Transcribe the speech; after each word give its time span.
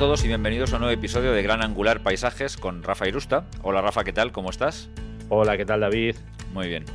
todos 0.00 0.24
y 0.24 0.28
bienvenidos 0.28 0.72
a 0.72 0.76
un 0.76 0.80
nuevo 0.80 0.94
episodio 0.94 1.30
de 1.32 1.42
Gran 1.42 1.62
Angular 1.62 2.02
Paisajes 2.02 2.56
con 2.56 2.82
Rafa 2.82 3.06
Irusta. 3.06 3.44
Hola 3.60 3.82
Rafa, 3.82 4.02
¿qué 4.02 4.14
tal? 4.14 4.32
¿Cómo 4.32 4.48
estás? 4.48 4.88
Hola, 5.28 5.58
¿qué 5.58 5.66
tal 5.66 5.80
David? 5.80 6.16
Muy 6.54 6.68
bien. 6.68 6.86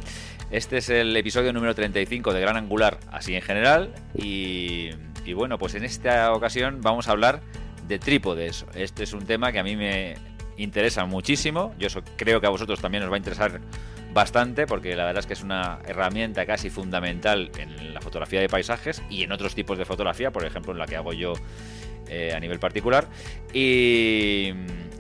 Este 0.49 0.77
es 0.77 0.89
el 0.89 1.15
episodio 1.15 1.53
número 1.53 1.75
35 1.75 2.33
de 2.33 2.41
Gran 2.41 2.57
Angular, 2.57 2.97
así 3.11 3.35
en 3.35 3.43
general. 3.43 3.93
Y, 4.15 4.89
bueno, 5.35 5.59
pues 5.59 5.75
en 5.75 5.83
esta 5.83 6.33
ocasión 6.33 6.81
vamos 6.81 7.07
a 7.07 7.11
hablar 7.11 7.41
de 7.87 7.99
trípodes. 7.99 8.65
Este 8.73 9.03
es 9.03 9.13
un 9.13 9.23
tema 9.27 9.51
que 9.51 9.59
a 9.59 9.63
mí 9.63 9.75
me 9.75 10.15
interesa 10.57 11.05
muchísimo. 11.05 11.75
Yo 11.77 11.89
creo 12.15 12.41
que 12.41 12.47
a 12.47 12.49
vosotros 12.49 12.81
también 12.81 13.03
os 13.03 13.11
va 13.11 13.17
a 13.17 13.19
interesar 13.19 13.61
bastante 14.15 14.65
porque 14.65 14.95
la 14.95 15.05
verdad 15.05 15.19
es 15.19 15.27
que 15.27 15.33
es 15.33 15.43
una 15.43 15.77
herramienta 15.85 16.47
casi 16.47 16.71
fundamental 16.71 17.51
en 17.59 17.93
la 17.93 18.01
fotografía 18.01 18.39
de 18.39 18.49
paisajes 18.49 19.03
y 19.11 19.23
en 19.23 19.31
otros 19.31 19.53
tipos 19.53 19.77
de 19.77 19.85
fotografía, 19.85 20.31
por 20.31 20.43
ejemplo 20.43 20.71
en 20.71 20.79
la 20.79 20.87
que 20.87 20.95
hago 20.95 21.13
yo 21.13 21.33
eh, 22.09 22.33
a 22.35 22.39
nivel 22.39 22.59
particular. 22.59 23.07
Y, 23.53 24.51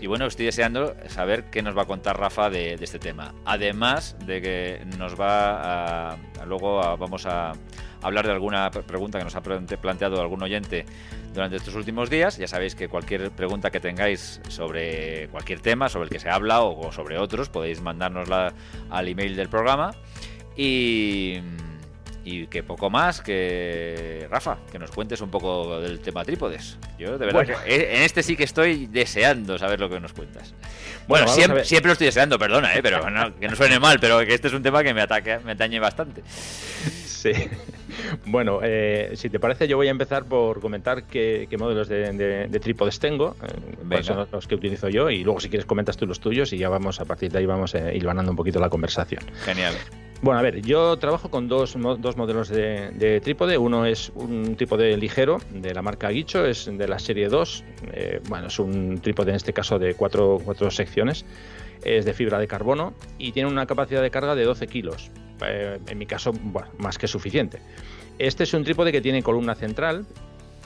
bueno, 0.07 0.27
estoy 0.27 0.45
deseando 0.45 0.95
saber 1.07 1.45
qué 1.45 1.61
nos 1.61 1.75
va 1.75 1.83
a 1.83 1.85
contar 1.85 2.19
Rafa 2.19 2.49
de, 2.49 2.75
este 2.75 2.99
tema. 2.99 3.33
Además 3.43 4.15
de 4.25 4.41
que 4.41 4.85
nos 4.97 5.19
va 5.19 6.11
a, 6.11 6.17
luego 6.45 6.97
vamos 6.97 7.25
a 7.25 7.53
hablar 8.01 8.25
de 8.27 8.33
alguna 8.33 8.69
pregunta 8.69 9.17
que 9.17 9.23
nos 9.23 9.35
ha 9.35 9.41
planteado 9.41 10.21
algún 10.21 10.43
oyente 10.43 10.85
durante 11.33 11.55
estos 11.57 11.73
últimos 11.75 12.09
días. 12.09 12.37
Ya 12.37 12.47
sabéis 12.47 12.75
que 12.75 12.87
cualquier 12.87 13.31
pregunta 13.31 13.71
que 13.71 13.79
tengáis 13.79 14.41
sobre 14.47 15.27
cualquier 15.29 15.59
tema, 15.59 15.89
sobre 15.89 16.05
el 16.05 16.09
que 16.11 16.19
se 16.19 16.29
habla 16.29 16.61
o 16.61 16.91
sobre 16.91 17.17
otros, 17.17 17.49
podéis 17.49 17.81
mandárnosla 17.81 18.53
al 18.91 19.07
email 19.07 19.35
del 19.35 19.49
programa. 19.49 19.91
Y 20.55 21.39
y 22.25 22.47
que 22.47 22.63
poco 22.63 22.89
más 22.89 23.21
que 23.21 24.27
Rafa, 24.31 24.57
que 24.71 24.79
nos 24.79 24.89
cuentes 24.89 25.21
un 25.21 25.29
poco 25.29 25.79
del 25.79 25.99
tema 25.99 26.25
trípodes. 26.25 26.77
Yo 26.97 27.19
de 27.19 27.25
verdad 27.27 27.45
que 27.63 27.95
en 27.95 28.01
este 28.01 28.23
sí 28.23 28.35
que 28.35 28.43
estoy 28.43 28.87
deseando 28.87 29.59
saber 29.59 29.79
lo 29.79 29.89
que 29.89 29.99
nos 29.99 30.11
cuentas. 30.11 30.55
Bueno, 31.07 31.27
siempre, 31.27 31.63
siempre, 31.63 31.89
lo 31.89 31.93
estoy 31.93 32.05
deseando, 32.05 32.39
perdona, 32.39 32.73
¿eh? 32.73 32.79
pero 32.81 32.99
que 33.39 33.47
no 33.47 33.55
suene 33.55 33.79
mal, 33.79 33.99
pero 33.99 34.19
que 34.25 34.33
este 34.33 34.47
es 34.47 34.55
un 34.55 34.63
tema 34.63 34.83
que 34.83 34.93
me 34.93 35.01
ataque, 35.01 35.37
me 35.45 35.51
atañe 35.51 35.79
bastante. 35.79 36.23
Sí. 37.05 37.31
Bueno, 38.25 38.59
eh, 38.63 39.11
si 39.15 39.29
te 39.29 39.39
parece, 39.39 39.67
yo 39.67 39.77
voy 39.77 39.87
a 39.87 39.91
empezar 39.91 40.25
por 40.25 40.59
comentar 40.59 41.03
qué, 41.03 41.47
modelos 41.59 41.87
de, 41.87 42.59
trípodes 42.61 42.99
tengo, 42.99 43.35
eh, 43.91 44.03
son 44.03 44.27
los 44.31 44.47
que 44.47 44.55
utilizo 44.55 44.89
yo, 44.89 45.09
y 45.09 45.23
luego 45.23 45.39
si 45.39 45.49
quieres 45.49 45.65
comentas 45.65 45.97
tú 45.97 46.05
los 46.05 46.19
tuyos 46.19 46.51
y 46.53 46.57
ya 46.57 46.69
vamos 46.69 46.99
a 46.99 47.05
partir 47.05 47.31
de 47.31 47.39
ahí 47.39 47.45
vamos 47.45 47.75
a 47.75 47.93
ir 47.93 48.03
ganando 48.03 48.31
un 48.31 48.37
poquito 48.37 48.59
la 48.59 48.69
conversación. 48.69 49.23
Genial. 49.43 49.73
Bueno, 50.21 50.39
a 50.39 50.41
ver, 50.41 50.61
yo 50.61 50.97
trabajo 50.97 51.29
con 51.29 51.47
dos, 51.47 51.75
dos 51.99 52.17
modelos 52.17 52.49
de, 52.49 53.21
trípode. 53.23 53.57
Uno 53.57 53.85
es 53.85 54.11
un 54.15 54.55
trípode 54.55 54.97
ligero 54.97 55.39
de 55.51 55.73
la 55.73 55.81
marca 55.81 56.09
Guicho, 56.09 56.45
es 56.45 56.65
de 56.65 56.87
la 56.87 56.99
serie 56.99 57.27
2. 57.27 57.63
Eh, 57.91 58.21
bueno, 58.27 58.47
es 58.47 58.57
un 58.57 58.99
trípode 59.01 59.31
en 59.31 59.35
este 59.35 59.53
caso 59.53 59.77
de 59.77 59.93
cuatro, 59.93 60.39
cuatro, 60.43 60.71
secciones. 60.71 61.25
Es 61.83 62.05
de 62.05 62.13
fibra 62.13 62.39
de 62.39 62.47
carbono 62.47 62.93
y 63.19 63.33
tiene 63.33 63.49
una 63.49 63.65
capacidad 63.67 64.01
de 64.01 64.09
carga 64.09 64.33
de 64.33 64.45
12 64.45 64.65
kilos. 64.67 65.11
Eh, 65.41 65.79
en 65.87 65.97
mi 65.97 66.05
caso, 66.05 66.31
bueno, 66.33 66.69
más 66.77 66.97
que 66.97 67.07
suficiente. 67.07 67.59
Este 68.17 68.43
es 68.43 68.53
un 68.53 68.63
trípode 68.63 68.91
que 68.91 69.01
tiene 69.01 69.21
columna 69.21 69.55
central 69.55 70.05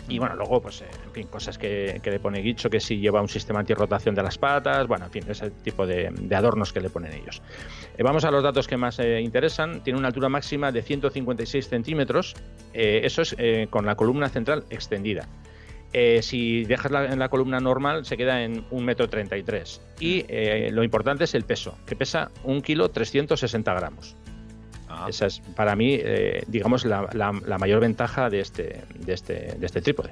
y 0.10 0.18
bueno, 0.18 0.36
luego, 0.36 0.60
pues, 0.60 0.82
eh, 0.82 0.86
en 1.06 1.12
fin, 1.12 1.28
cosas 1.28 1.58
que, 1.58 2.02
le 2.04 2.20
pone 2.20 2.42
Guicho, 2.42 2.70
que 2.70 2.80
si 2.80 2.98
lleva 2.98 3.22
un 3.22 3.30
sistema 3.30 3.60
antirrotación 3.60 4.16
de 4.16 4.24
las 4.24 4.38
patas, 4.40 4.88
bueno, 4.88 5.06
en 5.06 5.12
fin, 5.12 5.24
ese 5.30 5.52
tipo 5.52 5.86
de, 5.86 6.12
adornos 6.36 6.74
que 6.74 6.82
le 6.82 6.90
ponen 6.90 7.14
ellos. 7.14 7.42
Eh, 7.96 8.04
vamos 8.04 8.26
a 8.26 8.32
los 8.32 8.42
datos 8.42 8.68
que 8.68 8.76
más 8.76 8.98
eh, 9.00 9.22
interesan. 9.22 9.84
Tiene 9.84 10.00
una 10.00 10.08
altura 10.08 10.28
máxima 10.28 10.72
de 10.72 10.82
156 10.82 11.68
centímetros, 11.68 12.36
eso 12.74 13.22
es 13.22 13.36
con 13.70 13.86
la 13.86 13.96
columna 13.96 14.30
central 14.30 14.64
extendida. 14.70 15.28
si 16.22 16.64
dejas 16.66 16.92
la, 16.92 17.06
en 17.06 17.20
la 17.20 17.30
columna 17.30 17.60
normal 17.60 18.06
se 18.06 18.16
queda 18.16 18.44
en 18.44 18.64
1,33 18.70 19.80
m. 20.00 20.70
Y 20.70 20.72
lo 20.72 20.84
importante 20.84 21.24
es 21.24 21.36
el 21.36 21.44
peso, 21.44 21.78
que 21.86 21.96
pesa 21.96 22.32
1 22.44 22.62
kilo 22.62 22.90
360 22.90 23.74
gramos. 23.74 24.16
Ah. 24.90 25.06
Esa 25.08 25.28
es 25.28 25.40
para 25.56 25.76
mí, 25.76 26.00
eh, 26.02 26.44
digamos, 26.48 26.84
la, 26.84 27.32
mayor 27.60 27.80
ventaja 27.80 28.30
de 28.30 28.40
este, 28.40 28.82
de 28.96 29.14
este, 29.14 29.56
de 29.58 29.66
este 29.66 29.82
trípode. 29.82 30.10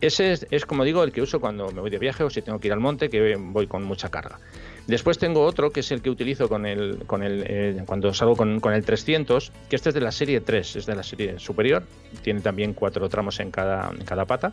Ese 0.00 0.38
es, 0.50 0.64
como 0.64 0.84
digo, 0.84 1.02
el 1.02 1.10
que 1.10 1.22
uso 1.22 1.40
cuando 1.40 1.72
me 1.72 1.80
voy 1.80 1.90
de 1.90 1.98
viaje 1.98 2.22
o 2.22 2.30
si 2.30 2.40
tengo 2.40 2.60
que 2.60 2.68
ir 2.68 2.72
al 2.72 2.78
monte, 2.78 3.10
que 3.10 3.36
voy 3.36 3.66
con 3.66 3.82
mucha 3.82 4.10
carga. 4.10 4.38
Después 4.86 5.18
tengo 5.18 5.42
otro 5.42 5.70
que 5.70 5.80
es 5.80 5.90
el 5.90 6.02
que 6.02 6.10
utilizo 6.10 6.48
con 6.48 6.66
el, 6.66 7.04
con 7.06 7.22
el, 7.22 7.44
eh, 7.46 7.82
cuando 7.84 8.14
salgo 8.14 8.36
con, 8.36 8.60
con, 8.60 8.74
el 8.74 8.84
300, 8.84 9.52
que 9.68 9.76
este 9.76 9.90
es 9.90 9.94
de 9.94 10.00
la 10.00 10.12
serie 10.12 10.40
3, 10.40 10.76
es 10.76 10.86
de 10.86 10.94
la 10.94 11.02
serie 11.02 11.38
superior, 11.38 11.84
tiene 12.22 12.40
también 12.40 12.74
cuatro 12.74 13.08
tramos 13.08 13.40
en 13.40 13.50
cada, 13.50 13.90
en 13.90 14.04
cada 14.04 14.24
pata, 14.24 14.52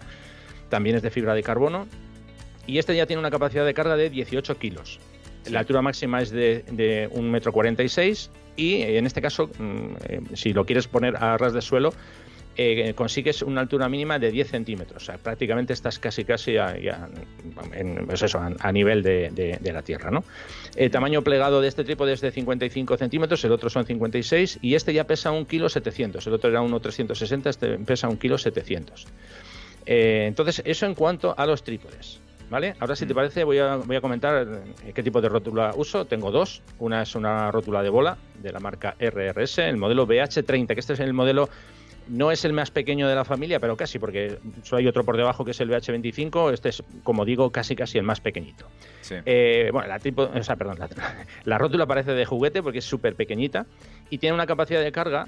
también 0.70 0.96
es 0.96 1.02
de 1.02 1.12
fibra 1.12 1.34
de 1.34 1.44
carbono 1.44 1.88
y 2.66 2.78
este 2.78 2.96
ya 2.96 3.06
tiene 3.06 3.20
una 3.20 3.32
capacidad 3.32 3.66
de 3.66 3.74
carga 3.74 3.98
de 3.98 4.10
18 4.10 4.58
kilos. 4.58 5.00
La 5.50 5.60
altura 5.60 5.82
máxima 5.82 6.22
es 6.22 6.30
de, 6.30 6.64
de 6.72 7.10
1,46 7.12 8.30
m 8.30 8.40
y 8.60 8.82
en 8.82 9.06
este 9.06 9.22
caso, 9.22 9.48
mm, 9.48 9.96
eh, 10.08 10.22
si 10.34 10.54
lo 10.54 10.66
quieres 10.66 10.88
poner 10.88 11.16
a 11.16 11.38
ras 11.38 11.54
de 11.54 11.62
suelo, 11.62 11.94
eh, 12.58 12.94
consigues 12.94 13.42
una 13.42 13.62
altura 13.62 13.88
mínima 13.88 14.20
de 14.20 14.32
10 14.32 14.50
centímetros. 14.50 15.04
O 15.04 15.06
sea, 15.06 15.18
prácticamente 15.18 15.72
estás 15.72 15.98
casi 15.98 16.26
casi 16.26 16.58
a, 16.58 16.76
pues 17.56 17.72
nivel 18.74 19.02
de, 19.02 19.60
la 19.72 19.82
tierra. 19.82 20.12
¿no? 20.12 20.26
El 20.76 20.92
tamaño 20.92 21.22
plegado 21.22 21.62
de 21.62 21.70
este 21.70 21.86
trípode 21.86 22.12
es 22.12 22.20
de 22.20 22.32
55 22.32 22.98
centímetros, 22.98 23.46
el 23.46 23.54
otro 23.54 23.70
son 23.70 23.86
56 23.86 24.60
y 24.62 24.76
este 24.76 24.94
ya 24.94 25.06
pesa 25.06 25.32
un 25.32 25.46
kilo 25.46 25.70
700. 25.70 26.28
El 26.28 26.34
otro 26.34 26.50
era 26.50 26.62
1,360, 26.62 27.50
este 27.50 27.78
pesa 27.78 28.10
un 28.10 28.18
kilo 28.18 28.38
700. 28.38 29.08
Eh, 29.86 30.26
entonces, 30.28 30.62
eso 30.66 30.86
en 30.86 30.96
cuanto 30.96 31.34
a 31.38 31.46
los 31.46 31.64
trípodes. 31.64 32.20
¿Vale? 32.50 32.76
Ahora, 32.80 32.96
si 32.96 33.06
te 33.06 33.14
mm. 33.14 33.16
parece, 33.16 33.44
voy 33.44 33.60
a, 33.60 33.76
voy 33.76 33.96
a 33.96 34.02
comentar 34.02 34.48
eh, 34.86 34.92
qué 34.94 35.04
tipo 35.04 35.22
de 35.22 35.30
rótula 35.30 35.74
uso. 35.76 36.06
Tengo 36.06 36.32
dos. 36.32 36.62
Una 36.80 37.04
es 37.04 37.16
una 37.16 37.52
rótula 37.52 37.84
de 37.84 37.90
bola 37.90 38.18
de 38.42 38.52
la 38.52 38.60
marca 38.60 38.96
RRS, 39.00 39.60
el 39.60 39.78
modelo 39.78 40.08
BH30, 40.08 40.68
que 40.68 40.80
este 40.80 40.94
es 40.94 41.00
el 41.00 41.14
modelo 41.14 41.50
no 42.10 42.32
es 42.32 42.44
el 42.44 42.54
más 42.54 42.72
pequeño 42.72 43.08
de 43.08 43.14
la 43.14 43.24
familia, 43.24 43.60
pero 43.60 43.78
casi, 43.78 44.00
porque 44.00 44.40
solo 44.64 44.80
hay 44.80 44.88
otro 44.88 45.04
por 45.04 45.16
debajo 45.16 45.46
que 45.46 45.52
es 45.52 45.60
el 45.62 45.70
BH25. 45.70 46.52
Este 46.52 46.70
es, 46.70 46.84
como 47.04 47.24
digo, 47.24 47.52
casi 47.52 47.76
casi 47.76 48.00
el 48.00 48.04
más 48.04 48.20
pequeñito. 48.20 48.66
Eh, 49.26 49.70
bueno, 49.72 49.88
la, 49.88 50.00
tipo, 50.00 50.24
o 50.24 50.44
sea, 50.44 50.56
perdón, 50.56 50.80
la, 50.80 50.90
la, 51.46 51.58
rótula 51.58 51.86
parece 51.86 52.14
de 52.14 52.26
juguete 52.26 52.64
porque 52.64 52.80
es 52.80 52.86
súper 52.86 53.16
pequeñita 53.16 53.66
y 54.10 54.18
tiene 54.18 54.34
una 54.34 54.48
capacidad 54.48 54.82
de 54.82 54.92
carga, 54.92 55.28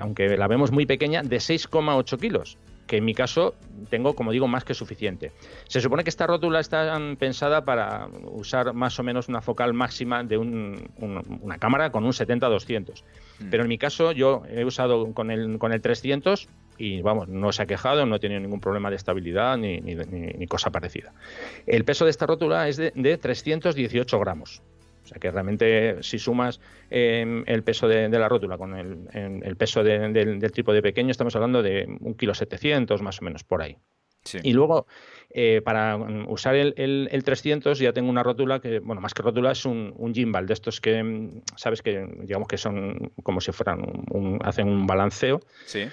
aunque 0.00 0.36
la 0.36 0.48
vemos 0.48 0.72
muy 0.72 0.86
pequeña, 0.86 1.22
de 1.22 1.36
6,8 1.36 2.18
kilos 2.18 2.58
que 2.90 2.96
en 2.96 3.04
mi 3.04 3.14
caso 3.14 3.54
tengo, 3.88 4.16
como 4.16 4.32
digo, 4.32 4.48
más 4.48 4.64
que 4.64 4.74
suficiente. 4.74 5.30
Se 5.68 5.80
supone 5.80 6.02
que 6.02 6.10
esta 6.10 6.26
rótula 6.26 6.58
está 6.58 6.98
pensada 7.20 7.64
para 7.64 8.08
usar 8.32 8.74
más 8.74 8.98
o 8.98 9.04
menos 9.04 9.28
una 9.28 9.40
focal 9.40 9.72
máxima 9.74 10.24
de 10.24 10.36
una 10.36 11.58
cámara 11.60 11.92
con 11.92 12.02
un 12.02 12.10
70-200. 12.10 13.04
Mm. 13.38 13.48
Pero 13.48 13.62
en 13.62 13.68
mi 13.68 13.78
caso 13.78 14.10
yo 14.10 14.42
he 14.50 14.64
usado 14.64 15.14
con 15.14 15.30
el, 15.30 15.56
con 15.60 15.72
el 15.72 15.80
300 15.80 16.48
y 16.78 17.00
vamos, 17.00 17.28
no 17.28 17.52
se 17.52 17.62
ha 17.62 17.66
quejado, 17.66 18.04
no 18.06 18.16
he 18.16 18.18
tenido 18.18 18.40
ningún 18.40 18.58
problema 18.58 18.90
de 18.90 18.96
estabilidad 18.96 19.56
ni, 19.56 19.80
ni, 19.80 20.46
cosa 20.48 20.70
parecida. 20.70 21.12
El 21.68 21.84
peso 21.84 22.06
de 22.06 22.10
esta 22.10 22.26
rótula 22.26 22.66
es 22.66 22.76
de, 22.76 22.92
de 22.96 23.18
318 23.18 24.18
gramos. 24.18 24.62
O 25.10 25.12
sea 25.12 25.18
que 25.18 25.30
realmente 25.30 26.02
si 26.02 26.20
sumas 26.20 26.60
em, 26.88 27.42
el 27.46 27.64
peso 27.64 27.88
de, 27.88 28.08
la 28.08 28.28
rótula 28.28 28.56
con 28.56 28.76
el, 28.76 29.56
peso 29.56 29.82
del, 29.82 30.12
del 30.12 30.52
trípode 30.52 30.82
pequeño, 30.82 31.10
estamos 31.10 31.34
hablando 31.34 31.62
de 31.62 31.86
un 32.00 32.14
kilo 32.14 32.32
700 32.32 33.02
más 33.02 33.20
o 33.20 33.24
menos 33.24 33.42
por 33.42 33.60
ahí. 33.60 33.76
Y 34.42 34.52
luego, 34.52 34.86
eh, 35.30 35.62
para 35.64 35.96
usar 36.28 36.54
el, 36.54 37.22
300 37.24 37.78
ya 37.78 37.92
tengo 37.92 38.10
una 38.10 38.22
rótula 38.22 38.60
que, 38.60 38.78
bueno, 38.80 39.00
más 39.00 39.14
que 39.14 39.22
rótula 39.22 39.52
es 39.52 39.64
un, 39.64 39.94
un 39.96 40.14
gimbal 40.14 40.46
de 40.46 40.52
estos 40.52 40.80
que, 40.80 40.98
em, 40.98 41.40
sabes 41.56 41.82
que 41.82 42.06
digamos 42.20 42.46
que 42.46 42.58
son 42.58 43.12
como 43.22 43.40
si 43.40 43.52
fueran, 43.52 43.80
un, 44.10 44.38
hacen 44.44 44.68
un 44.68 44.86
balanceo. 44.86 45.40
Sí. 45.64 45.88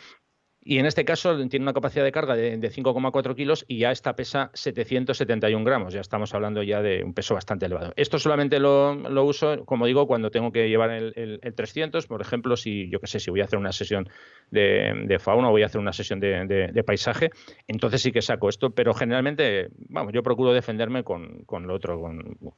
Y 0.69 0.79
en 0.79 0.85
este 0.85 1.05
caso 1.05 1.33
tiene 1.47 1.63
una 1.63 1.71
capacidad 1.71 2.03
de 2.03 2.11
carga 2.11 2.35
de, 2.35 2.59
5,4 2.59 3.35
kilos 3.35 3.63
y 3.69 3.77
ya 3.77 3.91
esta 3.91 4.17
pesa 4.17 4.51
771 4.53 5.63
gramos. 5.63 5.93
Ya 5.93 6.01
estamos 6.01 6.33
hablando 6.33 6.61
ya 6.61 6.81
de 6.81 7.05
un 7.05 7.13
peso 7.13 7.35
bastante 7.35 7.67
elevado. 7.67 7.93
Esto 7.95 8.19
solamente 8.19 8.59
lo, 8.59 9.23
uso, 9.23 9.63
como 9.63 9.85
digo, 9.85 10.07
cuando 10.07 10.29
tengo 10.29 10.51
que 10.51 10.67
llevar 10.67 10.91
el, 10.91 11.39
300. 11.55 12.05
Por 12.07 12.19
ejemplo, 12.19 12.57
si 12.57 12.89
yo 12.89 12.99
qué 12.99 13.07
sé, 13.07 13.21
si 13.21 13.31
voy 13.31 13.39
a 13.39 13.45
hacer 13.45 13.57
una 13.57 13.71
sesión 13.71 14.09
de, 14.51 15.17
fauna 15.21 15.47
o 15.47 15.51
voy 15.51 15.63
a 15.63 15.67
hacer 15.67 15.79
una 15.79 15.93
sesión 15.93 16.19
de, 16.19 16.83
paisaje, 16.85 17.29
entonces 17.69 18.01
sí 18.01 18.11
que 18.11 18.21
saco 18.21 18.49
esto. 18.49 18.71
Pero 18.71 18.93
generalmente, 18.93 19.69
vamos, 19.87 20.11
yo 20.11 20.21
procuro 20.21 20.51
defenderme 20.51 21.05
con, 21.05 21.45
lo 21.47 21.73
otro, 21.73 21.97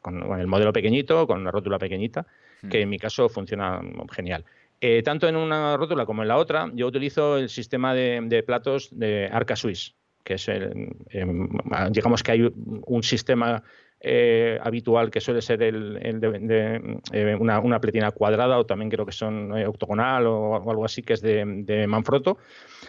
con, 0.01 0.39
el 0.39 0.47
modelo 0.47 0.73
pequeñito, 0.73 1.27
con 1.27 1.41
una 1.41 1.51
rótula 1.51 1.77
pequeñita, 1.77 2.25
que 2.71 2.79
hmm. 2.79 2.81
en 2.81 2.89
mi 2.89 2.97
caso 2.97 3.29
funciona 3.29 3.79
genial. 4.11 4.45
Eh, 4.81 5.03
tanto 5.03 5.27
en 5.27 5.35
una 5.35 5.75
rótula 5.75 6.05
como 6.05 6.21
en 6.21 6.29
la 6.29 6.37
otra, 6.37 6.69
yo 6.73 6.87
utilizo 6.87 7.37
el 7.37 7.49
sistema 7.49 7.93
de, 7.93 8.43
platos 8.45 8.89
de 8.91 9.29
Arca 9.31 9.55
Swiss, 9.55 9.95
que 10.23 10.35
es 10.35 10.47
el, 10.47 10.95
em, 11.09 11.49
digamos 11.91 12.23
que 12.23 12.31
hay 12.31 12.53
un 12.85 13.03
sistema 13.03 13.63
eh, 14.01 14.57
habitual 14.63 15.11
que 15.11 15.19
suele 15.19 15.41
ser 15.41 15.61
el, 15.61 15.99
de, 16.21 16.99
eh, 17.11 17.35
una, 17.37 17.81
pletina 17.81 18.11
cuadrada 18.11 18.57
o 18.57 18.65
también 18.65 18.89
creo 18.89 19.05
que 19.05 19.11
son 19.11 19.57
eh, 19.57 19.67
octogonal 19.67 20.25
o, 20.25 20.55
algo 20.69 20.85
así 20.85 21.01
que 21.01 21.13
es 21.13 21.21
de, 21.21 21.85
Manfrotto. 21.85 22.37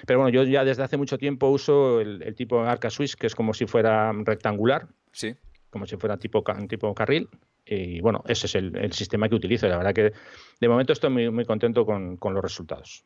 Pero 0.06 0.20
bueno, 0.20 0.32
yo 0.32 0.44
ya 0.44 0.64
desde 0.64 0.84
hace 0.84 0.96
mucho 0.96 1.18
tiempo 1.18 1.48
uso 1.48 2.00
el, 2.00 2.32
tipo 2.36 2.60
Arca 2.60 2.90
Swiss 2.90 3.16
que 3.16 3.26
es 3.26 3.34
como 3.34 3.54
si 3.54 3.66
fuera 3.66 4.12
rectangular. 4.24 4.86
Sí. 5.10 5.34
Como 5.70 5.86
si 5.86 5.96
fuera 5.96 6.16
tipo, 6.16 6.44
tipo 6.68 6.94
carril. 6.94 7.28
Y 7.64 8.00
bueno, 8.00 8.22
ese 8.26 8.46
es 8.46 8.54
el, 8.56 8.92
sistema 8.92 9.28
que 9.28 9.36
utilizo. 9.36 9.68
La 9.68 9.76
verdad 9.76 9.94
que 9.94 10.12
de 10.60 10.68
momento 10.68 10.92
estoy 10.92 11.30
muy, 11.30 11.44
contento 11.44 11.86
con 11.86 12.34
los 12.34 12.42
resultados. 12.42 13.04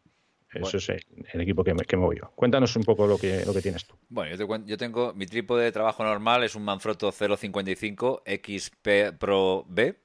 Eso 0.55 0.77
es 0.77 0.89
el, 1.33 1.41
equipo 1.41 1.65
que 1.65 1.75
me, 1.75 1.85
que 1.85 1.97
yo. 1.97 2.31
Cuéntanos 2.35 2.75
un 2.77 2.85
poco 2.85 3.07
lo 3.07 3.19
que, 3.19 3.45
lo 3.45 3.53
que 3.53 3.61
tienes 3.61 3.87
tú. 3.87 3.97
Bueno, 4.09 4.37
yo, 4.37 4.67
yo 4.67 4.77
tengo 4.77 5.13
mi 5.15 5.27
trípode 5.27 5.65
de 5.65 5.73
trabajo 5.73 6.05
normal, 6.05 6.45
es 6.45 6.55
un 6.55 6.65
Manfrotto 6.65 7.11
055 7.11 8.23
XP 8.25 9.19
Pro 9.19 9.65
B. 9.69 9.97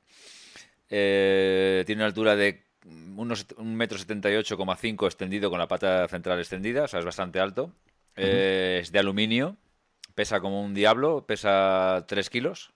Eh, 0.89 1.83
tiene 1.85 2.01
una 2.01 2.07
altura 2.07 2.35
de 2.35 2.63
unos 3.15 3.47
1,78,5 3.47 5.05
extendido 5.05 5.49
con 5.49 5.59
la 5.59 5.67
pata 5.67 6.07
central 6.07 6.39
extendida, 6.39 6.83
o 6.83 6.87
sea, 6.87 6.99
es 6.99 7.05
bastante 7.05 7.39
alto. 7.39 7.71
Eh, 8.15 8.79
es 8.81 8.91
de 8.91 8.99
aluminio, 8.99 9.55
pesa 10.19 10.41
como 10.41 10.61
un 10.61 10.73
diablo, 10.73 11.25
pesa 11.25 12.03
3 12.05 12.29
kilos. 12.29 12.73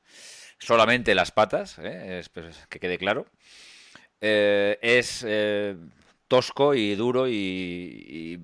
Solamente 0.59 1.13
las 1.13 1.31
patas, 1.31 1.77
eh, 1.83 2.23
pues, 2.33 2.65
que 2.69 2.79
quede 2.79 2.97
claro. 2.97 3.25
es 4.21 5.25
tosco 6.29 6.73
y 6.73 6.95
duro 6.95 7.27
y, 7.27 8.39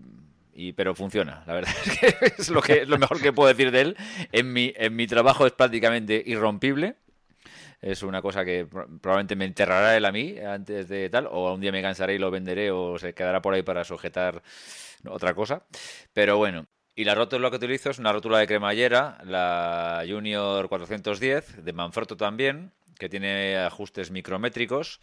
pero 0.75 0.95
funciona. 0.95 1.45
La 1.47 1.53
verdad 1.53 1.73
es 1.85 1.97
que 1.97 2.33
es 2.37 2.49
lo 2.49 2.61
que 2.61 2.81
es 2.81 2.89
lo 2.89 2.97
mejor 2.97 3.21
que 3.21 3.31
puedo 3.31 3.47
decir 3.47 3.71
de 3.71 3.79
él. 3.79 3.97
En 4.33 4.51
mi, 4.51 4.73
en 4.75 4.97
mi 4.97 5.07
trabajo 5.07 5.47
es 5.47 5.53
prácticamente 5.53 6.21
irrompible. 6.25 6.97
Es 7.81 8.03
una 8.03 8.21
cosa 8.21 8.43
que 8.43 8.65
probablemente 8.65 9.37
me 9.37 9.45
enterrará 9.45 9.95
él 9.95 10.03
a 10.03 10.11
mí 10.11 10.37
antes 10.39 10.89
de 10.89 11.09
tal, 11.09 11.25
o 11.31 11.53
un 11.53 11.61
día 11.61 11.71
me 11.71 11.81
cansaré 11.81 12.15
y 12.15 12.17
lo 12.17 12.29
venderé 12.29 12.71
o 12.71 12.99
se 12.99 13.13
quedará 13.13 13.41
por 13.41 13.53
ahí 13.53 13.63
para 13.63 13.85
sujetar 13.85 14.43
otra 15.07 15.33
cosa. 15.33 15.63
Pero 16.11 16.35
bueno, 16.35 16.67
y 16.99 17.05
la 17.05 17.15
rótula 17.15 17.49
que 17.49 17.55
utilizo 17.55 17.91
es 17.91 17.97
una 17.97 18.11
rótula 18.11 18.39
de 18.39 18.45
cremallera, 18.45 19.19
la 19.23 20.03
Junior 20.05 20.67
410, 20.67 21.63
de 21.63 21.71
Manfrotto 21.71 22.17
también, 22.17 22.73
que 22.97 23.07
tiene 23.07 23.57
ajustes 23.57 24.11
micrométricos. 24.11 24.99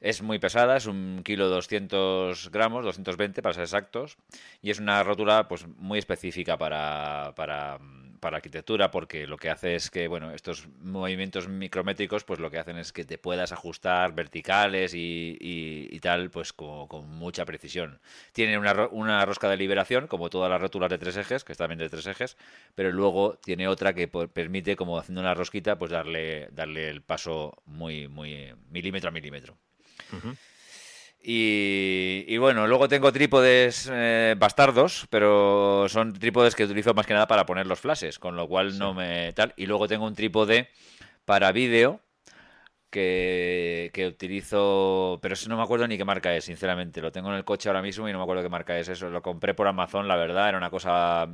Es 0.00 0.22
muy 0.22 0.38
pesada, 0.38 0.76
es 0.76 0.86
un 0.86 1.22
kilo 1.24 1.48
200 1.48 2.52
gramos, 2.52 2.84
220 2.84 3.42
para 3.42 3.52
ser 3.52 3.64
exactos, 3.64 4.16
y 4.62 4.70
es 4.70 4.78
una 4.78 5.02
rótula 5.02 5.48
pues 5.48 5.66
muy 5.66 5.98
específica 5.98 6.56
para, 6.56 7.32
para, 7.34 7.80
para, 8.24 8.38
arquitectura 8.38 8.90
porque 8.90 9.26
lo 9.26 9.36
que 9.36 9.50
hace 9.50 9.74
es 9.74 9.90
que, 9.90 10.08
bueno, 10.08 10.32
estos 10.32 10.66
movimientos 10.80 11.46
micrométricos 11.46 12.24
pues 12.24 12.40
lo 12.40 12.50
que 12.50 12.58
hacen 12.58 12.78
es 12.78 12.90
que 12.90 13.04
te 13.04 13.18
puedas 13.18 13.52
ajustar 13.52 14.14
verticales 14.14 14.94
y, 14.94 15.36
y, 15.38 16.00
tal 16.00 16.30
pues 16.30 16.54
con, 16.54 16.88
mucha 17.10 17.44
precisión. 17.44 18.00
Tiene 18.32 18.56
una, 18.58 18.88
una 18.90 19.24
rosca 19.26 19.50
de 19.50 19.58
liberación, 19.58 20.06
como 20.06 20.30
todas 20.30 20.50
las 20.50 20.60
rótulas 20.60 20.88
de 20.88 20.98
tres 20.98 21.18
ejes, 21.18 21.44
que 21.44 21.52
está 21.52 21.66
bien 21.66 21.78
de 21.78 21.90
tres 21.90 22.06
ejes, 22.06 22.38
pero 22.74 22.90
luego 22.90 23.38
tiene 23.42 23.68
otra 23.68 23.92
que 23.92 24.08
permite, 24.08 24.74
como 24.74 24.98
haciendo 24.98 25.20
una 25.20 25.34
rosquita, 25.34 25.76
pues 25.78 25.90
darle, 25.90 26.48
darle 26.52 26.88
el 26.88 27.02
paso 27.02 27.62
muy, 27.66 28.08
muy 28.08 28.54
milímetro 28.70 29.10
a 29.10 29.12
milímetro. 29.12 29.56
Y, 31.26 32.36
bueno, 32.36 32.66
luego 32.66 32.86
tengo 32.86 33.10
trípodes 33.10 33.88
eh, 33.90 34.34
bastardos, 34.36 35.06
pero 35.08 35.86
son 35.88 36.12
trípodes 36.12 36.54
que 36.54 36.64
utilizo 36.64 36.92
más 36.92 37.06
que 37.06 37.14
nada 37.14 37.26
para 37.26 37.46
poner 37.46 37.66
los 37.66 37.80
flashes, 37.80 38.18
con 38.18 38.36
lo 38.36 38.46
cual 38.46 38.78
no 38.78 38.92
me 38.92 39.32
tal. 39.32 39.54
Y 39.56 39.64
luego 39.64 39.88
tengo 39.88 40.06
un 40.06 40.14
trípode 40.14 40.68
para 41.24 41.50
vídeo 41.50 42.00
que, 42.90 43.90
que, 43.94 44.06
utilizo, 44.06 45.18
pero 45.22 45.32
eso 45.32 45.48
no 45.48 45.56
me 45.56 45.62
acuerdo 45.62 45.88
ni 45.88 45.96
qué 45.96 46.04
marca 46.04 46.36
es, 46.36 46.44
sinceramente. 46.44 47.00
Lo 47.00 47.10
tengo 47.10 47.30
en 47.30 47.36
el 47.36 47.44
coche 47.44 47.70
ahora 47.70 47.80
mismo 47.80 48.06
y 48.06 48.12
no 48.12 48.18
me 48.18 48.24
acuerdo 48.24 48.42
qué 48.42 48.50
marca 48.50 48.78
es. 48.78 48.88
Eso 48.88 49.08
lo 49.08 49.22
compré 49.22 49.54
por 49.54 49.66
Amazon, 49.66 50.06
la 50.06 50.16
verdad, 50.16 50.50
era 50.50 50.58
una 50.58 50.68
cosa 50.68 51.26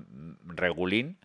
regulín 0.44 1.18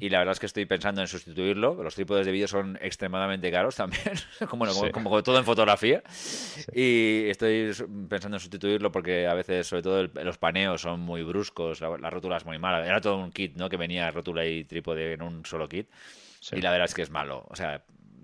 y 0.00 0.08
la 0.08 0.18
verdad 0.18 0.32
es 0.32 0.40
que 0.40 0.46
estoy 0.46 0.66
pensando 0.66 1.00
en 1.00 1.06
sustituirlo. 1.06 1.82
Los 1.82 1.94
trípodes 1.94 2.26
de 2.26 2.32
vídeo 2.32 2.48
son 2.48 2.78
extremadamente 2.80 3.50
caros 3.50 3.76
también, 3.76 4.02
como, 4.48 4.66
como, 4.92 5.22
todo 5.22 5.38
en 5.38 5.44
fotografía. 5.44 6.02
Y 6.72 7.28
estoy 7.28 7.72
pensando 8.08 8.36
en 8.36 8.40
sustituirlo 8.40 8.90
porque 8.90 9.26
a 9.26 9.34
veces, 9.34 9.66
sobre 9.66 9.82
todo, 9.82 10.08
los 10.24 10.38
paneos 10.38 10.82
son 10.82 11.00
muy 11.00 11.22
bruscos, 11.22 11.80
la, 11.80 12.10
rótula 12.10 12.38
es 12.38 12.44
muy 12.44 12.58
mala. 12.58 12.86
Era 12.86 13.00
todo 13.00 13.16
un 13.16 13.30
kit, 13.30 13.56
¿no? 13.56 13.68
Que 13.68 13.76
venía 13.76 14.10
rótula 14.10 14.46
y 14.46 14.64
trípode 14.64 15.12
en 15.14 15.22
un 15.22 15.44
solo 15.44 15.68
kit. 15.68 15.88
Y 16.52 16.60
la 16.60 16.70
verdad 16.70 16.86
es 16.86 16.94
que 16.94 17.02
es 17.02 17.10
malo. 17.10 17.46
O 17.48 17.56
sea, 17.56 17.82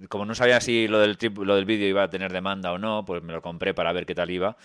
como 0.09 0.25
no 0.25 0.35
sabía 0.35 0.61
si 0.61 0.89
lo 0.89 1.01
del, 1.01 1.19
lo 1.43 1.57
del 1.57 1.65
vídeo 1.65 1.89
iba 1.89 2.05
a 2.05 2.11
tener 2.11 2.33
demanda 2.33 2.73
o 2.73 2.79
no, 2.79 3.05
pues 3.05 3.23
me 3.23 3.33
lo 3.33 3.43
compré 3.43 3.75
para 3.75 3.93
ver 3.93 4.07
qué 4.07 4.15
tal 4.15 4.31
iba. 4.31 4.57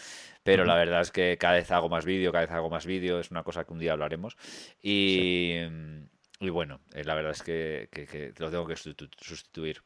Pero 0.43 0.63
la 0.63 0.75
verdad 0.75 1.01
es 1.01 1.11
que 1.11 1.37
cada 1.37 1.55
vez 1.55 1.69
hago 1.71 1.89
más 1.89 2.05
vídeo, 2.05 2.31
cada 2.31 2.45
vez 2.45 2.51
hago 2.51 2.69
más 2.69 2.85
vídeo. 2.85 3.19
Es 3.19 3.31
una 3.31 3.43
cosa 3.43 3.65
que 3.65 3.73
un 3.73 3.79
día 3.79 3.91
hablaremos. 3.91 4.37
Y. 4.81 5.59
Y 6.39 6.49
bueno, 6.49 6.81
eh, 6.93 7.03
la 7.03 7.15
verdad 7.15 7.31
es 7.31 7.41
que, 7.41 8.33
lo 8.37 8.51
tengo 8.51 8.67
que 8.67 8.75
sustituir. 8.75 9.81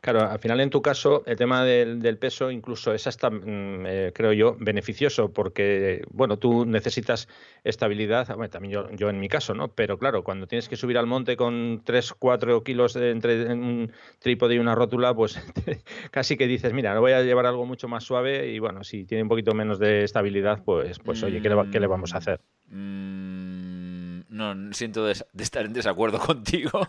Claro, 0.00 0.20
al 0.20 0.38
final 0.38 0.60
en 0.60 0.70
tu 0.70 0.82
caso 0.82 1.24
el 1.26 1.36
tema 1.36 1.64
del, 1.64 2.18
peso 2.18 2.50
incluso 2.50 2.92
es 2.94 3.06
hasta, 3.06 3.30
mm, 3.30 3.86
eh, 3.86 4.12
creo 4.14 4.32
yo, 4.32 4.56
beneficioso 4.58 5.32
porque, 5.32 6.04
bueno, 6.10 6.38
tú 6.38 6.64
necesitas 6.64 7.28
estabilidad, 7.64 8.26
también 8.50 8.72
yo, 8.72 8.90
yo, 8.92 9.10
en 9.10 9.18
mi 9.18 9.28
caso, 9.28 9.54
¿no? 9.54 9.68
Pero 9.68 9.98
claro, 9.98 10.22
cuando 10.22 10.46
tienes 10.46 10.68
que 10.68 10.76
subir 10.76 10.98
al 10.98 11.06
monte 11.06 11.36
con 11.36 11.82
3, 11.84 12.12
4 12.18 12.62
kilos 12.62 12.94
entre 12.96 13.52
un 13.52 13.92
trípode 14.20 14.54
y 14.54 14.58
una 14.58 14.74
rótula, 14.74 15.14
pues 15.14 15.36
casi 16.10 16.36
que 16.36 16.46
dices, 16.46 16.72
mira, 16.72 16.98
voy 16.98 17.12
a 17.12 17.22
llevar 17.22 17.46
algo 17.46 17.66
mucho 17.66 17.88
más 17.88 18.04
suave 18.04 18.48
y 18.48 18.58
bueno, 18.58 18.84
si 18.84 19.04
tiene 19.04 19.22
un 19.22 19.28
poquito 19.28 19.54
menos 19.54 19.78
de 19.78 20.04
estabilidad, 20.04 20.62
pues, 20.64 20.98
pues 20.98 21.22
oye, 21.22 21.42
¿qué 21.42 21.48
le, 21.48 21.70
qué 21.70 21.80
le 21.80 21.86
vamos 21.86 22.14
a 22.14 22.18
hacer? 22.18 22.40
Mm, 22.68 23.73
no 24.34 24.72
siento 24.72 25.06
de, 25.06 25.12
estar 25.38 25.64
en 25.64 25.72
desacuerdo 25.72 26.18
contigo. 26.18 26.88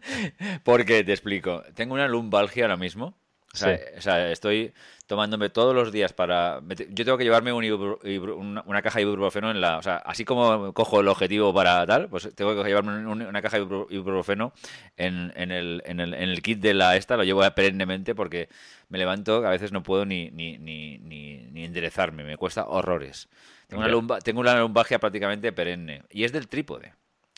Porque 0.64 1.02
te 1.02 1.12
explico. 1.12 1.62
Tengo 1.74 1.94
una 1.94 2.06
lumbalgia 2.06 2.64
ahora 2.64 2.76
mismo. 2.76 3.14
O 3.54 3.56
sea, 3.56 4.30
estoy 4.30 4.72
tomándome 5.06 5.50
todos 5.50 5.74
los 5.74 5.92
días 5.92 6.14
para... 6.14 6.62
Yo 6.88 7.04
tengo 7.04 7.18
que 7.18 7.24
llevarme 7.24 7.52
una, 7.52 8.82
caja 8.82 8.98
de 8.98 9.02
ibuprofeno 9.02 9.50
en 9.50 9.60
la... 9.60 9.76
O 9.76 9.82
sea, 9.82 9.96
así 9.96 10.24
como 10.24 10.72
cojo 10.72 11.00
el 11.00 11.08
objetivo 11.08 11.52
para 11.52 11.86
tal, 11.86 12.08
pues 12.08 12.34
tengo 12.34 12.54
que 12.54 12.66
llevarme 12.66 13.06
una 13.06 13.42
caja 13.42 13.58
de 13.58 13.64
ibuprofeno 13.90 14.54
en, 14.96 15.34
en, 15.36 15.50
el, 15.50 15.82
en, 15.84 16.00
el, 16.00 16.14
en 16.14 16.30
el 16.30 16.40
kit 16.40 16.60
de 16.60 16.72
la 16.72 16.96
esta, 16.96 17.18
lo 17.18 17.24
llevo 17.24 17.42
perennemente 17.54 18.14
porque 18.14 18.48
me 18.88 18.96
levanto, 18.96 19.46
a 19.46 19.50
veces 19.50 19.70
no 19.70 19.82
puedo 19.82 20.06
ni, 20.06 20.30
ni, 20.30 20.56
ni, 20.56 20.96
ni 20.98 21.64
enderezarme, 21.64 22.24
me 22.24 22.38
cuesta 22.38 22.64
horrores. 22.66 23.28
Tengo 23.72 23.98
una, 23.98 24.18
tengo 24.18 24.40
una 24.40 24.58
lumbalgia 24.58 24.98
prácticamente 24.98 25.52
perenne. 25.52 26.02
Y 26.10 26.24
es 26.24 26.32
del 26.32 26.48
trípode. 26.48 26.92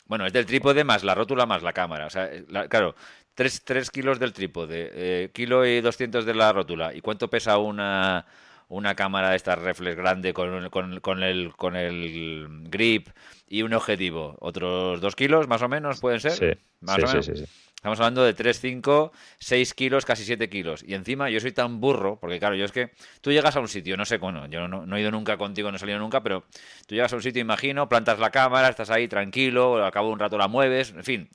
Bueno, 0.05 0.25
es 0.25 0.33
del 0.33 0.45
trípode 0.45 0.83
más 0.83 1.03
la 1.03 1.15
rótula 1.15 1.45
más 1.45 1.63
la 1.63 1.73
cámara. 1.73 2.05
O 2.05 2.09
sea, 2.09 2.29
claro, 2.69 2.95
3, 3.35 3.89
kilos 3.91 4.19
del 4.19 4.33
trípode, 4.33 4.91
eh, 4.93 5.29
kilo 5.33 5.65
y 5.65 5.81
200 5.81 6.25
de 6.25 6.33
la 6.33 6.53
rótula. 6.53 6.93
¿Y 6.93 7.01
cuánto 7.01 7.29
pesa 7.29 7.57
una, 7.57 8.25
una 8.67 8.95
cámara 8.95 9.31
de 9.31 9.37
estas 9.37 9.59
reflex 9.59 9.95
grande 9.95 10.33
con, 10.33 10.69
con, 10.69 10.99
con, 10.99 11.23
el, 11.23 11.53
con 11.55 11.75
el 11.75 12.67
grip 12.69 13.09
y 13.47 13.63
un 13.63 13.73
objetivo? 13.73 14.35
¿Otros 14.39 15.01
2 15.01 15.15
kilos 15.15 15.47
más 15.47 15.61
o 15.61 15.69
menos 15.69 15.99
pueden 15.99 16.19
ser? 16.19 16.31
Sí, 16.31 16.61
más 16.81 16.99
o 16.99 17.07
menos. 17.07 17.25
sí, 17.25 17.45
Estamos 17.85 17.99
hablando 17.99 18.23
de 18.23 18.33
3, 18.33 18.59
5, 18.59 19.11
6 19.37 19.73
kilos, 19.75 20.05
casi 20.05 20.23
7 20.23 20.49
kilos. 20.49 20.83
Y 20.87 20.95
encima 20.95 21.29
yo 21.29 21.39
soy 21.39 21.51
tan 21.51 21.79
burro, 21.79 22.17
porque 22.19 22.39
claro, 22.39 22.55
yo 22.55 22.65
es 22.65 22.71
que 22.71 22.89
tú 23.21 23.31
llegas 23.31 23.55
a 23.57 23.59
un 23.59 23.67
sitio, 23.67 23.95
no 23.95 24.05
sé, 24.05 24.17
bueno, 24.17 24.47
yo 24.47 24.67
no, 24.67 24.97
he 24.97 25.01
ido 25.01 25.11
nunca 25.11 25.37
contigo, 25.37 25.69
no 25.69 25.77
he 25.77 25.79
salido 25.79 25.99
nunca, 25.99 26.23
pero 26.23 26.45
tú 26.87 26.95
llegas 26.95 27.13
a 27.13 27.17
un 27.17 27.21
sitio, 27.21 27.43
imagino, 27.43 27.87
plantas 27.87 28.17
la 28.17 28.31
cámara, 28.31 28.69
estás 28.69 28.89
ahí 28.89 29.07
tranquilo, 29.07 29.85
al 29.85 29.91
cabo 29.91 30.07
de 30.07 30.13
un 30.13 30.19
rato 30.19 30.35
la 30.35 30.47
mueves, 30.47 30.95
en 30.97 31.03
fin, 31.03 31.29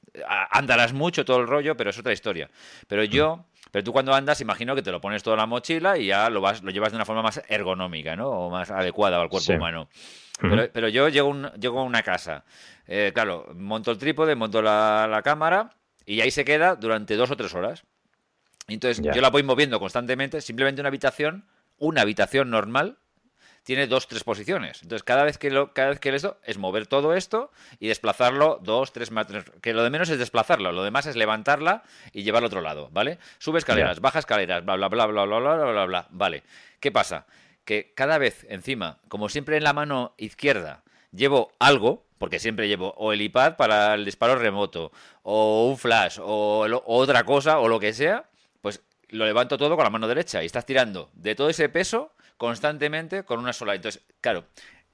andarás 0.50 0.92
mucho 0.92 1.24
todo 1.24 1.38
el 1.38 1.46
rollo, 1.46 1.76
pero 1.76 1.90
es 1.90 1.98
otra 2.00 2.12
historia. 2.12 2.50
Pero 2.88 3.04
yo... 3.04 3.44
Pero 3.70 3.84
tú 3.84 3.92
cuando 3.92 4.12
andas, 4.12 4.40
imagino 4.40 4.74
que 4.74 4.82
te 4.82 4.90
lo 4.90 5.00
pones 5.00 5.22
todo 5.22 5.34
en 5.34 5.38
la 5.38 5.46
mochila 5.46 5.96
y 5.96 6.06
ya 6.06 6.28
lo 6.30 6.40
vas, 6.40 6.64
lo 6.64 6.72
llevas 6.72 6.90
de 6.90 6.96
una 6.96 7.04
forma 7.04 7.22
más 7.22 7.40
ergonómica, 7.46 8.16
¿no? 8.16 8.28
O 8.28 8.50
más 8.50 8.68
adecuada 8.72 9.22
al 9.22 9.28
cuerpo 9.28 9.52
humano. 9.52 9.88
pero, 10.72 10.88
yo 10.88 11.08
llego, 11.08 11.28
un, 11.28 11.46
llego 11.52 11.78
a 11.78 11.84
una 11.84 12.02
casa. 12.02 12.42
Eh, 12.88 13.12
claro, 13.14 13.46
monto 13.54 13.92
el 13.92 13.98
trípode, 13.98 14.34
monto 14.34 14.60
la 14.60 15.20
cámara 15.22 15.70
y 16.10 16.22
ahí 16.22 16.32
se 16.32 16.44
queda 16.44 16.74
durante 16.74 17.14
dos 17.14 17.30
o 17.30 17.36
tres 17.36 17.54
horas. 17.54 17.84
Entonces 18.66 19.00
yo 19.02 19.20
la 19.20 19.30
voy 19.30 19.44
moviendo 19.44 19.78
constantemente, 19.78 20.40
simplemente 20.40 20.80
una 20.80 20.88
habitación, 20.88 21.46
una 21.78 22.02
habitación 22.02 22.50
normal, 22.50 22.98
tiene 23.62 23.86
dos, 23.86 24.08
tres 24.08 24.24
posiciones. 24.24 24.82
Entonces, 24.82 25.04
cada 25.04 25.22
vez 25.22 25.38
que 25.38 25.50
lo, 25.50 25.72
cada 25.72 25.90
vez 25.90 26.00
que 26.00 26.12
eso 26.12 26.38
es 26.42 26.58
mover 26.58 26.88
todo 26.88 27.14
esto 27.14 27.52
y 27.78 27.86
desplazarlo 27.86 28.58
dos, 28.60 28.92
tres 28.92 29.12
metros. 29.12 29.44
Que 29.62 29.72
lo 29.72 29.84
de 29.84 29.90
menos 29.90 30.08
es 30.08 30.18
desplazarlo, 30.18 30.72
lo 30.72 30.82
demás 30.82 31.06
es 31.06 31.14
levantarla 31.14 31.84
y 32.12 32.24
llevarlo 32.24 32.46
al 32.46 32.50
otro 32.50 32.60
lado, 32.60 32.88
¿vale? 32.90 33.18
Sube 33.38 33.58
escaleras, 33.58 34.00
baja 34.00 34.18
escaleras, 34.18 34.64
bla, 34.64 34.74
bla, 34.74 34.88
bla, 34.88 35.06
bla, 35.06 35.24
bla, 35.24 35.38
bla, 35.38 35.54
bla, 35.54 35.70
bla, 35.72 35.86
bla. 35.86 36.06
Vale. 36.10 36.42
¿Qué 36.80 36.90
pasa? 36.90 37.26
Que 37.64 37.92
cada 37.94 38.18
vez 38.18 38.46
encima, 38.48 38.98
como 39.06 39.28
siempre 39.28 39.58
en 39.58 39.62
la 39.62 39.74
mano 39.74 40.14
izquierda, 40.16 40.82
llevo 41.12 41.52
algo, 41.58 42.06
porque 42.18 42.38
siempre 42.38 42.68
llevo 42.68 42.94
o 42.96 43.12
el 43.12 43.22
iPad 43.22 43.56
para 43.56 43.94
el 43.94 44.04
disparo 44.04 44.36
remoto, 44.36 44.92
o 45.22 45.68
un 45.68 45.78
flash, 45.78 46.18
o, 46.20 46.66
otra 46.86 47.24
cosa, 47.24 47.58
o 47.58 47.68
lo 47.68 47.80
que 47.80 47.92
sea, 47.92 48.28
pues 48.60 48.82
lo 49.08 49.24
levanto 49.24 49.58
todo 49.58 49.76
con 49.76 49.84
la 49.84 49.90
mano 49.90 50.08
derecha 50.08 50.42
y 50.42 50.46
estás 50.46 50.66
tirando 50.66 51.10
de 51.14 51.34
todo 51.34 51.48
ese 51.48 51.68
peso 51.68 52.12
constantemente 52.36 53.24
con 53.24 53.38
una 53.38 53.52
sola. 53.52 53.74
Entonces, 53.74 54.02
claro, 54.20 54.44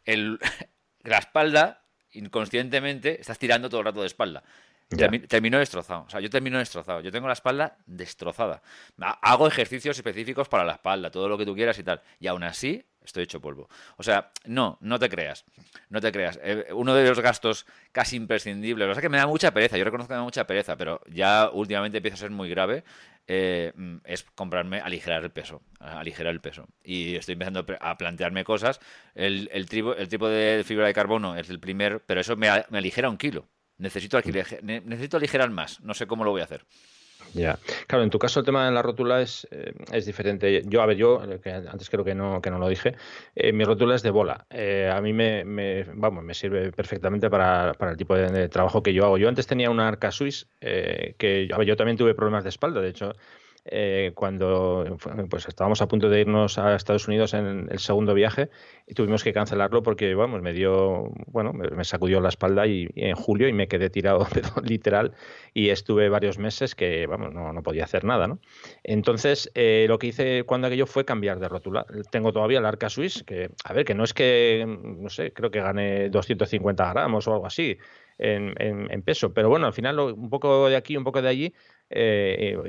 el, 0.04 0.38
la 1.02 1.18
espalda, 1.18 1.82
inconscientemente, 2.12 3.20
estás 3.20 3.38
tirando 3.38 3.68
todo 3.68 3.80
el 3.80 3.87
rato 3.87 4.00
de 4.00 4.06
espalda. 4.06 4.42
Termino 4.88 5.58
destrozado. 5.58 6.04
O 6.06 6.11
sea, 6.11 6.20
yo 6.20 6.30
termino 6.30 6.58
destrozado. 6.58 7.00
Yo 7.00 7.11
tengo 7.11 7.26
la 7.26 7.32
espalda 7.32 7.76
destrozada. 7.87 8.62
Hago 8.99 9.49
ejercicios 9.49 9.96
específicos 9.96 10.49
para 10.49 10.64
la 10.64 10.75
espalda, 10.75 11.11
todo 11.11 11.28
lo 11.28 11.37
que 11.37 11.44
tú 11.44 11.54
quieras 11.56 11.76
y 11.80 11.82
tal. 11.82 12.00
Y 12.20 12.28
aún 12.28 12.44
así, 12.44 12.87
estoy 13.06 13.25
hecho 13.25 13.40
polvo. 13.40 13.68
O 13.96 14.02
sea, 14.02 14.30
no, 14.44 14.78
no 14.80 14.98
te 14.98 15.08
creas. 15.08 15.44
No 15.88 16.00
te 16.00 16.12
creas. 16.12 16.38
Eh, 16.42 16.66
uno 16.72 16.94
de 16.94 17.08
los 17.08 17.20
gastos 17.20 17.66
casi 17.92 18.16
imprescindibles, 18.16 18.88
o 18.88 18.92
sea 18.92 19.00
que 19.00 19.08
me 19.08 19.18
da 19.18 19.26
mucha 19.26 19.52
pereza, 19.52 19.78
yo 19.78 19.84
reconozco 19.84 20.08
que 20.08 20.14
me 20.14 20.18
da 20.18 20.25
mucha 20.25 20.46
pereza, 20.46 20.76
pero 20.76 21.00
ya 21.06 21.50
últimamente 21.52 21.98
empieza 21.98 22.16
a 22.16 22.18
ser 22.18 22.30
muy 22.30 22.48
grave, 22.48 22.84
eh, 23.26 23.72
mm, 23.75 23.96
es 24.04 24.25
comprarme, 24.34 24.80
aligerar 24.80 25.25
el 25.25 25.30
peso. 25.30 25.62
Aligerar 25.80 26.32
el 26.32 26.40
peso. 26.40 26.68
Y 26.82 27.16
estoy 27.16 27.34
empezando 27.34 27.64
a 27.80 27.98
plantearme 27.98 28.44
cosas. 28.44 28.80
El 29.14 29.68
tipo 29.68 30.28
de 30.28 30.62
fibra 30.64 30.86
de 30.86 30.94
carbono 30.94 31.36
es 31.36 31.50
el 31.50 31.60
primer, 31.60 32.00
pero 32.06 32.20
eso 32.20 32.36
me, 32.36 32.48
me 32.70 32.78
aligera 32.78 33.08
un 33.08 33.16
kilo. 33.16 33.48
Necesito, 33.78 34.18
necesito 34.62 35.16
aligerar 35.18 35.50
más, 35.50 35.80
no 35.80 35.92
sé 35.92 36.06
cómo 36.06 36.25
lo 36.25 36.30
voy 36.30 36.40
a 36.40 36.44
hacer. 36.44 36.64
Ya, 37.37 37.59
claro, 37.87 38.02
en 38.02 38.09
tu 38.09 38.19
caso 38.19 38.40
el 38.40 38.47
tema 38.47 38.64
de 38.64 38.73
la 38.73 38.81
rótula 38.81 39.21
es, 39.21 39.47
eh, 39.50 39.75
es 39.93 40.07
diferente. 40.07 40.62
Yo, 40.64 40.81
a 40.81 40.87
ver, 40.87 40.97
yo, 40.97 41.21
que 41.43 41.50
antes 41.50 41.90
creo 41.90 42.02
que 42.02 42.14
no, 42.14 42.40
que 42.40 42.50
no 42.50 42.59
lo 42.59 42.66
dije, 42.66 42.95
eh, 43.35 43.52
mi 43.52 43.64
rótula 43.64 43.95
es 43.95 44.02
de 44.02 44.11
bola. 44.11 44.47
Eh, 44.49 44.90
a 44.93 45.00
mí 45.02 45.12
me, 45.12 45.85
vamos, 45.95 46.25
me 46.25 46.33
sirve 46.33 46.73
perfectamente 46.73 47.28
para, 47.28 47.75
para 47.75 47.90
el 47.90 47.97
tipo 47.99 48.16
de, 48.16 48.49
trabajo 48.49 48.83
que 48.83 48.95
yo 48.95 49.05
hago. 49.05 49.19
Yo 49.19 49.28
antes 49.28 49.47
tenía 49.47 49.71
una 49.71 49.87
arca 49.87 50.11
Swiss 50.11 50.49
que, 50.61 51.49
yo 51.66 51.76
también 51.76 51.99
tuve 51.99 52.14
problemas 52.14 52.45
de 52.45 52.50
espalda, 52.50 52.81
de 52.81 52.88
hecho, 52.88 53.12
eh, 53.68 54.12
cuando 54.14 54.96
pues 55.28 55.49
estábamos 55.49 55.82
a 55.82 55.88
punto 55.88 56.08
de 56.08 56.20
irnos 56.20 56.58
a 56.58 56.76
Estados 56.76 57.08
Unidos 57.08 57.35
en 57.35 57.68
el 57.70 57.78
segundo 57.78 58.14
viaje 58.14 58.49
y 58.87 58.94
tuvimos 58.94 59.25
que 59.25 59.32
cancelarlo 59.32 59.82
porque 59.82 60.14
vamos, 60.14 60.40
me 60.42 60.52
dio, 60.52 61.12
bueno, 61.26 61.52
me, 61.52 61.85
sacudió 61.85 62.20
la 62.20 62.28
espalda 62.28 62.66
y, 62.66 62.88
en 62.94 63.16
julio 63.16 63.49
y 63.49 63.52
me 63.52 63.66
quedé 63.66 63.90
tirado, 63.90 64.26
literal, 64.62 65.12
y 65.52 65.70
estuve 65.70 66.08
varios 66.08 66.38
meses 66.38 66.75
que, 66.75 67.06
vamos, 67.06 67.32
no, 67.32 67.52
no 67.52 67.62
podía 67.62 67.85
hacer 67.85 68.04
nada, 68.04 68.26
¿no? 68.28 68.38
Entonces, 68.85 69.50
eh, 69.54 69.87
lo 69.88 69.99
que 69.99 70.08
hice 70.08 70.44
cuando 70.44 70.68
aquello 70.68 70.87
fue 70.87 71.04
cambiar 71.04 71.40
de 71.40 71.49
rótula. 71.49 71.87
Tengo 72.11 72.32
todavía 72.32 72.58
el 72.58 72.66
Arca 72.66 72.88
Swiss, 72.88 73.25
que, 73.25 73.50
a 73.64 73.73
ver, 73.73 73.85
que 73.85 73.94
no 73.94 74.04
es 74.04 74.14
que, 74.14 74.64
no 74.66 75.08
sé, 75.08 75.32
creo 75.32 75.50
que 75.50 75.61
gane 75.61 76.08
250 76.08 76.92
gramos 76.92 77.26
o 77.26 77.32
algo 77.32 77.46
así. 77.46 77.78
En, 78.18 79.02
peso. 79.02 79.35
Pero 79.35 79.50
bueno, 79.50 79.66
al 79.66 79.75
final 79.75 79.99
un 80.00 80.30
poco 80.30 80.68
de 80.70 80.76
aquí, 80.76 80.96
un 80.96 81.04
poco 81.04 81.20
de 81.20 81.28
allí, 81.28 81.54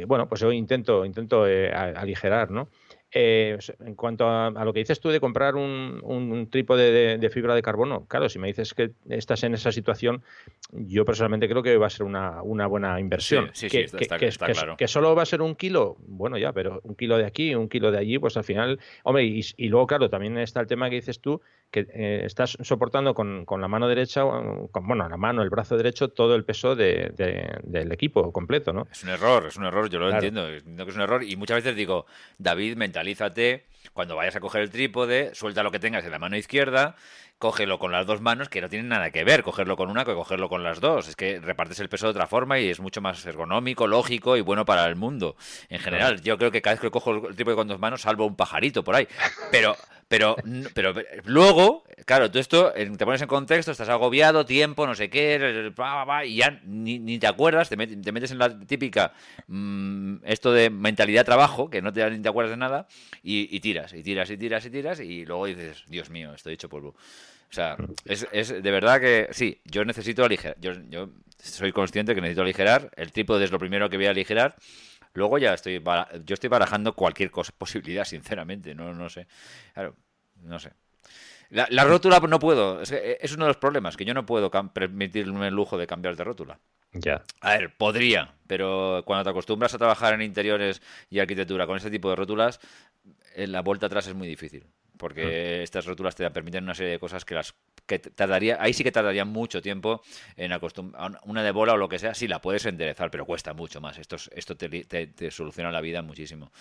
bueno, 0.07 0.27
pues 0.27 0.41
yo 0.41 0.51
intento, 0.51 1.03
intento 1.05 1.47
eh, 1.47 1.71
aligerar, 1.71 2.51
¿no? 2.51 2.69
Eh, 3.11 3.57
en 3.79 3.95
cuanto 3.95 4.27
a, 4.27 4.51
lo 4.51 4.73
que 4.73 4.79
dices 4.79 4.99
tú 4.99 5.07
de 5.09 5.21
comprar 5.21 5.55
un, 5.55 6.01
un 6.03 6.49
trípode 6.49 7.17
de, 7.17 7.29
fibra 7.29 7.55
de 7.55 7.61
carbono, 7.61 8.05
claro, 8.05 8.27
si 8.27 8.37
me 8.37 8.47
dices 8.47 8.73
que 8.73 8.91
estás 9.09 9.43
en 9.43 9.53
esa 9.53 9.71
situación, 9.71 10.23
yo 10.71 11.05
personalmente 11.05 11.47
creo 11.47 11.63
que 11.63 11.77
va 11.77 11.87
a 11.87 11.89
ser 11.89 12.05
una, 12.05 12.41
buena 12.41 12.99
inversión. 12.99 13.49
Sí, 13.53 13.69
sí, 13.69 13.77
que, 13.77 13.83
está, 13.85 14.17
claro. 14.17 14.75
que, 14.75 14.87
solo 14.89 15.15
va 15.15 15.23
a 15.23 15.25
ser 15.25 15.41
un 15.41 15.55
kilo, 15.55 15.95
bueno, 15.99 16.37
ya, 16.37 16.51
pero 16.51 16.81
un 16.83 16.95
kilo 16.95 17.17
de 17.17 17.25
aquí, 17.25 17.55
un 17.55 17.69
kilo 17.69 17.91
de 17.91 17.97
allí, 17.97 18.19
pues 18.19 18.35
al 18.35 18.43
final, 18.43 18.79
hombre, 19.03 19.23
y, 19.23 19.41
y 19.55 19.69
luego, 19.69 19.87
claro, 19.87 20.09
también 20.09 20.37
está 20.37 20.59
el 20.59 20.67
tema 20.67 20.89
que 20.89 20.97
dices 20.97 21.21
tú, 21.21 21.41
que 21.71 21.85
eh, 21.93 22.21
estás 22.23 22.57
soportando 22.61 23.13
con, 23.13 23.45
la 23.59 23.67
mano 23.67 23.87
derecha, 23.87 24.21
con, 24.21 24.87
bueno, 24.87 25.07
la 25.07 25.17
mano, 25.17 25.41
el 25.41 25.49
brazo 25.49 25.75
derecho, 25.75 26.09
todo 26.09 26.35
el 26.35 26.45
peso 26.45 26.75
de, 26.75 27.11
del 27.63 27.91
equipo 27.91 28.31
completo, 28.31 28.71
¿no? 28.71 28.87
Es 28.91 29.03
un 29.03 29.09
error, 29.09 29.47
es 29.47 29.57
un 29.57 29.65
error, 29.65 29.89
yo 29.89 29.99
lo 29.99 30.09
entiendo, 30.09 30.47
entiendo 30.47 30.85
que 30.85 30.91
es 30.91 30.95
un 30.95 31.03
error, 31.03 31.23
y 31.23 31.35
muchas 31.35 31.57
veces 31.57 31.75
digo, 31.75 32.05
David, 32.37 32.77
mentalízate, 32.97 33.67
cuando 33.93 34.15
vayas 34.15 34.35
a 34.35 34.39
coger 34.39 34.63
el 34.63 34.71
trípode, 34.71 35.35
suelta 35.35 35.61
lo 35.61 35.71
que 35.71 35.77
tengas 35.77 36.03
en 36.03 36.09
la 36.09 36.17
mano 36.17 36.35
izquierda, 36.35 36.95
cógelo 37.37 37.77
con 37.77 37.91
las 37.91 38.07
dos 38.07 38.21
manos, 38.21 38.49
que 38.49 38.59
no 38.59 38.69
tienen 38.69 38.89
nada 38.89 39.11
que 39.11 39.23
ver 39.23 39.43
cogerlo 39.43 39.77
con 39.77 39.91
una 39.91 40.03
que 40.03 40.15
cogerlo 40.15 40.49
con 40.49 40.63
las 40.63 40.79
dos. 40.79 41.07
Es 41.07 41.15
que 41.15 41.39
repartes 41.39 41.79
el 41.79 41.89
peso 41.89 42.07
de 42.07 42.11
otra 42.11 42.25
forma 42.25 42.59
y 42.59 42.69
es 42.69 42.79
mucho 42.79 42.99
más 42.99 43.23
ergonómico, 43.23 43.85
lógico 43.85 44.35
y 44.35 44.41
bueno 44.41 44.65
para 44.65 44.85
el 44.85 44.95
mundo. 44.95 45.35
En 45.69 45.79
general, 45.79 46.21
yo 46.21 46.39
creo 46.39 46.49
que 46.49 46.63
cada 46.63 46.73
vez 46.73 46.81
que 46.81 46.89
cojo 46.89 47.27
el 47.27 47.35
trípode 47.35 47.55
con 47.55 47.67
dos 47.67 47.79
manos, 47.79 48.01
salvo 48.01 48.25
un 48.25 48.35
pajarito 48.35 48.83
por 48.83 48.95
ahí. 48.95 49.07
Pero 49.51 49.77
pero, 50.07 50.35
pero 50.73 50.93
luego, 51.25 51.83
claro, 52.05 52.31
tú 52.31 52.39
esto 52.39 52.71
te 52.73 53.05
pones 53.05 53.21
en 53.21 53.27
contexto, 53.27 53.71
estás 53.71 53.89
agobiado, 53.89 54.45
tiempo, 54.45 54.87
no 54.87 54.95
sé 54.95 55.09
qué, 55.09 55.71
y 56.25 56.35
ya 56.37 56.61
ni, 56.63 57.19
te 57.19 57.27
acuerdas, 57.27 57.69
te, 57.69 57.75
metes 57.75 58.31
en 58.31 58.37
la 58.37 58.57
típica 58.59 59.13
mm, 59.47 60.17
esto 60.23 60.53
de 60.53 60.69
mentalidad 60.69 61.25
trabajo, 61.25 61.69
que 61.69 61.81
no 61.81 61.91
te, 61.91 62.09
ni 62.09 62.19
te 62.19 62.29
acuerdas 62.29 62.51
de 62.51 62.57
nada, 62.57 62.87
y, 63.21 63.59
tiras, 63.59 63.93
y 63.93 64.03
tiras, 64.03 64.29
y 64.29 64.37
tiras, 64.37 64.65
y 64.65 64.69
tiras, 64.69 64.99
y 64.99 65.25
luego 65.25 65.45
dices, 65.45 65.83
Dios 65.87 66.09
mío, 66.09 66.33
estoy 66.33 66.53
hecho 66.53 66.69
polvo. 66.69 66.95
O 67.49 67.53
sea, 67.53 67.77
es, 68.05 68.27
es 68.31 68.49
de 68.49 68.71
verdad 68.71 68.99
que 68.99 69.29
sí, 69.31 69.61
yo 69.63 69.85
necesito 69.85 70.25
aligerar. 70.25 70.57
Yo, 70.59 70.73
yo 70.89 71.09
soy 71.41 71.71
consciente 71.71 72.13
que 72.13 72.19
necesito 72.19 72.41
aligerar. 72.41 72.91
El 72.97 73.13
tipo 73.13 73.39
es 73.39 73.51
lo 73.51 73.59
primero 73.59 73.89
que 73.89 73.95
voy 73.95 74.07
a 74.07 74.09
aligerar. 74.09 74.55
Luego 75.17 75.39
ya 75.39 75.55
estoy, 75.55 75.81
yo 76.25 76.33
estoy 76.35 76.47
barajando 76.47 76.93
cualquier 76.93 77.31
cosa, 77.31 77.51
posibilidad, 77.57 78.05
sinceramente, 78.05 78.75
no, 78.75 78.93
no 78.93 79.09
sé. 79.09 79.25
Claro, 79.73 79.95
no 80.43 80.59
sé. 80.59 80.73
La, 81.49 81.85
rótula 81.85 82.19
no 82.19 82.37
puedo, 82.37 82.83
es, 82.83 83.31
uno 83.33 83.45
de 83.45 83.49
los 83.49 83.57
problemas, 83.57 83.97
que 83.97 84.05
yo 84.05 84.13
no 84.13 84.27
puedo 84.27 84.51
permitirme 84.51 85.47
el 85.47 85.55
lujo 85.55 85.75
de 85.75 85.87
cambiar 85.87 86.15
de 86.15 86.23
rótula. 86.23 86.59
Ya. 86.93 87.23
A 87.41 87.57
ver, 87.57 87.75
podría, 87.75 88.35
pero 88.45 89.01
cuando 89.05 89.23
te 89.23 89.31
acostumbras 89.31 89.73
a 89.73 89.79
trabajar 89.79 90.13
en 90.13 90.21
interiores 90.21 90.83
y 91.09 91.17
arquitectura 91.17 91.65
con 91.65 91.77
este 91.77 91.89
tipo 91.89 92.11
de 92.11 92.15
rótulas, 92.15 92.59
en 93.33 93.51
la 93.51 93.61
vuelta 93.61 93.87
atrás 93.87 94.05
es 94.05 94.13
muy 94.13 94.27
difícil 94.27 94.67
porque 94.97 95.59
mm. 95.59 95.63
estas 95.63 95.85
rótulas 95.85 96.15
te 96.15 96.29
permiten 96.31 96.63
una 96.63 96.75
serie 96.75 96.93
de 96.93 96.99
cosas 96.99 97.23
que 97.23 97.35
las 97.35 97.55
que 97.87 97.99
tardaría, 97.99 98.57
ahí 98.59 98.73
sí 98.73 98.83
que 98.83 98.91
tardaría 98.91 99.25
mucho 99.25 99.61
tiempo 99.61 100.03
en 100.35 100.51
acostumbrar, 100.51 101.19
una 101.23 101.41
de 101.41 101.51
bola 101.51 101.73
o 101.73 101.77
lo 101.77 101.89
que 101.89 101.97
sea, 101.97 102.13
sí 102.13 102.27
la 102.27 102.39
puedes 102.41 102.65
enderezar, 102.65 103.09
pero 103.09 103.25
cuesta 103.25 103.53
mucho 103.53 103.81
más. 103.81 103.97
Esto, 103.97 104.17
esto 104.35 104.55
te, 104.55 105.31
soluciona 105.31 105.71
la 105.71 105.81
vida 105.81 106.01
muchísimo. 106.01 106.51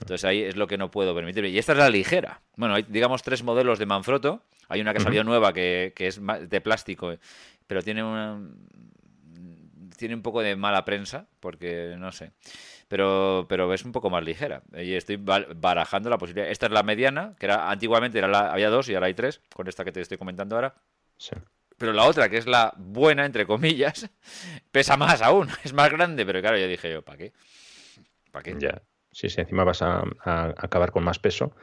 Entonces 0.00 0.24
ahí 0.24 0.42
es 0.42 0.56
lo 0.56 0.66
que 0.66 0.78
no 0.78 0.90
puedo 0.90 1.14
permitirme. 1.14 1.50
Y 1.50 1.58
esta 1.58 1.72
es 1.72 1.78
la 1.78 1.90
ligera. 1.90 2.40
Bueno, 2.56 2.74
hay, 2.74 2.84
digamos, 2.88 3.22
tres 3.22 3.44
modelos 3.44 3.78
de 3.78 3.86
Manfrotto. 3.86 4.42
Hay 4.68 4.80
una 4.80 4.94
que 4.94 5.00
salió 5.00 5.22
nueva 5.22 5.52
que, 5.52 5.92
que 5.94 6.06
es 6.06 6.20
de 6.48 6.60
plástico, 6.60 7.14
pero 7.66 7.82
tiene 7.82 8.02
una 8.02 8.40
tiene 9.96 10.14
un 10.14 10.22
poco 10.22 10.40
de 10.40 10.56
mala 10.56 10.82
prensa, 10.86 11.26
porque 11.40 11.94
no 11.98 12.10
sé 12.10 12.32
pero, 12.90 13.46
pero 13.48 13.72
es 13.72 13.84
un 13.84 13.92
poco 13.92 14.10
más 14.10 14.24
ligera. 14.24 14.64
Y 14.76 14.94
estoy 14.94 15.16
barajando 15.16 16.10
la 16.10 16.18
posibilidad. 16.18 16.50
Esta 16.50 16.66
es 16.66 16.72
la 16.72 16.82
mediana, 16.82 17.36
que 17.38 17.46
era 17.46 17.70
antiguamente 17.70 18.18
era 18.18 18.26
la, 18.26 18.52
había 18.52 18.68
dos 18.68 18.88
y 18.88 18.94
ahora 18.94 19.06
hay 19.06 19.14
tres, 19.14 19.40
con 19.54 19.68
esta 19.68 19.84
que 19.84 19.92
te 19.92 20.00
estoy 20.00 20.18
comentando 20.18 20.56
ahora. 20.56 20.74
Sí. 21.16 21.36
Pero 21.78 21.92
la 21.92 22.02
otra, 22.02 22.28
que 22.28 22.36
es 22.36 22.48
la 22.48 22.74
buena, 22.76 23.24
entre 23.24 23.46
comillas, 23.46 24.10
pesa 24.72 24.96
más 24.96 25.22
aún, 25.22 25.48
es 25.64 25.72
más 25.72 25.88
grande, 25.88 26.26
pero 26.26 26.40
claro, 26.40 26.58
ya 26.58 26.66
dije 26.66 26.90
yo, 26.90 27.02
¿para 27.02 27.18
qué? 27.18 27.32
¿Para 28.32 28.42
qué? 28.42 28.56
Ya. 28.58 28.82
Sí, 29.12 29.28
sí, 29.28 29.40
encima 29.40 29.62
vas 29.62 29.82
a 29.82 30.02
acabar 30.56 30.90
con 30.90 31.04
más 31.04 31.20
peso. 31.20 31.54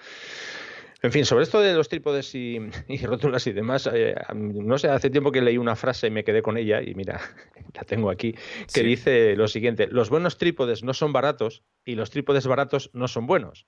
En 1.04 1.12
fin, 1.12 1.26
sobre 1.26 1.44
esto 1.44 1.60
de 1.60 1.74
los 1.74 1.90
trípodes 1.90 2.34
y, 2.34 2.60
rótulas 3.04 3.46
y 3.48 3.52
demás, 3.54 3.88
eh, 3.94 4.16
no 4.34 4.78
sé, 4.78 4.90
hace 4.90 5.10
tiempo 5.10 5.32
que 5.32 5.42
leí 5.42 5.58
una 5.58 5.76
frase 5.76 6.08
y 6.08 6.12
me 6.12 6.24
quedé 6.24 6.42
con 6.42 6.58
ella, 6.58 6.82
y 6.82 6.96
mira, 6.96 7.22
la 7.74 7.84
tengo 7.84 8.10
aquí, 8.10 8.36
que 8.74 8.84
dice 8.84 9.36
lo 9.36 9.48
siguiente, 9.48 9.88
los 9.88 10.10
buenos 10.10 10.38
trípodes 10.38 10.84
no 10.84 10.94
son 10.94 11.14
baratos 11.14 11.64
y 11.86 11.96
los 11.96 12.10
trípodes 12.10 12.48
baratos 12.48 12.90
no 12.94 13.08
son 13.08 13.28
buenos 13.28 13.66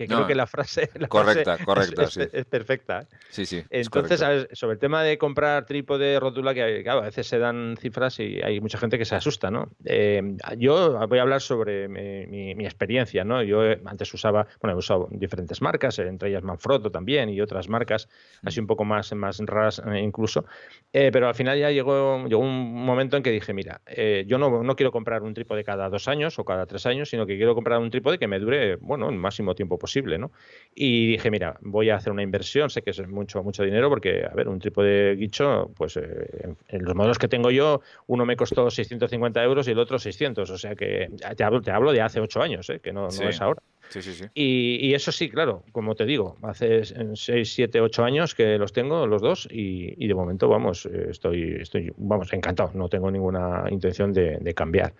que 0.00 0.06
creo 0.06 0.26
que 0.26 0.34
la 0.34 0.46
frase, 0.46 0.88
correcta, 1.08 1.58
correcta, 1.62 2.04
es, 2.04 2.46
perfecta. 2.46 3.00
¿eh? 3.00 3.06
Sí, 3.28 3.44
sí. 3.44 3.62
Entonces, 3.68 4.24
sobre 4.52 4.74
el 4.74 4.78
tema 4.78 5.02
de 5.02 5.18
comprar 5.18 5.66
trípode, 5.66 6.18
rótula, 6.18 6.54
que 6.54 6.88
a 6.88 7.00
veces 7.00 7.26
se 7.26 7.38
dan 7.38 7.76
cifras 7.78 8.18
y 8.18 8.40
hay 8.42 8.62
mucha 8.62 8.78
gente 8.78 8.96
que 8.96 9.04
se 9.04 9.14
asusta, 9.14 9.50
¿no? 9.50 9.68
Eh, 9.84 10.36
yo 10.56 11.06
voy 11.06 11.18
a 11.18 11.22
hablar 11.22 11.42
sobre 11.42 11.86
mi, 11.86 12.64
experiencia, 12.64 13.24
¿no? 13.24 13.42
Yo 13.42 13.60
antes 13.84 14.14
usaba, 14.14 14.46
bueno, 14.62 14.74
he 14.74 14.78
usado 14.78 15.06
diferentes 15.10 15.60
marcas, 15.60 15.98
entre 15.98 16.30
ellas 16.30 16.42
Manfrotto 16.42 16.90
también 16.90 17.28
y 17.28 17.42
otras 17.42 17.68
marcas, 17.68 18.08
mm. 18.40 18.48
así 18.48 18.60
un 18.60 18.66
poco 18.66 18.86
más, 18.86 19.12
más 19.12 19.38
raras 19.40 19.82
eh, 19.86 19.98
incluso, 19.98 20.46
pero 20.90 21.28
al 21.28 21.34
final 21.34 21.58
ya 21.58 21.70
llegó, 21.70 22.26
llegó 22.26 22.40
un 22.40 22.72
momento 22.86 23.18
en 23.18 23.22
que 23.22 23.30
dije, 23.30 23.52
mira, 23.52 23.82
yo 24.26 24.38
no, 24.38 24.62
no 24.62 24.76
quiero 24.76 24.92
comprar 24.92 25.22
un 25.22 25.34
trípode 25.34 25.62
cada 25.62 25.90
dos 25.90 26.08
años 26.08 26.38
o 26.38 26.44
cada 26.46 26.64
tres 26.64 26.86
años, 26.86 27.10
sino 27.10 27.26
que 27.26 27.36
quiero 27.36 27.54
comprar 27.54 27.78
un 27.80 27.90
trípode 27.90 28.18
que 28.18 28.28
me 28.28 28.38
dure, 28.38 28.76
bueno, 28.76 29.10
el 29.10 29.16
máximo 29.16 29.54
tiempo 29.54 29.78
posible 29.78 29.89
posible, 29.90 30.18
¿no? 30.18 30.30
Y 30.72 31.08
dije, 31.08 31.30
mira, 31.32 31.58
voy 31.62 31.90
a 31.90 31.96
hacer 31.96 32.12
una 32.12 32.22
inversión, 32.22 32.70
sé 32.70 32.82
que 32.82 32.90
es 32.90 33.08
mucho, 33.08 33.42
mucho 33.42 33.64
dinero, 33.64 33.88
porque, 33.88 34.24
a 34.24 34.32
ver, 34.34 34.46
un 34.48 34.60
trípode 34.60 35.16
guicho, 35.16 35.72
pues 35.76 35.96
eh, 35.96 36.54
en, 36.68 36.84
los 36.84 36.94
modelos 36.94 37.18
que 37.18 37.26
tengo 37.26 37.50
yo, 37.50 37.80
uno 38.06 38.24
me 38.24 38.36
costó 38.36 38.70
650 38.70 39.42
euros 39.42 39.66
y 39.66 39.72
el 39.72 39.78
otro 39.80 39.98
600, 39.98 40.48
o 40.48 40.58
sea 40.58 40.76
que 40.76 41.10
te 41.36 41.42
hablo, 41.42 41.60
te 41.60 41.72
hablo 41.72 41.92
de 41.92 42.00
hace 42.00 42.20
ocho 42.20 42.40
años, 42.40 42.70
¿eh? 42.70 42.78
que 42.78 42.92
no, 42.92 43.08
no 43.08 43.28
es 43.28 43.40
ahora. 43.40 43.60
Sí, 43.88 44.00
sí, 44.00 44.12
sí. 44.14 44.24
Y, 44.34 44.94
eso 44.94 45.10
sí, 45.10 45.28
claro, 45.28 45.64
como 45.72 45.96
te 45.96 46.06
digo, 46.06 46.36
hace 46.42 46.84
6, 46.84 47.52
7, 47.52 47.80
8 47.80 48.04
años 48.04 48.36
que 48.36 48.56
los 48.56 48.72
tengo 48.72 49.08
los 49.08 49.20
dos 49.20 49.48
y, 49.50 50.06
de 50.06 50.14
momento, 50.14 50.48
vamos, 50.48 50.86
estoy, 50.86 51.56
estoy, 51.60 51.92
vamos, 51.96 52.32
encantado, 52.32 52.70
no 52.74 52.88
tengo 52.88 53.10
ninguna 53.10 53.64
intención 53.68 54.12
de, 54.12 54.54
cambiar. 54.54 54.94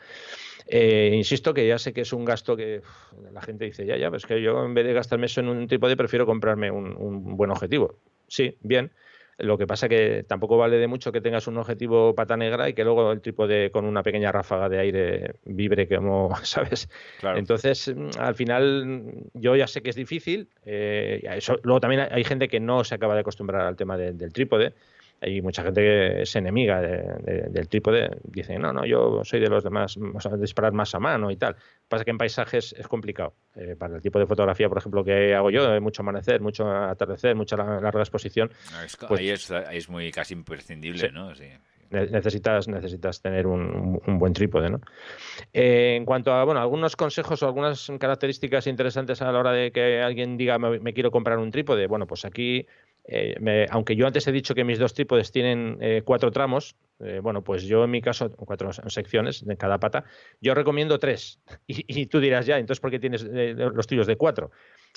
Eh, 0.73 1.11
insisto 1.17 1.53
que 1.53 1.67
ya 1.67 1.79
sé 1.79 1.93
que 1.93 2.03
es 2.03 2.13
un 2.13 2.25
gasto 2.25 2.57
que 2.57 2.81
la 3.33 3.43
gente 3.43 3.65
dice, 3.65 3.85
ya, 3.85 3.97
ya, 3.97 4.09
pues 4.09 4.25
que 4.25 4.41
yo 4.41 4.65
en 4.65 4.73
vez 4.73 4.87
de 4.87 4.93
gastarme 4.93 5.27
eso 5.27 5.41
en 5.41 5.49
un 5.49 5.67
trípode 5.67 5.97
prefiero 5.97 6.27
comprarme 6.27 6.71
un, 6.71 6.97
un 6.97 7.37
buen 7.37 7.51
objetivo. 7.51 7.97
Sí, 8.29 8.57
bien, 8.61 8.93
lo 9.41 9.57
que 9.57 9.67
pasa 9.67 9.89
que 9.89 10.25
tampoco 10.29 10.57
vale 10.59 10.77
de 10.77 10.87
mucho 10.87 11.13
que 11.13 11.21
tengas 11.21 11.47
un 11.47 11.57
objetivo 11.57 12.15
pata 12.15 12.37
negra 12.37 12.69
y 12.69 12.75
que 12.75 12.85
luego 12.85 13.11
el 13.11 13.21
trípode 13.21 13.71
con 13.71 13.85
una 13.85 14.03
pequeña 14.03 14.31
ráfaga 14.31 14.69
de 14.69 14.79
aire 14.79 15.35
vibre 15.45 15.89
como, 15.89 16.31
¿sabes? 16.45 16.89
Entonces, 17.23 17.93
mm, 17.95 18.11
al 18.19 18.35
final, 18.35 19.13
yo 19.35 19.57
ya 19.57 19.67
sé 19.67 19.83
que 19.83 19.91
es 19.91 19.97
difícil. 19.97 20.49
Eh, 20.65 21.41
luego 21.63 21.81
también 21.81 22.07
hay 22.11 22.25
gente 22.25 22.49
que 22.49 22.61
no 22.61 22.85
se 22.85 22.95
acaba 22.95 23.15
de 23.15 23.21
acostumbrar 23.21 23.67
al 23.67 23.77
tema 23.77 23.97
del 23.97 24.33
trípode 24.33 24.75
hay 25.21 25.43
mucha 25.43 25.63
gente 25.63 25.83
que 25.83 26.23
es 26.23 26.35
enemiga 26.37 26.81
del 26.81 27.69
trípode, 27.69 28.11
dice, 28.25 28.59
no, 28.59 28.73
no, 28.73 28.87
yo 28.87 29.23
soy 29.23 29.41
de 29.41 29.49
los 29.49 29.63
demás, 29.63 29.97
vamos 29.97 30.25
a 30.25 30.37
disparar 30.37 30.73
más 30.73 30.95
a 30.95 30.99
mano 30.99 31.31
y 31.31 31.37
tal. 31.37 31.57
Pasa 31.89 32.05
que 32.05 32.11
en 32.11 32.19
paisajes 32.19 32.75
es 32.79 32.89
complicado. 32.89 33.35
Eh, 33.55 33.77
para 33.79 33.97
el 33.97 34.03
tipo 34.03 34.19
de 34.19 34.27
fotografía, 34.27 34.69
por 34.69 34.79
ejemplo, 34.79 35.05
que 35.05 35.35
hago 35.35 35.51
yo, 35.51 35.71
hay 35.71 35.81
mucho 35.81 36.03
amanecer, 36.03 36.41
mucho 36.41 36.71
atardecer, 36.71 37.37
mucha 37.37 37.57
larga 37.57 38.01
exposición. 38.01 38.51
pues, 39.09 39.21
ahí, 39.21 39.77
es, 39.77 39.89
muy 39.91 40.11
casi 40.11 40.33
imprescindible, 40.33 41.13
¿no? 41.13 41.35
Sí. 41.35 41.49
Necesitas, 41.91 42.69
necesitas 42.69 43.21
tener 43.21 43.49
un, 43.49 44.01
buen 44.07 44.33
trípode, 44.33 44.71
¿no? 44.71 44.81
Eh, 45.53 45.97
en 45.97 46.05
cuanto 46.05 46.33
a, 46.33 46.45
bueno, 46.45 46.61
algunos 46.61 46.95
consejos 46.95 47.43
o 47.43 47.47
algunas 47.47 47.91
características 47.99 48.69
interesantes 48.69 49.21
a 49.21 49.33
la 49.33 49.39
hora 49.39 49.53
de 49.53 49.73
que 49.73 50.01
alguien 50.01 50.37
diga 50.37 50.57
me 50.59 50.95
quiero 50.95 51.11
comprar 51.11 51.39
un 51.39 51.51
trípode, 51.51 51.89
bueno, 51.89 52.07
pues 52.07 52.25
aquí 52.25 52.65
eh, 53.05 53.67
aunque 53.71 53.97
yo 53.97 54.07
antes 54.07 54.27
he 54.27 54.33
dicho 54.33 54.55
que 54.55 54.65
mis 54.65 54.79
dos 54.79 54.95
trípodes 54.95 55.33
tienen 55.33 55.79
eh, 55.81 56.03
cuatro 56.05 56.31
tramos, 56.31 56.77
eh, 57.01 57.21
bueno, 57.23 57.43
pues 57.43 57.65
yo 57.65 57.85
en 57.85 57.91
mi 57.91 58.01
caso, 58.01 58.31
cuatro 58.31 58.73
secciones 58.73 59.45
de 59.45 59.57
cada 59.57 59.81
pata, 59.81 60.05
yo 60.41 60.55
recomiendo 60.55 60.99
tres. 60.99 61.41
Y, 61.67 62.07
tú 62.07 62.21
dirás, 62.21 62.47
ya, 62.47 62.59
entonces, 62.59 62.81
¿por 62.81 62.91
qué 62.91 62.99
tienes 62.99 63.25
los 63.25 63.87
tuyos 63.87 64.07
de 64.07 64.17
cuatro? 64.17 64.51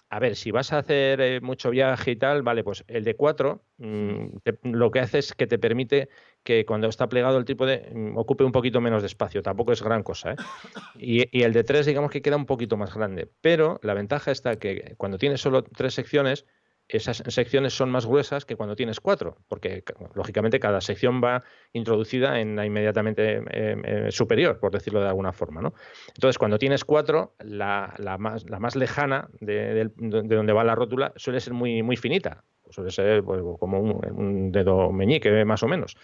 A 0.09 0.19
ver, 0.19 0.35
si 0.35 0.51
vas 0.51 0.73
a 0.73 0.79
hacer 0.79 1.41
mucho 1.41 1.69
viaje 1.69 2.11
y 2.11 2.15
tal, 2.15 2.43
vale, 2.43 2.63
pues 2.63 2.83
el 2.87 3.03
de 3.03 3.15
cuatro 3.15 3.63
mm, 3.77 4.25
lo 4.63 4.91
que 4.91 4.99
hace 4.99 5.19
es 5.19 5.33
que 5.33 5.47
te 5.47 5.57
permite 5.57 6.09
que 6.43 6.65
cuando 6.65 6.87
está 6.87 7.07
plegado 7.07 7.37
el 7.37 7.45
trípode 7.45 7.89
mm, 7.93 8.17
ocupe 8.17 8.43
un 8.43 8.51
poquito 8.51 8.81
menos 8.81 9.01
de 9.01 9.07
espacio, 9.07 9.41
tampoco 9.41 9.71
es 9.71 9.81
gran 9.81 10.03
cosa. 10.03 10.35
Y, 10.97 11.25
y 11.35 11.43
el 11.43 11.53
de 11.53 11.63
tres, 11.63 11.85
digamos 11.85 12.11
que 12.11 12.21
queda 12.21 12.35
un 12.35 12.45
poquito 12.45 12.75
más 12.75 12.93
grande. 12.93 13.29
Pero 13.41 13.79
la 13.81 13.93
ventaja 13.93 14.31
está 14.31 14.57
que 14.57 14.95
cuando 14.97 15.17
tienes 15.17 15.41
solo 15.41 15.63
tres 15.63 15.93
secciones, 15.93 16.45
esas 16.97 17.23
secciones 17.27 17.73
son 17.73 17.89
más 17.91 18.05
gruesas 18.05 18.45
que 18.45 18.55
cuando 18.55 18.75
tienes 18.75 18.99
cuatro, 18.99 19.37
porque 19.47 19.83
lógicamente 20.15 20.59
cada 20.59 20.81
sección 20.81 21.21
va 21.23 21.43
introducida 21.71 22.39
en 22.39 22.55
la 22.55 22.65
inmediatamente 22.65 23.37
eh, 23.37 23.75
eh, 23.83 24.07
superior, 24.11 24.59
por 24.59 24.71
decirlo 24.71 25.01
de 25.01 25.07
alguna 25.07 25.33
forma. 25.33 25.61
¿no? 25.61 25.73
Entonces, 26.15 26.37
cuando 26.37 26.57
tienes 26.57 26.83
cuatro, 26.85 27.35
la, 27.39 27.93
más, 28.19 28.49
la 28.49 28.59
más, 28.59 28.75
lejana 28.75 29.29
de, 29.39 29.73
de, 29.73 29.91
donde 29.95 30.53
va 30.53 30.63
la 30.63 30.75
rótula 30.75 31.13
suele 31.15 31.39
ser 31.39 31.53
muy, 31.53 31.83
muy 31.83 31.97
finita 31.97 32.43
suele 32.73 32.91
ser 32.91 33.23
pues, 33.23 33.41
como 33.59 33.79
un, 33.79 34.51
dedo 34.51 34.91
meñique, 34.91 35.45
más 35.45 35.63
o 35.63 35.67
menos. 35.67 35.95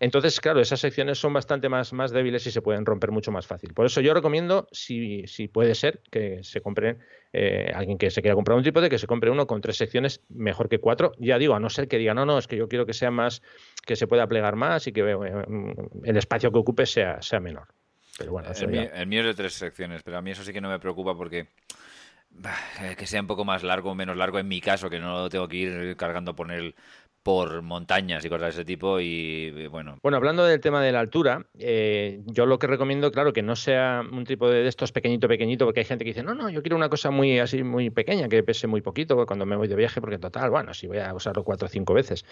Entonces, 0.00 0.40
claro, 0.40 0.60
esas 0.60 0.80
secciones 0.80 1.18
son 1.18 1.32
bastante 1.32 1.68
más, 1.68 1.92
más 1.92 2.10
débiles 2.10 2.46
y 2.46 2.50
se 2.50 2.62
pueden 2.62 2.86
romper 2.86 3.10
mucho 3.10 3.30
más 3.30 3.46
fácil. 3.46 3.74
Por 3.74 3.86
eso 3.86 4.00
yo 4.00 4.14
recomiendo, 4.14 4.66
si, 4.72 5.26
si 5.26 5.48
puede 5.48 5.74
ser, 5.74 6.00
que 6.10 6.42
se 6.42 6.60
compren, 6.60 6.98
eh, 7.38 7.70
alguien 7.74 7.98
que 7.98 8.10
se 8.10 8.22
quiera 8.22 8.34
comprar 8.34 8.56
un 8.56 8.62
trípode, 8.62 8.88
que 8.88 8.98
se 8.98 9.06
compre 9.06 9.30
uno 9.30 9.46
con 9.46 9.60
tres 9.60 9.76
secciones 9.76 10.22
mejor 10.30 10.70
que 10.70 10.78
cuatro. 10.78 11.12
Ya 11.18 11.38
digo, 11.38 11.54
a 11.54 11.60
no 11.60 11.68
ser 11.68 11.86
que 11.86 11.98
diga, 11.98 12.14
no, 12.14 12.24
no, 12.24 12.38
es 12.38 12.46
que 12.46 12.56
yo 12.56 12.66
quiero 12.66 12.86
que 12.86 12.94
sea 12.94 13.10
más, 13.10 13.42
que 13.84 13.94
se 13.94 14.06
pueda 14.06 14.26
plegar 14.26 14.56
más 14.56 14.86
y 14.86 14.92
que 14.92 15.02
eh, 15.02 15.44
el 16.04 16.16
espacio 16.16 16.50
que 16.50 16.58
ocupe 16.58 16.86
sea, 16.86 17.20
sea 17.20 17.38
menor. 17.38 17.68
Pero 18.16 18.32
bueno, 18.32 18.48
el, 18.50 18.68
mío, 18.68 18.88
el 18.94 19.06
mío 19.06 19.20
es 19.20 19.26
de 19.26 19.34
tres 19.34 19.52
secciones, 19.52 20.02
pero 20.02 20.16
a 20.16 20.22
mí 20.22 20.30
eso 20.30 20.42
sí 20.42 20.52
que 20.54 20.62
no 20.62 20.70
me 20.70 20.78
preocupa 20.78 21.14
porque 21.14 21.48
eh, 22.80 22.96
que 22.96 23.06
sea 23.06 23.20
un 23.20 23.26
poco 23.26 23.44
más 23.44 23.62
largo 23.62 23.90
o 23.90 23.94
menos 23.94 24.16
largo 24.16 24.38
en 24.38 24.48
mi 24.48 24.62
caso, 24.62 24.88
que 24.88 24.98
no 24.98 25.28
tengo 25.28 25.48
que 25.48 25.56
ir 25.56 25.96
cargando 25.96 26.34
por 26.34 26.50
el, 26.50 26.74
por 27.26 27.60
montañas 27.62 28.24
y 28.24 28.28
cosas 28.28 28.54
de 28.54 28.60
ese 28.60 28.64
tipo 28.64 29.00
y 29.00 29.66
bueno. 29.66 29.98
Bueno, 30.00 30.16
hablando 30.16 30.44
del 30.44 30.60
tema 30.60 30.80
de 30.80 30.92
la 30.92 31.00
altura, 31.00 31.44
eh, 31.58 32.20
yo 32.26 32.46
lo 32.46 32.60
que 32.60 32.68
recomiendo, 32.68 33.10
claro, 33.10 33.32
que 33.32 33.42
no 33.42 33.56
sea 33.56 34.04
un 34.08 34.22
tipo 34.22 34.48
de 34.48 34.68
estos 34.68 34.92
pequeñito, 34.92 35.26
pequeñito, 35.26 35.64
porque 35.64 35.80
hay 35.80 35.86
gente 35.86 36.04
que 36.04 36.10
dice, 36.10 36.22
no, 36.22 36.36
no, 36.36 36.48
yo 36.50 36.62
quiero 36.62 36.76
una 36.76 36.88
cosa 36.88 37.10
muy 37.10 37.40
así, 37.40 37.64
muy 37.64 37.90
pequeña, 37.90 38.28
que 38.28 38.44
pese 38.44 38.68
muy 38.68 38.80
poquito 38.80 39.26
cuando 39.26 39.44
me 39.44 39.56
voy 39.56 39.66
de 39.66 39.74
viaje, 39.74 40.00
porque 40.00 40.14
en 40.14 40.20
total, 40.20 40.50
bueno, 40.50 40.72
si 40.72 40.86
voy 40.86 40.98
a 40.98 41.12
usarlo 41.14 41.42
cuatro 41.42 41.66
o 41.66 41.68
cinco 41.68 41.94
veces. 41.94 42.24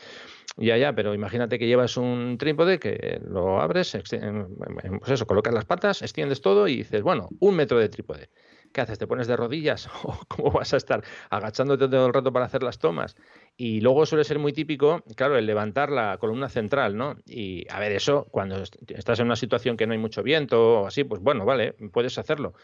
Ya, 0.58 0.76
ya, 0.76 0.92
pero 0.92 1.12
imagínate 1.12 1.58
que 1.58 1.66
llevas 1.66 1.96
un 1.96 2.38
trípode 2.38 2.78
que 2.78 3.20
lo 3.26 3.60
abres, 3.60 3.98
pues 4.00 5.10
eso, 5.10 5.26
colocas 5.26 5.52
las 5.52 5.64
patas, 5.64 6.02
extiendes 6.02 6.40
todo 6.40 6.68
y 6.68 6.76
dices, 6.76 7.02
bueno, 7.02 7.30
un 7.40 7.56
metro 7.56 7.80
de 7.80 7.88
trípode. 7.88 8.28
¿Qué 8.74 8.80
haces? 8.80 8.98
¿Te 8.98 9.06
pones 9.06 9.28
de 9.28 9.36
rodillas? 9.36 9.88
¿O 10.02 10.18
cómo 10.26 10.50
vas 10.50 10.74
a 10.74 10.76
estar 10.76 11.04
agachándote 11.30 11.86
todo 11.86 12.06
el 12.08 12.12
rato 12.12 12.32
para 12.32 12.46
hacer 12.46 12.64
las 12.64 12.80
tomas? 12.80 13.14
Y 13.56 13.80
luego 13.80 14.04
suele 14.04 14.24
ser 14.24 14.40
muy 14.40 14.52
típico, 14.52 15.00
claro, 15.14 15.38
el 15.38 15.46
levantar 15.46 15.92
la 15.92 16.18
columna 16.18 16.48
central, 16.48 16.96
¿no? 16.96 17.14
Y 17.24 17.66
a 17.70 17.78
ver, 17.78 17.92
eso, 17.92 18.26
cuando 18.32 18.60
estás 18.88 19.20
en 19.20 19.26
una 19.26 19.36
situación 19.36 19.76
que 19.76 19.86
no 19.86 19.92
hay 19.92 20.00
mucho 20.00 20.24
viento 20.24 20.80
o 20.80 20.86
así, 20.88 21.04
pues 21.04 21.22
bueno, 21.22 21.44
vale, 21.44 21.74
puedes 21.92 22.18
hacerlo. 22.18 22.54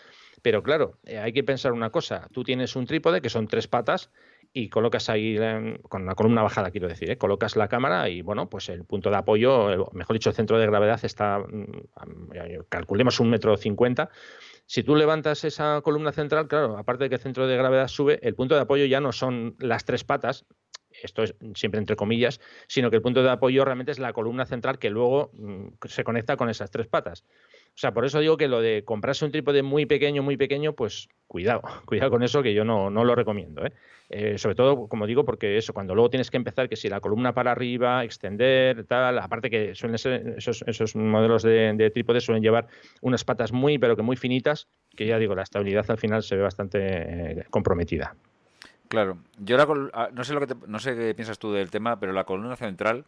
Pero 0.42 0.64
claro, 0.64 0.98
eh, 1.04 1.18
hay 1.18 1.32
que 1.32 1.44
pensar 1.44 1.72
una 1.72 1.90
cosa. 1.90 2.26
Tú 2.32 2.42
tienes 2.42 2.74
un 2.74 2.86
trípode 2.86 3.20
que 3.20 3.30
son 3.30 3.46
tres 3.46 3.68
patas 3.68 4.10
y 4.52 4.68
colocas 4.68 5.08
ahí, 5.10 5.38
con 5.88 6.06
la 6.06 6.16
columna 6.16 6.42
bajada, 6.42 6.72
quiero 6.72 6.88
decir, 6.88 7.08
¿eh? 7.08 7.18
colocas 7.18 7.54
la 7.54 7.68
cámara 7.68 8.08
y, 8.08 8.22
bueno, 8.22 8.50
pues 8.50 8.68
el 8.68 8.84
punto 8.84 9.10
de 9.10 9.16
apoyo, 9.16 9.90
mejor 9.92 10.14
dicho, 10.14 10.30
el 10.30 10.34
centro 10.34 10.58
de 10.58 10.66
gravedad 10.66 10.98
está, 11.04 11.38
mm, 11.38 12.64
calculemos 12.68 13.20
un 13.20 13.30
metro 13.30 13.56
cincuenta 13.56 14.10
si 14.70 14.84
tú 14.84 14.94
levantas 14.94 15.42
esa 15.42 15.80
columna 15.80 16.12
central, 16.12 16.46
claro, 16.46 16.78
aparte 16.78 17.02
de 17.02 17.08
que 17.10 17.16
el 17.16 17.20
centro 17.20 17.48
de 17.48 17.56
gravedad 17.56 17.88
sube, 17.88 18.20
el 18.22 18.36
punto 18.36 18.54
de 18.54 18.60
apoyo 18.60 18.84
ya 18.84 19.00
no 19.00 19.10
son 19.10 19.56
las 19.58 19.84
tres 19.84 20.04
patas, 20.04 20.46
esto 20.92 21.24
es 21.24 21.34
siempre 21.56 21.80
entre 21.80 21.96
comillas, 21.96 22.40
sino 22.68 22.88
que 22.88 22.94
el 22.94 23.02
punto 23.02 23.24
de 23.24 23.30
apoyo 23.30 23.64
realmente 23.64 23.90
es 23.90 23.98
la 23.98 24.12
columna 24.12 24.46
central 24.46 24.78
que 24.78 24.88
luego 24.88 25.32
mm, 25.32 25.70
se 25.88 26.04
conecta 26.04 26.36
con 26.36 26.48
esas 26.48 26.70
tres 26.70 26.86
patas. 26.86 27.24
O 27.74 27.78
sea, 27.80 27.92
por 27.92 28.04
eso 28.04 28.20
digo 28.20 28.36
que 28.36 28.48
lo 28.48 28.60
de 28.60 28.84
comprarse 28.84 29.24
un 29.24 29.30
trípode 29.30 29.62
muy 29.62 29.86
pequeño, 29.86 30.22
muy 30.22 30.36
pequeño, 30.36 30.74
pues 30.74 31.08
cuidado, 31.26 31.62
cuidado 31.86 32.10
con 32.10 32.22
eso 32.22 32.42
que 32.42 32.52
yo 32.52 32.64
no, 32.64 32.90
no 32.90 33.04
lo 33.04 33.14
recomiendo. 33.14 33.64
¿eh? 33.64 33.72
Eh, 34.10 34.38
sobre 34.38 34.56
todo, 34.56 34.88
como 34.88 35.06
digo, 35.06 35.24
porque 35.24 35.56
eso, 35.56 35.72
cuando 35.72 35.94
luego 35.94 36.10
tienes 36.10 36.30
que 36.30 36.36
empezar, 36.36 36.68
que 36.68 36.76
si 36.76 36.88
la 36.88 37.00
columna 37.00 37.32
para 37.32 37.52
arriba, 37.52 38.04
extender, 38.04 38.84
tal, 38.84 39.18
aparte 39.18 39.48
que 39.48 39.74
suelen 39.74 39.98
ser, 39.98 40.34
esos, 40.36 40.62
esos 40.66 40.96
modelos 40.96 41.42
de, 41.42 41.72
de 41.74 42.20
suelen 42.20 42.42
llevar 42.42 42.66
unas 43.00 43.24
patas 43.24 43.52
muy, 43.52 43.78
pero 43.78 43.96
que 43.96 44.02
muy 44.02 44.16
finitas, 44.16 44.68
que 44.96 45.06
ya 45.06 45.18
digo, 45.18 45.34
la 45.34 45.42
estabilidad 45.42 45.88
al 45.88 45.98
final 45.98 46.22
se 46.22 46.36
ve 46.36 46.42
bastante 46.42 46.78
eh, 46.82 47.44
comprometida. 47.50 48.16
Claro, 48.88 49.18
yo 49.38 49.56
ah, 49.92 50.10
no 50.12 50.24
sé 50.24 50.34
lo 50.34 50.44
que 50.44 50.52
no 50.66 50.80
sé 50.80 50.96
qué 50.96 51.14
piensas 51.14 51.38
tú 51.38 51.52
del 51.52 51.70
tema, 51.70 52.00
pero 52.00 52.12
la 52.12 52.24
columna 52.24 52.56
central 52.56 53.04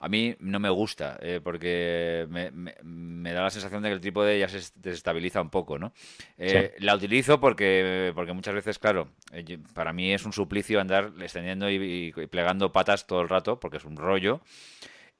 a 0.00 0.08
mí 0.08 0.36
no 0.38 0.60
me 0.60 0.70
gusta, 0.70 1.18
eh, 1.20 1.40
porque 1.42 2.26
me, 2.30 3.32
da 3.32 3.42
la 3.42 3.50
sensación 3.50 3.82
de 3.82 3.88
que 3.88 3.94
el 3.94 4.00
trípode 4.00 4.38
ya 4.38 4.48
se 4.48 4.60
desestabiliza 4.76 5.40
un 5.40 5.50
poco, 5.50 5.78
¿no? 5.78 5.92
Eh, 6.36 6.74
la 6.78 6.94
utilizo 6.94 7.40
porque, 7.40 8.12
porque 8.14 8.32
muchas 8.32 8.54
veces, 8.54 8.78
claro, 8.78 9.08
eh, 9.32 9.58
para 9.74 9.92
mí 9.92 10.12
es 10.12 10.24
un 10.24 10.32
suplicio 10.32 10.80
andar 10.80 11.12
extendiendo 11.20 11.68
y, 11.68 12.12
plegando 12.30 12.70
patas 12.70 13.06
todo 13.06 13.22
el 13.22 13.28
rato, 13.28 13.58
porque 13.58 13.78
es 13.78 13.84
un 13.84 13.96
rollo. 13.96 14.40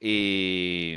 Y, 0.00 0.96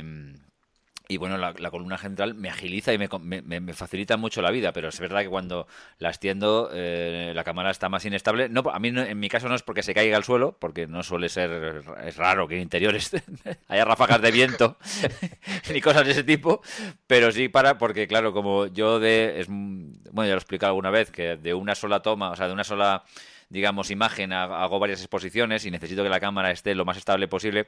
y 1.12 1.18
bueno, 1.18 1.36
la, 1.36 1.70
columna 1.70 1.98
central 1.98 2.34
me 2.34 2.48
agiliza 2.48 2.92
y 2.94 2.98
me, 2.98 3.08
me, 3.42 3.74
facilita 3.74 4.16
mucho 4.16 4.40
la 4.40 4.50
vida, 4.50 4.72
pero 4.72 4.88
es 4.88 4.98
verdad 4.98 5.20
que 5.20 5.28
cuando 5.28 5.66
la 5.98 6.08
extiendo 6.08 6.70
eh, 6.72 7.32
la 7.34 7.44
cámara 7.44 7.70
está 7.70 7.90
más 7.90 8.04
inestable. 8.06 8.48
No, 8.48 8.62
a 8.72 8.78
mí 8.78 8.88
en 8.88 9.20
mi 9.20 9.28
caso 9.28 9.48
no 9.48 9.54
es 9.54 9.62
porque 9.62 9.82
se 9.82 9.92
caiga 9.92 10.16
al 10.16 10.24
suelo, 10.24 10.56
porque 10.58 10.86
no 10.86 11.02
suele 11.02 11.28
ser, 11.28 11.82
es 12.04 12.16
raro 12.16 12.48
que 12.48 12.56
en 12.56 12.62
interiores 12.62 13.10
haya 13.68 13.84
ráfagas 13.84 14.22
de 14.22 14.30
viento 14.30 14.78
ni 15.72 15.82
cosas 15.82 16.06
de 16.06 16.12
ese 16.12 16.24
tipo, 16.24 16.62
pero 17.06 17.30
sí 17.30 17.50
para, 17.50 17.76
porque 17.76 18.08
claro, 18.08 18.32
como 18.32 18.66
yo 18.68 18.98
de, 18.98 19.44
bueno, 19.48 20.28
ya 20.28 20.34
lo 20.34 20.34
he 20.34 20.36
explicado 20.36 20.70
alguna 20.70 20.90
vez, 20.90 21.10
que 21.10 21.36
de 21.36 21.52
una 21.52 21.74
sola 21.74 22.00
toma, 22.00 22.30
o 22.30 22.36
sea, 22.36 22.46
de 22.46 22.54
una 22.54 22.64
sola 22.64 23.04
digamos, 23.52 23.90
imagen, 23.90 24.32
hago 24.32 24.78
varias 24.78 25.00
exposiciones 25.00 25.66
y 25.66 25.70
necesito 25.70 26.02
que 26.02 26.08
la 26.08 26.20
cámara 26.20 26.50
esté 26.50 26.74
lo 26.74 26.86
más 26.86 26.96
estable 26.96 27.28
posible, 27.28 27.66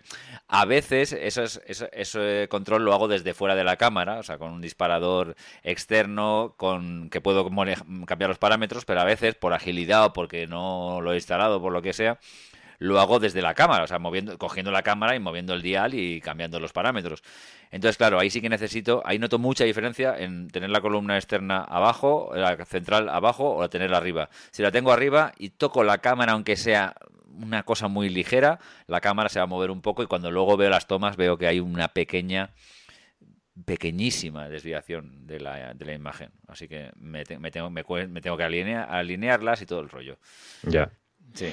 a 0.49 0.65
veces 0.65 1.13
ese 1.13 2.49
control 2.49 2.85
lo 2.85 2.95
hago 2.95 3.07
desde 3.07 3.35
fuera 3.35 3.55
de 3.55 3.65
la 3.65 3.77
cámara, 3.77 4.19
o 4.19 4.23
sea, 4.23 4.39
con 4.39 4.51
un 4.51 4.63
disparador 4.63 5.37
externo 5.63 6.55
con 6.57 7.11
que 7.11 7.21
puedo 7.21 7.45
cambiar 8.07 8.31
los 8.31 8.39
parámetros, 8.39 8.87
pero 8.87 9.03
a 9.03 9.05
veces 9.05 9.35
por 9.35 9.53
agilidad 9.53 10.07
o 10.07 10.13
porque 10.15 10.47
no 10.47 11.03
lo 11.03 11.13
he 11.13 11.17
instalado, 11.17 11.61
por 11.61 11.73
lo 11.73 11.83
que 11.83 11.93
sea, 11.93 12.19
lo 12.85 13.01
hago 13.01 13.19
desde 13.19 13.41
la 13.41 13.55
cámara, 13.55 13.85
o 13.85 13.87
sea, 13.87 13.99
moviendo, 13.99 14.37
cogiendo 14.37 14.71
la 14.71 14.83
cámara 14.83 15.17
y 15.17 15.19
moviendo 15.19 15.55
el 15.55 15.63
dial 15.63 15.95
y 15.95 16.21
cambiando 16.21 16.61
los 16.61 16.73
parámetros. 16.73 17.23
Entonces, 17.71 17.97
claro, 17.97 18.21
ahí 18.21 18.29
sí 18.29 18.41
que 18.41 18.49
necesito, 18.49 19.03
ahí 19.05 19.19
noto 19.19 19.39
mucha 19.39 19.65
diferencia 19.65 20.17
en 20.19 20.49
tener 20.49 20.71
la 20.71 20.81
columna 20.81 21.17
externa 21.17 21.63
abajo, 21.63 22.31
la 22.35 22.63
central 22.67 23.09
abajo 23.09 23.57
o 23.57 23.69
tenerla 23.71 23.97
arriba. 23.97 24.29
Si 24.51 24.63
la 24.63 24.71
tengo 24.71 24.93
arriba 24.93 25.33
y 25.39 25.51
toco 25.51 25.83
la 25.83 25.99
cámara, 25.99 26.33
aunque 26.33 26.57
sea 26.57 26.95
una 27.27 27.63
cosa 27.63 27.89
muy 27.89 28.11
ligera, 28.11 28.61
la 28.87 29.01
cámara 29.01 29.29
se 29.29 29.39
va 29.39 29.45
a 29.45 29.47
mover 29.49 29.71
un 29.71 29.81
poco 29.81 30.03
y 30.03 30.07
cuando 30.07 30.31
luego 30.31 30.57
veo 30.57 30.69
las 30.71 30.87
tomas 30.87 31.17
veo 31.17 31.39
que 31.39 31.47
hay 31.47 31.61
una 31.61 31.89
pequeña 31.89 32.51
pequeñísima 33.65 34.49
desviación 34.49 35.27
de 35.27 35.41
la, 35.41 35.75
de 35.75 35.85
la 35.85 35.95
imagen. 35.95 36.31
Así 36.49 36.69
que 36.69 36.91
me, 36.97 37.25
me, 37.39 37.51
tengo, 37.51 37.71
me, 37.71 37.85
tengo 38.21 38.37
que 38.37 38.43
alinear, 38.43 38.91
alinearlas 38.91 39.63
y 39.63 39.67
todo 39.67 39.81
el 39.81 39.89
rollo. 39.89 40.19
Ya. 40.65 40.91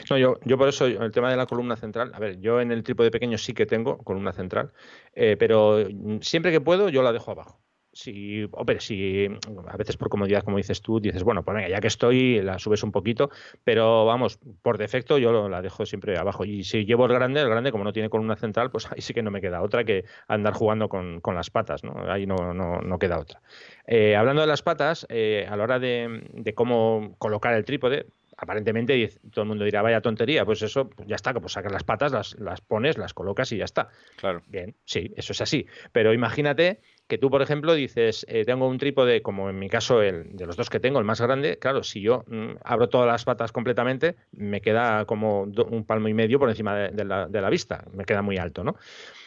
No, 0.09 0.17
yo, 0.17 0.35
yo 0.45 0.57
por 0.57 0.67
eso, 0.67 0.85
el 0.85 1.11
tema 1.11 1.31
de 1.31 1.37
la 1.37 1.47
columna 1.47 1.75
central, 1.75 2.11
a 2.13 2.19
ver, 2.19 2.39
yo 2.39 2.61
en 2.61 2.71
el 2.71 2.83
trípode 2.83 3.09
pequeño 3.09 3.37
sí 3.37 3.53
que 3.53 3.65
tengo 3.65 3.97
columna 3.97 4.31
central, 4.31 4.71
eh, 5.13 5.37
pero 5.37 5.87
siempre 6.21 6.51
que 6.51 6.61
puedo 6.61 6.89
yo 6.89 7.01
la 7.01 7.11
dejo 7.11 7.31
abajo. 7.31 7.59
Si, 7.93 8.47
a 8.53 8.63
veces 8.63 9.97
por 9.97 10.07
comodidad, 10.07 10.43
como 10.43 10.55
dices 10.55 10.81
tú, 10.81 11.01
dices, 11.01 11.23
bueno, 11.23 11.43
pues 11.43 11.55
venga, 11.55 11.67
ya 11.67 11.81
que 11.81 11.87
estoy, 11.87 12.41
la 12.41 12.57
subes 12.57 12.83
un 12.83 12.93
poquito, 12.93 13.31
pero 13.65 14.05
vamos, 14.05 14.39
por 14.61 14.77
defecto 14.77 15.17
yo 15.17 15.49
la 15.49 15.61
dejo 15.61 15.85
siempre 15.85 16.17
abajo. 16.17 16.45
Y 16.45 16.63
si 16.63 16.85
llevo 16.85 17.05
el 17.05 17.11
grande, 17.11 17.41
el 17.41 17.49
grande, 17.49 17.69
como 17.71 17.83
no 17.83 17.91
tiene 17.91 18.09
columna 18.09 18.37
central, 18.37 18.71
pues 18.71 18.89
ahí 18.89 19.01
sí 19.01 19.13
que 19.13 19.21
no 19.21 19.29
me 19.29 19.41
queda 19.41 19.61
otra 19.61 19.83
que 19.83 20.05
andar 20.29 20.53
jugando 20.53 20.87
con, 20.87 21.19
con 21.19 21.35
las 21.35 21.49
patas, 21.49 21.83
¿no? 21.83 22.09
Ahí 22.09 22.25
no, 22.25 22.53
no, 22.53 22.79
no 22.79 22.97
queda 22.97 23.19
otra. 23.19 23.41
Eh, 23.85 24.15
hablando 24.15 24.41
de 24.41 24.47
las 24.47 24.61
patas, 24.61 25.05
eh, 25.09 25.45
a 25.49 25.57
la 25.57 25.63
hora 25.63 25.79
de, 25.79 26.29
de 26.31 26.53
cómo 26.53 27.15
colocar 27.17 27.53
el 27.55 27.65
trípode, 27.65 28.05
aparentemente 28.37 29.11
todo 29.31 29.43
el 29.43 29.47
mundo 29.49 29.65
dirá, 29.65 29.81
vaya 29.81 30.01
tontería, 30.01 30.45
pues 30.45 30.61
eso, 30.61 30.89
pues 30.89 31.07
ya 31.07 31.15
está, 31.15 31.33
pues 31.33 31.53
sacas 31.53 31.71
las 31.71 31.83
patas, 31.83 32.11
las, 32.11 32.39
las 32.39 32.61
pones, 32.61 32.97
las 32.97 33.13
colocas 33.13 33.51
y 33.51 33.57
ya 33.57 33.65
está. 33.65 33.89
Claro. 34.17 34.41
Bien, 34.47 34.75
sí, 34.85 35.13
eso 35.15 35.33
es 35.33 35.41
así. 35.41 35.67
Pero 35.91 36.13
imagínate 36.13 36.81
que 37.07 37.17
tú, 37.17 37.29
por 37.29 37.41
ejemplo, 37.41 37.73
dices, 37.73 38.25
eh, 38.29 38.45
tengo 38.45 38.67
un 38.67 38.77
trípode, 38.77 39.21
como 39.21 39.49
en 39.49 39.59
mi 39.59 39.69
caso, 39.69 40.01
el 40.01 40.35
de 40.35 40.45
los 40.45 40.55
dos 40.55 40.69
que 40.69 40.79
tengo, 40.79 40.97
el 40.97 41.05
más 41.05 41.19
grande, 41.19 41.57
claro, 41.57 41.83
si 41.83 42.01
yo 42.01 42.23
mm, 42.27 42.51
abro 42.63 42.87
todas 42.87 43.07
las 43.07 43.25
patas 43.25 43.51
completamente, 43.51 44.15
me 44.31 44.61
queda 44.61 45.03
como 45.05 45.41
un 45.43 45.85
palmo 45.85 46.07
y 46.07 46.13
medio 46.13 46.39
por 46.39 46.49
encima 46.49 46.75
de, 46.75 47.03
la, 47.03 47.27
de 47.27 47.41
la 47.41 47.49
vista, 47.49 47.83
me 47.93 48.05
queda 48.05 48.21
muy 48.21 48.37
alto, 48.37 48.63
¿no? 48.63 48.77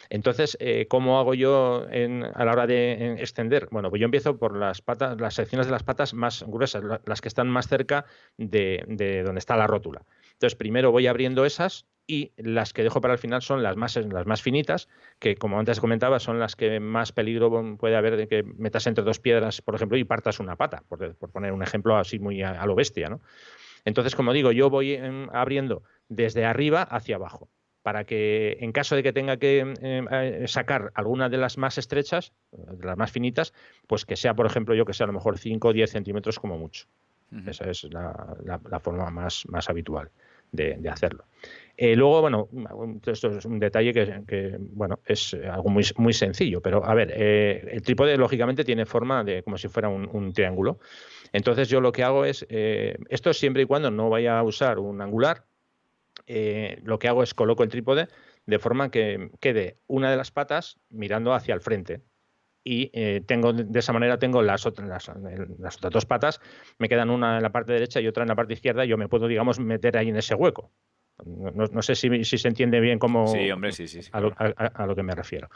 Entonces, 0.09 0.57
eh, 0.59 0.87
¿cómo 0.87 1.19
hago 1.19 1.33
yo 1.33 1.85
a 2.33 2.45
la 2.45 2.51
hora 2.51 2.67
de 2.67 3.13
extender? 3.19 3.67
Bueno, 3.71 3.89
pues 3.89 3.99
yo 3.99 4.05
empiezo 4.05 4.37
por 4.37 4.55
las 4.55 4.81
patas, 4.81 5.19
las 5.19 5.35
secciones 5.35 5.67
de 5.67 5.71
las 5.71 5.83
patas 5.83 6.13
más 6.13 6.43
gruesas, 6.47 6.83
las 7.05 7.21
que 7.21 7.27
están 7.27 7.49
más 7.49 7.67
cerca 7.67 8.05
de, 8.37 8.83
donde 9.25 9.39
está 9.39 9.55
la 9.55 9.67
rótula. 9.67 10.05
Entonces, 10.33 10.55
primero 10.55 10.91
voy 10.91 11.07
abriendo 11.07 11.45
esas 11.45 11.85
y 12.07 12.33
las 12.37 12.73
que 12.73 12.83
dejo 12.83 13.01
para 13.01 13.13
el 13.13 13.19
final 13.19 13.41
son 13.41 13.63
las 13.63 13.77
más, 13.77 13.95
las 13.95 14.25
más 14.25 14.41
finitas, 14.41 14.87
que 15.19 15.35
como 15.35 15.57
antes 15.57 15.79
comentaba, 15.79 16.19
son 16.19 16.39
las 16.39 16.55
que 16.55 16.79
más 16.79 17.11
peligro 17.11 17.77
puede 17.77 17.95
haber 17.95 18.15
de 18.15 18.27
que 18.27 18.43
metas 18.43 18.85
entre 18.87 19.03
dos 19.03 19.19
piedras, 19.19 19.61
por 19.61 19.75
ejemplo, 19.75 19.97
y 19.97 20.03
partas 20.03 20.39
una 20.39 20.55
pata, 20.55 20.83
por, 20.87 21.15
poner 21.31 21.51
un 21.51 21.63
ejemplo 21.63 21.97
así 21.97 22.19
muy 22.19 22.43
a, 22.43 22.65
lo 22.65 22.75
bestia, 22.75 23.09
¿no? 23.09 23.21
Entonces, 23.85 24.15
como 24.15 24.33
digo, 24.33 24.51
yo 24.51 24.69
voy 24.69 24.93
em, 24.93 25.29
abriendo 25.31 25.83
desde 26.09 26.45
arriba 26.45 26.81
hacia 26.81 27.15
abajo 27.15 27.49
para 27.85 28.03
que 28.03 28.57
en 28.61 28.71
caso 28.71 28.95
de 28.95 29.03
que 29.03 29.13
tenga 29.13 29.37
que 29.37 29.59
em, 29.59 30.07
eh, 30.09 30.45
sacar 30.47 30.91
alguna 30.95 31.29
de 31.29 31.37
las 31.37 31.59
más 31.59 31.77
estrechas, 31.77 32.33
de 32.51 32.83
las 32.83 32.97
más 32.97 33.11
finitas, 33.11 33.53
pues 33.85 34.05
que 34.05 34.15
sea, 34.15 34.33
por 34.33 34.47
ejemplo, 34.47 34.73
yo 34.73 34.85
que 34.85 34.93
sea 34.93 35.03
a 35.03 35.07
lo 35.07 35.13
mejor 35.13 35.37
5 35.37 35.67
o 35.67 35.71
10 35.71 35.91
centímetros 35.91 36.39
como 36.39 36.57
mucho. 36.57 36.87
Esa 37.45 37.69
es 37.69 37.83
la, 37.93 38.79
forma 38.81 39.11
más, 39.11 39.43
más 39.49 39.69
habitual 39.69 40.09
de, 40.51 40.89
hacerlo. 40.89 41.25
Eh, 41.77 41.95
luego, 41.95 42.21
bueno, 42.21 42.49
esto 43.05 43.37
es 43.37 43.45
un 43.45 43.59
detalle 43.59 43.93
que, 43.93 44.57
bueno, 44.59 44.97
es 45.05 45.35
algo 45.35 45.69
muy, 45.69 45.83
muy 45.97 46.13
sencillo, 46.13 46.61
pero 46.61 46.83
a 46.83 46.95
ver, 46.95 47.13
eh, 47.15 47.69
el 47.71 47.83
trípode 47.83 48.17
lógicamente 48.17 48.63
tiene 48.63 48.87
forma 48.87 49.23
de 49.23 49.43
como 49.43 49.59
si 49.59 49.67
fuera 49.67 49.89
un, 49.89 50.33
triángulo. 50.33 50.79
Entonces 51.33 51.69
yo 51.69 51.81
lo 51.81 51.91
que 51.91 52.01
hago 52.01 52.25
es, 52.25 52.47
esto 52.49 53.31
siempre 53.31 53.61
y 53.61 53.65
cuando 53.67 53.91
no 53.91 54.09
vaya 54.09 54.39
a 54.39 54.43
usar 54.43 54.79
un 54.79 55.01
angular, 55.01 55.43
eh, 56.27 56.79
lo 56.83 56.99
que 56.99 57.07
hago 57.07 57.23
es 57.23 57.33
coloco 57.33 57.63
el 57.63 57.69
trípode 57.69 58.07
de 58.45 58.59
forma 58.59 58.91
que 58.91 59.31
quede 59.39 59.77
una 59.87 60.11
de 60.11 60.17
las 60.17 60.31
patas 60.31 60.79
mirando 60.89 61.33
hacia 61.33 61.53
el 61.53 61.61
frente. 61.61 62.01
Y 62.63 62.89
eh, 62.93 63.21
tengo 63.25 63.53
de 63.53 63.79
esa 63.79 63.93
manera 63.93 64.17
tengo 64.17 64.41
las, 64.41 64.65
otras, 64.65 64.87
las, 64.89 65.77
otras 65.77 65.93
dos 65.93 66.05
patas, 66.05 66.41
me 66.79 66.89
quedan 66.89 67.11
una 67.11 67.37
en 67.37 67.43
la 67.43 67.51
parte 67.51 67.73
derecha 67.73 68.01
y 68.01 68.07
otra 68.07 68.23
en 68.23 68.29
la 68.29 68.35
parte 68.35 68.53
izquierda, 68.53 68.85
y 68.85 68.87
yo 68.87 68.97
me 68.97 69.07
puedo, 69.07 69.27
digamos, 69.27 69.59
meter 69.59 69.97
ahí 69.97 70.09
en 70.09 70.17
ese 70.17 70.33
hueco. 70.33 70.71
No, 71.23 71.81
sé 71.81 71.95
si, 71.95 72.23
se 72.25 72.47
entiende 72.47 72.79
bien 72.79 72.99
cómo 72.99 73.27
sí, 73.27 73.49
hombre, 73.49 73.71
sí, 73.71 73.87
sí, 73.87 74.01
a, 74.11 74.19
lo, 74.19 74.95
que 74.95 75.03
me 75.03 75.15
refiero. 75.15 75.47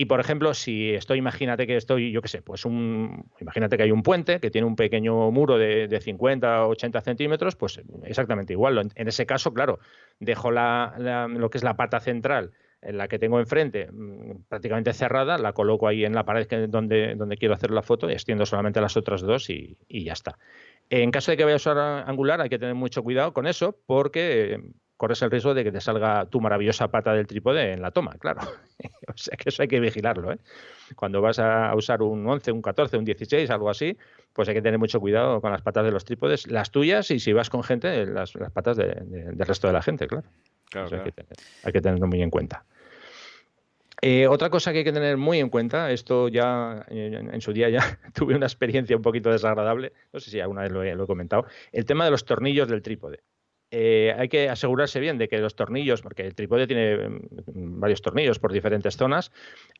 Y 0.00 0.04
por 0.04 0.20
ejemplo, 0.20 0.54
si 0.54 0.94
estoy, 0.94 1.18
imagínate 1.18 1.66
que 1.66 1.74
estoy, 1.74 2.12
yo 2.12 2.22
qué 2.22 2.28
sé, 2.28 2.40
pues 2.40 2.64
un, 2.64 3.32
imagínate 3.40 3.76
que 3.76 3.82
hay 3.82 3.90
un 3.90 4.04
puente 4.04 4.38
que 4.38 4.48
tiene 4.48 4.64
un 4.64 4.76
pequeño 4.76 5.32
muro 5.32 5.58
de, 5.58 5.88
de 5.88 6.00
50 6.00 6.66
o 6.66 6.68
80 6.68 7.00
centímetros, 7.00 7.56
pues 7.56 7.82
exactamente 8.04 8.52
igual. 8.52 8.92
En 8.94 9.08
ese 9.08 9.26
caso, 9.26 9.52
claro, 9.52 9.80
dejo 10.20 10.52
lo 10.52 11.50
que 11.50 11.58
es 11.58 11.64
la 11.64 11.76
pata 11.76 11.98
central 11.98 12.52
en 12.80 12.96
la 12.96 13.08
que 13.08 13.18
tengo 13.18 13.40
enfrente 13.40 13.90
mm, 13.90 14.44
prácticamente 14.48 14.92
cerrada, 14.92 15.36
la 15.36 15.52
coloco 15.52 15.88
ahí 15.88 16.04
en 16.04 16.14
la 16.14 16.24
pared 16.24 16.68
donde, 16.68 17.16
donde 17.16 17.36
quiero 17.36 17.54
hacer 17.54 17.72
la 17.72 17.82
foto 17.82 18.08
y 18.08 18.12
extiendo 18.12 18.46
solamente 18.46 18.80
las 18.80 18.96
otras 18.96 19.22
dos 19.22 19.50
y 19.50 19.76
ya 19.88 20.12
está. 20.12 20.38
En 20.90 21.10
caso 21.10 21.32
de 21.32 21.36
que 21.36 21.42
vaya 21.42 21.54
a 21.54 21.56
usar 21.56 21.76
angular, 21.76 22.40
hay 22.40 22.48
que 22.48 22.60
tener 22.60 22.76
mucho 22.76 23.02
cuidado 23.02 23.32
con 23.32 23.48
eso 23.48 23.76
porque 23.84 24.60
corres 24.98 25.22
el 25.22 25.30
riesgo 25.30 25.54
de 25.54 25.64
que 25.64 25.72
te 25.72 25.80
salga 25.80 26.26
tu 26.26 26.40
maravillosa 26.40 26.88
pata 26.88 27.14
del 27.14 27.26
trípode 27.26 27.72
en 27.72 27.80
la 27.80 27.92
toma, 27.92 28.16
claro. 28.18 28.40
o 29.08 29.16
sea 29.16 29.36
que 29.36 29.48
eso 29.48 29.62
hay 29.62 29.68
que 29.68 29.80
vigilarlo. 29.80 30.32
¿eh? 30.32 30.38
Cuando 30.96 31.22
vas 31.22 31.38
a 31.38 31.72
usar 31.74 32.02
un 32.02 32.28
11, 32.28 32.50
un 32.52 32.60
14, 32.60 32.98
un 32.98 33.04
16, 33.04 33.48
algo 33.48 33.70
así, 33.70 33.96
pues 34.32 34.48
hay 34.48 34.54
que 34.54 34.60
tener 34.60 34.78
mucho 34.78 34.98
cuidado 35.00 35.40
con 35.40 35.52
las 35.52 35.62
patas 35.62 35.84
de 35.84 35.92
los 35.92 36.04
trípodes, 36.04 36.48
las 36.48 36.72
tuyas 36.72 37.10
y 37.12 37.20
si 37.20 37.32
vas 37.32 37.48
con 37.48 37.62
gente, 37.62 38.06
las, 38.06 38.32
patas 38.52 38.76
del 38.76 39.38
resto 39.38 39.68
de 39.68 39.72
la 39.72 39.82
gente, 39.82 40.08
claro. 40.08 40.26
Hay, 40.74 41.72
que 41.72 41.80
tenerlo 41.80 42.08
muy 42.08 42.20
en 42.20 42.28
cuenta. 42.28 42.64
Eh, 44.02 44.26
otra 44.26 44.50
cosa 44.50 44.72
que 44.72 44.78
hay 44.78 44.84
que 44.84 44.92
tener 44.92 45.16
muy 45.16 45.38
en 45.38 45.48
cuenta, 45.48 45.92
esto 45.92 46.28
ya 46.28 46.84
en, 46.88 47.40
su 47.40 47.52
día 47.52 47.68
ya 47.70 47.98
tuve 48.14 48.34
una 48.34 48.46
experiencia 48.46 48.96
un 48.96 49.02
poquito 49.02 49.30
desagradable, 49.30 49.92
no 50.12 50.18
sé 50.18 50.30
si 50.30 50.40
alguna 50.40 50.62
vez 50.62 50.72
lo 50.72 50.82
he 50.82 51.06
comentado, 51.06 51.46
el 51.70 51.86
tema 51.86 52.04
de 52.04 52.10
los 52.10 52.24
tornillos 52.24 52.68
del 52.68 52.82
trípode. 52.82 53.20
Eh, 53.70 54.14
hay 54.16 54.30
que 54.30 54.48
asegurarse 54.48 54.98
bien 54.98 55.18
de 55.18 55.28
que 55.28 55.38
los 55.38 55.54
tornillos, 55.54 56.00
porque 56.00 56.22
el 56.22 56.34
trípode 56.34 56.66
tiene 56.66 56.96
mm, 56.96 57.80
varios 57.80 58.00
tornillos 58.00 58.38
por 58.38 58.50
diferentes 58.50 58.96
zonas, 58.96 59.30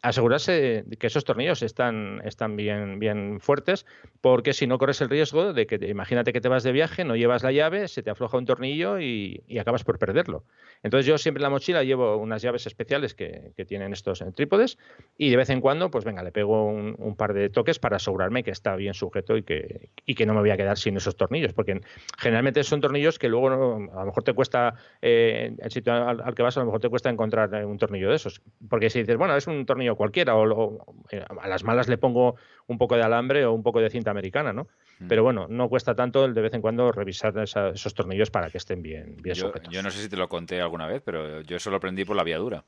asegurarse 0.02 0.84
de 0.86 0.96
que 0.98 1.06
esos 1.06 1.24
tornillos 1.24 1.62
están, 1.62 2.20
están 2.24 2.54
bien, 2.56 2.98
bien 2.98 3.40
fuertes, 3.40 3.86
porque 4.20 4.52
si 4.52 4.66
no 4.66 4.76
corres 4.76 5.00
el 5.00 5.08
riesgo 5.08 5.54
de 5.54 5.66
que, 5.66 5.76
imagínate 5.88 6.34
que 6.34 6.42
te 6.42 6.48
vas 6.48 6.64
de 6.64 6.72
viaje, 6.72 7.04
no 7.04 7.16
llevas 7.16 7.42
la 7.42 7.50
llave, 7.50 7.88
se 7.88 8.02
te 8.02 8.10
afloja 8.10 8.36
un 8.36 8.44
tornillo 8.44 9.00
y, 9.00 9.42
acabas 9.58 9.84
por 9.84 9.98
perderlo. 9.98 10.44
Entonces 10.82 11.06
yo 11.06 11.16
siempre 11.18 11.40
en 11.40 11.44
la 11.44 11.50
mochila 11.50 11.82
llevo 11.82 12.16
unas 12.18 12.42
llaves 12.42 12.66
especiales 12.66 13.14
que, 13.14 13.52
tienen 13.66 13.92
estos 13.92 14.24
trípodes 14.34 14.78
y 15.18 15.30
de 15.30 15.36
vez 15.36 15.50
en 15.50 15.60
cuando, 15.60 15.90
pues 15.90 16.04
venga, 16.04 16.22
le 16.22 16.30
pego 16.30 16.66
un, 16.66 17.16
par 17.16 17.34
de 17.34 17.50
toques 17.50 17.78
para 17.78 17.96
asegurarme 17.96 18.44
que 18.44 18.50
está 18.50 18.76
bien 18.76 18.94
sujeto 18.94 19.36
y 19.36 19.42
que, 19.42 19.88
y 20.06 20.14
que 20.14 20.26
no 20.26 20.34
me 20.34 20.40
voy 20.40 20.50
a 20.50 20.56
quedar 20.56 20.78
sin 20.78 20.96
esos 20.96 21.16
tornillos, 21.16 21.52
porque 21.52 21.80
generalmente 22.16 22.62
son 22.62 22.80
tornillos 22.80 23.18
que 23.18 23.28
luego 23.28 23.77
a 23.92 24.00
lo 24.00 24.06
mejor 24.06 24.22
te 24.22 24.32
cuesta, 24.32 24.74
eh, 25.00 25.54
el 25.58 25.70
sitio 25.70 25.92
al, 25.92 26.34
que 26.34 26.42
vas, 26.42 26.56
a 26.56 26.60
lo 26.60 26.66
mejor 26.66 26.80
te 26.80 26.88
cuesta 26.88 27.10
encontrar 27.10 27.54
eh, 27.54 27.64
un 27.64 27.78
tornillo 27.78 28.10
de 28.10 28.16
esos. 28.16 28.40
Porque 28.68 28.90
si 28.90 29.00
dices, 29.00 29.16
bueno, 29.16 29.36
es 29.36 29.46
un 29.46 29.64
tornillo 29.66 29.96
cualquiera, 29.96 30.36
o, 30.36 30.84
eh, 31.10 31.24
a 31.28 31.48
las 31.48 31.64
malas 31.64 31.88
le 31.88 31.98
pongo 31.98 32.36
un 32.66 32.78
poco 32.78 32.96
de 32.96 33.02
alambre 33.02 33.44
o 33.44 33.52
un 33.52 33.62
poco 33.62 33.80
de 33.80 33.90
cinta 33.90 34.10
americana, 34.10 34.52
¿no? 34.52 34.68
Mm. 34.98 35.08
Pero 35.08 35.22
bueno, 35.22 35.46
no 35.48 35.68
cuesta 35.68 35.94
tanto 35.94 36.24
el 36.24 36.34
de 36.34 36.42
vez 36.42 36.54
en 36.54 36.60
cuando 36.60 36.92
revisar 36.92 37.36
esos 37.38 37.94
tornillos 37.94 38.30
para 38.30 38.50
que 38.50 38.58
estén 38.58 38.82
bien, 38.82 39.16
bien 39.22 39.34
yo, 39.34 39.48
sujetos. 39.48 39.72
Yo 39.72 39.82
no 39.82 39.90
sé 39.90 40.02
si 40.02 40.08
te 40.08 40.16
lo 40.16 40.28
conté 40.28 40.60
alguna 40.60 40.86
vez, 40.86 41.02
pero 41.04 41.40
yo 41.42 41.56
eso 41.56 41.70
lo 41.70 41.76
aprendí 41.76 42.04
por 42.04 42.16
la 42.16 42.24
viadura. 42.24 42.64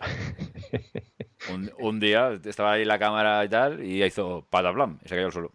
un, 1.52 1.70
un, 1.78 2.00
día 2.00 2.38
estaba 2.44 2.72
ahí 2.72 2.84
la 2.84 2.98
cámara 2.98 3.44
y 3.44 3.48
tal, 3.48 3.84
y 3.84 4.02
hizo 4.02 4.46
patablam, 4.50 4.98
y 5.04 5.08
se 5.08 5.14
cayó 5.14 5.30
solo. 5.30 5.52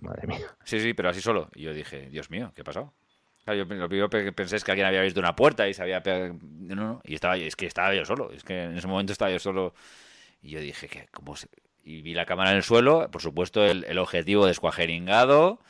Madre 0.00 0.26
mía. 0.26 0.56
Sí, 0.64 0.80
sí, 0.80 0.94
pero 0.94 1.08
así 1.08 1.20
solo. 1.20 1.50
Y 1.54 1.62
yo 1.62 1.74
dije, 1.74 2.08
Dios 2.10 2.30
mío, 2.30 2.52
¿qué 2.54 2.62
ha 2.62 2.64
pasado? 2.64 2.92
Yo 3.46 3.64
lo 3.64 3.88
primero 3.88 4.10
que 4.10 4.32
pensé 4.32 4.56
es 4.56 4.64
que 4.64 4.72
alguien 4.72 4.86
había 4.86 5.02
visto 5.02 5.20
una 5.20 5.34
puerta 5.34 5.68
y 5.68 5.74
se 5.74 5.82
había 5.82 6.02
No, 6.02 6.74
no, 6.74 7.00
y 7.04 7.14
estaba, 7.14 7.36
es 7.36 7.56
que 7.56 7.66
estaba 7.66 7.94
yo 7.94 8.04
solo. 8.04 8.30
Es 8.32 8.44
que 8.44 8.64
en 8.64 8.76
ese 8.76 8.86
momento 8.86 9.12
estaba 9.12 9.30
yo 9.30 9.38
solo. 9.38 9.74
Y 10.42 10.50
yo 10.50 10.60
dije, 10.60 10.88
que 10.88 11.06
¿cómo 11.10 11.36
se... 11.36 11.48
Y 11.82 12.02
vi 12.02 12.14
la 12.14 12.26
cámara 12.26 12.50
en 12.50 12.58
el 12.58 12.62
suelo, 12.62 13.10
por 13.10 13.22
supuesto, 13.22 13.64
el, 13.64 13.98
objetivo 13.98 14.46
descuajeringado. 14.46 15.60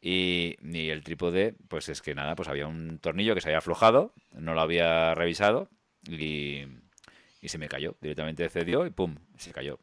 Y, 0.00 0.56
el 0.62 1.02
trípode, 1.02 1.54
pues 1.68 1.88
es 1.88 2.02
que 2.02 2.14
nada, 2.14 2.34
pues 2.34 2.48
había 2.48 2.66
un 2.66 2.98
tornillo 2.98 3.34
que 3.34 3.40
se 3.40 3.48
había 3.48 3.58
aflojado, 3.58 4.14
no 4.32 4.54
lo 4.54 4.60
había 4.60 5.14
revisado 5.14 5.68
y, 6.06 6.64
y 7.40 7.48
se 7.48 7.58
me 7.58 7.68
cayó. 7.68 7.96
Directamente 8.00 8.48
cedió 8.48 8.86
y 8.86 8.90
pum, 8.90 9.16
se 9.36 9.52
cayó. 9.52 9.78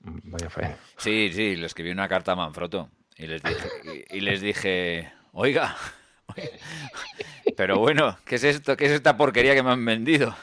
Vaya 0.00 0.50
fe. 0.50 0.76
Sí, 0.96 1.30
sí, 1.32 1.56
le 1.56 1.66
escribí 1.66 1.90
una 1.90 2.08
carta 2.08 2.32
a 2.32 2.36
Manfrotto 2.36 2.90
y 3.16 3.26
les 3.26 3.42
dije, 3.42 3.68
y, 4.10 4.20
les 4.20 4.40
dije 4.40 5.10
oiga, 5.32 5.76
pero 7.56 7.78
bueno, 7.78 8.18
¿qué 8.24 8.36
es 8.36 8.44
esto? 8.44 8.76
¿Qué 8.76 8.86
es 8.86 8.92
esta 8.92 9.16
porquería 9.16 9.54
que 9.54 9.62
me 9.62 9.70
han 9.70 9.84
vendido? 9.84 10.36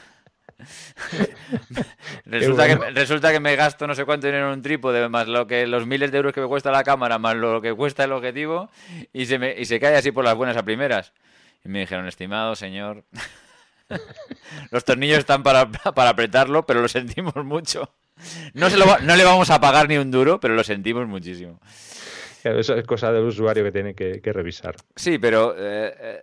resulta, 2.24 2.66
que, 2.66 2.90
resulta 2.90 3.32
que 3.32 3.40
me 3.40 3.56
gasto 3.56 3.86
no 3.86 3.94
sé 3.94 4.04
cuánto 4.04 4.26
dinero 4.26 4.46
en 4.48 4.54
un 4.54 4.62
trípode, 4.62 5.08
más 5.08 5.28
lo 5.28 5.46
que 5.46 5.66
los 5.66 5.86
miles 5.86 6.10
de 6.10 6.18
euros 6.18 6.32
que 6.32 6.40
me 6.40 6.46
cuesta 6.46 6.70
la 6.70 6.84
cámara, 6.84 7.18
más 7.18 7.36
lo 7.36 7.60
que 7.60 7.74
cuesta 7.74 8.04
el 8.04 8.12
objetivo, 8.12 8.70
y 9.12 9.26
se, 9.26 9.38
me, 9.38 9.54
y 9.58 9.64
se 9.64 9.80
cae 9.80 9.96
así 9.96 10.12
por 10.12 10.24
las 10.24 10.36
buenas 10.36 10.56
a 10.56 10.62
primeras. 10.62 11.12
Y 11.64 11.68
me 11.68 11.80
dijeron, 11.80 12.06
estimado 12.06 12.56
señor, 12.56 13.04
los 14.70 14.84
tornillos 14.84 15.18
están 15.18 15.42
para, 15.42 15.70
para 15.70 16.10
apretarlo, 16.10 16.66
pero 16.66 16.80
lo 16.80 16.88
sentimos 16.88 17.36
mucho. 17.36 17.90
No, 18.52 18.70
se 18.70 18.76
lo 18.76 18.86
no 19.00 19.16
le 19.16 19.24
vamos 19.24 19.50
a 19.50 19.60
pagar 19.60 19.88
ni 19.88 19.98
un 19.98 20.10
duro, 20.10 20.38
pero 20.38 20.54
lo 20.54 20.62
sentimos 20.62 21.06
muchísimo. 21.08 21.58
Eso 22.44 22.74
es 22.76 22.86
cosa 22.86 23.12
del 23.12 23.24
usuario 23.24 23.64
que 23.64 23.72
tiene 23.72 23.94
que, 23.94 24.32
revisar. 24.32 24.76
Sí, 24.96 25.18
pero 25.18 25.54
eh, 25.56 25.94
eh, 25.98 26.20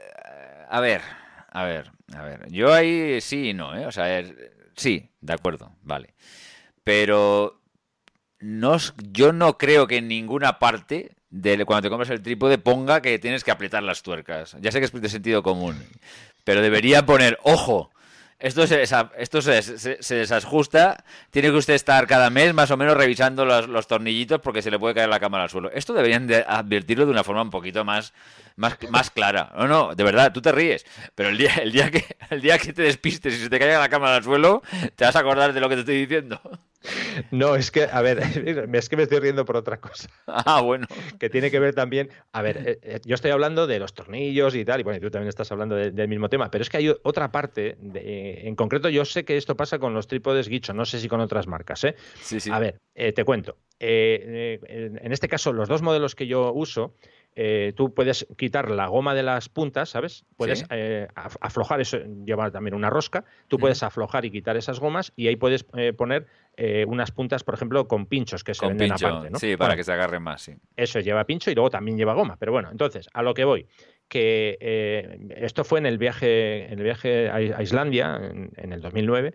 a 0.70 0.80
ver, 0.80 1.02
a 1.52 1.64
ver, 1.66 1.92
a 2.16 2.24
ver. 2.24 2.52
Yo 2.52 2.74
ahí 2.74 3.20
sí 3.22 3.50
y 3.50 3.54
no, 3.54 3.76
¿eh? 3.76 3.86
O 3.86 3.92
sea, 3.92 4.24
sí, 4.76 5.10
de 5.20 5.34
acuerdo, 5.34 5.72
vale. 5.82 6.14
Pero 6.84 7.62
no, 8.40 8.78
yo 9.12 9.34
no 9.34 9.58
creo 9.58 9.88
que 9.88 9.98
en 9.98 10.08
ninguna 10.08 10.60
parte 10.60 11.16
cuando 11.66 11.82
te 11.82 11.90
compras 11.90 12.10
el 12.10 12.22
trípode 12.22 12.58
ponga 12.58 13.02
que 13.02 13.18
tienes 13.20 13.44
que 13.44 13.52
apretar 13.52 13.84
las 13.84 14.04
tuercas. 14.04 14.58
Ya 14.60 14.72
sé 14.72 14.80
que 14.80 14.86
es 14.86 14.92
de 14.92 15.10
sentido 15.10 15.44
común, 15.44 15.78
pero 16.44 16.62
debería 16.62 17.06
poner, 17.06 17.38
ojo, 17.44 17.92
esto, 18.42 18.66
se, 18.66 18.82
esto 18.82 19.42
se, 19.42 20.16
desajusta. 20.16 21.04
Tiene 21.30 21.50
que 21.50 21.58
usted 21.58 21.76
estar 21.76 22.08
cada 22.08 22.30
mes 22.32 22.54
más 22.54 22.72
o 22.72 22.78
menos 22.78 22.98
revisando 22.98 23.46
los, 23.46 23.88
tornillitos 23.88 24.42
porque 24.42 24.62
se 24.62 24.72
le 24.72 24.80
puede 24.80 24.96
caer 24.96 25.10
la 25.10 25.20
cámara 25.20 25.44
al 25.44 25.50
suelo. 25.50 25.70
Esto 25.72 25.94
deberían 25.94 26.26
de 26.26 26.44
advertirlo 26.48 27.06
de 27.06 27.12
una 27.12 27.24
forma 27.24 27.44
un 27.44 27.52
poquito 27.52 27.86
más, 27.86 28.14
más, 28.56 28.78
más 28.90 29.10
clara. 29.12 29.52
No, 29.58 29.68
no, 29.68 29.96
de 29.96 30.04
verdad, 30.04 30.32
tú 30.34 30.42
te 30.42 30.52
ríes. 30.52 30.86
Pero 31.16 31.30
el 31.30 31.38
día, 31.38 31.56
el 31.56 31.72
día, 31.72 31.92
que, 31.92 32.06
el 32.30 32.42
día 32.42 32.58
que 32.58 32.74
te 32.74 32.84
despistes 32.84 33.34
y 33.34 33.38
se 33.38 33.50
te 33.50 33.60
caiga 33.60 33.80
la 33.80 33.90
cámara 33.90 34.18
al 34.18 34.24
suelo, 34.24 34.62
te 34.96 35.06
vas 35.06 35.16
a 35.16 35.20
acordar 35.20 35.54
de 35.54 35.60
lo 35.60 35.70
que 35.70 35.76
te 35.76 35.82
estoy 35.82 35.98
diciendo. 36.06 36.42
No, 37.30 37.56
es 37.56 37.70
que, 37.70 37.84
a 37.84 38.02
ver, 38.02 38.20
es 38.74 38.90
que 38.90 38.98
me 38.98 39.04
estoy 39.04 39.20
riendo 39.20 39.46
por 39.46 39.58
otra 39.58 39.80
cosa. 39.80 40.10
Ah, 40.28 40.62
bueno. 40.62 40.88
Que 41.20 41.30
tiene 41.30 41.52
que 41.52 41.60
ver 41.60 41.76
también, 41.76 42.10
a 42.32 42.42
ver, 42.42 42.58
eh, 42.66 42.80
eh, 42.82 43.00
yo 43.06 43.16
estoy 43.16 43.32
hablando 43.32 43.68
de 43.68 43.80
los 43.80 43.94
tornillos 43.94 44.56
y 44.56 44.66
tal, 44.66 44.80
y 44.80 44.84
bueno, 44.84 45.00
tú 45.00 45.12
también 45.12 45.30
estás 45.30 45.52
hablando 45.52 45.76
del 45.76 46.08
mismo 46.08 46.30
tema, 46.30 46.50
pero 46.50 46.64
es 46.64 46.70
que 46.70 46.78
hay 46.78 46.96
otra 47.04 47.32
parte, 47.32 47.78
en 47.94 48.56
concreto 48.56 48.90
yo 48.90 49.06
sé 49.06 49.24
que 49.26 49.38
esto 49.38 49.56
pasa 49.56 49.80
con 49.80 49.94
los 49.94 50.08
trípodes 50.08 50.48
Guicho, 50.48 50.74
no 50.74 50.86
sé 50.86 51.00
si 51.00 51.08
con 51.08 51.20
otras 51.20 51.48
marcas, 51.48 51.84
¿eh? 51.84 51.96
Sí, 52.22 52.40
sí. 52.40 52.50
A 52.52 52.60
ver, 52.60 52.80
eh, 52.96 53.12
te 53.12 53.24
cuento. 53.24 53.58
en 53.80 55.12
este 55.12 55.28
caso, 55.28 55.54
los 55.54 55.70
dos 55.70 55.82
modelos 55.82 56.16
que 56.16 56.28
yo 56.28 56.52
uso, 56.54 56.96
eh, 57.36 57.74
tú 57.76 57.94
puedes 57.94 58.28
quitar 58.38 58.70
la 58.70 58.88
goma 58.88 59.14
de 59.14 59.24
las 59.24 59.48
puntas, 59.48 59.90
¿sabes? 59.90 60.26
Puedes 60.36 60.66
eh, 60.70 61.08
aflojar, 61.16 61.80
eso 61.80 61.98
lleva 62.26 62.52
también 62.52 62.74
una 62.74 62.90
rosca, 62.90 63.24
tú 63.48 63.58
puedes 63.58 63.84
aflojar 63.84 64.26
y 64.26 64.32
quitar 64.32 64.58
esas 64.58 64.80
gomas 64.80 65.14
y 65.16 65.28
ahí 65.28 65.36
puedes 65.36 65.66
eh, 65.76 65.94
poner 65.94 66.28
unas 66.86 67.12
puntas, 67.12 67.44
por 67.44 67.56
ejemplo, 67.56 67.88
con 67.88 68.06
pinchos 68.06 68.44
que 68.44 68.54
se 68.54 68.68
venden 68.68 68.92
aparte, 68.92 69.32
¿no? 69.32 69.40
Sí, 69.40 69.58
para 69.58 69.76
que 69.76 69.84
se 69.84 69.94
agarre 69.94 70.20
más, 70.20 70.44
sí. 70.44 70.54
Eso 70.76 71.00
lleva 71.00 71.24
pincho 71.24 71.50
y 71.50 71.56
luego 71.56 71.72
también 71.72 71.98
lleva 71.98 72.14
goma, 72.14 72.36
pero 72.38 72.52
bueno, 72.52 72.70
entonces, 72.70 73.10
a 73.14 73.24
lo 73.24 73.34
que 73.34 73.46
voy 73.46 73.68
que 74.12 75.18
esto 75.38 75.64
fue 75.64 75.80
en 75.80 75.86
el 75.86 75.98
viaje, 75.98 76.66
en 76.66 76.80
el 76.80 76.84
viaje 76.84 77.30
a 77.30 77.64
Islandia 77.64 78.20
en, 78.22 78.52
en 78.58 78.74
el 78.74 78.82
2009 78.82 79.34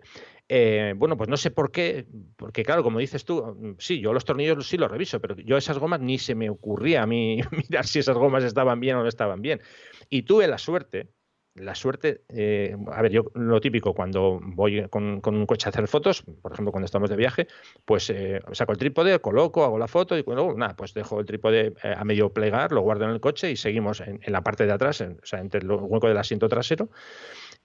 eh, 0.49 0.93
bueno, 0.95 1.17
pues 1.17 1.29
no 1.29 1.35
sé 1.35 1.51
por 1.51 1.71
qué, 1.71 2.07
porque 2.37 2.63
claro, 2.63 2.81
como 2.81 2.99
dices 2.99 3.25
tú, 3.25 3.75
sí, 3.79 3.99
yo 3.99 4.13
los 4.13 4.23
tornillos 4.23 4.67
sí 4.67 4.77
los 4.77 4.89
reviso, 4.89 5.19
pero 5.19 5.35
yo 5.35 5.57
esas 5.57 5.77
gomas 5.77 5.99
ni 5.99 6.17
se 6.19 6.35
me 6.35 6.49
ocurría 6.49 7.03
a 7.03 7.05
mí 7.05 7.41
mirar 7.51 7.85
si 7.85 7.99
esas 7.99 8.15
gomas 8.17 8.43
estaban 8.45 8.79
bien 8.79 8.95
o 8.95 9.01
no 9.03 9.09
estaban 9.09 9.41
bien. 9.41 9.61
Y 10.09 10.23
tuve 10.23 10.47
la 10.47 10.57
suerte, 10.57 11.09
la 11.57 11.75
suerte, 11.75 12.23
eh, 12.29 12.75
a 12.91 13.01
ver, 13.01 13.11
yo 13.11 13.31
lo 13.33 13.59
típico 13.61 13.93
cuando 13.93 14.39
voy 14.41 14.87
con, 14.89 15.21
un 15.23 15.45
coche 15.45 15.67
a 15.67 15.69
hacer 15.69 15.87
fotos, 15.87 16.23
por 16.41 16.53
ejemplo, 16.53 16.71
cuando 16.71 16.85
estamos 16.85 17.09
de 17.09 17.15
viaje, 17.15 17.47
pues 17.85 18.09
eh, 18.09 18.41
saco 18.51 18.71
el 18.71 18.77
trípode, 18.77 19.19
coloco, 19.19 19.63
hago 19.63 19.77
la 19.77 19.87
foto 19.87 20.17
y 20.17 20.23
luego, 20.23 20.53
nada, 20.55 20.75
pues 20.75 20.93
dejo 20.93 21.19
el 21.19 21.25
trípode 21.25 21.73
a 21.83 22.03
medio 22.03 22.31
plegar, 22.31 22.71
lo 22.71 22.81
guardo 22.81 23.05
en 23.05 23.11
el 23.11 23.19
coche 23.19 23.51
y 23.51 23.55
seguimos 23.55 24.01
en, 24.01 24.19
la 24.27 24.41
parte 24.41 24.65
de 24.65 24.73
atrás, 24.73 25.01
o 25.01 25.25
sea, 25.25 25.39
entre 25.39 25.61
el 25.61 25.71
hueco 25.71 26.07
del 26.07 26.17
asiento 26.17 26.47
trasero. 26.49 26.89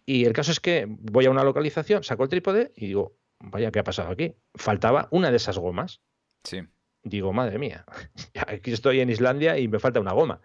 Y 0.04 0.24
el 0.24 0.32
caso 0.32 0.50
es 0.50 0.60
que 0.60 0.86
voy 0.88 1.26
a 1.26 1.30
una 1.30 1.44
localización, 1.44 2.02
saco 2.02 2.24
el 2.24 2.28
trípode 2.28 2.72
y 2.74 2.86
digo, 2.86 3.16
vaya, 3.38 3.70
¿qué 3.70 3.78
ha 3.78 3.84
pasado 3.84 4.10
aquí? 4.10 4.34
Faltaba 4.54 5.08
una 5.10 5.30
de 5.30 5.36
esas 5.36 5.58
gomas. 5.58 6.00
Sí. 6.44 6.62
Digo, 7.04 7.32
madre 7.32 7.58
mía, 7.58 7.84
aquí 8.46 8.72
estoy 8.72 9.00
en 9.00 9.10
Islandia 9.10 9.58
y 9.58 9.68
me 9.68 9.78
falta 9.78 10.00
una 10.00 10.12
goma. 10.12 10.40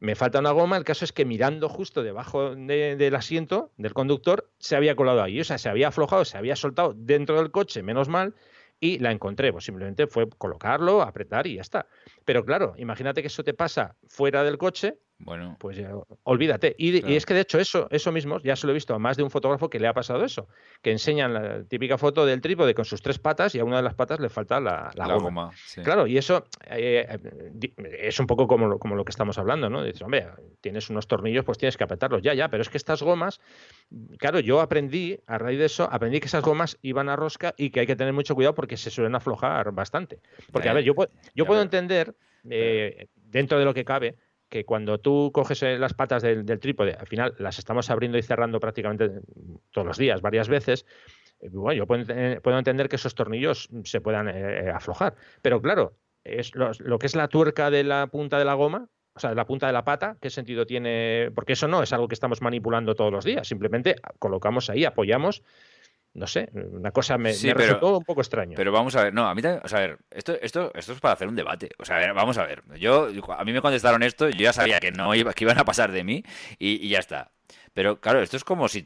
Me 0.00 0.14
falta 0.14 0.38
una 0.38 0.52
goma, 0.52 0.76
el 0.76 0.84
caso 0.84 1.04
es 1.04 1.12
que 1.12 1.24
mirando 1.24 1.68
justo 1.68 2.04
debajo 2.04 2.54
del 2.54 3.14
asiento 3.16 3.72
del 3.76 3.94
conductor 3.94 4.48
se 4.58 4.76
había 4.76 4.94
colado 4.94 5.22
ahí, 5.22 5.40
o 5.40 5.44
sea, 5.44 5.58
se 5.58 5.68
había 5.68 5.88
aflojado, 5.88 6.24
se 6.24 6.38
había 6.38 6.54
soltado 6.54 6.94
dentro 6.94 7.36
del 7.36 7.50
coche, 7.50 7.82
menos 7.82 8.08
mal, 8.08 8.34
y 8.78 9.00
la 9.00 9.10
encontré. 9.10 9.52
Pues 9.52 9.64
simplemente 9.64 10.06
fue 10.06 10.28
colocarlo, 10.28 11.02
apretar 11.02 11.48
y 11.48 11.56
ya 11.56 11.62
está. 11.62 11.88
Pero 12.24 12.44
claro, 12.44 12.74
imagínate 12.76 13.22
que 13.22 13.26
eso 13.26 13.42
te 13.42 13.54
pasa 13.54 13.96
fuera 14.06 14.44
del 14.44 14.56
coche 14.56 14.98
bueno. 15.20 15.56
Pues 15.58 15.76
ya, 15.76 15.90
olvídate. 16.22 16.76
Y, 16.78 17.14
es 17.14 17.26
que 17.26 17.34
de 17.34 17.40
hecho 17.40 17.58
eso, 17.58 17.88
eso 17.90 18.12
mismo, 18.12 18.40
ya 18.40 18.54
se 18.54 18.66
lo 18.66 18.72
he 18.72 18.74
visto 18.74 18.94
a 18.94 18.98
más 18.98 19.16
de 19.16 19.24
un 19.24 19.30
fotógrafo 19.30 19.68
que 19.68 19.80
le 19.80 19.88
ha 19.88 19.92
pasado 19.92 20.24
eso, 20.24 20.48
que 20.80 20.92
enseñan 20.92 21.34
la 21.34 21.64
típica 21.64 21.98
foto 21.98 22.24
del 22.24 22.40
trípode 22.40 22.72
con 22.72 22.84
sus 22.84 23.02
tres 23.02 23.18
patas 23.18 23.54
y 23.56 23.58
a 23.58 23.64
una 23.64 23.78
de 23.78 23.82
las 23.82 23.94
patas 23.94 24.20
le 24.20 24.28
falta 24.28 24.60
la, 24.60 24.92
goma. 25.18 25.50
Claro, 25.82 26.06
y 26.06 26.18
eso 26.18 26.44
eh, 26.70 27.06
eh, 27.08 27.72
es 28.00 28.20
un 28.20 28.26
poco 28.26 28.46
como 28.46 28.68
lo, 28.68 28.78
como 28.78 28.94
lo 28.94 29.04
que 29.04 29.10
estamos 29.10 29.38
hablando, 29.38 29.68
¿no? 29.68 29.82
Dices, 29.82 30.02
hombre, 30.02 30.28
tienes 30.60 30.88
unos 30.88 31.08
tornillos, 31.08 31.44
pues 31.44 31.58
tienes 31.58 31.76
que 31.76 31.84
apretarlos, 31.84 32.22
ya, 32.22 32.34
ya, 32.34 32.48
pero 32.48 32.62
es 32.62 32.68
que 32.68 32.76
estas 32.76 33.02
gomas, 33.02 33.40
claro, 34.18 34.38
yo 34.38 34.60
aprendí, 34.60 35.18
a 35.26 35.38
raíz 35.38 35.58
de 35.58 35.64
eso, 35.64 35.88
aprendí 35.90 36.20
que 36.20 36.26
esas 36.26 36.44
gomas 36.44 36.78
iban 36.82 37.08
a 37.08 37.16
rosca 37.16 37.54
y 37.56 37.70
que 37.70 37.80
hay 37.80 37.86
que 37.86 37.96
tener 37.96 38.12
mucho 38.12 38.36
cuidado 38.36 38.54
porque 38.54 38.76
se 38.76 38.90
suelen 38.90 39.16
aflojar 39.16 39.72
bastante. 39.72 40.20
Porque, 40.52 40.68
a 40.68 40.72
ver, 40.72 40.84
yo, 40.84 40.94
yo 41.34 41.44
puedo 41.44 41.60
entender, 41.60 42.14
eh, 42.48 43.08
dentro 43.16 43.58
de 43.58 43.64
lo 43.64 43.74
que 43.74 43.84
cabe, 43.84 44.16
que 44.48 44.64
cuando 44.64 44.98
tú 44.98 45.30
coges 45.32 45.62
eh, 45.62 45.78
las 45.78 45.94
patas 45.94 46.22
del, 46.22 46.44
trípode, 46.60 46.94
al 46.94 47.06
final 47.06 47.34
las 47.38 47.58
estamos 47.58 47.90
abriendo 47.90 48.18
y 48.18 48.22
cerrando 48.22 48.60
prácticamente 48.60 49.10
todos 49.70 49.86
los 49.86 49.98
días, 49.98 50.22
varias 50.22 50.48
veces, 50.48 50.86
eh, 51.40 51.48
bueno, 51.50 51.76
yo 51.76 51.86
puedo, 51.86 52.58
entender 52.58 52.88
que 52.88 52.96
esos 52.96 53.14
tornillos 53.14 53.68
se 53.84 54.00
puedan 54.00 54.28
eh, 54.28 54.70
aflojar. 54.70 55.14
Pero 55.42 55.60
claro, 55.60 55.96
es 56.24 56.54
lo, 56.54 56.98
que 56.98 57.06
es 57.06 57.16
la 57.16 57.28
tuerca 57.28 57.70
de 57.70 57.84
la 57.84 58.06
punta 58.06 58.38
de 58.38 58.44
la 58.44 58.54
goma, 58.54 58.88
o 59.14 59.20
sea, 59.20 59.30
de 59.30 59.36
la 59.36 59.46
punta 59.46 59.66
de 59.66 59.72
la 59.72 59.84
pata, 59.84 60.16
¿qué 60.20 60.30
sentido 60.30 60.64
tiene? 60.64 61.30
Porque 61.34 61.54
eso 61.54 61.66
no 61.68 61.82
es 61.82 61.92
algo 61.92 62.08
que 62.08 62.14
estamos 62.14 62.40
manipulando 62.40 62.94
todos 62.94 63.12
los 63.12 63.24
días, 63.24 63.48
simplemente 63.48 63.96
colocamos 64.18 64.70
ahí, 64.70 64.84
apoyamos 64.84 65.42
no 66.14 66.26
sé, 66.26 66.50
una 66.52 66.90
cosa 66.90 67.18
me, 67.18 67.32
resultó 67.32 67.98
un 67.98 68.04
poco 68.04 68.20
extraño. 68.20 68.54
Pero 68.56 68.72
vamos 68.72 68.96
a 68.96 69.04
ver, 69.04 69.14
no, 69.14 69.28
a 69.28 69.34
mí 69.34 69.42
también, 69.42 69.62
o 69.64 69.68
sea, 69.68 69.78
a 69.78 69.82
ver, 69.82 69.98
esto, 70.10 70.36
esto, 70.40 70.72
esto 70.74 70.92
es 70.92 71.00
para 71.00 71.14
hacer 71.14 71.28
un 71.28 71.36
debate. 71.36 71.70
O 71.78 71.84
sea, 71.84 72.12
vamos 72.12 72.38
a 72.38 72.44
ver, 72.44 72.62
yo, 72.78 73.08
a 73.36 73.44
mí 73.44 73.52
me 73.52 73.60
contestaron 73.60 74.02
esto, 74.02 74.28
yo 74.28 74.38
ya 74.38 74.52
sabía 74.52 74.80
que 74.80 74.90
no 74.90 75.14
iba, 75.14 75.32
que 75.32 75.44
iban 75.44 75.58
a 75.58 75.64
pasar 75.64 75.92
de 75.92 76.04
mí 76.04 76.24
y, 76.58 76.88
ya 76.88 76.98
está. 76.98 77.32
Pero 77.72 78.00
claro, 78.00 78.20
esto 78.20 78.36
es 78.36 78.44
como 78.44 78.68
si 78.68 78.84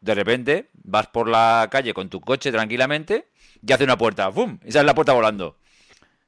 de 0.00 0.14
repente 0.14 0.70
vas 0.72 1.06
por 1.08 1.28
la 1.28 1.68
calle 1.70 1.94
con 1.94 2.08
tu 2.08 2.20
coche 2.20 2.50
tranquilamente 2.50 3.28
y 3.66 3.72
hace 3.72 3.84
una 3.84 3.98
puerta, 3.98 4.28
¡bum! 4.28 4.58
Y 4.64 4.72
sale 4.72 4.86
la 4.86 4.94
puerta 4.94 5.12
volando. 5.12 5.58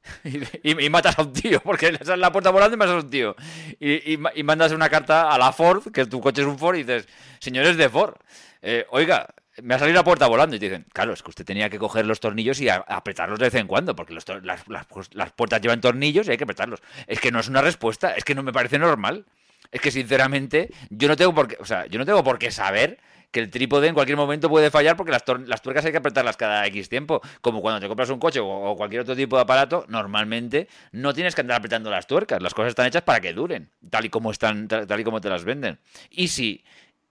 Y, 0.63 0.89
matas 0.89 1.17
a 1.17 1.21
un 1.21 1.31
tío, 1.31 1.61
porque 1.61 1.91
le 1.93 1.99
sale 1.99 2.21
la 2.21 2.31
puerta 2.31 2.49
volando 2.49 2.75
y 2.75 2.77
matas 2.77 2.95
a 2.95 3.05
un 3.05 3.09
tío. 3.09 3.35
Y, 3.79 4.13
y, 4.13 4.43
mandas 4.43 4.73
una 4.73 4.89
carta 4.89 5.31
a 5.31 5.37
la 5.37 5.53
Ford, 5.53 5.91
que 5.93 6.05
tu 6.05 6.19
coche 6.19 6.41
es 6.41 6.47
un 6.47 6.59
Ford, 6.59 6.75
y 6.75 6.83
dices, 6.83 7.07
señores 7.39 7.77
de 7.77 7.89
Ford, 7.89 8.15
eh, 8.61 8.85
oiga, 8.89 9.33
me 9.61 9.75
ha 9.75 9.79
salido 9.79 9.97
la 9.97 10.03
puerta 10.03 10.27
volando 10.27 10.55
y 10.55 10.59
te 10.59 10.65
dicen, 10.65 10.85
claro, 10.93 11.13
es 11.13 11.21
que 11.21 11.29
usted 11.29 11.45
tenía 11.45 11.69
que 11.69 11.77
coger 11.77 12.05
los 12.05 12.19
tornillos 12.19 12.59
y 12.59 12.69
apretarlos 12.69 13.39
de 13.39 13.45
vez 13.45 13.55
en 13.55 13.67
cuando, 13.67 13.95
porque 13.95 14.13
las, 14.13 15.31
puertas 15.35 15.61
llevan 15.61 15.81
tornillos 15.81 16.27
y 16.27 16.31
hay 16.31 16.37
que 16.37 16.43
apretarlos. 16.43 16.81
Es 17.07 17.19
que 17.19 17.31
no 17.31 17.39
es 17.39 17.47
una 17.47 17.61
respuesta, 17.61 18.15
es 18.15 18.23
que 18.23 18.35
no 18.35 18.43
me 18.43 18.51
parece 18.51 18.79
normal. 18.79 19.25
Es 19.71 19.81
que 19.81 19.91
sinceramente, 19.91 20.69
yo 20.89 21.07
no 21.07 21.15
tengo 21.15 21.33
por 21.33 21.47
qué, 21.47 21.57
o 21.59 21.65
sea, 21.65 21.85
yo 21.87 21.99
no 21.99 22.05
tengo 22.05 22.23
por 22.23 22.37
qué 22.37 22.51
saber 22.51 22.99
que 23.33 23.39
el 23.39 23.49
trípode 23.49 23.87
en 23.87 23.95
cualquier 23.95 24.15
momento 24.15 24.47
puede 24.47 24.69
fallar 24.69 24.95
porque 24.95 25.11
las, 25.11 25.23
tuercas 25.23 25.83
hay 25.83 25.91
que 25.91 25.97
apretarlas 25.97 26.37
cada 26.37 26.65
X 26.67 26.87
tiempo. 26.87 27.19
Como 27.41 27.61
cuando 27.61 27.79
te 27.79 27.87
compras 27.87 28.09
un 28.11 28.19
coche 28.19 28.39
o, 28.39 28.75
cualquier 28.77 29.01
otro 29.01 29.15
tipo 29.15 29.35
de 29.35 29.41
aparato, 29.41 29.85
normalmente 29.87 30.67
no 30.91 31.13
tienes 31.15 31.33
que 31.33 31.41
andar 31.41 31.57
apretando 31.57 31.89
las 31.89 32.05
tuercas. 32.05 32.41
Las 32.41 32.53
cosas 32.53 32.69
están 32.69 32.85
hechas 32.85 33.01
para 33.01 33.19
que 33.19 33.33
duren, 33.33 33.71
tal 33.89 34.05
y 34.05 34.09
como 34.09 34.29
están, 34.29 34.67
tal 34.67 34.99
y 34.99 35.03
como 35.03 35.19
te 35.19 35.29
las 35.29 35.43
venden. 35.43 35.79
Y 36.11 36.27
si 36.27 36.63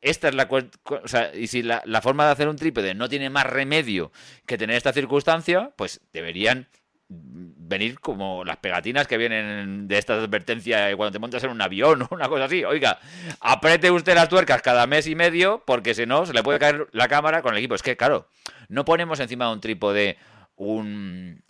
esta 0.03 0.29
es 0.29 0.35
la 0.35 0.49
o 0.51 1.09
sea, 1.09 1.35
y 1.35 1.47
si 1.47 1.63
la, 1.63 1.83
forma 2.03 2.27
de 2.27 2.33
hacer 2.33 2.49
un 2.49 2.57
trípode 2.57 2.95
no 2.95 3.09
tiene 3.09 3.31
más 3.31 3.47
remedio 3.47 4.13
que 4.47 4.59
tener 4.59 4.77
esta 4.77 4.93
circunstancia, 4.93 5.73
pues 5.77 6.01
deberían 6.13 6.69
venir 7.09 8.01
como 8.01 8.45
las 8.45 8.57
pegatinas 8.57 9.07
que 9.07 9.19
vienen 9.19 9.87
de 9.87 9.99
esta 9.99 10.15
advertencia 10.15 10.95
cuando 10.97 11.13
te 11.13 11.19
montas 11.19 11.45
en 11.45 11.51
un 11.51 11.63
avión 11.63 12.03
o 12.03 12.09
una 12.11 12.29
cosa 12.29 12.45
así. 12.45 12.65
Oiga, 12.65 12.99
apriete 13.41 13.91
usted 13.91 14.15
las 14.15 14.29
tuercas 14.29 14.61
cada 14.61 14.87
mes 14.87 15.07
y 15.07 15.15
medio 15.15 15.63
porque 15.67 15.95
si 15.95 16.05
no 16.05 16.27
se 16.27 16.33
le 16.33 16.43
puede 16.43 16.59
caer 16.59 16.89
la 16.93 17.09
cámara 17.09 17.43
con 17.43 17.53
el 17.53 17.59
equipo. 17.59 17.75
Es 17.75 17.83
que, 17.83 17.97
claro, 17.97 18.29
no 18.69 18.85
ponemos 18.85 19.21
encima 19.21 19.47
de 19.47 19.53
un 19.53 19.61
trípode 19.61 20.19
un 20.57 21.43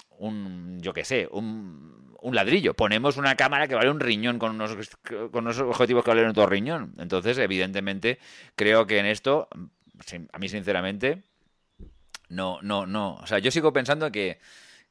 yo 0.80 0.92
qué 0.92 1.04
sé, 1.04 1.28
un, 1.30 2.11
un, 2.22 2.34
ladrillo. 2.34 2.74
Ponemos 2.74 3.16
una 3.16 3.36
cámara 3.36 3.68
que 3.68 3.74
vale 3.74 3.90
un 3.90 4.00
riñón 4.00 4.38
con 4.38 4.52
unos, 4.52 4.76
con 5.30 5.44
unos 5.44 5.58
objetivos 5.58 6.04
que 6.04 6.10
valen 6.10 6.28
otro 6.28 6.46
riñón. 6.46 6.94
Entonces, 6.98 7.38
evidentemente, 7.38 8.18
creo 8.56 8.86
que 8.86 8.98
en 8.98 9.06
esto, 9.06 9.48
a 10.32 10.38
mí 10.38 10.48
sinceramente, 10.48 11.22
no, 12.28 12.58
no, 12.62 12.86
no. 12.86 13.16
O 13.16 13.26
sea, 13.26 13.38
yo 13.38 13.50
sigo 13.50 13.72
pensando 13.72 14.10
que 14.10 14.38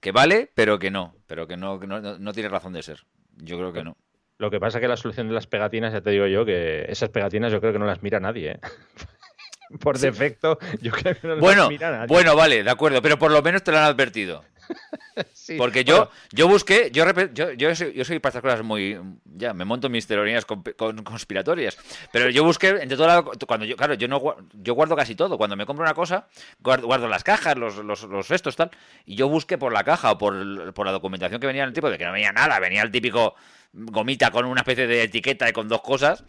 que 0.01 0.11
vale, 0.11 0.49
pero 0.55 0.79
que 0.79 0.91
no, 0.91 1.15
pero 1.27 1.47
que 1.47 1.55
no, 1.55 1.77
no, 1.77 2.33
tiene 2.33 2.49
razón 2.49 2.73
de 2.73 2.81
ser. 2.81 3.05
Yo 3.37 3.57
creo 3.57 3.71
que 3.71 3.83
no. 3.83 3.95
Lo 4.39 4.49
que 4.49 4.59
pasa 4.59 4.79
es 4.79 4.81
que 4.81 4.87
la 4.87 4.97
solución 4.97 5.27
de 5.27 5.35
las 5.35 5.45
pegatinas, 5.45 5.93
ya 5.93 6.01
te 6.01 6.09
digo 6.09 6.25
yo, 6.25 6.43
que 6.43 6.85
esas 6.89 7.09
pegatinas 7.09 7.51
yo 7.51 7.61
creo 7.61 7.71
que 7.71 7.79
no 7.79 7.85
las 7.85 8.01
mira 8.01 8.19
nadie. 8.19 8.53
¿eh? 8.53 8.59
por 9.79 9.99
defecto, 9.99 10.57
yo 10.81 10.91
creo 10.91 11.15
que 11.15 11.27
no 11.27 11.37
bueno, 11.37 11.61
las 11.61 11.69
mira 11.69 11.91
nadie. 11.91 12.07
Bueno, 12.07 12.35
vale, 12.35 12.63
de 12.63 12.71
acuerdo, 12.71 13.01
pero 13.03 13.19
por 13.19 13.31
lo 13.31 13.43
menos 13.43 13.63
te 13.63 13.71
lo 13.71 13.77
han 13.77 13.83
advertido. 13.83 14.43
Porque 15.57 15.83
yo, 15.83 16.09
yo 16.31 16.47
busqué, 16.47 16.89
yo, 16.91 17.05
yo, 17.33 17.51
yo, 17.51 17.75
soy, 17.75 17.93
yo 17.93 18.05
soy 18.05 18.19
para 18.19 18.29
estas 18.31 18.41
cosas 18.41 18.63
muy. 18.63 18.99
Ya, 19.25 19.53
me 19.53 19.65
monto 19.65 19.89
mis 19.89 20.07
teorías 20.07 20.45
conspiratorias. 20.45 21.77
Pero 22.11 22.29
yo 22.29 22.43
busqué 22.43 22.69
entre 22.69 22.97
toda 22.97 23.23
Cuando 23.23 23.65
yo, 23.65 23.75
claro, 23.75 23.93
yo 23.95 24.07
no 24.07 24.21
yo 24.53 24.73
guardo 24.73 24.95
casi 24.95 25.15
todo. 25.15 25.37
Cuando 25.37 25.55
me 25.55 25.65
compro 25.65 25.83
una 25.83 25.93
cosa, 25.93 26.27
guardo, 26.59 27.07
las 27.07 27.23
cajas, 27.23 27.57
los, 27.57 27.77
los, 27.77 28.03
los 28.03 28.29
restos, 28.29 28.55
tal. 28.55 28.71
Y 29.05 29.15
yo 29.15 29.27
busqué 29.27 29.57
por 29.57 29.73
la 29.73 29.83
caja 29.83 30.11
o 30.11 30.17
por, 30.17 30.73
por 30.73 30.85
la 30.85 30.91
documentación 30.91 31.39
que 31.41 31.47
venía 31.47 31.63
en 31.63 31.69
el 31.69 31.73
tipo 31.73 31.89
de 31.89 31.97
que 31.97 32.05
no 32.05 32.13
venía 32.13 32.31
nada, 32.31 32.59
venía 32.59 32.81
el 32.81 32.91
típico 32.91 33.35
gomita 33.73 34.31
con 34.31 34.45
una 34.45 34.61
especie 34.61 34.87
de 34.87 35.03
etiqueta 35.03 35.47
y 35.49 35.53
con 35.53 35.67
dos 35.67 35.81
cosas 35.81 36.23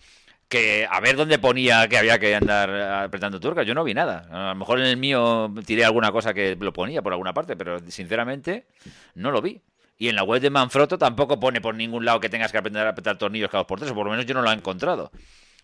que 0.53 0.87
a 0.89 1.01
ver 1.01 1.17
dónde 1.17 1.39
ponía 1.39 1.89
que 1.89 1.97
había 1.97 2.19
que 2.19 2.37
andar 2.37 2.71
apretando 3.05 3.41
turcas. 3.41 3.67
Yo 3.67 3.73
no 3.73 3.85
vi 3.85 3.95
nada. 3.95 4.27
A 4.31 4.51
lo 4.51 4.57
mejor 4.57 4.81
en 4.81 4.85
el 4.85 4.99
mío 4.99 5.51
tiré 5.65 5.83
alguna 5.83 6.13
cosa 6.13 6.35
que 6.35 6.59
lo 6.61 6.75
ponía 6.75 7.01
por 7.01 7.15
alguna 7.15 7.33
parte, 7.33 7.57
pero 7.57 7.79
sinceramente 7.89 8.67
no 9.15 9.31
lo 9.31 9.41
vi. 9.41 9.63
Y 9.97 10.11
en 10.11 10.15
la 10.15 10.25
web 10.25 10.43
de 10.43 10.51
Manfrotto 10.51 10.99
tampoco 10.99 11.41
pone 11.41 11.63
por 11.63 11.75
ningún 11.75 12.05
lado 12.05 12.21
que 12.21 12.29
tengas 12.29 12.53
que 12.53 12.59
aprender 12.59 12.87
a 12.87 12.91
apretar 12.91 13.17
tornillos 13.17 13.49
cada 13.49 13.61
dos 13.63 13.67
por 13.67 13.79
tres, 13.79 13.93
o 13.93 13.95
por 13.95 14.05
lo 14.05 14.11
menos 14.11 14.27
yo 14.27 14.35
no 14.35 14.43
lo 14.43 14.51
he 14.51 14.55
encontrado. 14.55 15.11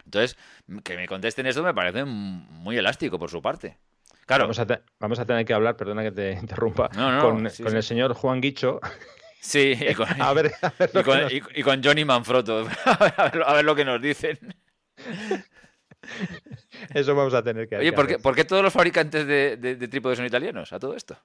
Entonces, 0.06 0.38
que 0.82 0.96
me 0.96 1.06
contesten 1.06 1.46
esto 1.46 1.62
me 1.62 1.74
parece 1.74 2.06
muy 2.06 2.78
elástico 2.78 3.18
por 3.18 3.28
su 3.28 3.42
parte. 3.42 3.76
Claro. 4.24 4.44
Vamos 5.00 5.18
a, 5.18 5.26
tener 5.26 5.44
que 5.44 5.52
hablar, 5.52 5.76
perdona 5.76 6.02
que 6.02 6.12
te 6.12 6.32
interrumpa, 6.40 6.88
con, 7.20 7.46
el 7.46 7.82
señor 7.82 8.14
Juan 8.14 8.40
Guicho. 8.40 8.80
Sí, 9.38 9.76
y 9.78 9.94
con, 9.94 10.08
y 11.54 11.62
con, 11.62 11.84
Johnny 11.84 12.06
Manfrotto, 12.06 12.66
a 12.86 13.52
ver 13.52 13.66
lo 13.66 13.74
que 13.74 13.84
nos 13.84 14.00
dicen. 14.00 14.38
Eso 16.94 17.14
vamos 17.14 17.34
a 17.34 17.42
tener 17.42 17.68
que 17.68 17.76
Oye, 17.76 17.92
¿por 17.92 18.34
qué, 18.34 18.44
todos 18.44 18.62
los 18.62 18.72
fabricantes 18.72 19.26
de, 19.26 19.88
trípodes 19.88 20.18
son 20.18 20.26
italianos 20.26 20.72
a 20.72 20.78
todo 20.78 20.94
esto? 20.94 21.16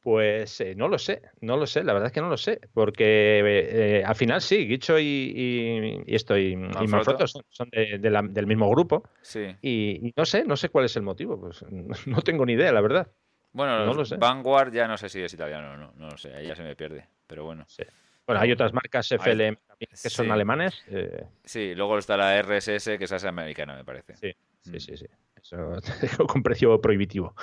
Pues 0.00 0.60
eh, 0.60 0.76
no 0.76 0.86
lo 0.86 0.98
sé, 0.98 1.22
no 1.40 1.56
lo 1.56 1.66
sé, 1.66 1.82
la 1.82 1.92
verdad 1.92 2.06
es 2.06 2.12
que 2.12 2.20
no 2.20 2.28
lo 2.28 2.36
sé, 2.36 2.60
porque 2.72 3.42
eh, 3.44 4.04
al 4.04 4.14
final 4.14 4.40
sí, 4.40 4.64
Guicho 4.68 5.00
y, 5.00 6.04
esto 6.06 6.38
y, 6.38 6.54
Manfrotto 6.54 7.26
son, 7.26 7.42
del 7.70 8.46
mismo 8.46 8.70
grupo. 8.70 9.02
Sí. 9.20 9.56
Y, 9.62 10.12
no 10.16 10.24
sé, 10.24 10.44
no 10.44 10.56
sé 10.56 10.68
cuál 10.68 10.84
es 10.84 10.94
el 10.96 11.02
motivo, 11.02 11.40
pues 11.40 11.64
no 12.06 12.22
tengo 12.22 12.46
ni 12.46 12.52
idea, 12.52 12.72
la 12.72 12.80
verdad. 12.80 13.10
Bueno, 13.52 13.84
no 13.84 13.94
lo 13.94 14.04
sé. 14.04 14.16
Vanguard 14.16 14.72
ya 14.72 14.86
no 14.86 14.96
sé 14.96 15.08
si 15.08 15.22
es 15.22 15.32
italiano 15.32 15.72
o 15.72 15.76
no, 15.76 15.92
no 15.96 16.10
lo 16.10 16.18
sé, 16.18 16.32
ahí 16.34 16.46
ya 16.46 16.54
se 16.54 16.62
me 16.62 16.76
pierde, 16.76 17.08
pero 17.26 17.44
bueno. 17.44 17.64
Sí. 17.66 17.82
Bueno, 18.26 18.40
hay 18.40 18.52
otras 18.52 18.72
marcas 18.72 19.08
FLM 19.08 19.56
que 19.78 20.10
son 20.10 20.30
alemanes. 20.30 20.82
Eh. 20.88 21.24
Sí, 21.44 21.74
luego 21.74 21.98
está 21.98 22.16
la 22.16 22.40
RSS, 22.42 22.98
que 22.98 23.04
es 23.04 23.24
americana, 23.24 23.76
me 23.76 23.84
parece. 23.84 24.16
Sí, 24.16 24.32
sí, 24.62 24.70
mm. 24.70 24.80
sí. 24.80 24.96
sí. 24.96 25.06
Eso 25.46 25.78
con 26.26 26.42
precio 26.42 26.80
prohibitivo. 26.80 27.34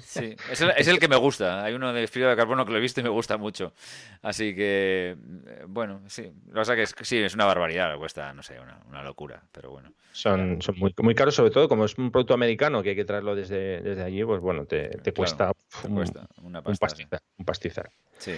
Sí, 0.00 0.36
es 0.50 0.88
el, 0.88 0.98
que 1.00 1.08
me 1.08 1.16
gusta. 1.16 1.64
Hay 1.64 1.74
uno 1.74 1.92
de 1.92 2.06
fibra 2.06 2.30
de 2.30 2.36
carbono 2.36 2.64
que 2.64 2.70
lo 2.70 2.78
he 2.78 2.80
visto 2.80 3.00
y 3.00 3.02
me 3.02 3.08
gusta 3.08 3.36
mucho. 3.36 3.72
Así 4.22 4.54
que, 4.54 5.16
eh, 5.46 5.64
bueno, 5.66 6.02
sí. 6.06 6.30
Lo 6.52 6.62
que 6.62 6.76
que 6.76 6.82
es, 6.82 6.94
sí, 7.02 7.18
es 7.18 7.34
una 7.34 7.46
barbaridad, 7.46 7.96
cuesta, 7.98 8.32
no 8.32 8.42
sé, 8.42 8.58
una, 8.60 9.02
locura, 9.02 9.42
pero 9.50 9.70
bueno. 9.70 9.92
Son, 10.12 10.62
son 10.62 10.78
muy, 10.78 10.94
muy, 11.02 11.14
caros, 11.14 11.34
sobre 11.34 11.50
todo 11.50 11.68
como 11.68 11.84
es 11.84 11.96
un 11.98 12.12
producto 12.12 12.34
americano 12.34 12.82
que 12.82 12.90
hay 12.90 12.96
que 12.96 13.04
traerlo 13.04 13.34
desde, 13.34 13.80
desde 13.80 14.02
allí, 14.02 14.22
pues 14.24 14.40
bueno, 14.40 14.66
te, 14.66 14.90
cuesta, 15.12 15.52
una 16.42 16.62
un 16.64 17.44
pastizar. 17.44 17.90
Sí. 18.18 18.34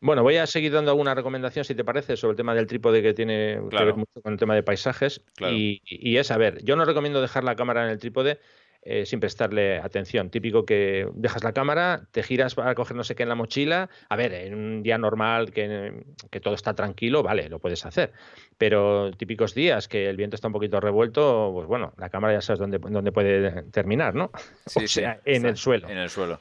Bueno, 0.00 0.22
voy 0.22 0.36
a 0.36 0.46
seguir 0.46 0.72
dando 0.72 0.92
alguna 0.92 1.14
recomendación, 1.14 1.64
si 1.64 1.74
te 1.74 1.84
parece, 1.84 2.16
sobre 2.16 2.32
el 2.32 2.36
tema 2.36 2.54
del 2.54 2.66
trípode 2.66 3.02
que 3.02 3.14
tiene 3.14 3.60
que 3.68 3.84
ver 3.84 3.94
mucho 3.94 4.20
con 4.22 4.32
el 4.32 4.38
tema 4.38 4.54
de 4.54 4.62
paisajes. 4.62 5.24
Y, 5.40 6.16
es, 6.16 6.30
a 6.30 6.36
ver, 6.36 6.62
yo 6.62 6.76
no 6.76 6.84
recomiendo 6.84 7.20
dejar 7.20 7.42
la 7.42 7.56
cámara 7.56 7.84
en 7.84 7.90
el 7.90 7.98
trípode 7.98 8.38
eh, 8.82 9.06
sin 9.06 9.18
prestarle 9.18 9.78
atención. 9.78 10.30
Típico 10.30 10.64
que 10.64 11.08
dejas 11.14 11.42
la 11.42 11.52
cámara, 11.52 12.06
te 12.12 12.22
giras 12.22 12.54
para 12.54 12.76
coger 12.76 12.96
no 12.96 13.02
sé 13.02 13.16
qué 13.16 13.24
en 13.24 13.28
la 13.28 13.34
mochila. 13.34 13.90
A 14.08 14.14
ver, 14.14 14.32
en 14.34 14.54
un 14.54 14.82
día 14.84 14.98
normal 14.98 15.50
que, 15.50 16.04
todo 16.40 16.54
está 16.54 16.74
tranquilo, 16.74 17.24
vale, 17.24 17.48
lo 17.48 17.58
puedes 17.58 17.84
hacer. 17.84 18.12
Pero 18.56 19.10
típicos 19.10 19.52
días 19.52 19.88
que 19.88 20.08
el 20.08 20.16
viento 20.16 20.36
está 20.36 20.46
un 20.46 20.52
poquito 20.52 20.78
revuelto, 20.78 21.50
pues 21.52 21.66
bueno, 21.66 21.92
la 21.96 22.08
cámara 22.08 22.34
ya 22.34 22.40
sabes 22.40 22.60
dónde, 22.60 22.78
dónde 22.78 23.10
puede 23.10 23.64
terminar, 23.72 24.14
¿no? 24.14 24.30
Sí, 24.66 24.78
o 24.84 24.88
sea, 24.88 25.20
en 25.24 25.44
el 25.44 25.56
suelo. 25.56 25.88
En 25.88 25.98
el 25.98 26.08
suelo. 26.08 26.40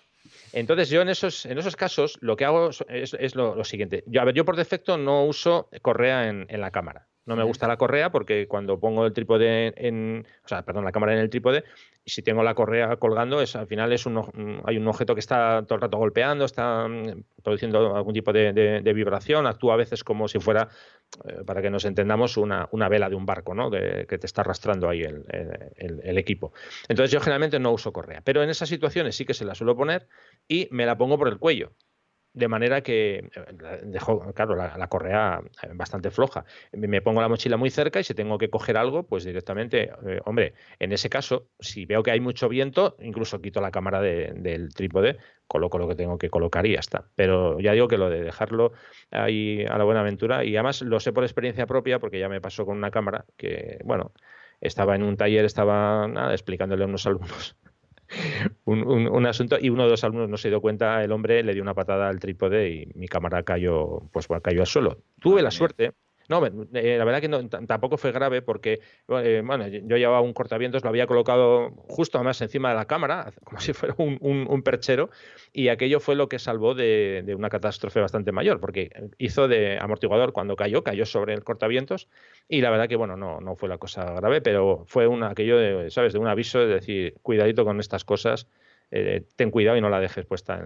Entonces, 0.53 0.89
yo 0.89 1.01
en 1.01 1.09
esos, 1.09 1.45
en 1.45 1.57
esos 1.57 1.75
casos 1.75 2.17
lo 2.21 2.35
que 2.35 2.45
hago 2.45 2.69
es, 2.87 3.35
lo, 3.35 3.63
siguiente. 3.63 4.03
Yo, 4.07 4.21
a 4.21 4.25
ver, 4.25 4.35
yo 4.35 4.45
por 4.45 4.55
defecto 4.55 4.97
no 4.97 5.25
uso 5.25 5.69
correa 5.81 6.27
en, 6.27 6.61
la 6.61 6.71
cámara. 6.71 7.07
No 7.27 7.35
me 7.35 7.43
gusta 7.43 7.67
la 7.67 7.75
correa 7.75 8.09
porque 8.09 8.47
cuando 8.47 8.79
pongo 8.79 9.05
el 9.05 9.11
trípode 9.11 9.73
en, 9.75 10.25
o 10.45 10.47
sea, 10.47 10.63
perdón, 10.63 10.85
la 10.85 10.93
cámara 10.93 11.13
en 11.13 11.19
el 11.19 11.29
trípode, 11.29 11.65
y 12.05 12.09
si 12.09 12.21
tengo 12.21 12.41
la 12.41 12.55
correa 12.55 12.95
colgando, 12.95 13.41
es 13.41 13.57
al 13.57 13.67
final 13.67 13.91
es 13.91 14.05
un, 14.05 14.61
hay 14.65 14.77
un 14.77 14.87
objeto 14.87 15.13
que 15.13 15.19
está 15.19 15.61
todo 15.67 15.75
el 15.75 15.81
rato 15.81 15.97
golpeando, 15.97 16.45
está 16.45 16.87
mm, 16.87 17.23
produciendo 17.43 17.97
algún 17.97 18.13
tipo 18.13 18.31
de, 18.31 18.81
vibración, 18.95 19.45
actúa 19.45 19.73
a 19.73 19.77
veces 19.77 20.05
como 20.05 20.29
si 20.29 20.39
fuera, 20.39 20.69
eh, 21.25 21.43
para 21.45 21.61
que 21.61 21.69
nos 21.69 21.83
entendamos, 21.83 22.37
una, 22.37 22.69
vela 22.89 23.09
de 23.09 23.15
un 23.15 23.25
barco, 23.25 23.53
¿no? 23.53 23.69
que 23.69 24.05
te 24.07 24.25
está 24.25 24.39
arrastrando 24.39 24.87
ahí 24.87 25.01
el, 25.01 25.25
el, 25.75 26.17
equipo. 26.17 26.53
Entonces 26.87 27.11
yo 27.11 27.19
generalmente 27.19 27.59
no 27.59 27.73
uso 27.73 27.91
correa, 27.91 28.21
pero 28.23 28.41
en 28.41 28.49
esas 28.49 28.69
situaciones 28.69 29.17
sí 29.17 29.25
que 29.25 29.33
se 29.33 29.43
la 29.43 29.53
suelo 29.53 29.75
poner 29.75 30.07
y 30.47 30.69
me 30.71 30.85
la 30.85 30.97
pongo 30.97 31.17
por 31.17 31.27
el 31.27 31.39
cuello 31.39 31.73
de 32.37 32.47
manera 32.47 32.81
que 32.81 33.17
eh, 33.17 33.81
dejo, 33.83 34.31
claro, 34.33 34.55
la, 34.55 34.87
correa 34.87 35.41
eh, 35.63 35.69
bastante 35.73 36.11
floja. 36.11 36.45
Me 36.71 37.01
pongo 37.01 37.19
la 37.19 37.27
mochila 37.27 37.57
muy 37.57 37.71
cerca 37.71 37.99
y 37.99 38.03
si 38.03 38.13
tengo 38.13 38.37
que 38.37 38.49
coger 38.49 38.77
algo, 38.77 39.03
pues 39.03 39.23
directamente, 39.23 39.91
eh, 40.05 40.19
hombre, 40.25 40.53
en 40.79 40.91
ese 40.91 41.09
caso, 41.09 41.47
si 41.59 41.85
veo 41.85 42.03
que 42.03 42.11
hay 42.11 42.19
mucho 42.19 42.47
viento, 42.47 42.95
incluso 42.99 43.41
quito 43.41 43.59
la 43.59 43.71
cámara 43.71 44.01
del 44.01 44.73
trípode, 44.73 45.17
coloco 45.47 45.79
lo 45.79 45.87
que 45.87 45.95
tengo 45.95 46.19
que 46.19 46.29
colocar 46.29 46.65
y 46.67 46.73
ya 46.73 46.79
está. 46.79 47.09
Pero 47.15 47.59
ya 47.59 47.71
digo 47.71 47.87
que 47.87 47.97
lo 47.97 48.09
de 48.09 48.21
dejarlo 48.21 48.73
ahí 49.09 49.65
a 49.65 49.77
la 49.77 49.83
buena 49.83 50.01
aventura, 50.01 50.45
y 50.45 50.55
además 50.55 50.83
lo 50.83 50.99
sé 50.99 51.13
por 51.13 51.23
experiencia 51.23 51.65
propia, 51.65 51.99
porque 51.99 52.19
ya 52.19 52.29
me 52.29 52.39
pasó 52.39 52.65
con 52.67 52.77
una 52.77 52.91
cámara 52.91 53.25
que, 53.35 53.79
bueno, 53.83 54.11
estaba 54.61 54.95
en 54.95 55.01
un 55.01 55.17
taller, 55.17 55.45
estaba 55.45 56.07
nada, 56.07 56.33
explicándole 56.33 56.83
a 56.83 56.87
unos 56.87 57.05
alumnos 57.07 57.57
un, 58.65 59.25
asunto 59.25 59.57
y 59.59 59.69
uno 59.69 59.83
de 59.83 59.89
los 59.89 60.03
alumnos 60.03 60.29
no 60.29 60.37
se 60.37 60.49
dio 60.49 60.61
cuenta, 60.61 61.03
el 61.03 61.11
hombre 61.11 61.43
le 61.43 61.53
dio 61.53 61.63
una 61.63 61.73
patada 61.73 62.09
al 62.09 62.19
trípode 62.19 62.69
y 62.69 62.85
mi 62.95 63.07
cámara 63.07 63.43
cayó, 63.43 64.01
pues 64.11 64.27
cayó 64.41 64.61
al 64.61 64.67
suelo. 64.67 64.97
Tuve 65.19 65.41
la 65.41 65.51
suerte 65.51 65.93
no, 66.29 66.45
eh, 66.45 66.97
la 66.97 67.05
verdad 67.05 67.21
que 67.21 67.65
tampoco 67.67 67.97
fue 67.97 68.11
grave 68.11 68.41
porque, 68.41 68.81
eh, 69.09 69.41
bueno, 69.45 69.67
yo 69.67 69.95
llevaba 69.95 70.19
un 70.19 70.33
cortavientos, 70.33 70.83
lo 70.83 70.89
había 70.89 71.07
colocado 71.07 71.71
justo 71.87 72.17
además 72.17 72.41
encima 72.41 72.69
de 72.69 72.75
la 72.75 72.85
cámara, 72.85 73.31
como 73.45 73.61
si 73.61 73.73
fuera 73.73 73.95
un, 73.97 74.61
perchero, 74.63 75.09
y 75.53 75.69
aquello 75.69 75.99
fue 76.01 76.15
lo 76.15 76.27
que 76.27 76.39
salvó 76.39 76.75
de, 76.75 77.33
una 77.37 77.49
catástrofe 77.49 78.01
bastante 78.01 78.33
mayor, 78.33 78.59
porque 78.59 78.89
hizo 79.17 79.47
de 79.47 79.77
amortiguador 79.79 80.33
cuando 80.33 80.55
cayó, 80.57 80.83
cayó 80.83 81.05
sobre 81.05 81.33
el 81.33 81.43
cortavientos, 81.43 82.09
y 82.49 82.59
la 82.59 82.71
verdad 82.71 82.89
que, 82.89 82.97
bueno, 82.97 83.15
no, 83.15 83.39
no 83.39 83.55
fue 83.55 83.69
la 83.69 83.77
cosa 83.77 84.03
grave, 84.13 84.41
pero 84.41 84.83
fue 84.85 85.07
un, 85.07 85.23
aquello 85.23 85.57
de, 85.57 85.89
¿sabes?, 85.91 86.11
de 86.11 86.19
un 86.19 86.27
aviso 86.27 86.59
de 86.59 86.67
decir, 86.67 87.15
cuidadito 87.21 87.63
con 87.63 87.79
estas 87.79 88.03
cosas, 88.03 88.47
eh, 88.91 89.23
ten 89.35 89.51
cuidado 89.51 89.77
y 89.77 89.81
no 89.81 89.89
la 89.89 89.99
dejes 89.99 90.25
puesta 90.25 90.61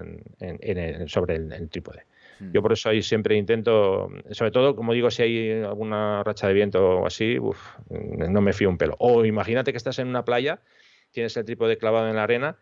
sobre 1.08 1.36
el 1.36 1.70
trípode. 1.70 2.06
Yo 2.54 2.62
por 2.62 2.74
eso 2.74 2.90
ahí 2.90 3.02
siempre 3.02 3.36
intento, 3.36 4.10
sobre 4.32 4.52
todo, 4.52 4.76
como 4.76 4.94
digo, 4.94 5.12
si 5.12 5.24
hay 5.24 5.52
alguna 5.64 6.24
racha 6.24 6.48
de 6.48 6.54
viento 6.54 7.02
o 7.02 7.06
así, 7.06 7.38
no 7.90 8.42
me 8.42 8.54
fío 8.54 8.70
un 8.70 8.78
pelo. 8.78 8.96
O 9.00 9.26
imagínate 9.26 9.72
que 9.72 9.78
estás 9.78 10.00
en 10.00 10.08
una 10.08 10.26
playa, 10.26 10.62
tienes 11.12 11.36
el 11.38 11.46
trípode 11.46 11.78
clavado 11.78 12.10
en 12.10 12.16
la 12.16 12.24
arena, 12.24 12.58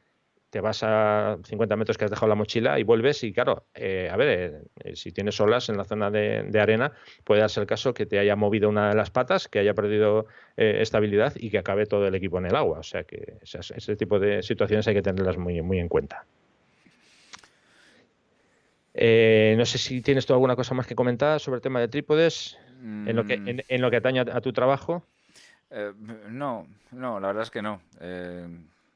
te 0.49 0.61
vas 0.61 0.81
a 0.83 1.37
50 1.43 1.75
metros 1.75 1.97
que 1.97 2.05
has 2.05 2.11
dejado 2.11 2.27
la 2.27 2.35
mochila 2.35 2.79
y 2.79 2.83
vuelves 2.83 3.23
y 3.23 3.31
claro, 3.31 3.67
eh, 3.75 4.09
a 4.11 4.17
ver, 4.17 4.63
eh, 4.83 4.95
si 4.95 5.11
tienes 5.11 5.39
olas 5.39 5.69
en 5.69 5.77
la 5.77 5.83
zona 5.83 6.09
de, 6.09 6.59
arena, 6.59 6.91
puede 7.23 7.41
darse 7.41 7.59
el 7.59 7.67
caso 7.67 7.93
que 7.93 8.05
te 8.05 8.19
haya 8.19 8.35
movido 8.35 8.69
una 8.69 8.89
de 8.89 8.95
las 8.95 9.11
patas, 9.11 9.47
que 9.47 9.59
haya 9.59 9.73
perdido 9.73 10.25
eh, 10.57 10.79
estabilidad 10.81 11.33
y 11.35 11.51
que 11.51 11.59
acabe 11.59 11.85
todo 11.85 12.07
el 12.07 12.15
equipo 12.15 12.39
en 12.39 12.47
el 12.47 12.55
agua. 12.55 12.79
O 12.79 12.83
sea 12.83 13.03
que 13.03 13.37
ese, 13.41 13.95
tipo 13.95 14.19
de 14.19 14.41
situaciones 14.41 14.87
hay 14.87 14.95
que 14.95 15.01
tenerlas 15.01 15.37
muy, 15.37 15.61
muy 15.61 15.79
en 15.79 15.87
cuenta. 15.87 16.25
Eh, 19.01 19.55
no 19.57 19.65
sé 19.65 19.77
si 19.77 20.01
tienes 20.01 20.25
tú 20.25 20.33
alguna 20.33 20.57
cosa 20.57 20.75
más 20.75 20.85
que 20.85 20.93
comentar 20.93 21.39
sobre 21.39 21.55
el 21.55 21.61
tema 21.61 21.79
de 21.79 21.87
trípodes 21.87 22.57
en, 22.81 23.15
lo 23.15 23.25
que, 23.25 23.37
mm. 23.37 23.61
en, 23.65 23.81
lo 23.81 23.89
que 23.89 23.95
atañe 23.95 24.19
a, 24.19 24.41
tu 24.41 24.51
trabajo. 24.51 25.05
Eh, 25.71 25.93
no, 26.27 26.67
no, 26.91 27.17
la 27.17 27.27
verdad 27.27 27.43
es 27.43 27.49
que 27.49 27.61
no. 27.61 27.81
Eh, 28.01 28.45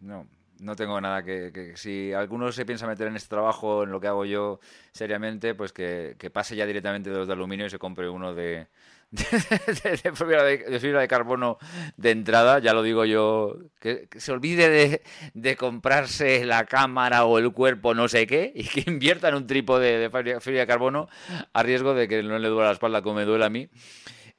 no, 0.01 0.27
no 0.59 0.75
tengo 0.75 0.99
nada 0.99 1.23
que, 1.23 1.71
Si 1.77 2.11
alguno 2.11 2.51
se 2.51 2.65
piensa 2.65 2.85
meter 2.85 3.07
en 3.07 3.15
este 3.15 3.29
trabajo, 3.29 3.83
en 3.83 3.91
lo 3.91 4.01
que 4.01 4.07
hago 4.07 4.25
yo 4.25 4.59
seriamente, 4.91 5.55
pues 5.55 5.71
que, 5.71 6.17
pase 6.33 6.57
ya 6.57 6.65
directamente 6.65 7.09
de 7.09 7.15
los 7.15 7.27
de 7.27 7.33
aluminio 7.33 7.67
y 7.67 7.69
se 7.69 7.79
compre 7.79 8.09
uno 8.09 8.33
de, 8.33 8.67
de, 9.83 10.11
fibra 10.15 10.43
de, 10.43 11.07
carbono 11.07 11.59
de 11.97 12.09
entrada, 12.09 12.57
ya 12.57 12.73
lo 12.73 12.81
digo 12.81 13.05
yo, 13.05 13.57
que, 13.79 14.07
se 14.17 14.31
olvide 14.31 15.03
de, 15.35 15.55
comprarse 15.55 16.43
la 16.45 16.65
cámara 16.65 17.25
o 17.25 17.37
el 17.37 17.51
cuerpo 17.51 17.93
no 17.93 18.07
sé 18.07 18.25
qué 18.25 18.51
y 18.55 18.63
que 18.63 18.89
invierta 18.89 19.29
en 19.29 19.35
un 19.35 19.45
trípode 19.45 19.99
de 19.99 20.39
fibra 20.41 20.61
de 20.61 20.67
carbono 20.67 21.09
a 21.53 21.61
riesgo 21.61 21.93
de 21.93 22.07
que 22.07 22.23
no 22.23 22.39
le 22.39 22.47
duele 22.47 22.65
la 22.65 22.73
espalda 22.73 23.03
como 23.03 23.17
me 23.17 23.25
duele 23.25 23.45
a 23.45 23.49
mí. 23.49 23.69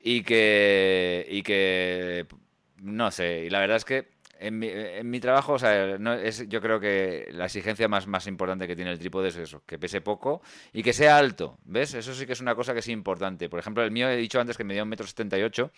Y 0.01 0.23
que, 0.23 1.25
y 1.31 1.43
que 1.43 2.27
no 2.83 3.11
sé, 3.11 3.45
y 3.47 3.51
la 3.51 3.61
verdad 3.61 3.77
es 3.77 3.85
que 3.85 4.14
en 4.39 4.59
mi, 4.59 4.69
en 4.69 5.09
mi 5.09 5.21
trabajo, 5.21 5.55
o 5.55 5.59
sea, 5.59 5.99
no, 5.99 6.15
es, 6.15 6.49
yo 6.49 6.61
creo 6.61 6.81
que 6.81 7.29
la 7.33 7.47
exigencia 7.47 7.89
más, 7.89 8.07
más 8.07 8.27
importante 8.27 8.67
que 8.67 8.77
tiene 8.77 8.93
el 8.93 8.99
trípode 8.99 9.29
es 9.29 9.37
eso, 9.37 9.63
que 9.67 9.79
pese 9.79 10.01
poco 10.01 10.43
y 10.73 10.83
que 10.83 10.93
sea 10.93 11.19
alto, 11.19 11.59
¿ves? 11.65 11.95
Eso 11.95 12.15
sí 12.15 12.27
que 12.27 12.33
es 12.33 12.41
una 12.41 12.55
cosa 12.55 12.73
que 12.73 12.81
es 12.81 12.89
importante. 12.89 13.49
Por 13.49 13.59
ejemplo, 13.59 13.83
el 13.83 13.91
mío 13.91 14.09
he 14.09 14.17
dicho 14.17 14.41
antes 14.41 14.57
que 14.57 14.65
medía 14.65 14.83
un 14.83 14.89
metro 14.89 15.07
setenta 15.07 15.39
y 15.39 15.43
ocho, 15.43 15.71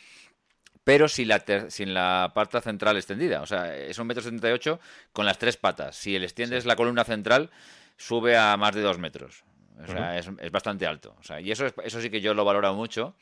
pero 0.85 1.09
sin 1.09 1.29
la, 1.29 1.45
sin 1.69 1.95
la 1.95 2.31
pata 2.35 2.61
central 2.61 2.97
extendida. 2.97 3.43
O 3.43 3.47
sea, 3.47 3.77
es 3.77 3.99
un 3.99 4.07
metro 4.07 4.23
setenta 4.23 4.49
y 4.49 4.53
ocho 4.53 4.79
con 5.13 5.27
las 5.27 5.39
tres 5.39 5.57
patas. 5.57 5.97
Si 5.97 6.15
el 6.15 6.25
extiendes 6.25 6.65
la 6.65 6.77
columna 6.77 7.05
central, 7.05 7.51
sube 7.97 8.37
a 8.37 8.57
más 8.57 8.75
de 8.75 8.83
dos 8.83 8.99
metros. 8.99 9.45
O 9.83 9.87
sea, 9.87 10.17
es, 10.17 10.31
es, 10.39 10.51
bastante 10.51 10.87
alto. 10.87 11.15
O 11.19 11.23
sea, 11.23 11.41
y 11.41 11.51
eso, 11.51 11.67
eso 11.85 12.01
sí 12.01 12.09
que 12.09 12.21
yo 12.21 12.33
lo 12.33 12.45
valoro 12.45 12.73
mucho 12.75 13.15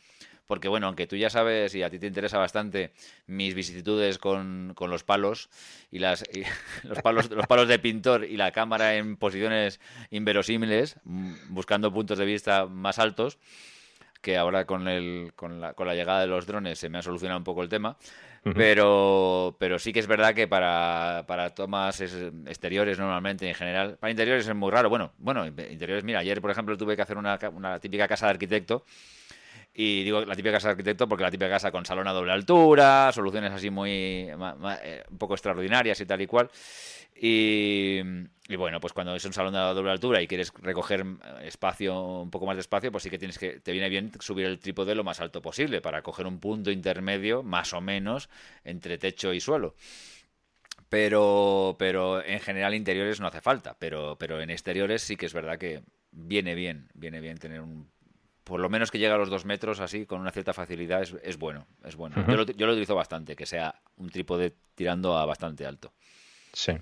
porque 0.46 0.68
bueno, 0.68 0.86
aunque 0.86 1.06
tú 1.06 1.16
ya 1.16 1.30
sabes 1.30 1.74
y 1.74 1.82
a 1.82 1.90
ti 1.90 1.98
te 1.98 2.06
interesa 2.06 2.38
bastante 2.38 2.92
mis 3.26 3.54
vicisitudes 3.54 4.18
con, 4.18 4.72
con 4.74 4.90
los 4.90 5.04
palos 5.04 5.48
y, 5.90 5.98
las, 5.98 6.24
los, 6.82 7.00
palos, 7.02 7.30
los 7.30 7.46
palos 7.46 7.68
de 7.68 7.78
pintor 7.78 8.24
y 8.24 8.36
la 8.36 8.52
cámara 8.52 8.96
en 8.96 9.16
posiciones 9.16 9.80
inverosímiles, 10.10 10.96
mm, 11.04 11.34
buscando 11.48 11.92
puntos 11.92 12.18
de 12.18 12.24
vista 12.24 12.66
más 12.66 12.98
altos, 12.98 13.38
que 14.20 14.36
ahora 14.36 14.64
con, 14.64 14.88
el, 14.88 15.32
con, 15.36 15.60
la, 15.60 15.74
con 15.74 15.86
la 15.86 15.94
llegada 15.94 16.20
de 16.20 16.26
los 16.26 16.46
drones 16.46 16.78
se 16.78 16.88
me 16.88 16.98
ha 16.98 17.02
solucionado 17.02 17.38
un 17.38 17.44
poco 17.44 17.62
el 17.62 17.68
tema. 17.68 17.96
Pero, 18.54 19.56
pero 19.58 19.78
sí 19.78 19.90
que 19.90 20.00
es 20.00 20.06
verdad 20.06 20.34
que 20.34 20.46
para, 20.46 21.24
para 21.26 21.54
tomas 21.54 22.02
exteriores 22.02 22.98
normalmente 22.98 23.48
en 23.48 23.54
general, 23.54 23.96
para 23.98 24.10
interiores 24.10 24.46
es 24.46 24.54
muy 24.54 24.70
raro. 24.70 24.90
Bueno, 24.90 25.12
bueno, 25.16 25.46
interiores, 25.46 26.04
mira, 26.04 26.18
ayer 26.18 26.42
por 26.42 26.50
ejemplo 26.50 26.76
tuve 26.76 26.94
que 26.94 27.00
hacer 27.00 27.16
una, 27.16 27.38
una 27.54 27.80
típica 27.80 28.06
casa 28.06 28.26
de 28.26 28.32
arquitecto 28.32 28.84
y 29.74 30.04
digo 30.04 30.24
la 30.24 30.36
típica 30.36 30.52
casa 30.52 30.68
de 30.68 30.72
arquitecto 30.72 31.08
porque 31.08 31.24
la 31.24 31.30
típica 31.30 31.50
casa 31.50 31.72
con 31.72 31.84
salón 31.84 32.06
a 32.06 32.12
doble 32.12 32.32
altura, 32.32 33.10
soluciones 33.12 33.52
así 33.52 33.70
muy 33.70 33.90
eh, 33.90 35.04
un 35.10 35.18
poco 35.18 35.34
extraordinarias 35.34 36.00
y 36.00 36.06
tal 36.06 36.22
y 36.22 36.26
cual. 36.26 36.48
Y, 37.16 38.02
bueno, 38.56 38.80
pues 38.80 38.92
cuando 38.92 39.14
es 39.14 39.24
un 39.24 39.32
salón 39.32 39.52
de 39.52 39.60
doble 39.60 39.90
altura 39.90 40.20
y 40.20 40.26
quieres 40.26 40.52
recoger 40.60 41.04
espacio, 41.42 42.00
un 42.00 42.30
poco 42.30 42.46
más 42.46 42.56
de 42.56 42.60
espacio, 42.60 42.90
pues 42.90 43.04
sí 43.04 43.10
que 43.10 43.18
tienes 43.18 43.38
que, 43.38 43.60
te 43.60 43.72
viene 43.72 43.88
bien 43.88 44.12
subir 44.20 44.46
el 44.46 44.58
trípode 44.58 44.94
lo 44.94 45.04
más 45.04 45.20
alto 45.20 45.40
posible 45.40 45.80
para 45.80 46.02
coger 46.02 46.26
un 46.26 46.40
punto 46.40 46.70
intermedio, 46.70 47.42
más 47.42 47.72
o 47.72 47.80
menos, 47.80 48.28
entre 48.64 48.98
techo 48.98 49.32
y 49.32 49.40
suelo. 49.40 49.74
Pero, 50.88 51.76
pero 51.78 52.24
en 52.24 52.40
general 52.40 52.74
interiores 52.74 53.20
no 53.20 53.26
hace 53.26 53.40
falta, 53.40 53.76
pero, 53.78 54.16
pero 54.18 54.40
en 54.40 54.50
exteriores 54.50 55.02
sí 55.02 55.16
que 55.16 55.26
es 55.26 55.34
verdad 55.34 55.58
que 55.58 55.82
viene 56.10 56.54
bien, 56.54 56.88
viene 56.94 57.20
bien 57.20 57.38
tener 57.38 57.60
un 57.60 57.90
por 58.44 58.60
lo 58.60 58.68
menos 58.68 58.90
que 58.90 58.98
llegue 58.98 59.12
a 59.12 59.18
los 59.18 59.30
dos 59.30 59.44
metros 59.44 59.80
así 59.80 60.06
con 60.06 60.20
una 60.20 60.30
cierta 60.30 60.52
facilidad 60.52 61.02
es, 61.02 61.16
es 61.22 61.38
bueno. 61.38 61.66
Es 61.84 61.96
bueno. 61.96 62.16
yo, 62.28 62.36
lo, 62.36 62.44
yo, 62.44 62.66
lo, 62.66 62.72
utilizo 62.72 62.94
bastante, 62.94 63.34
que 63.34 63.46
sea 63.46 63.74
un 63.96 64.10
trípode 64.10 64.54
tirando 64.74 65.16
a 65.16 65.26
bastante 65.26 65.66
alto. 65.66 65.92
Sí. 66.52 66.72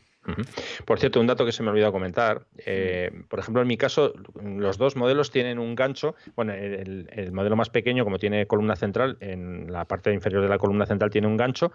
Por 0.85 1.01
cierto, 1.01 1.21
un 1.21 1.27
dato 1.27 1.45
que 1.45 1.51
se 1.51 1.63
me 1.63 1.69
ha 1.69 1.73
olvidado 1.73 1.93
comentar. 1.93 2.47
Eh, 2.59 3.11
por 3.29 3.41
ejemplo, 3.41 3.61
en 3.63 3.69
mi 3.69 3.77
caso, 3.77 4.13
los 4.41 4.79
dos 4.79 4.95
modelos 4.95 5.31
tienen 5.33 5.59
un 5.59 5.75
gancho. 5.75 6.15
Bueno, 6.37 6.53
el, 6.53 7.09
el, 7.11 7.33
modelo 7.33 7.57
más 7.57 7.71
pequeño, 7.71 8.05
como 8.05 8.19
tiene 8.19 8.47
columna 8.47 8.77
central, 8.77 9.17
en 9.21 9.73
la 9.73 9.85
parte 9.87 10.13
inferior 10.13 10.43
de 10.43 10.49
la 10.49 10.59
columna 10.59 10.87
central 10.87 11.11
tiene 11.11 11.27
un 11.27 11.37
gancho 11.37 11.73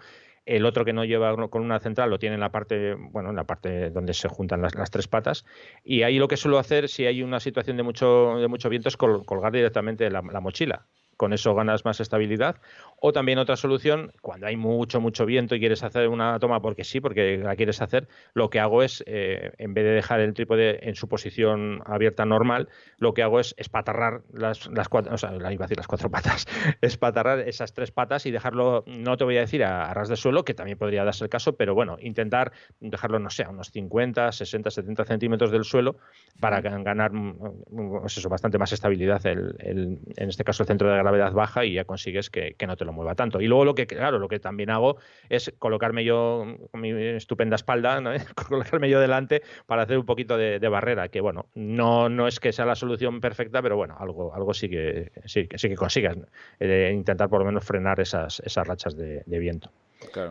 el 0.48 0.64
otro 0.64 0.84
que 0.84 0.92
no 0.92 1.04
lleva 1.04 1.36
con 1.48 1.62
una 1.62 1.78
central 1.78 2.10
lo 2.10 2.18
tiene 2.18 2.34
en 2.34 2.40
la 2.40 2.50
parte, 2.50 2.94
bueno, 2.94 3.30
en 3.30 3.36
la 3.36 3.44
parte 3.44 3.90
donde 3.90 4.14
se 4.14 4.28
juntan 4.28 4.62
las, 4.62 4.90
tres 4.90 5.06
patas. 5.06 5.44
Y 5.84 6.02
ahí 6.02 6.18
lo 6.18 6.26
que 6.26 6.36
suelo 6.36 6.58
hacer, 6.58 6.88
si 6.88 7.04
hay 7.06 7.22
una 7.22 7.38
situación 7.38 7.76
de 7.76 7.82
mucho, 7.82 8.38
de 8.38 8.48
mucho 8.48 8.68
viento, 8.68 8.88
es 8.88 8.96
colgar 8.96 9.52
directamente 9.52 10.10
la 10.10 10.40
mochila 10.40 10.86
con 11.18 11.34
eso 11.34 11.54
ganas 11.54 11.84
más 11.84 12.00
estabilidad. 12.00 12.56
O 13.00 13.12
también 13.12 13.38
otra 13.38 13.56
solución, 13.56 14.12
cuando 14.22 14.46
hay 14.46 14.56
mucho, 14.56 15.00
mucho 15.00 15.24
viento 15.24 15.54
y 15.54 15.60
quieres 15.60 15.82
hacer 15.82 16.08
una 16.08 16.38
toma 16.38 16.60
porque 16.60 16.84
sí, 16.84 17.00
porque 17.00 17.38
la 17.38 17.54
quieres 17.56 17.80
hacer, 17.80 18.08
lo 18.34 18.50
que 18.50 18.60
hago 18.60 18.82
es, 18.82 19.04
eh, 19.06 19.52
en 19.58 19.74
vez 19.74 19.84
de 19.84 19.92
dejar 19.92 20.20
el 20.20 20.34
trípode 20.34 20.88
en 20.88 20.94
su 20.94 21.08
posición 21.08 21.80
abierta 21.86 22.24
normal, 22.24 22.68
lo 22.98 23.14
que 23.14 23.22
hago 23.22 23.38
es 23.40 23.54
espatarrar 23.56 24.22
las, 24.32 24.66
las 24.68 24.88
cuatro, 24.88 25.14
o 25.14 25.18
sea, 25.18 25.30
iba 25.32 25.46
a 25.46 25.68
decir 25.68 25.76
las 25.76 25.86
cuatro 25.86 26.10
patas, 26.10 26.46
espatarrar 26.80 27.40
esas 27.40 27.72
tres 27.72 27.90
patas 27.92 28.26
y 28.26 28.30
dejarlo, 28.30 28.84
no 28.86 29.16
te 29.16 29.24
voy 29.24 29.36
a 29.36 29.40
decir 29.40 29.64
a, 29.64 29.92
ras 29.94 30.08
de 30.08 30.16
suelo, 30.16 30.44
que 30.44 30.54
también 30.54 30.78
podría 30.78 31.04
darse 31.04 31.24
el 31.24 31.30
caso, 31.30 31.56
pero 31.56 31.74
bueno, 31.74 31.96
intentar 32.00 32.52
dejarlo, 32.80 33.18
no 33.18 33.30
sé, 33.30 33.44
a 33.44 33.50
unos 33.50 33.70
50, 33.70 34.32
60, 34.32 34.70
70 34.70 35.04
centímetros 35.04 35.50
del 35.50 35.64
suelo 35.64 35.96
para 36.40 36.60
ganar 36.60 37.12
mm, 37.12 38.00
pues 38.00 38.18
eso, 38.18 38.28
bastante 38.28 38.58
más 38.58 38.72
estabilidad, 38.72 39.24
el, 39.26 39.54
en 40.16 40.28
este 40.28 40.44
caso 40.44 40.62
el 40.62 40.66
centro 40.66 40.90
de 40.90 40.98
gravedad 40.98 41.32
baja 41.32 41.64
y 41.64 41.74
ya 41.74 41.84
consigues 41.84 42.30
que, 42.30 42.56
no 42.66 42.76
te 42.76 42.84
lo 42.88 42.92
mueva 42.92 43.14
tanto. 43.14 43.40
Y 43.40 43.46
luego 43.46 43.64
lo 43.64 43.74
que, 43.74 43.86
claro, 43.86 44.18
lo 44.18 44.28
que 44.28 44.40
también 44.40 44.70
hago 44.70 44.96
es 45.28 45.52
colocarme 45.58 46.04
yo 46.04 46.56
con 46.70 46.80
mi 46.80 46.90
estupenda 46.90 47.56
espalda, 47.56 48.00
colocarme 48.48 48.88
yo 48.88 49.00
delante 49.00 49.42
para 49.66 49.82
hacer 49.82 49.98
un 49.98 50.06
poquito 50.06 50.36
de, 50.36 50.68
barrera, 50.68 51.08
que 51.08 51.20
bueno, 51.20 51.46
no, 51.54 52.08
no 52.08 52.26
es 52.26 52.40
que 52.40 52.52
sea 52.52 52.66
la 52.66 52.74
solución 52.74 53.20
perfecta, 53.20 53.62
pero 53.62 53.76
bueno, 53.76 53.96
algo, 53.98 54.34
algo 54.34 54.52
sí 54.52 54.68
que 54.68 55.12
sí, 55.24 55.48
sí 55.54 55.68
que 55.68 55.76
consigas 55.76 56.16
eh, 56.60 56.92
intentar 56.94 57.28
por 57.28 57.40
lo 57.40 57.46
menos 57.46 57.64
frenar 57.64 58.00
esas, 58.00 58.40
esas 58.40 58.66
rachas 58.66 58.96
de, 58.96 59.22
viento. 59.38 59.70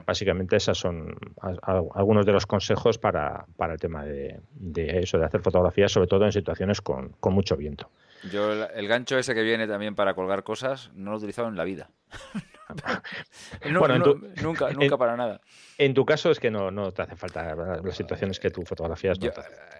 Básicamente 0.05 0.57
esos 0.57 0.77
son 0.77 1.15
algunos 1.41 2.25
de 2.25 2.31
los 2.31 2.45
consejos 2.45 2.97
para, 2.97 3.45
para 3.57 3.73
el 3.73 3.79
tema 3.79 4.03
de, 4.05 4.39
de, 4.51 4.99
eso, 4.99 5.17
de 5.17 5.25
hacer 5.25 5.41
fotografía, 5.41 5.87
sobre 5.89 6.07
todo 6.07 6.25
en 6.25 6.31
situaciones 6.31 6.81
con, 6.81 7.09
con 7.19 7.33
mucho 7.33 7.55
viento. 7.57 7.89
Yo 8.31 8.51
el, 8.51 8.87
gancho 8.87 9.17
ese 9.17 9.33
que 9.33 9.43
viene 9.43 9.67
también 9.67 9.95
para 9.95 10.13
colgar 10.13 10.43
cosas 10.43 10.91
no 10.93 11.11
lo 11.11 11.17
he 11.17 11.19
utilizado 11.19 11.47
en 11.47 11.55
la 11.55 11.63
vida. 11.63 11.89
bueno, 13.79 13.97
nunca, 14.41 14.71
nunca 14.71 14.97
para 14.97 15.15
nada. 15.15 15.41
En 15.77 15.93
tu 15.93 16.05
caso 16.05 16.31
es 16.31 16.39
que 16.39 16.49
no, 16.49 16.71
no 16.71 16.91
te 16.91 17.03
hace 17.03 17.15
falta 17.15 17.55
las 17.55 17.95
situaciones 17.95 18.39
que 18.39 18.49
tú 18.49 18.63
fotografías. 18.63 19.17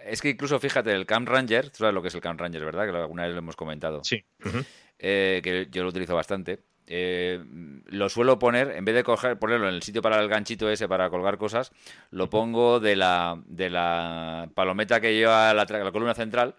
es 0.06 0.22
que 0.22 0.30
incluso 0.30 0.60
fíjate, 0.60 0.92
el 0.92 1.06
Cam 1.06 1.26
Ranger, 1.26 1.70
tú 1.70 1.78
sabes 1.80 1.94
lo 1.94 2.02
que 2.02 2.10
es 2.10 2.16
el 2.16 2.22
Cam 2.22 2.38
Ranger, 2.38 2.64
¿verdad? 2.64 2.90
Que 2.90 2.98
alguna 2.98 3.24
vez 3.24 3.34
lo 3.34 3.40
hemos 3.40 3.56
comentado. 3.56 4.04
Sí. 4.04 4.24
Eh, 5.00 5.42
que 5.44 5.68
yo 5.72 5.84
lo 5.84 5.90
utilizo 5.90 6.16
bastante. 6.16 6.64
Eh, 6.90 7.44
lo 7.86 8.08
suelo 8.08 8.40
poner, 8.40 8.72
en 8.72 8.86
vez 8.86 8.96
de 8.96 9.04
coger, 9.04 9.38
ponerlo 9.38 9.68
en 9.68 9.76
el 9.76 9.84
sitio 9.84 10.02
para 10.02 10.22
el 10.22 10.30
ganchito 10.30 10.70
ese 10.70 10.88
para 10.88 11.10
colgar 11.10 11.38
cosas, 11.38 11.74
lo 12.12 12.30
pongo 12.30 12.80
de 12.80 12.96
la, 12.96 13.42
de 13.46 13.70
la 13.70 14.50
palometa 14.56 15.02
que 15.02 15.14
lleva 15.14 15.54
la 15.54 15.66
columna 15.92 16.14
central 16.14 16.56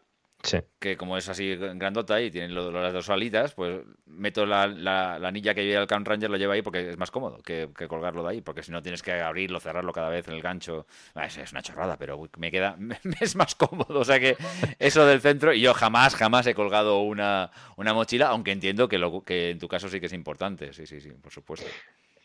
que 0.78 0.96
como 0.96 1.16
es 1.16 1.28
así 1.28 1.56
grandota 1.56 2.20
y 2.20 2.30
tiene 2.30 2.48
las 2.48 2.92
dos 2.92 3.10
alitas, 3.10 3.54
pues 3.54 3.80
meto 4.06 4.46
la, 4.46 4.66
la, 4.68 5.16
anilla 5.16 5.52
que 5.54 5.64
lleva 5.64 5.82
el 5.82 5.88
Camp 5.88 6.06
Ranger, 6.06 6.30
lo 6.30 6.36
lleva 6.36 6.54
ahí 6.54 6.62
porque 6.62 6.90
es 6.90 6.96
más 6.96 7.10
cómodo 7.10 7.38
que, 7.42 7.68
colgarlo 7.88 8.22
de 8.22 8.30
ahí, 8.30 8.40
porque 8.40 8.62
si 8.62 8.70
no 8.70 8.80
tienes 8.80 9.02
que 9.02 9.20
abrirlo, 9.20 9.58
cerrarlo 9.60 9.92
cada 9.92 10.08
vez 10.08 10.28
en 10.28 10.34
el 10.34 10.42
gancho. 10.42 10.86
Ah, 11.14 11.26
es, 11.26 11.52
una 11.52 11.62
chorrada, 11.62 11.96
pero 11.96 12.22
me 12.38 12.50
queda, 12.50 12.76
es 13.20 13.34
más 13.36 13.54
cómodo. 13.56 13.98
O 13.98 14.04
sea 14.04 14.20
que 14.20 14.36
eso 14.78 15.04
del 15.06 15.20
centro, 15.20 15.52
y 15.52 15.60
yo 15.60 15.74
jamás, 15.74 16.14
jamás 16.14 16.46
he 16.46 16.54
colgado 16.54 17.00
una, 17.00 17.50
una 17.76 17.92
mochila, 17.92 18.28
aunque 18.28 18.52
entiendo 18.52 18.88
que, 18.88 18.98
lo, 18.98 19.22
que 19.22 19.50
en 19.50 19.58
tu 19.58 19.68
caso 19.68 19.88
sí 19.88 19.98
que 20.00 20.06
es 20.06 20.12
importante, 20.12 20.72
sí, 20.72 20.86
sí, 20.86 21.00
sí, 21.00 21.10
por 21.10 21.32
supuesto. 21.32 21.66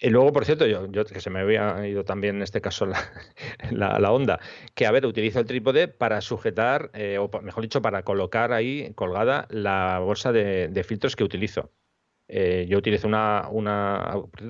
Y 0.04 0.10
luego, 0.10 0.34
por 0.34 0.44
cierto, 0.44 0.66
yo, 0.68 1.06
que 1.06 1.22
se 1.22 1.30
me 1.30 1.40
había 1.40 1.88
ido 1.88 2.04
también 2.04 2.36
en 2.36 2.42
este 2.42 2.60
caso 2.60 2.86
la, 3.72 4.00
la, 4.00 4.12
onda, 4.12 4.38
que 4.76 4.86
a 4.86 4.92
ver, 4.92 5.06
utilizo 5.06 5.40
el 5.40 5.46
trípode 5.46 5.88
para 5.88 6.20
sujetar, 6.20 6.92
eh, 6.94 7.18
o 7.18 7.30
mejor 7.42 7.64
dicho, 7.64 7.82
para 7.82 8.04
colocar 8.04 8.52
ahí 8.52 8.92
colgada 8.96 9.48
la 9.50 10.00
bolsa 10.00 10.34
de, 10.34 10.84
filtros 10.86 11.16
que 11.16 11.24
utilizo. 11.24 11.72
Eh, 12.28 12.66
yo 12.68 12.80
utilizo 12.80 13.08
una, 13.08 13.48
una, 13.50 13.96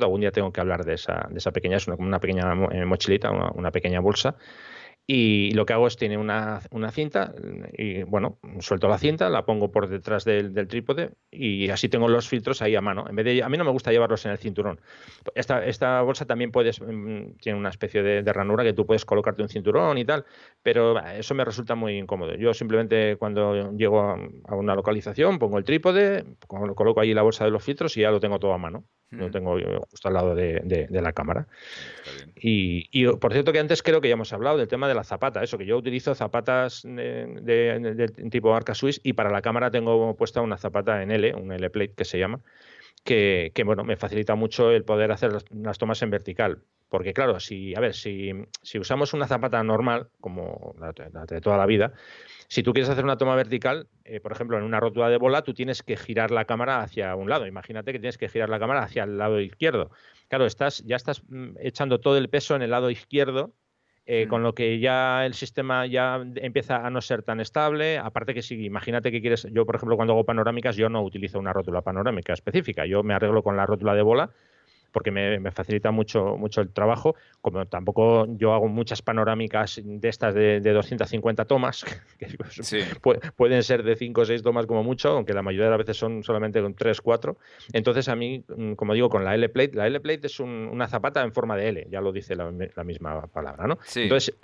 algún 0.02 0.22
día 0.22 0.32
tengo 0.32 0.52
que 0.52 0.60
hablar 0.60 0.86
de 0.86 0.96
esa, 0.96 1.28
de 1.30 1.38
esa 1.38 1.52
pequeña, 1.52 1.78
es 1.78 1.88
una, 1.88 1.98
una 1.98 2.20
pequeña 2.20 2.52
eh, 2.72 2.86
mochilita, 2.86 3.30
una, 3.30 3.70
pequeña 3.70 4.00
bolsa, 4.00 4.36
Y 5.06 5.52
lo 5.52 5.66
que 5.66 5.74
hago 5.74 5.88
es, 5.88 5.98
tiene 5.98 6.18
una, 6.18 6.62
cinta 6.92 7.34
y, 7.78 8.04
bueno, 8.04 8.40
suelto 8.60 8.88
la 8.88 8.98
cinta, 8.98 9.30
la 9.30 9.46
pongo 9.46 9.70
por 9.70 9.90
detrás 9.90 10.24
del, 10.24 10.54
trípode 10.68 11.12
y 11.30 11.70
así 11.70 11.90
tengo 11.90 12.08
los 12.08 12.30
filtros 12.30 12.62
ahí 12.62 12.76
a 12.76 12.82
mano. 12.82 13.06
En 13.10 13.16
vez 13.18 13.26
de, 13.26 13.44
a 13.44 13.50
mí 13.50 13.58
no 13.58 13.66
me 13.66 13.72
gusta 13.72 13.92
llevarlos 13.92 14.26
en 14.26 14.32
el 14.32 14.38
cinturón. 14.38 14.80
Esta, 15.36 15.66
esta 15.66 16.02
bolsa 16.02 16.26
también 16.26 16.52
puedes, 16.52 16.80
mm, 16.80 17.34
tiene 17.42 17.60
una 17.60 17.70
especie 17.70 18.02
de, 18.02 18.34
ranura 18.34 18.64
que 18.64 18.72
tú 18.72 18.86
puedes 18.86 19.04
colocarte 19.04 19.42
un 19.42 19.50
cinturón 19.50 19.98
y 19.98 20.06
tal, 20.06 20.26
pero 20.62 20.98
eso 21.06 21.36
me 21.36 21.44
resulta 21.44 21.76
muy 21.76 21.98
incómodo. 21.98 22.36
Yo 22.36 22.54
simplemente 22.54 23.18
cuando 23.18 23.74
llego 23.76 24.00
a, 24.02 24.56
una 24.56 24.74
localización 24.74 25.38
pongo 25.38 25.58
el 25.58 25.66
trípode, 25.66 26.24
coloco 26.48 27.02
ahí 27.02 27.14
la 27.14 27.24
bolsa 27.24 27.44
de 27.44 27.52
los 27.52 27.64
filtros 27.64 27.98
y 27.98 28.02
ya 28.02 28.12
lo 28.12 28.22
tengo 28.22 28.40
todo 28.40 28.54
a 28.54 28.58
mano. 28.58 28.86
Lo 29.18 29.32
tengo 29.32 29.58
justo 29.90 30.08
al 30.08 30.14
lado 30.14 30.36
de, 30.36 30.88
la 30.90 31.14
cámara. 31.14 31.48
Y, 32.36 32.88
y, 32.92 33.08
por 33.08 33.34
cierto 33.34 33.54
que 33.54 33.60
antes 33.60 33.84
creo 33.84 34.02
que 34.02 34.08
ya 34.08 34.14
hemos 34.14 34.34
hablado 34.34 34.58
del 34.58 34.68
tema 34.68 34.88
de 34.88 34.96
la 34.96 35.04
zapata, 35.04 35.44
eso, 35.44 35.58
que 35.58 35.66
yo 35.66 35.78
utilizo 35.78 36.16
zapatas 36.16 36.82
de, 36.84 38.12
tipo 38.32 38.52
marca 38.52 38.76
Swiss 38.76 39.00
y 39.04 39.14
para 39.14 39.30
la 39.30 39.42
cámara 39.42 39.72
tengo 39.72 40.16
puesta 40.16 40.42
una 40.42 40.58
zapata 40.58 41.02
en 41.02 41.12
L, 41.12 41.34
un 41.36 41.52
L-plate 41.52 41.94
que 41.96 42.06
se 42.06 42.20
llama, 42.20 42.40
que, 43.04 43.52
bueno, 43.66 43.84
me 43.84 43.98
facilita 43.98 44.36
mucho 44.36 44.72
el 44.72 44.84
poder 44.84 45.12
hacer 45.12 45.32
las, 45.34 45.78
tomas 45.78 46.02
en 46.02 46.10
vertical. 46.10 46.64
Porque 46.90 47.14
claro, 47.14 47.40
si, 47.40 47.76
a 47.76 47.80
ver, 47.80 47.96
si, 47.96 48.32
si 48.62 48.80
usamos 48.80 49.14
una 49.14 49.28
zapata 49.28 49.64
normal, 49.64 50.10
como 50.22 50.76
la, 50.80 50.92
de 51.26 51.42
toda 51.42 51.58
la 51.58 51.66
vida, 51.66 51.94
si 52.48 52.62
tú 52.62 52.72
quieres 52.72 52.90
hacer 52.90 53.04
una 53.04 53.18
toma 53.18 53.36
vertical, 53.36 53.88
eh, 54.06 54.20
por 54.20 54.32
ejemplo, 54.32 54.58
en 54.58 54.64
una 54.64 54.80
rótula 54.80 55.10
de 55.10 55.18
bola, 55.18 55.42
tú 55.42 55.54
tienes 55.54 55.82
que 55.82 55.98
girar 55.98 56.30
la 56.30 56.46
cámara 56.46 56.82
hacia 56.82 57.16
un 57.16 57.30
lado. 57.30 57.48
Imagínate 57.48 57.92
que 57.92 58.00
tienes 58.00 58.18
que 58.18 58.30
girar 58.30 58.50
la 58.50 58.60
cámara 58.60 58.84
hacia 58.84 59.06
el 59.06 59.18
lado 59.18 59.42
izquierdo. 59.42 59.90
Claro, 60.28 60.46
estás, 60.46 60.84
ya 60.86 60.96
estás 60.96 61.24
mm, 61.28 61.58
echando 61.60 62.00
todo 62.00 62.18
el 62.18 62.30
peso 62.30 62.56
en 62.56 62.62
el 62.62 62.72
lado 62.72 62.92
izquierdo 62.92 63.54
eh, 64.06 64.28
con 64.28 64.44
lo 64.44 64.54
que 64.54 64.80
ya 64.80 65.26
el 65.26 65.34
sistema 65.34 65.86
ya 65.86 66.22
empieza 66.36 66.86
a 66.86 66.90
no 66.90 67.02
ser 67.02 67.24
tan 67.24 67.40
estable. 67.40 67.98
Aparte 67.98 68.34
que 68.34 68.42
si 68.42 68.66
imagínate 68.66 69.12
que 69.12 69.22
quieres, 69.22 69.48
yo 69.52 69.66
por 69.66 69.76
ejemplo 69.76 69.96
cuando 69.96 70.14
hago 70.14 70.26
panorámicas 70.26 70.76
yo 70.76 70.90
no 70.90 71.02
utilizo 71.02 71.40
una 71.40 71.54
rótula 71.54 71.82
panorámica 71.82 72.34
específica, 72.34 72.86
yo 72.86 73.04
me 73.04 73.14
arreglo 73.14 73.44
con 73.44 73.56
la 73.56 73.66
rótula 73.66 73.96
de 73.96 74.02
bola 74.02 74.30
porque 74.94 75.12
me, 75.12 75.52
facilita 75.52 75.92
mucho, 75.92 76.38
mucho 76.38 76.62
el 76.62 76.70
trabajo. 76.70 77.16
Como 77.42 77.66
tampoco 77.66 78.28
yo 78.38 78.54
hago 78.54 78.70
muchas 78.70 79.02
panorámicas 79.02 79.82
de 79.84 80.08
estas 80.08 80.34
de, 80.34 80.62
250 80.62 81.46
tomas, 81.46 81.84
que 82.20 82.28
pueden 83.36 83.64
ser 83.64 83.84
de 83.84 83.96
5 83.96 84.22
o 84.22 84.26
6 84.26 84.44
tomas 84.44 84.66
como 84.66 84.84
mucho, 84.84 85.10
aunque 85.10 85.34
la 85.34 85.42
mayoría 85.42 85.66
de 85.66 85.72
las 85.72 85.80
veces 85.80 85.98
son 85.98 86.24
solamente 86.24 86.62
con 86.62 86.76
3 86.76 87.02
4. 87.02 87.38
Entonces 87.74 88.08
a 88.08 88.16
mí, 88.16 88.46
mm, 88.48 88.74
como 88.74 88.94
digo, 88.94 89.10
con 89.10 89.26
la 89.26 89.36
L-plate, 89.36 89.76
la 89.76 89.88
L-plate 89.88 90.28
es 90.28 90.40
una 90.40 90.88
zapata 90.88 91.24
en 91.24 91.34
forma 91.34 91.58
de 91.58 91.70
L, 91.70 91.88
ya 91.90 92.00
lo 92.00 92.12
dice 92.12 92.36
la, 92.36 92.52
misma 92.84 93.28
palabra, 93.28 93.66
¿no? 93.66 93.80
Entonces 93.96 94.36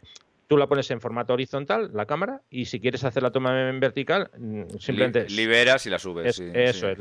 tú 0.49 0.57
la 0.57 0.67
pones 0.67 0.89
en 0.89 0.99
formato 0.99 1.31
horizontal, 1.31 1.91
la 1.93 2.07
cámara, 2.07 2.41
y 2.49 2.65
si 2.65 2.79
quieres 2.79 3.03
hacer 3.03 3.21
la 3.21 3.31
toma 3.31 3.69
en 3.69 3.79
vertical, 3.79 4.31
mm, 4.35 4.63
simplemente... 4.79 5.29
liberas 5.29 5.85
y 5.85 5.91
la 5.91 5.99
subes. 5.99 6.39
eso 6.39 6.89
es, 6.89 6.97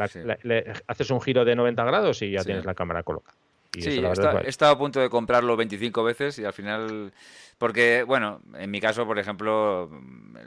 haces 0.86 1.10
un 1.10 1.20
giro 1.22 1.46
de 1.46 1.56
90 1.56 1.82
grados 1.84 2.20
y 2.20 2.30
ya 2.30 2.44
tienes 2.44 2.66
la 2.66 2.74
cámara 2.74 3.02
colocada. 3.02 3.34
Sí, 3.72 4.00
he 4.00 4.48
estado 4.48 4.72
a 4.72 4.78
punto 4.78 5.00
de 5.00 5.10
comprarlo 5.10 5.56
25 5.56 6.02
veces 6.04 6.38
y 6.38 6.44
al 6.44 6.52
final 6.52 7.12
porque, 7.58 8.04
bueno, 8.04 8.40
en 8.54 8.70
mi 8.70 8.80
caso, 8.80 9.04
por 9.04 9.18
ejemplo, 9.18 9.90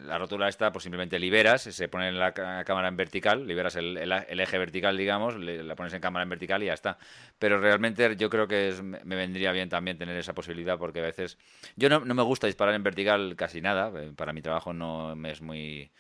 la 0.05 0.17
rótula 0.17 0.47
esta, 0.47 0.72
pues 0.72 0.84
simplemente 0.84 1.19
liberas, 1.19 1.63
se 1.63 1.89
pone 1.89 2.07
en 2.07 2.17
la 2.17 2.34
cámara 2.34 2.88
en 2.88 2.95
vertical, 2.95 3.45
liberas 3.45 3.76
el, 3.76 3.97
eje 3.97 4.57
vertical, 4.57 4.95
digamos, 4.95 5.38
la 5.38 5.76
pones 5.76 5.93
en 5.93 5.99
cámara 5.99 6.24
en 6.24 6.30
vertical 6.30 6.63
y 6.63 6.67
ya 6.67 6.74
está. 6.74 6.97
Pero 7.38 7.59
realmente 7.59 8.15
yo 8.15 8.30
creo 8.30 8.47
que 8.47 8.74
me 8.82 9.17
vendría 9.17 9.51
bien 9.51 9.67
también 9.67 9.97
tener 9.97 10.15
esa 10.15 10.34
posibilidad 10.34 10.78
porque 10.78 10.99
a 10.99 11.03
veces... 11.03 11.38
Yo 11.76 11.89
no, 11.89 11.99
no 11.99 12.13
me 12.13 12.24
gusta 12.24 12.47
disparar 12.47 12.76
en 12.76 12.84
vertical 12.84 13.36
casi 13.36 13.59
nada, 13.59 13.91
eh, 14.01 14.13
para 14.15 14.32
mi 14.32 14.41
trabajo 14.41 14.72
no 14.72 15.13
me 15.17 15.32
es 15.32 15.41
muy... 15.41 15.91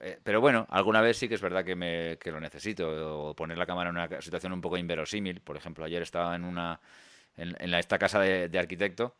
Eh, 0.00 0.18
pero 0.22 0.40
bueno, 0.40 0.66
alguna 0.70 1.00
vez 1.00 1.18
sí 1.18 1.28
que 1.28 1.34
es 1.34 1.40
verdad 1.40 1.64
que, 1.64 1.76
me, 1.76 2.18
que 2.18 2.30
lo 2.30 2.40
necesito, 2.40 3.28
o 3.28 3.34
poner 3.34 3.58
la 3.58 3.66
cámara 3.66 3.90
en 3.90 3.96
una 3.96 4.20
situación 4.20 4.52
un 4.52 4.60
poco 4.60 4.76
inverosímil. 4.78 5.40
Por 5.40 5.56
ejemplo, 5.56 5.84
ayer 5.84 6.02
estaba 6.02 6.34
en 6.36 6.44
una 6.44 6.80
en, 7.36 7.74
esta 7.74 7.98
casa 7.98 8.20
de 8.20 8.58
arquitecto 8.58 9.14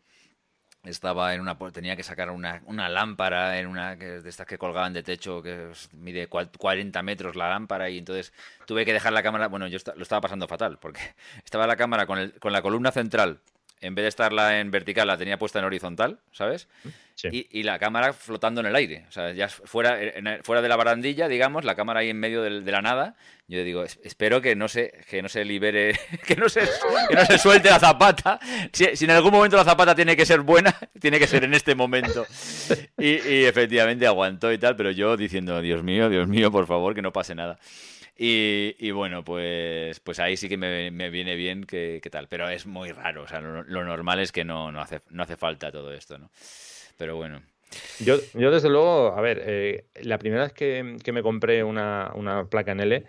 estaba 0.84 1.34
en 1.34 1.40
una 1.42 1.58
tenía 1.72 1.94
que 1.94 2.02
sacar 2.02 2.30
una, 2.30 2.62
una 2.64 2.88
lámpara 2.88 3.58
en 3.58 3.66
una 3.66 3.96
de 3.96 4.26
estas 4.26 4.46
que 4.46 4.56
colgaban 4.56 4.92
de 4.92 5.02
techo 5.02 5.42
que 5.42 5.72
mide 5.92 6.26
40 6.26 7.02
metros 7.02 7.36
la 7.36 7.50
lámpara 7.50 7.90
y 7.90 7.98
entonces 7.98 8.32
tuve 8.66 8.86
que 8.86 8.94
dejar 8.94 9.12
la 9.12 9.22
cámara 9.22 9.48
bueno 9.48 9.66
yo 9.66 9.78
lo 9.94 10.02
estaba 10.02 10.22
pasando 10.22 10.48
fatal 10.48 10.78
porque 10.78 11.00
estaba 11.44 11.66
la 11.66 11.76
cámara 11.76 12.06
con, 12.06 12.18
el, 12.18 12.32
con 12.38 12.52
la 12.52 12.62
columna 12.62 12.92
central 12.92 13.40
en 13.80 13.94
vez 13.94 14.04
de 14.04 14.08
estarla 14.08 14.60
en 14.60 14.70
vertical, 14.70 15.06
la 15.06 15.16
tenía 15.16 15.38
puesta 15.38 15.58
en 15.58 15.64
horizontal, 15.64 16.18
¿sabes? 16.32 16.68
Y, 17.22 17.62
la 17.62 17.78
cámara 17.78 18.12
flotando 18.12 18.60
en 18.60 18.66
el 18.66 18.76
aire. 18.76 19.04
O 19.08 19.12
sea, 19.12 19.32
ya 19.32 19.48
fuera, 19.48 19.98
fuera 20.42 20.62
de 20.62 20.68
la 20.68 20.76
barandilla, 20.76 21.28
digamos, 21.28 21.64
la 21.64 21.74
cámara 21.74 22.00
ahí 22.00 22.10
en 22.10 22.18
medio 22.18 22.42
de, 22.42 22.60
la 22.60 22.80
nada. 22.80 23.14
Yo 23.46 23.62
digo, 23.64 23.84
espero 23.84 24.40
que 24.40 24.56
no 24.56 24.68
se, 24.68 24.92
que 25.08 25.20
no 25.20 25.28
se 25.28 25.44
libere, 25.44 25.98
que 26.26 26.36
no 26.36 26.48
se, 26.48 26.60
que 27.08 27.14
no 27.14 27.24
se 27.26 27.38
suelte 27.38 27.68
la 27.68 27.78
zapata. 27.78 28.38
Si, 28.72 29.04
en 29.04 29.10
algún 29.10 29.32
momento 29.32 29.56
la 29.56 29.64
zapata 29.64 29.94
tiene 29.94 30.16
que 30.16 30.24
ser 30.24 30.40
buena, 30.40 30.74
tiene 31.00 31.18
que 31.18 31.26
ser 31.26 31.44
en 31.44 31.54
este 31.54 31.74
momento. 31.74 32.26
Y, 32.98 33.28
y 33.28 33.44
efectivamente 33.44 34.06
aguantó 34.06 34.52
y 34.52 34.58
tal, 34.58 34.76
pero 34.76 34.90
yo 34.90 35.16
diciendo, 35.16 35.60
Dios 35.60 35.82
mío, 35.82 36.08
Dios 36.08 36.26
mío, 36.28 36.50
por 36.50 36.66
favor, 36.66 36.94
que 36.94 37.02
no 37.02 37.12
pase 37.12 37.34
nada. 37.34 37.58
Y, 38.22 38.90
bueno, 38.90 39.24
pues, 39.24 39.98
pues 40.00 40.18
ahí 40.18 40.36
sí 40.36 40.50
que 40.50 40.58
me, 40.58 40.90
viene 41.08 41.36
bien 41.36 41.64
que, 41.64 42.02
tal, 42.10 42.28
pero 42.28 42.50
es 42.50 42.66
muy 42.66 42.92
raro, 42.92 43.22
o 43.22 43.26
sea, 43.26 43.40
lo, 43.40 43.64
normal 43.64 44.20
es 44.20 44.30
que 44.30 44.44
no, 44.44 44.70
no, 44.70 44.82
hace, 44.82 45.00
no 45.08 45.22
hace 45.22 45.38
falta 45.38 45.72
todo 45.72 45.90
esto, 45.94 46.18
¿no? 46.18 46.30
Pero 46.98 47.16
bueno. 47.16 47.40
Yo, 47.98 48.16
yo 48.34 48.50
desde 48.50 48.68
luego, 48.68 49.16
a 49.16 49.22
ver, 49.22 49.42
eh, 49.46 49.86
la 50.02 50.18
primera 50.18 50.42
vez 50.42 50.52
que, 50.52 50.98
que 51.02 51.12
me 51.12 51.22
compré 51.22 51.64
una, 51.64 52.12
una 52.14 52.44
placa 52.44 52.72
en 52.72 52.80
L, 52.80 53.06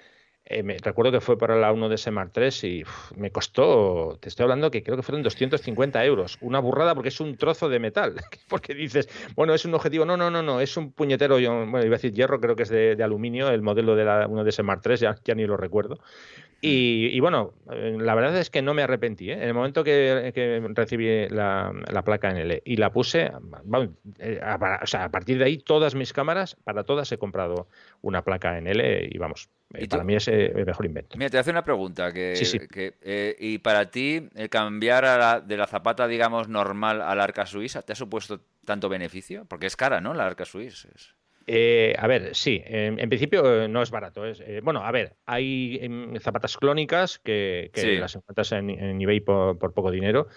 eh, 0.52 0.64
me, 0.64 0.78
recuerdo 0.78 1.12
que 1.12 1.22
fue 1.22 1.38
para 1.38 1.56
la 1.56 1.72
1DS 1.72 2.12
Mark 2.12 2.32
III 2.36 2.70
y 2.70 2.84
me 3.16 3.32
costó, 3.32 4.18
te 4.20 4.30
estoy 4.30 4.43
hablando 4.43 4.70
que 4.70 4.84
creo 4.84 4.97
que 4.97 5.04
fueron 5.04 5.24
250 5.24 6.04
euros. 6.06 6.38
Una 6.41 6.60
burrada 6.60 6.93
porque 6.93 7.10
es 7.10 7.20
un 7.20 7.38
trozo 7.38 7.70
de 7.70 7.80
metal. 7.80 8.16
porque 8.49 8.74
dices, 8.74 9.10
bueno, 9.36 9.54
es 9.54 9.66
un 9.66 9.74
objetivo. 9.74 10.06
No, 10.06 10.18
no, 10.18 10.30
no, 10.30 10.41
no, 10.41 10.60
es 10.62 10.76
un 10.78 10.91
puñetero, 10.91 11.39
yo, 11.39 11.52
bueno, 11.52 11.86
iba 11.86 11.95
a 11.95 11.97
decir 11.97 12.14
hierro, 12.14 12.39
creo 12.39 12.56
que 12.56 12.64
es 12.64 12.70
de, 12.70 13.02
aluminio, 13.02 13.49
el 13.49 13.62
modelo 13.62 13.95
de 13.95 14.06
la 14.06 14.28
1DS 14.28 14.64
Mark 14.64 14.82
III, 14.86 14.97
ya, 14.97 15.16
ya 15.24 15.36
ni 15.36 15.45
lo 15.45 15.58
recuerdo. 15.58 15.99
Y, 16.64 17.20
bueno, 17.20 17.54
eh, 17.72 17.97
la 17.99 18.14
verdad 18.14 18.38
es 18.38 18.52
que 18.52 18.62
no 18.62 18.76
me 18.76 18.84
arrepentí. 18.84 19.32
¿eh? 19.32 19.34
En 19.34 19.43
el 19.43 19.54
momento 19.56 19.84
que, 19.84 20.32
recibí 20.76 21.28
la, 21.30 21.74
placa 22.06 22.30
en 22.30 22.38
L 22.38 22.62
y 22.64 22.76
la 22.78 22.91
puse, 22.91 23.32
eh, 24.20 24.39
a, 24.43 24.80
o 24.84 24.86
sea, 24.86 25.06
a 25.06 25.10
partir 25.10 25.39
de 25.39 25.45
ahí 25.45 25.58
todas 25.58 25.95
mis 25.95 26.14
cámaras, 26.14 26.56
para 26.64 26.84
todas 26.84 27.12
he 27.12 27.18
comprado 27.18 27.68
una 28.02 28.22
placa 28.24 28.60
en 28.60 28.68
L 28.68 29.10
y 29.12 29.18
vamos, 29.18 29.49
¿Y 29.78 29.88
para 29.88 30.03
mí 30.03 30.15
es 30.15 30.28
el 30.28 30.65
mejor 30.65 30.86
invento. 30.86 31.17
Mira, 31.17 31.30
te 31.30 31.38
hace 31.38 31.51
una 31.51 31.63
pregunta. 31.63 32.11
Que, 32.11 32.34
que 32.72 33.36
y 33.39 33.57
para 33.59 33.89
ti, 33.89 34.30
el 34.36 34.49
cambiar 34.49 35.45
de 35.45 35.57
la 35.57 35.67
zapata, 35.67 36.07
digamos, 36.07 36.47
normal 36.47 37.01
a 37.01 37.15
la 37.15 37.24
arca 37.24 37.45
suiza, 37.45 37.82
¿te 37.82 37.93
ha 37.93 37.95
supuesto 37.95 38.41
tanto 38.65 38.89
beneficio? 38.89 39.45
Porque 39.45 39.67
es 39.67 39.76
cara, 39.76 40.01
¿no? 40.01 40.13
La 40.13 40.26
arca 40.26 40.45
suiza. 40.45 40.89
Eh, 41.47 41.95
a 41.97 42.07
ver, 42.07 42.36
sí, 42.36 42.61
en, 42.65 43.09
principio 43.09 43.63
eh, 43.63 43.67
no 43.67 43.82
es 43.82 43.91
barato. 43.91 44.26
Es, 44.26 44.39
eh, 44.41 44.61
bueno, 44.63 44.86
a 44.86 44.91
ver, 44.91 45.15
hay 45.26 45.80
em, 45.82 46.17
zapatas 46.19 46.55
clónicas 46.57 47.19
que, 47.19 47.72
las 47.99 48.15
encuentras 48.15 48.51
en, 48.51 49.01
eBay 49.01 49.22
por, 49.22 49.57
poco 49.57 49.91
dinero. 49.91 50.28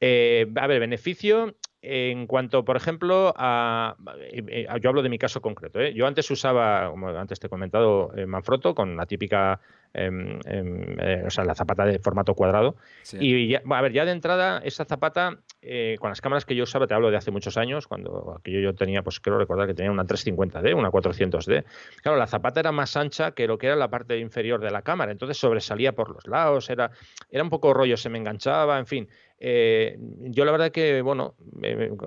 a 0.00 0.66
ver, 0.66 0.80
beneficio 0.80 1.54
en 1.80 2.26
cuanto, 2.26 2.64
por 2.64 2.76
ejemplo, 2.76 3.32
a. 3.36 3.96
Yo 4.80 4.88
hablo 4.88 5.02
de 5.02 5.08
mi 5.08 5.18
caso 5.18 5.40
concreto. 5.40 5.80
Yo 5.80 6.06
antes 6.06 6.30
usaba, 6.30 6.90
como 6.90 7.08
antes 7.08 7.38
te 7.38 7.46
he 7.46 7.50
comentado, 7.50 8.12
Manfrotto 8.26 8.74
con 8.74 8.96
la 8.96 9.06
típica 9.06 9.60
o 9.94 11.30
sea, 11.30 11.44
la 11.44 11.54
zapata 11.54 11.84
de 11.84 11.98
formato 11.98 12.34
cuadrado. 12.34 12.76
Y 13.18 13.54
a 13.54 13.82
ver, 13.82 13.92
ya 13.92 14.04
de 14.04 14.12
entrada, 14.12 14.60
esa 14.64 14.84
zapata 14.84 15.38
eh, 15.62 15.96
con 15.98 16.10
las 16.10 16.20
cámaras 16.20 16.44
que 16.44 16.54
yo 16.54 16.64
usaba, 16.64 16.86
te 16.86 16.94
hablo 16.94 17.10
de 17.10 17.16
hace 17.16 17.30
muchos 17.30 17.56
años, 17.56 17.86
cuando 17.86 18.36
aquello 18.38 18.60
yo 18.60 18.74
tenía, 18.74 19.02
pues 19.02 19.20
creo 19.20 19.38
recordar 19.38 19.66
que 19.66 19.74
tenía 19.74 19.90
una 19.90 20.04
350D, 20.04 20.74
una 20.74 20.90
400D. 20.90 21.64
Claro, 22.02 22.18
la 22.18 22.26
zapata 22.26 22.60
era 22.60 22.72
más 22.72 22.96
ancha 22.96 23.32
que 23.32 23.46
lo 23.46 23.58
que 23.58 23.66
era 23.66 23.76
la 23.76 23.88
parte 23.88 24.18
inferior 24.18 24.60
de 24.60 24.70
la 24.70 24.82
cámara, 24.82 25.12
entonces 25.12 25.38
sobresalía 25.38 25.92
por 25.92 26.10
los 26.10 26.26
lados, 26.26 26.70
era, 26.70 26.90
era 27.30 27.42
un 27.42 27.50
poco 27.50 27.72
rollo, 27.74 27.96
se 27.96 28.08
me 28.08 28.18
enganchaba, 28.18 28.78
en 28.78 28.86
fin. 28.86 29.08
Eh, 29.40 29.96
yo 30.20 30.44
la 30.44 30.52
verdad 30.52 30.72
que, 30.72 31.00
bueno, 31.02 31.34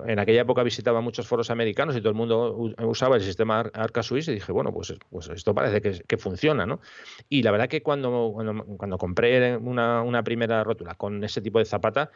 en 0.06 0.18
aquella 0.18 0.42
época 0.42 0.62
visitaba 0.62 1.00
muchos 1.00 1.26
foros 1.26 1.50
americanos 1.50 1.96
y 1.96 2.00
todo 2.00 2.10
el 2.10 2.14
mundo 2.14 2.54
usaba 2.82 3.16
el 3.16 3.22
sistema 3.22 3.60
Arca 3.72 4.02
Swiss 4.02 4.28
y 4.28 4.34
dije, 4.34 4.52
bueno, 4.52 4.72
pues, 4.72 4.94
pues 5.10 5.28
esto 5.28 5.54
parece 5.54 5.80
que, 5.80 6.16
funciona, 6.18 6.66
¿no? 6.66 6.80
Y 7.28 7.42
la 7.42 7.50
verdad 7.50 7.68
que 7.68 7.82
cuando, 7.82 8.32
cuando, 8.76 8.98
compré 8.98 9.56
una, 9.56 10.02
una, 10.02 10.22
primera 10.22 10.62
rótula 10.62 10.94
con 10.94 11.24
ese 11.24 11.40
tipo 11.40 11.58
de 11.58 11.64
zapata, 11.64 12.10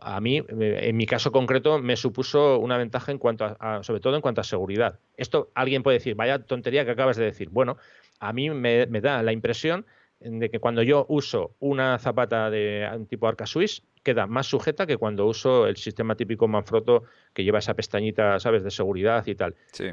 a 0.00 0.20
mí, 0.20 0.42
en 0.48 0.96
mi 0.96 1.06
caso 1.06 1.32
concreto, 1.32 1.78
me 1.78 1.96
supuso 1.96 2.58
una 2.58 2.78
ventaja 2.78 3.12
en 3.12 3.18
cuanto 3.18 3.56
a, 3.58 3.82
sobre 3.82 4.00
todo 4.00 4.16
en 4.16 4.22
cuanto 4.22 4.40
a 4.40 4.44
seguridad. 4.44 4.98
Esto 5.16 5.50
alguien 5.54 5.82
puede 5.82 5.98
decir, 5.98 6.14
vaya 6.14 6.40
tontería 6.40 6.84
que 6.84 6.92
acabas 6.92 7.16
de 7.16 7.24
decir. 7.24 7.48
Bueno, 7.50 7.76
a 8.18 8.32
mí 8.32 8.50
me, 8.50 8.86
da 8.86 9.22
la 9.22 9.32
impresión 9.32 9.86
de 10.24 10.50
que 10.50 10.58
cuando 10.58 10.82
yo 10.82 11.04
uso 11.08 11.54
una 11.60 11.98
zapata 11.98 12.50
de 12.50 13.06
tipo 13.08 13.28
arca 13.28 13.46
Swiss, 13.46 13.82
queda 14.02 14.26
más 14.26 14.46
sujeta 14.46 14.86
que 14.86 14.96
cuando 14.96 15.26
uso 15.26 15.66
el 15.66 15.76
sistema 15.76 16.16
típico 16.16 16.48
Manfrotto 16.48 17.04
que 17.32 17.44
lleva 17.44 17.58
esa 17.58 17.74
pestañita, 17.74 18.40
¿sabes?, 18.40 18.64
de 18.64 18.70
seguridad 18.70 19.26
y 19.26 19.34
tal. 19.34 19.54
Sí. 19.72 19.90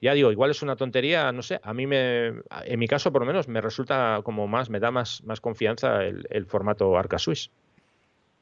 Ya 0.00 0.14
digo, 0.14 0.30
igual 0.30 0.50
es 0.50 0.62
una 0.62 0.76
tontería, 0.76 1.32
no 1.32 1.42
sé, 1.42 1.58
a 1.62 1.74
mí 1.74 1.86
me, 1.86 2.28
en 2.64 2.78
mi 2.78 2.86
caso 2.86 3.12
por 3.12 3.22
lo 3.22 3.26
menos, 3.26 3.48
me 3.48 3.60
resulta 3.60 4.20
como 4.22 4.46
más, 4.46 4.70
me 4.70 4.78
da 4.80 4.90
más, 4.90 5.24
más 5.24 5.40
confianza 5.40 6.04
el, 6.04 6.26
el 6.30 6.46
formato 6.46 6.96
Arca 6.96 7.18
Swiss. 7.18 7.50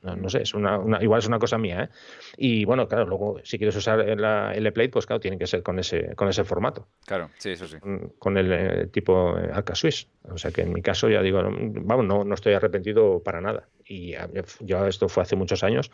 No, 0.03 0.29
sé, 0.31 0.43
es 0.43 0.55
una, 0.55 0.81
igual 1.03 1.19
es 1.19 1.27
una 1.27 1.39
cosa 1.39 1.59
mía. 1.59 1.85
¿eh? 1.85 1.89
Y 2.37 2.65
bueno, 2.65 2.89
claro, 2.89 3.07
luego 3.07 3.41
si 3.45 3.59
quieres 3.59 3.77
usar 3.77 3.99
la 4.19 4.55
L-Plate, 4.55 4.89
pues 4.89 5.07
claro, 5.07 5.21
tiene 5.21 5.39
que 5.39 5.47
ser 5.47 5.63
con 5.63 5.79
ese, 5.79 6.15
con 6.15 6.29
ese 6.29 6.45
formato. 6.45 6.89
Claro, 7.07 7.31
sí, 7.39 7.51
eso 7.51 7.67
sí. 7.67 7.77
Con, 8.19 8.39
el 8.39 8.53
eh, 8.53 8.87
tipo 8.87 9.39
eh, 9.39 9.51
Arca 9.53 9.75
Swiss. 9.75 10.09
O 10.31 10.39
sea 10.39 10.51
que 10.51 10.63
en 10.63 10.73
mi 10.73 10.83
caso 10.83 11.09
ya 11.09 11.23
digo, 11.23 11.43
vamos, 11.43 12.07
no, 12.07 12.25
no 12.25 12.35
estoy 12.35 12.55
arrepentido 12.55 13.23
para 13.23 13.41
nada 13.41 13.69
y 13.91 14.15
yo 14.61 14.87
esto 14.87 15.09
fue 15.09 15.25
hace 15.25 15.35
muchos 15.35 15.65
años 15.65 15.91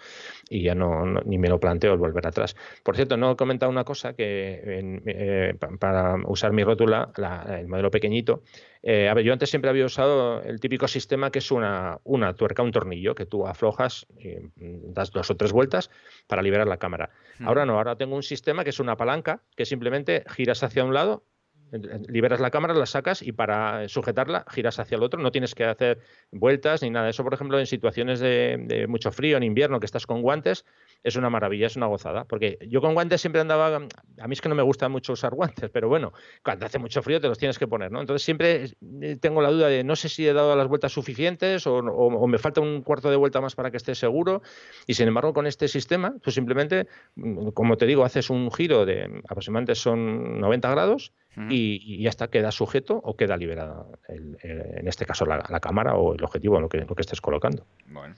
y 0.51 0.62
ya 0.62 0.74
no, 0.74 1.07
ni 1.24 1.38
me 1.38 1.49
lo 1.49 1.59
planteo 1.59 1.94
el 1.94 1.99
volver 1.99 2.26
atrás. 2.26 2.55
Por 2.82 2.94
cierto, 2.94 3.16
no 3.16 3.32
he 3.32 3.36
comentado 3.36 3.72
una 3.72 3.84
cosa 3.84 4.12
que 4.12 4.61
eh, 5.07 5.55
para 5.80 6.16
usar 6.26 6.53
mi 6.53 6.62
rótula, 6.62 7.11
el 7.59 7.68
modelo 7.68 7.90
pequeñito, 7.90 8.42
eh, 8.82 9.09
a 9.09 9.14
ver, 9.14 9.24
yo 9.24 9.32
antes 9.32 9.49
siempre 9.49 9.70
había 9.70 9.86
usado 9.86 10.42
el 10.42 10.61
típico 10.61 10.86
sistema 10.86 11.30
que 11.30 11.38
es 11.38 11.51
una, 11.51 11.99
una 12.05 12.34
tuerca, 12.34 12.62
un 12.62 12.70
tornillo 12.70 13.14
que 13.14 13.24
tú 13.24 13.47
aflojas, 13.47 14.07
y 14.18 14.36
das 14.57 15.11
dos 15.11 15.30
o 15.30 15.36
tres 15.36 15.53
vueltas 15.53 15.90
para 16.26 16.42
liberar 16.42 16.66
la 16.66 16.76
cámara. 16.76 17.11
Ahora 17.44 17.64
no, 17.64 17.78
ahora 17.78 17.97
tengo 17.97 18.14
un 18.14 18.22
sistema 18.22 18.62
que 18.62 18.70
es 18.70 18.78
una 18.78 18.97
palanca 18.97 19.40
que 19.57 19.64
simplemente 19.64 20.22
giras 20.28 20.62
hacia 20.62 20.84
un 20.84 20.92
lado 20.92 21.24
liberas 21.72 22.40
la 22.40 22.50
cámara, 22.50 22.74
la 22.74 22.86
sacas 22.86 23.22
y 23.22 23.32
para 23.32 23.88
sujetarla 23.88 24.44
giras 24.48 24.78
hacia 24.78 24.96
el 24.96 25.02
otro. 25.02 25.20
No 25.20 25.30
tienes 25.32 25.54
que 25.54 25.64
hacer 25.64 25.98
vueltas 26.30 26.82
ni 26.82 26.90
nada. 26.90 27.08
Eso, 27.08 27.24
por 27.24 27.34
ejemplo, 27.34 27.58
en 27.58 27.66
situaciones 27.66 28.20
de, 28.20 28.86
mucho 28.88 29.10
frío, 29.10 29.36
en 29.36 29.42
invierno, 29.42 29.80
que 29.80 29.86
estás 29.86 30.06
con 30.06 30.22
guantes, 30.22 30.64
es 31.02 31.16
una 31.16 31.30
maravilla, 31.30 31.66
es 31.66 31.76
una 31.76 31.86
gozada. 31.86 32.24
Porque 32.24 32.58
yo 32.68 32.80
con 32.80 32.94
guantes 32.94 33.20
siempre 33.20 33.40
andaba. 33.40 33.76
A 33.76 34.28
mí 34.28 34.32
es 34.32 34.40
que 34.40 34.48
no 34.48 34.54
me 34.54 34.62
gusta 34.62 34.88
mucho 34.88 35.12
usar 35.12 35.34
guantes, 35.34 35.70
pero 35.70 35.88
bueno, 35.88 36.12
cuando 36.42 36.66
hace 36.66 36.78
mucho 36.78 37.02
frío 37.02 37.20
te 37.20 37.28
los 37.28 37.38
tienes 37.38 37.58
que 37.58 37.66
poner, 37.66 37.90
¿no? 37.90 38.00
Entonces 38.00 38.24
siempre 38.24 38.70
eh, 39.02 39.16
tengo 39.20 39.42
la 39.42 39.50
duda 39.50 39.68
de 39.68 39.84
no 39.84 39.96
sé 39.96 40.08
si 40.08 40.26
he 40.26 40.32
dado 40.32 40.54
las 40.56 40.68
vueltas 40.68 40.92
suficientes 40.92 41.66
o, 41.66 41.76
o 41.76 42.26
me 42.26 42.38
falta 42.38 42.60
un 42.60 42.82
cuarto 42.82 43.10
de 43.10 43.16
vuelta 43.16 43.40
más 43.40 43.54
para 43.54 43.70
que 43.70 43.76
esté 43.76 43.94
seguro. 43.94 44.42
Y 44.86 44.94
sin 44.94 45.08
embargo, 45.08 45.32
con 45.32 45.46
este 45.46 45.68
sistema, 45.68 46.14
tú 46.22 46.30
simplemente, 46.30 46.86
mm, 47.16 47.48
como 47.48 47.76
te 47.76 47.86
digo, 47.86 48.04
haces 48.04 48.30
un 48.30 48.50
giro 48.52 48.86
de 48.86 49.20
aproximadamente 49.28 49.74
son 49.74 50.40
90 50.40 50.70
grados 50.70 51.12
y, 51.51 52.03
ya 52.03 52.09
está, 52.09 52.28
queda 52.28 52.51
sujeto 52.51 53.01
o 53.03 53.16
queda 53.16 53.37
liberada, 53.37 53.87
en 54.09 54.89
este 54.89 55.05
caso 55.05 55.26
la, 55.26 55.61
cámara 55.61 55.95
o 55.95 56.14
el 56.14 56.24
objetivo, 56.24 56.61
lo 56.61 56.68
que, 56.68 56.78
lo 56.78 56.95
que 56.95 57.03
estés 57.03 57.20
colocando. 57.20 57.66
Bueno. 57.87 58.14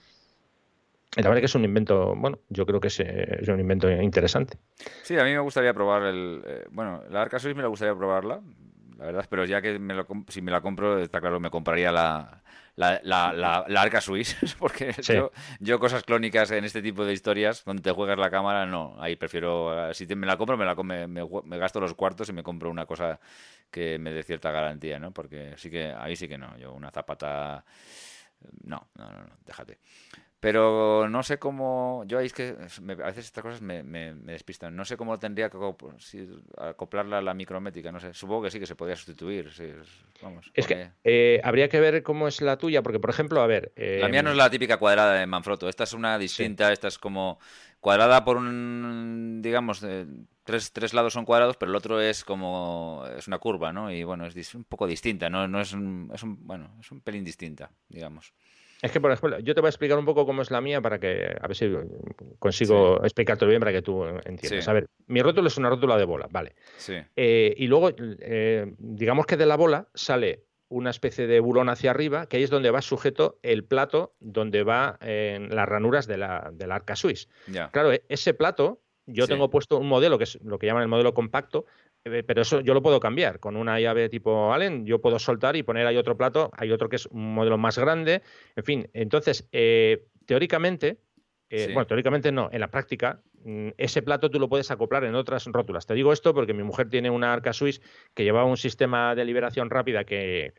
La 1.17 1.29
verdad 1.29 1.41
que 1.41 1.47
es 1.47 1.55
un 1.55 1.65
invento, 1.65 2.15
bueno, 2.15 2.39
yo 2.49 2.67
creo 2.67 2.81
que 2.81 2.89
es, 2.89 2.99
un 3.49 3.61
invento 3.61 3.91
interesante. 3.91 4.59
Sí, 5.03 5.19
a 5.19 5.25
mí 5.25 5.33
me 5.33 5.41
gustaría 5.41 5.73
probar 5.73 6.03
el. 6.05 6.43
Eh, 6.47 6.67
bueno, 6.71 7.03
la 7.11 7.23
Arca 7.23 7.39
Swiss 7.39 7.57
me 7.57 7.67
gustaría 7.67 7.95
probarla, 7.97 8.41
la 8.99 9.07
verdad, 9.07 9.27
pero 9.29 9.45
ya 9.45 9.63
que 9.63 9.79
me 9.79 9.95
lo, 9.95 10.07
si 10.29 10.43
me 10.43 10.53
la 10.53 10.61
compro, 10.61 10.99
está 10.99 11.21
claro, 11.21 11.41
me 11.41 11.51
compraría 11.51 11.91
la, 11.91 12.43
la, 12.79 13.01
la, 13.03 13.65
la, 13.67 13.83
arca 13.83 14.01
Swiss, 14.01 14.37
porque 14.59 14.95
yo, 15.03 15.33
yo, 15.59 15.81
cosas 15.81 16.05
clónicas 16.05 16.53
en 16.53 16.65
este 16.65 16.81
tipo 16.81 17.05
de 17.05 17.13
historias, 17.13 17.65
donde 17.65 17.83
te 17.83 17.91
juegas 17.91 18.17
la 18.19 18.31
cámara, 18.31 18.67
no, 18.67 18.95
ahí 19.01 19.17
prefiero, 19.17 19.93
si 19.93 20.07
me 20.15 20.29
la 20.29 20.37
compro, 20.37 20.57
me, 20.57 20.65
la, 20.65 20.77
me, 20.77 21.09
me, 21.09 21.59
gasto 21.59 21.81
los 21.81 21.95
cuartos 21.95 22.29
y 22.29 22.33
me 22.33 22.45
compro 22.45 22.71
una 22.71 22.87
cosa 22.87 23.19
que 23.69 23.99
me 23.99 24.13
dé 24.13 24.23
cierta 24.23 24.53
garantía, 24.53 25.01
¿no? 25.01 25.13
Porque 25.13 25.55
sí 25.57 25.71
que, 25.71 25.93
ahí 25.93 26.15
sí 26.15 26.29
que 26.29 26.39
no, 26.39 26.57
yo 26.57 26.73
una 26.73 26.93
zapata, 26.93 27.65
no, 28.63 28.89
no, 28.95 29.11
no, 29.11 29.23
no 29.23 29.37
déjate. 29.45 29.79
Pero 30.41 31.09
no 31.09 31.25
sé 31.25 31.39
cómo. 31.39 32.05
Yo 32.07 32.19
ahí 32.19 32.27
es 32.27 32.33
que 32.33 32.55
a 32.55 33.07
veces 33.07 33.25
estas 33.25 33.43
cosas 33.43 33.61
me, 33.61 33.83
me, 33.83 34.15
despistan. 34.15 34.77
No 34.77 34.85
sé 34.85 34.97
cómo 34.97 35.19
tendría 35.19 35.51
que 35.51 35.59
acoplarla 36.59 37.19
a 37.19 37.23
la 37.23 37.35
micrométrica. 37.35 37.91
No 37.91 37.99
sé. 37.99 38.15
Supongo 38.15 38.43
que 38.43 38.51
sí 38.53 38.61
que 38.61 38.67
se 38.67 38.77
podría 38.77 38.95
sustituir. 38.95 39.51
vamos, 40.23 40.49
es 40.55 40.67
que 40.69 40.91
eh, 41.03 41.41
habría 41.43 41.69
que 41.69 41.81
ver 41.81 42.05
cómo 42.05 42.29
es 42.29 42.41
la 42.41 42.57
tuya, 42.57 42.83
porque 42.83 43.01
por 43.01 43.11
ejemplo, 43.11 43.41
a 43.41 43.49
ver. 43.49 43.73
la 43.77 44.09
mía 44.09 44.23
no 44.23 44.31
es 44.31 44.37
la 44.37 44.49
típica 44.49 44.77
cuadrada 44.77 45.15
de 45.15 45.27
Manfrotto. 45.27 45.69
Esta 45.69 45.83
es 45.85 45.93
una 45.93 46.17
distinta. 46.19 46.73
Esta 46.73 46.87
es 46.87 46.99
como 46.99 47.41
cuadrada 47.81 48.25
por 48.25 48.37
un. 48.37 49.41
Digamos. 49.43 49.85
tres, 50.45 50.73
tres 50.73 50.95
lados 50.95 51.15
son 51.15 51.25
cuadrados, 51.25 51.57
pero 51.57 51.73
el 51.73 51.77
otro 51.77 52.01
es 52.01 52.23
como. 52.23 53.05
Es 53.17 53.27
una 53.27 53.39
curva, 53.39 53.73
¿no? 53.73 53.91
Y 53.91 54.05
bueno, 54.05 54.25
es 54.25 54.55
un 54.55 54.63
poco 54.63 54.87
distinta. 54.87 55.29
No, 55.29 55.49
no 55.49 55.61
es, 55.61 55.73
un, 55.73 56.13
es 56.15 56.23
un. 56.23 56.47
Bueno, 56.47 56.77
es 56.79 56.93
un 56.93 57.01
pelín 57.01 57.25
distinta, 57.25 57.73
digamos. 57.89 58.33
Es 58.81 58.93
que, 58.93 59.01
por 59.01 59.11
ejemplo, 59.11 59.39
yo 59.41 59.55
te 59.55 59.61
voy 59.61 59.69
a 59.69 59.71
explicar 59.71 59.99
un 59.99 60.05
poco 60.05 60.25
cómo 60.25 60.43
es 60.43 60.51
la 60.51 60.61
mía 60.61 60.81
para 60.81 60.99
que, 60.99 61.37
a 61.41 61.47
ver 61.47 61.57
si 61.57 61.73
consigo 62.39 63.03
explicarte 63.03 63.45
bien 63.47 63.61
para 63.61 63.73
que 63.73 63.83
tú 63.83 64.05
entiendas. 64.25 64.69
A 64.69 64.73
ver, 64.73 64.89
mi 65.07 65.21
rótulo 65.21 65.49
es 65.49 65.57
una 65.57 65.69
rótula 65.69 65.97
de 65.97 66.05
bola, 66.05 66.29
vale. 66.31 66.55
Sí. 66.77 66.95
Eh, 67.17 67.55
y 67.57 67.67
luego, 67.67 67.91
eh, 67.99 68.73
digamos 68.79 69.27
que 69.27 69.37
de 69.37 69.47
la 69.47 69.57
bola 69.57 69.89
sale 69.95 70.45
una 70.69 70.91
especie 70.91 71.27
de 71.27 71.41
bulón 71.41 71.69
hacia 71.71 71.91
arriba, 71.91 72.27
que 72.27 72.37
ahí 72.37 72.43
es 72.43 72.51
donde 72.51 72.71
va 72.71 72.83
sujeto 72.83 73.39
el 73.43 73.65
plato 73.65 74.15
donde 74.21 74.63
va 74.63 74.99
en 75.01 75.55
las 75.55 75.69
ranuras 75.69 76.07
de 76.07 76.19
la, 76.19 76.51
de 76.53 76.73
arca 76.73 76.95
suiz. 76.95 77.29
Claro, 77.73 77.93
e, 77.93 78.05
ese 78.09 78.35
plato, 78.35 78.81
yo 79.07 79.27
tengo 79.27 79.49
puesto 79.51 79.79
un 79.79 79.89
modelo 79.89 80.19
que 80.19 80.25
es 80.25 80.39
lo 80.43 80.59
que 80.59 80.67
llaman 80.67 80.83
el 80.83 80.89
modelo 80.89 81.15
compacto, 81.15 81.65
pero 82.03 82.43
eso 82.43 82.61
yo 82.61 82.75
lo 82.75 82.83
puedo 82.83 83.01
cambiar. 83.01 83.41
Con 83.41 83.57
una 83.57 83.79
llave 83.81 84.09
tipo 84.09 84.53
Allen, 84.53 84.87
yo 84.87 85.01
puedo 85.01 85.19
soltar 85.19 85.57
y 85.57 85.63
poner 85.63 85.87
ahí 85.87 85.97
otro 85.97 86.17
plato, 86.17 86.51
hay 86.57 86.73
otro 86.73 86.89
que 86.89 86.97
es 86.97 87.07
un 87.07 87.35
modelo 87.35 87.59
más 87.59 87.79
grande. 87.79 88.23
En 88.57 88.65
fin, 88.65 88.91
entonces, 88.93 89.49
eh, 89.53 90.07
teóricamente, 90.27 90.99
eh, 91.51 91.71
bueno, 91.73 91.87
teóricamente 91.87 92.31
no, 92.33 92.51
en 92.53 92.61
la 92.61 92.71
práctica, 92.71 93.23
mm, 93.45 93.71
ese 93.79 94.03
plato 94.03 94.31
tú 94.31 94.39
lo 94.39 94.49
puedes 94.49 94.71
acoplar 94.71 95.05
en 95.05 95.15
otras 95.15 95.47
rótulas. 95.47 95.87
Te 95.87 95.95
digo 95.95 96.13
esto 96.13 96.35
porque 96.35 96.55
mi 96.55 96.63
mujer 96.63 96.89
tiene 96.89 97.11
una 97.11 97.33
arca 97.33 97.53
Swiss 97.53 97.81
que 98.15 98.25
llevaba 98.25 98.47
un 98.47 98.57
sistema 98.57 99.15
de 99.15 99.25
liberación 99.25 99.71
rápida 99.71 100.05
que, 100.05 100.53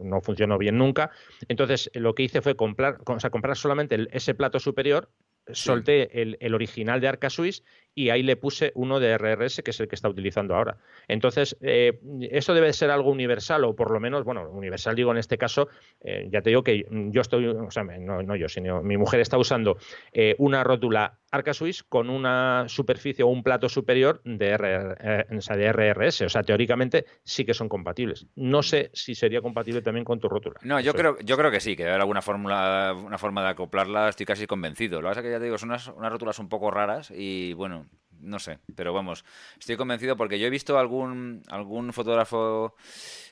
no 0.00 0.20
funcionó 0.20 0.58
bien 0.58 0.76
nunca. 0.78 1.10
Entonces, 1.48 1.90
lo 1.94 2.14
que 2.14 2.24
hice 2.24 2.42
fue 2.42 2.56
comprar, 2.56 2.98
o 3.06 3.20
sea, 3.20 3.30
comprar 3.30 3.56
solamente 3.56 4.06
ese 4.10 4.34
plato 4.34 4.58
superior, 4.58 5.10
solté 5.52 6.22
el, 6.22 6.38
el, 6.40 6.54
original 6.54 7.00
de 7.02 7.08
Arca 7.08 7.28
Swiss 7.28 7.62
y 7.94 8.10
ahí 8.10 8.22
le 8.22 8.36
puse 8.36 8.72
uno 8.74 9.00
de 9.00 9.16
RRS, 9.16 9.62
que 9.62 9.70
es 9.70 9.80
el 9.80 9.88
que 9.88 9.94
está 9.94 10.08
utilizando 10.08 10.54
ahora. 10.54 10.78
Entonces, 11.08 11.56
eh, 11.60 12.00
eso 12.30 12.54
debe 12.54 12.72
ser 12.72 12.90
algo 12.90 13.10
universal, 13.10 13.64
o 13.64 13.76
por 13.76 13.90
lo 13.90 14.00
menos, 14.00 14.24
bueno, 14.24 14.50
universal 14.50 14.96
digo 14.96 15.12
en 15.12 15.18
este 15.18 15.38
caso, 15.38 15.68
eh, 16.00 16.28
ya 16.30 16.42
te 16.42 16.50
digo 16.50 16.64
que 16.64 16.86
yo 16.90 17.20
estoy, 17.20 17.46
o 17.46 17.70
sea, 17.70 17.84
no, 17.84 18.36
yo, 18.36 18.48
sino 18.48 18.82
mi 18.82 18.96
mujer 18.96 19.20
está 19.20 19.38
usando 19.38 19.76
eh, 20.12 20.34
una 20.38 20.64
rótula 20.64 21.18
Arca 21.30 21.52
Swiss 21.52 21.82
con 21.82 22.10
una 22.10 22.64
superficie 22.68 23.24
o 23.24 23.28
un 23.28 23.42
plato 23.42 23.68
superior 23.68 24.20
de, 24.24 24.56
de 24.56 25.72
RRS. 25.72 26.22
O 26.22 26.28
sea, 26.28 26.44
teóricamente 26.44 27.06
sí 27.24 27.44
que 27.44 27.54
son 27.54 27.68
compatibles. 27.68 28.26
No 28.36 28.62
sé 28.62 28.90
si 28.92 29.16
sería 29.16 29.40
compatible 29.40 29.82
también 29.82 30.04
con 30.04 30.20
tu 30.20 30.28
rótula. 30.28 30.60
No, 30.62 30.78
yo 30.78 30.94
creo, 30.94 31.18
yo 31.24 31.36
creo 31.36 31.50
que 31.50 31.58
sí, 31.58 31.74
que 31.74 31.82
debe 31.82 31.92
haber 31.92 32.02
alguna 32.02 32.22
fórmula, 32.22 32.94
una 33.04 33.18
forma 33.18 33.42
de 33.42 33.48
acoplarla, 33.48 34.08
estoy 34.08 34.26
casi 34.26 34.46
convencido. 34.46 35.00
Lo 35.00 35.08
que 35.08 35.10
pasa 35.10 35.20
es 35.20 35.24
que 35.24 35.30
ya 35.32 35.38
te 35.38 35.44
digo, 35.44 35.58
son 35.58 35.70
unas, 35.70 35.88
unas 35.88 36.12
rótulas 36.12 36.38
un 36.38 36.48
poco 36.48 36.70
raras 36.70 37.10
y 37.10 37.52
bueno, 37.54 37.83
no 38.24 38.38
sé, 38.38 38.58
pero 38.74 38.92
vamos, 38.92 39.24
estoy 39.58 39.76
convencido 39.76 40.16
porque 40.16 40.38
yo 40.38 40.46
he 40.46 40.50
visto 40.50 40.78
algún, 40.78 41.42
algún 41.48 41.92
fotógrafo 41.92 42.74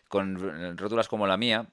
con 0.09 0.77
rótulas 0.77 1.09
como 1.09 1.27
la 1.27 1.37
mía 1.37 1.69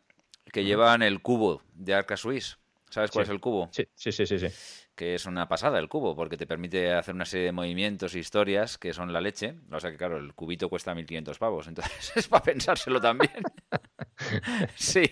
que 0.52 0.64
llevan 0.64 1.02
el 1.02 1.22
cubo 1.22 1.62
de 1.74 1.94
Arca 1.94 2.18
Swiss. 2.18 2.58
¿Sabes 2.90 3.12
cuál 3.12 3.24
es 3.24 3.30
el 3.30 3.40
cubo? 3.40 3.70
Sí, 3.72 3.86
sí, 3.94 4.12
sí, 4.12 4.26
sí, 4.26 4.48
Que 4.96 5.14
es 5.14 5.26
una 5.28 5.48
pasada 5.48 5.78
el 5.78 5.88
cubo, 5.88 6.16
porque 6.16 6.38
te 6.38 6.48
permite 6.48 6.92
hacer 6.94 7.14
una 7.14 7.26
serie 7.26 7.48
de 7.48 7.52
movimientos 7.52 8.16
e 8.16 8.20
historias 8.20 8.80
que 8.80 8.94
son 8.94 9.14
la 9.14 9.22
leche. 9.22 9.56
O 9.72 9.80
sea 9.80 9.92
que, 9.92 9.98
claro, 9.98 10.18
el 10.18 10.34
cubito 10.34 10.70
cuesta 10.70 10.96
1.500 10.96 11.38
pavos, 11.38 11.68
entonces 11.68 12.12
es 12.16 12.28
para 12.28 12.44
pensárselo 12.44 13.00
también. 13.00 13.32
sí. 14.76 15.12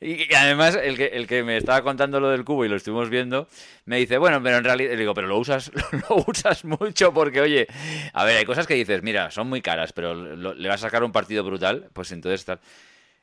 Y, 0.00 0.32
además, 0.34 0.78
el 0.80 0.96
que, 0.96 1.06
el 1.06 1.26
que 1.26 1.42
me 1.42 1.56
estaba 1.56 1.82
contando 1.82 2.20
lo 2.20 2.30
del 2.30 2.44
cubo 2.44 2.64
y 2.64 2.68
lo 2.68 2.76
estuvimos 2.76 3.10
viendo, 3.10 3.48
me 3.84 3.98
dice, 3.98 4.18
bueno, 4.18 4.42
pero 4.42 4.58
en 4.58 4.64
realidad, 4.64 4.96
digo, 4.96 5.14
pero 5.14 5.28
lo 5.28 5.38
usas, 5.38 5.70
lo 6.08 6.24
usas 6.26 6.64
mucho 6.64 7.12
porque, 7.12 7.40
oye, 7.40 7.66
a 8.12 8.24
ver, 8.24 8.38
hay 8.38 8.44
cosas 8.44 8.66
que 8.66 8.74
dices, 8.74 9.02
mira, 9.02 9.30
son 9.30 9.48
muy 9.48 9.62
caras, 9.62 9.92
pero 9.92 10.14
le 10.14 10.68
vas 10.68 10.82
a 10.82 10.86
sacar 10.86 11.04
un 11.04 11.12
partido 11.12 11.44
brutal, 11.44 11.90
pues 11.92 12.12
entonces 12.12 12.44
tal. 12.44 12.60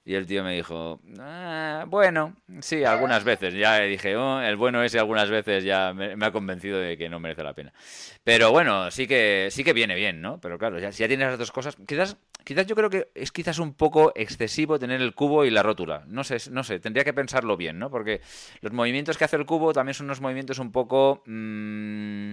Y 0.05 0.15
el 0.15 0.25
tío 0.25 0.43
me 0.43 0.55
dijo, 0.55 0.99
ah, 1.19 1.85
bueno, 1.87 2.35
sí, 2.61 2.83
algunas 2.83 3.23
veces. 3.23 3.53
Ya 3.53 3.79
dije, 3.81 4.15
oh, 4.15 4.41
el 4.41 4.55
bueno 4.55 4.81
ese 4.81 4.97
algunas 4.97 5.29
veces 5.29 5.63
ya 5.63 5.93
me, 5.93 6.25
ha 6.25 6.31
convencido 6.31 6.79
de 6.79 6.97
que 6.97 7.09
no 7.09 7.19
merece 7.19 7.43
la 7.43 7.53
pena. 7.53 7.73
Pero 8.23 8.51
bueno, 8.51 8.89
sí 8.89 9.05
que 9.07 9.49
sí 9.51 9.63
que 9.63 9.73
viene 9.73 9.93
bien, 9.93 10.19
¿no? 10.19 10.39
Pero 10.41 10.57
claro, 10.57 10.79
ya, 10.79 10.91
si 10.91 11.01
ya 11.01 11.07
tienes 11.07 11.27
las 11.27 11.37
dos 11.37 11.51
cosas, 11.51 11.77
quizás, 11.87 12.17
quizás 12.49 12.65
yo 12.65 12.75
creo 12.75 12.89
que 12.89 13.11
es 13.13 13.31
quizás 13.31 13.59
un 13.59 13.75
poco 13.75 14.11
excesivo 14.15 14.79
tener 14.79 15.03
el 15.03 15.13
cubo 15.13 15.45
y 15.45 15.51
la 15.51 15.61
rótula. 15.61 16.03
No 16.07 16.23
sé, 16.23 16.37
no 16.49 16.63
sé, 16.63 16.79
tendría 16.79 17.03
que 17.03 17.13
pensarlo 17.13 17.55
bien, 17.57 17.77
¿no? 17.77 17.91
Porque 17.91 18.21
los 18.61 18.73
movimientos 18.73 19.19
que 19.19 19.23
hace 19.25 19.35
el 19.35 19.45
cubo 19.45 19.71
también 19.71 19.93
son 19.93 20.07
unos 20.07 20.19
movimientos 20.19 20.57
un 20.57 20.71
poco... 20.71 21.21
Mm, 21.27 22.31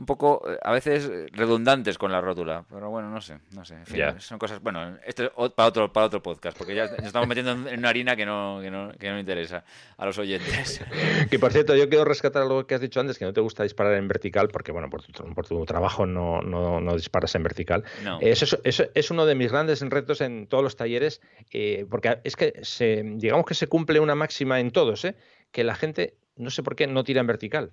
un 0.00 0.06
poco, 0.06 0.42
eh, 0.50 0.58
a 0.62 0.72
veces 0.72 1.10
redundantes 1.32 1.98
con 1.98 2.10
la 2.10 2.22
rótula. 2.22 2.64
Pero 2.70 2.88
bueno, 2.88 3.10
no 3.10 3.20
sé, 3.20 3.38
no 3.54 3.66
sé. 3.66 3.74
En 3.74 3.86
fin, 3.86 4.02
son 4.18 4.38
cosas, 4.38 4.62
bueno, 4.62 4.96
esto 5.04 5.24
es 5.24 5.30
para 5.52 5.68
otro, 5.68 5.92
para 5.92 6.06
otro 6.06 6.22
podcast, 6.22 6.56
porque 6.56 6.74
ya 6.74 6.86
nos 6.86 7.06
estamos 7.06 7.28
metiendo 7.28 7.52
en 7.52 7.78
una 7.78 7.90
harina 7.90 8.16
que 8.16 8.24
no, 8.24 8.60
que 8.62 8.70
no, 8.70 8.92
que 8.92 9.10
no 9.10 9.18
interesa 9.18 9.62
a 9.98 10.06
los 10.06 10.18
oyentes. 10.18 10.80
Que 11.30 11.38
por 11.38 11.52
cierto, 11.52 11.76
yo 11.76 11.88
quiero 11.88 12.04
rescatar 12.04 12.42
algo 12.42 12.66
que 12.66 12.74
has 12.74 12.80
dicho 12.80 12.98
antes, 12.98 13.18
que 13.18 13.24
no 13.24 13.32
te 13.32 13.40
gusta 13.40 13.62
disparar 13.62 13.94
en 13.94 14.08
vertical, 14.08 14.48
porque 14.48 14.72
bueno, 14.72 14.88
por 14.88 15.02
tu, 15.02 15.12
por 15.34 15.46
tu 15.46 15.64
trabajo 15.66 16.06
no, 16.06 16.40
no, 16.40 16.80
no, 16.80 16.94
disparas 16.94 17.34
en 17.34 17.42
vertical. 17.42 17.84
Eso, 18.20 18.58
eso, 18.64 18.84
es 18.94 19.10
uno 19.10 19.26
de 19.26 19.34
mis 19.34 19.52
grandes 19.52 19.80
retos 19.82 20.22
en 20.22 20.46
todos 20.46 20.64
los 20.64 20.76
talleres, 20.76 21.20
eh, 21.52 21.86
porque 21.90 22.20
es 22.24 22.36
que 22.36 22.54
se, 22.62 23.02
digamos 23.04 23.44
que 23.44 23.54
se 23.54 23.66
cumple 23.66 24.00
una 24.00 24.14
máxima 24.14 24.60
en 24.60 24.70
todos, 24.70 25.04
¿eh? 25.04 25.14
que 25.52 25.62
la 25.62 25.74
gente, 25.74 26.16
no 26.36 26.50
sé 26.50 26.62
por 26.62 26.74
qué, 26.74 26.86
no 26.86 27.04
tira 27.04 27.20
en 27.20 27.26
vertical. 27.26 27.72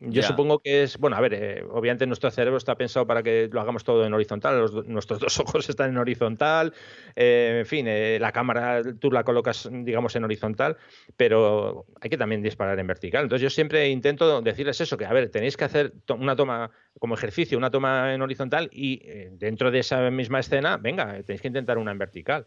Yo 0.00 0.22
supongo 0.22 0.60
que 0.60 0.82
es, 0.82 0.96
bueno, 0.96 1.16
a 1.16 1.20
ver, 1.20 1.34
eh, 1.34 1.64
obviamente 1.70 2.06
nuestro 2.06 2.30
cerebro 2.30 2.56
está 2.56 2.74
pensado 2.74 3.06
para 3.06 3.22
que 3.22 3.50
lo 3.52 3.60
hagamos 3.60 3.84
todo 3.84 4.06
en 4.06 4.14
horizontal, 4.14 4.64
nuestros 4.86 5.20
dos 5.20 5.38
ojos 5.40 5.68
están 5.68 5.90
en 5.90 5.98
horizontal, 5.98 6.72
eh, 7.14 7.58
en 7.60 7.66
fin, 7.66 7.86
eh, 7.86 8.18
la 8.18 8.32
cámara 8.32 8.82
tú 8.98 9.10
la 9.12 9.24
colocas, 9.24 9.68
digamos, 9.70 10.16
en 10.16 10.24
horizontal, 10.24 10.78
pero 11.18 11.84
hay 12.00 12.08
que 12.08 12.16
también 12.16 12.40
disparar 12.42 12.78
en 12.78 12.86
vertical. 12.86 13.24
Entonces 13.24 13.42
yo 13.42 13.50
siempre 13.50 13.88
intento 13.90 14.40
decirles 14.40 14.80
eso, 14.80 14.96
que 14.96 15.04
a 15.04 15.12
ver, 15.12 15.30
tenéis 15.30 15.58
que 15.58 15.64
hacer 15.64 15.92
una 16.08 16.34
toma 16.34 16.70
como 16.98 17.14
ejercicio, 17.14 17.58
una 17.58 17.70
toma 17.70 18.14
en 18.14 18.22
horizontal 18.22 18.70
y 18.72 19.02
dentro 19.32 19.70
de 19.70 19.80
esa 19.80 20.10
misma 20.10 20.40
escena, 20.40 20.78
venga, 20.78 21.22
tenéis 21.24 21.42
que 21.42 21.48
intentar 21.48 21.76
una 21.76 21.92
en 21.92 21.98
vertical. 21.98 22.46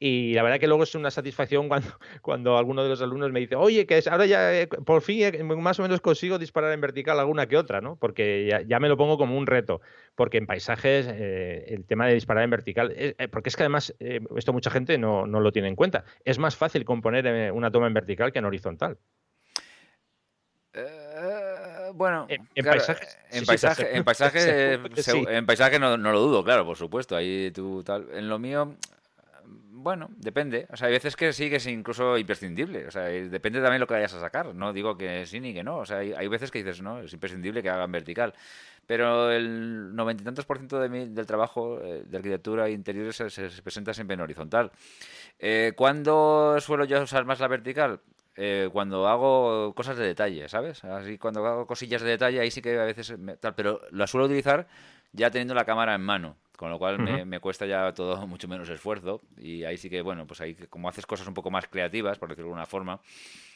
Y 0.00 0.34
la 0.34 0.44
verdad 0.44 0.60
que 0.60 0.68
luego 0.68 0.84
es 0.84 0.94
una 0.94 1.10
satisfacción 1.10 1.68
cuando, 1.68 1.88
cuando 2.22 2.56
alguno 2.56 2.82
de 2.82 2.88
los 2.88 3.02
alumnos 3.02 3.32
me 3.32 3.40
dice, 3.40 3.56
oye, 3.56 3.86
que 3.86 4.02
ahora 4.10 4.26
ya 4.26 4.54
eh, 4.54 4.66
por 4.68 5.02
fin 5.02 5.22
eh, 5.22 5.42
más 5.42 5.78
o 5.78 5.82
menos 5.82 6.00
consigo 6.00 6.38
disparar 6.38 6.72
en 6.72 6.80
vertical 6.80 7.18
alguna 7.18 7.46
que 7.46 7.56
otra, 7.56 7.80
¿no? 7.80 7.96
Porque 7.96 8.64
ya, 8.66 8.80
me 8.80 8.88
lo 8.88 8.96
pongo 8.96 9.18
como 9.18 9.36
un 9.36 9.46
reto. 9.46 9.80
Porque 10.14 10.38
en 10.38 10.46
paisajes 10.46 11.06
eh, 11.08 11.64
el 11.68 11.84
tema 11.84 12.06
de 12.06 12.14
disparar 12.14 12.44
en 12.44 12.50
vertical, 12.50 12.94
porque 13.30 13.48
es 13.48 13.56
que 13.56 13.62
además 13.62 13.94
esto 13.98 14.52
mucha 14.52 14.70
gente 14.70 14.98
no, 14.98 15.26
no, 15.26 15.40
lo 15.40 15.52
tiene 15.52 15.68
en 15.68 15.76
cuenta. 15.76 16.04
Es 16.24 16.38
más 16.38 16.56
fácil 16.56 16.84
componer 16.84 17.52
una 17.52 17.70
toma 17.70 17.86
en 17.86 17.94
vertical 17.94 18.32
que 18.32 18.38
en 18.38 18.44
horizontal. 18.44 18.98
bueno, 21.94 22.26
en, 22.28 22.64
paisaje, 22.64 23.06
en 23.30 23.44
paisaje, 24.04 24.74
en 24.74 25.46
paisaje, 25.46 25.78
no, 25.78 25.96
no, 25.96 26.12
lo 26.12 26.20
dudo, 26.20 26.44
claro, 26.44 26.64
por 26.64 26.76
supuesto. 26.76 27.14
Ahí 27.16 27.52
tú 27.52 27.84
tal. 27.84 28.08
En 28.12 28.28
lo 28.28 28.40
mío, 28.40 28.76
bueno, 29.88 30.10
depende. 30.18 30.66
O 30.70 30.76
sea, 30.76 30.88
hay 30.88 30.92
veces 30.92 31.16
que 31.16 31.32
sí 31.32 31.48
que 31.48 31.56
es 31.56 31.66
incluso 31.66 32.18
imprescindible. 32.18 32.86
O 32.86 32.90
sea, 32.90 33.04
depende 33.04 33.62
también 33.62 33.80
lo 33.80 33.86
que 33.86 33.94
vayas 33.94 34.12
a 34.12 34.20
sacar. 34.20 34.54
No 34.54 34.74
digo 34.74 34.98
que 34.98 35.24
sí 35.24 35.40
ni 35.40 35.54
que 35.54 35.64
no. 35.64 35.78
O 35.78 35.86
sea, 35.86 35.96
hay, 35.96 36.28
veces 36.28 36.50
que 36.50 36.58
dices, 36.58 36.82
no, 36.82 37.00
es 37.00 37.10
imprescindible 37.14 37.62
que 37.62 37.70
hagan 37.70 37.90
vertical. 37.90 38.34
Pero 38.86 39.32
el 39.32 39.96
noventa 39.96 40.22
y 40.22 40.26
tantos 40.26 40.44
por 40.44 40.58
ciento 40.58 40.78
de 40.78 40.90
del 40.90 41.24
trabajo 41.24 41.80
eh, 41.80 42.02
de 42.06 42.16
arquitectura 42.18 42.68
e 42.68 42.72
interiores 42.72 43.16
se, 43.16 43.62
presenta 43.62 43.94
siempre 43.94 44.12
en 44.12 44.20
horizontal. 44.20 44.72
Eh, 45.38 45.72
¿Cuándo 45.74 46.60
suelo 46.60 46.84
yo 46.84 47.02
usar 47.02 47.24
más 47.24 47.40
la 47.40 47.48
vertical? 47.48 48.00
Eh, 48.36 48.68
cuando 48.70 49.08
hago 49.08 49.74
cosas 49.74 49.96
de 49.96 50.04
detalle, 50.04 50.50
¿sabes? 50.50 50.84
Así 50.84 51.16
cuando 51.16 51.46
hago 51.46 51.66
cosillas 51.66 52.02
de 52.02 52.10
detalle, 52.10 52.40
ahí 52.40 52.50
sí 52.50 52.60
que 52.60 52.78
a 52.78 52.84
veces 52.84 53.14
pero 53.56 53.80
la 53.90 54.06
suelo 54.06 54.26
utilizar 54.26 54.68
ya 55.12 55.30
teniendo 55.30 55.54
la 55.54 55.64
cámara 55.64 55.94
en 55.94 56.02
mano. 56.02 56.36
Con 56.58 56.70
lo 56.70 56.78
cual 56.80 56.98
me, 56.98 57.38
cuesta 57.38 57.66
ya 57.66 57.94
todo 57.94 58.26
mucho 58.26 58.48
menos 58.48 58.68
esfuerzo. 58.68 59.22
Y 59.36 59.62
ahí 59.62 59.76
sí 59.76 59.88
que, 59.88 60.02
bueno, 60.02 60.26
pues 60.26 60.40
ahí 60.40 60.56
como 60.68 60.88
haces 60.88 61.06
cosas 61.06 61.28
un 61.28 61.32
poco 61.32 61.52
más 61.52 61.68
creativas, 61.68 62.18
por 62.18 62.28
decirlo 62.28 62.46
de 62.46 62.50
alguna 62.50 62.66
forma, 62.66 63.00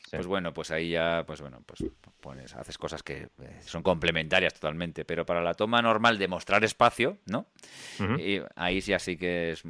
pues 0.09 0.25
bueno, 0.29 0.55
pues 0.55 0.71
ahí 0.71 0.91
ya, 0.91 1.25
pues 1.27 1.41
bueno, 1.41 1.65
pues 1.67 1.85
pones, 2.21 2.55
haces 2.55 2.79
cosas 2.79 3.03
que 3.03 3.29
eh, 3.41 3.61
son 3.63 3.83
complementarias 3.83 4.55
totalmente. 4.55 5.05
Pero 5.05 5.27
para 5.27 5.43
la 5.43 5.55
toma 5.55 5.83
normal 5.83 6.17
de 6.17 6.29
mostrar 6.29 6.63
espacio, 6.63 7.19
¿no? 7.27 7.47
Y 8.21 8.41
ahí 8.55 8.81
sí 8.81 8.93
así 8.93 9.17
que 9.17 9.51
es, 9.51 9.65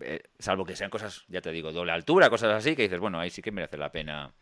eh, 0.00 0.24
salvo 0.40 0.64
que 0.64 0.74
sean 0.74 0.90
cosas, 0.90 1.24
ya 1.28 1.40
te 1.40 1.52
digo, 1.52 1.70
doble 1.70 1.92
altura, 1.92 2.30
cosas 2.30 2.52
así, 2.52 2.74
que 2.74 2.82
dices, 2.82 2.98
bueno, 2.98 3.20
ahí 3.20 3.30
sí 3.30 3.42
que 3.42 3.52
merece 3.52 3.78
la 3.78 3.92
pena. 3.92 4.34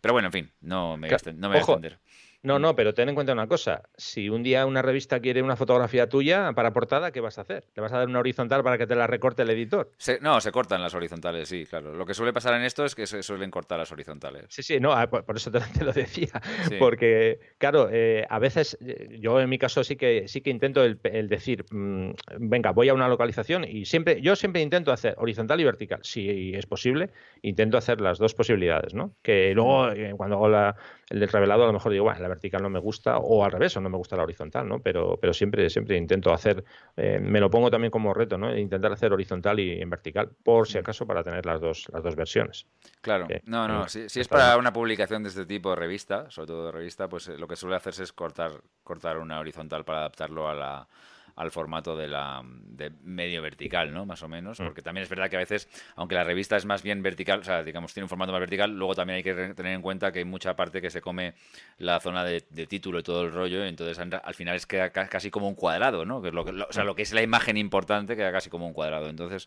Pero 0.00 0.12
bueno, 0.12 0.26
en 0.26 0.32
fin, 0.32 0.52
no 0.60 0.96
me, 0.96 1.06
no 1.08 1.16
me 1.34 1.46
voy 1.48 1.56
a 1.56 1.60
extender. 1.60 2.00
No, 2.46 2.60
no, 2.60 2.76
pero 2.76 2.94
ten 2.94 3.08
en 3.08 3.16
cuenta 3.16 3.32
una 3.32 3.48
cosa. 3.48 3.82
Si 3.96 4.28
un 4.28 4.44
día 4.44 4.66
una 4.66 4.80
revista 4.80 5.18
quiere 5.18 5.42
una 5.42 5.56
fotografía 5.56 6.08
tuya 6.08 6.52
para 6.52 6.72
portada, 6.72 7.10
¿qué 7.10 7.20
vas 7.20 7.38
a 7.38 7.40
hacer? 7.40 7.64
¿Le 7.74 7.82
vas 7.82 7.92
a 7.92 7.98
dar 7.98 8.06
una 8.06 8.20
horizontal 8.20 8.62
para 8.62 8.78
que 8.78 8.86
te 8.86 8.94
la 8.94 9.08
recorte 9.08 9.42
el 9.42 9.50
editor? 9.50 9.90
no, 10.20 10.40
se 10.40 10.52
cortan 10.52 10.80
las 10.80 10.94
horizontales, 10.94 11.48
sí, 11.48 11.66
claro. 11.66 11.96
Lo 11.96 12.06
que 12.06 12.14
suele 12.14 12.32
pasar 12.32 12.54
en 12.54 12.62
esto 12.62 12.84
es 12.84 12.94
que 12.94 13.08
se 13.08 13.24
suelen 13.24 13.50
cortar 13.50 13.80
las 13.80 13.90
horizontales. 13.90 14.44
Sí, 14.48 14.62
sí, 14.62 14.78
no, 14.78 14.92
ah, 14.92 15.08
por 15.10 15.36
eso 15.36 15.50
te, 15.50 15.84
lo 15.84 15.92
decía. 15.92 16.40
Porque, 16.78 17.40
claro, 17.58 17.88
eh, 17.90 18.24
a 18.30 18.38
veces, 18.38 18.78
eh, 18.80 19.18
yo 19.20 19.40
en 19.40 19.48
mi 19.48 19.58
caso 19.58 19.82
sí 19.82 19.96
que 19.96 20.28
sí 20.28 20.40
que 20.40 20.50
intento 20.50 20.84
el, 20.84 21.00
decir, 21.28 21.64
mm, 21.68 22.10
venga, 22.38 22.70
voy 22.70 22.90
a 22.90 22.94
una 22.94 23.08
localización 23.08 23.64
y 23.64 23.86
siempre, 23.86 24.20
yo 24.20 24.36
siempre 24.36 24.62
intento 24.62 24.92
hacer 24.92 25.16
horizontal 25.18 25.60
y 25.60 25.64
vertical. 25.64 25.98
Si 26.04 26.54
es 26.54 26.66
posible, 26.66 27.10
intento 27.42 27.76
hacer 27.76 28.00
las 28.00 28.18
dos 28.18 28.34
posibilidades, 28.34 28.94
¿no? 28.94 29.16
Que 29.20 29.52
luego, 29.52 29.90
eh, 29.90 30.14
cuando 30.16 30.36
hago 30.36 30.48
la, 30.48 30.76
el 31.08 31.20
del 31.20 31.28
revelado, 31.28 31.62
a 31.64 31.66
lo 31.66 31.72
mejor 31.72 31.92
digo, 31.92 32.04
bueno, 32.04 32.20
la 32.20 32.28
vertical 32.28 32.62
no 32.62 32.70
me 32.70 32.80
gusta, 32.80 33.18
o 33.18 33.44
al 33.44 33.52
revés, 33.52 33.76
o 33.76 33.80
no 33.80 33.88
me 33.88 33.96
gusta 33.96 34.16
la 34.16 34.24
horizontal, 34.24 34.68
¿no? 34.68 34.80
Pero, 34.80 35.18
pero 35.20 35.32
siempre, 35.32 35.70
siempre 35.70 35.96
intento 35.96 36.32
hacer, 36.32 36.64
eh, 36.96 37.20
me 37.20 37.38
lo 37.38 37.48
pongo 37.48 37.70
también 37.70 37.90
como 37.90 38.12
reto, 38.12 38.36
¿no? 38.36 38.56
Intentar 38.56 38.92
hacer 38.92 39.12
horizontal 39.12 39.60
y 39.60 39.80
en 39.80 39.88
vertical, 39.88 40.30
por 40.42 40.66
si 40.66 40.78
mm. 40.78 40.80
acaso, 40.80 41.06
para 41.06 41.22
tener 41.22 41.46
las 41.46 41.60
dos, 41.60 41.86
las 41.92 42.02
dos 42.02 42.16
versiones. 42.16 42.66
Claro, 43.00 43.28
no, 43.44 43.68
no, 43.68 43.88
si, 43.88 44.08
si, 44.08 44.20
es 44.20 44.28
para 44.28 44.56
una 44.56 44.72
publicación 44.72 45.22
de 45.22 45.28
este 45.28 45.46
tipo 45.46 45.70
de 45.70 45.76
revista, 45.76 46.28
sobre 46.30 46.48
todo 46.48 46.66
de 46.66 46.72
revista, 46.72 47.08
pues 47.08 47.28
eh, 47.28 47.38
lo 47.38 47.46
que 47.46 47.56
suele 47.56 47.76
hacerse 47.76 48.02
es 48.02 48.12
cortar, 48.12 48.62
cortar 48.82 49.18
una 49.18 49.38
horizontal 49.38 49.84
para 49.84 50.00
adaptarlo 50.00 50.48
a 50.48 50.54
la 50.54 50.88
al 51.36 51.50
formato 51.50 51.96
de 51.96 52.08
la 52.08 52.42
de 52.44 52.90
medio 53.02 53.42
vertical, 53.42 53.92
¿no? 53.92 54.06
Más 54.06 54.22
o 54.22 54.28
menos, 54.28 54.58
mm. 54.58 54.64
porque 54.64 54.82
también 54.82 55.02
es 55.02 55.10
verdad 55.10 55.28
que 55.28 55.36
a 55.36 55.40
veces, 55.40 55.68
aunque 55.94 56.14
la 56.14 56.24
revista 56.24 56.56
es 56.56 56.64
más 56.64 56.82
bien 56.82 57.02
vertical, 57.02 57.40
o 57.40 57.44
sea, 57.44 57.62
digamos, 57.62 57.92
tiene 57.92 58.04
un 58.04 58.08
formato 58.08 58.32
más 58.32 58.40
vertical, 58.40 58.76
luego 58.76 58.94
también 58.94 59.18
hay 59.18 59.22
que 59.22 59.34
tener 59.54 59.74
en 59.74 59.82
cuenta 59.82 60.12
que 60.12 60.20
hay 60.20 60.24
mucha 60.24 60.56
parte 60.56 60.80
que 60.80 60.90
se 60.90 61.02
come 61.02 61.34
la 61.78 62.00
zona 62.00 62.24
de, 62.24 62.40
título 62.40 62.98
y 63.00 63.02
todo 63.02 63.22
el 63.22 63.32
rollo, 63.32 63.64
y 63.64 63.68
entonces 63.68 63.98
al 63.98 64.34
final 64.34 64.56
es 64.56 64.66
queda 64.66 64.90
casi 64.90 65.30
como 65.30 65.46
un 65.46 65.54
cuadrado, 65.54 66.06
¿no? 66.06 66.22
Que 66.22 66.28
es 66.28 66.34
lo 66.34 66.44
que, 66.44 66.52
o 66.52 66.72
sea, 66.72 66.84
lo 66.84 66.94
que 66.94 67.02
es 67.02 67.12
la 67.12 67.22
imagen 67.22 67.58
importante 67.58 68.16
queda 68.16 68.32
casi 68.32 68.48
como 68.48 68.66
un 68.66 68.72
cuadrado. 68.72 69.08
Entonces, 69.08 69.46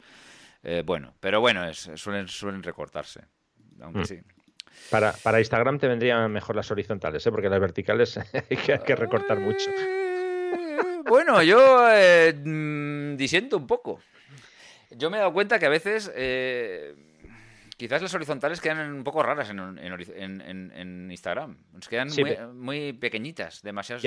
eh, 0.63 0.83
bueno, 0.85 1.15
pero 1.19 1.41
bueno, 1.41 1.67
es, 1.67 1.89
suelen, 1.95 2.27
suelen 2.27 2.61
recortarse, 2.61 3.25
aunque 3.81 4.01
mm. 4.01 4.05
sí. 4.05 4.19
Para, 4.91 5.11
para, 5.11 5.39
Instagram 5.39 5.79
te 5.79 5.87
vendrían 5.87 6.31
mejor 6.31 6.55
las 6.55 6.69
horizontales, 6.69 7.25
¿eh? 7.25 7.31
porque 7.31 7.49
las 7.49 7.59
verticales 7.59 8.17
hay 8.49 8.57
que, 8.57 8.73
hay 8.73 8.79
que 8.79 8.95
recortar 8.95 9.39
mucho. 9.39 9.71
Bueno, 11.29 11.43
yo 11.43 11.87
eh, 11.91 12.33
disiento 13.15 13.57
un 13.57 13.67
poco. 13.67 14.01
Yo 14.89 15.11
me 15.11 15.17
he 15.17 15.19
dado 15.19 15.31
cuenta 15.31 15.59
que 15.59 15.67
a 15.67 15.69
veces 15.69 16.11
eh, 16.15 16.95
quizás 17.77 18.01
las 18.01 18.15
horizontales 18.15 18.59
quedan 18.59 18.91
un 18.91 19.03
poco 19.03 19.21
raras 19.21 19.51
en, 19.51 21.07
Instagram. 21.11 21.55
Nos 21.71 21.87
quedan 21.87 22.09
muy, 22.55 22.93
pequeñitas, 22.93 23.61
demasiado. 23.61 24.01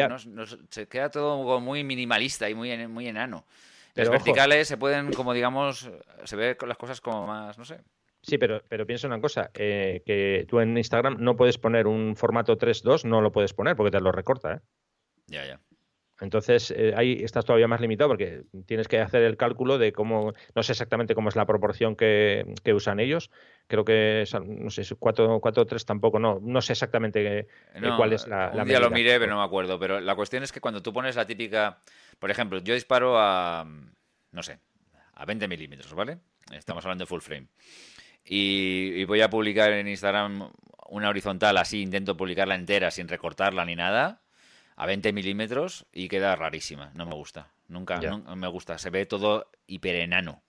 se 0.69 0.89
queda 0.89 1.11
todo 1.11 1.61
muy 1.61 1.85
minimalista 1.85 2.51
y 2.51 2.57
muy, 2.57 2.89
muy 2.89 3.07
enano. 3.07 3.47
las 3.95 4.11
verticales 4.11 4.67
se 4.67 4.77
pueden, 4.77 5.13
como 5.13 5.33
digamos, 5.33 5.89
se 6.25 6.35
ve 6.35 6.57
con 6.57 6.69
las 6.69 6.79
cosas 6.79 7.01
como 7.01 7.25
más, 7.25 7.57
no 7.57 7.65
sé. 7.65 7.79
Sí, 8.21 8.37
pero, 8.37 8.65
pero 8.69 8.85
piensa 8.85 9.07
una 9.07 9.21
cosa, 9.21 9.53
eh, 9.55 10.03
que 10.05 10.45
tú 10.49 10.59
en 10.59 10.77
Instagram 10.77 11.19
no 11.21 11.37
puedes 11.37 11.59
poner 11.59 11.87
un 11.87 12.17
formato 12.17 12.59
3.2, 12.59 13.05
no 13.05 13.21
lo 13.21 13.31
puedes 13.31 13.55
poner 13.55 13.77
porque 13.77 13.93
te 13.93 14.01
lo 14.01 14.11
recorta, 14.11 14.55
¿eh? 14.55 14.61
Ya, 15.29 15.47
ya. 15.47 15.61
Entonces, 16.23 16.71
eh, 16.71 16.95
ahí 16.97 17.19
estás 17.21 17.45
todavía 17.45 17.67
más 17.67 17.81
limitado 17.81 18.09
porque 18.11 18.45
tienes 18.67 18.87
que 18.87 19.01
hacer 19.01 19.23
el 19.23 19.37
cálculo 19.37 19.77
de 19.77 19.93
cómo, 19.93 20.33
no 20.55 20.63
sé 20.63 20.71
exactamente 20.71 21.17
cómo 21.17 21.29
es 21.29 21.35
la 21.35 21.47
proporción 21.47 21.97
que, 21.97 22.55
usan 22.73 23.01
ellos. 23.01 23.29
Creo 23.67 23.85
que, 23.85 24.25
no 24.47 24.71
sé, 24.71 24.85
4, 24.97 25.41
4 25.41 25.67
3 25.67 25.85
tampoco, 25.85 26.21
no, 26.21 26.39
no 26.41 26.63
sé 26.63 26.75
exactamente 26.75 27.41
eh, 27.41 27.47
cuál 27.97 28.13
es 28.13 28.29
la, 28.29 28.53
un 28.55 28.69
día 28.69 28.79
lo 28.79 28.91
miré, 28.91 29.19
pero 29.19 29.33
no 29.33 29.41
me 29.41 29.45
acuerdo. 29.45 29.81
Pero 29.81 29.99
la 29.99 30.15
cuestión 30.15 30.45
es 30.45 30.53
que 30.53 30.61
cuando 30.61 30.81
tú 30.81 30.93
pones 30.93 31.17
la 31.17 31.27
típica, 31.27 31.81
por 32.21 32.31
ejemplo, 32.31 32.61
yo 32.61 32.73
disparo 32.73 33.19
a, 33.19 33.67
no 34.31 34.43
sé, 34.45 34.61
a 35.15 35.25
20 35.25 35.49
milímetros, 35.49 35.93
¿vale? 35.93 36.19
Estamos 36.53 36.85
hablando 36.85 37.03
de 37.03 37.07
full 37.09 37.21
frame. 37.21 37.49
Y, 38.25 38.93
y 38.95 39.05
voy 39.07 39.23
a 39.23 39.29
publicar 39.29 39.73
en 39.73 39.89
Instagram 39.89 40.53
una 40.87 41.09
horizontal 41.09 41.57
así, 41.57 41.83
intento 41.83 42.17
publicarla 42.17 42.55
entera 42.55 42.93
sin 42.93 43.09
recortarla 43.09 43.65
ni 43.65 43.75
nada 43.75 44.22
a 44.83 44.87
20 44.87 45.13
milímetros 45.13 45.87
y 45.93 46.09
queda 46.09 46.35
rarísima. 46.35 46.91
No 46.95 47.07
me 47.07 47.15
gusta. 47.15 47.53
Nunca, 47.69 48.01
no, 48.01 48.35
me 48.35 48.49
gusta. 48.49 48.79
Se 48.79 48.91
ve 48.91 49.07
todo 49.07 49.49
hiper 49.69 49.95
enano. 49.95 50.43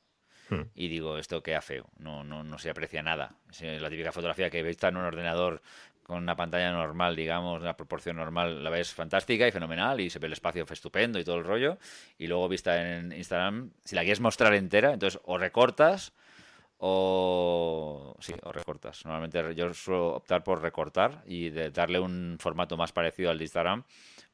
Hmm. 0.50 0.64
Y 0.74 0.88
digo, 0.88 1.20
esto 1.20 1.44
queda 1.44 1.62
feo. 1.62 1.88
No, 2.00 2.24
no, 2.24 2.44
no 2.44 2.58
se 2.58 2.72
aprecia 2.72 3.04
nada. 3.04 3.36
Es 3.52 3.80
la 3.80 3.92
típica 3.92 4.12
fotografía 4.12 4.50
que 4.50 4.68
está 4.68 4.88
en 4.88 4.98
un 4.98 5.04
ordenador 5.04 5.62
con 6.02 6.18
una 6.18 6.36
pantalla 6.36 6.72
normal, 6.72 7.16
digamos, 7.16 7.62
una 7.62 7.78
proporción 7.78 8.18
normal, 8.18 8.64
la 8.64 8.72
ves 8.72 8.92
fantástica 8.92 9.48
y 9.48 9.52
fenomenal 9.52 10.02
y 10.02 10.10
se 10.10 10.18
ve 10.18 10.26
el 10.26 10.34
espacio 10.34 10.66
estupendo 10.68 11.20
y 11.20 11.24
todo 11.24 11.38
el 11.38 11.44
rollo. 11.44 11.78
Y 12.18 12.26
luego 12.26 12.50
vista 12.50 12.98
en 12.98 13.12
Instagram, 13.12 13.70
si 13.86 13.96
la 13.96 14.02
quieres 14.02 14.20
mostrar 14.20 14.56
entera, 14.56 14.94
entonces 14.94 15.22
o 15.26 15.38
recortas 15.38 16.12
o 16.86 18.14
sí, 18.20 18.34
o 18.44 18.52
recortas. 18.52 19.06
Normalmente 19.06 19.56
yo 19.56 19.74
suelo 19.74 20.16
optar 20.16 20.44
por 20.44 20.62
recortar 20.62 21.24
y 21.26 21.50
de 21.50 21.72
darle 21.72 21.98
un 21.98 22.36
formato 22.42 22.76
más 22.76 22.92
parecido 22.92 23.32
al 23.32 23.38
de 23.38 23.46
Instagram, 23.46 23.84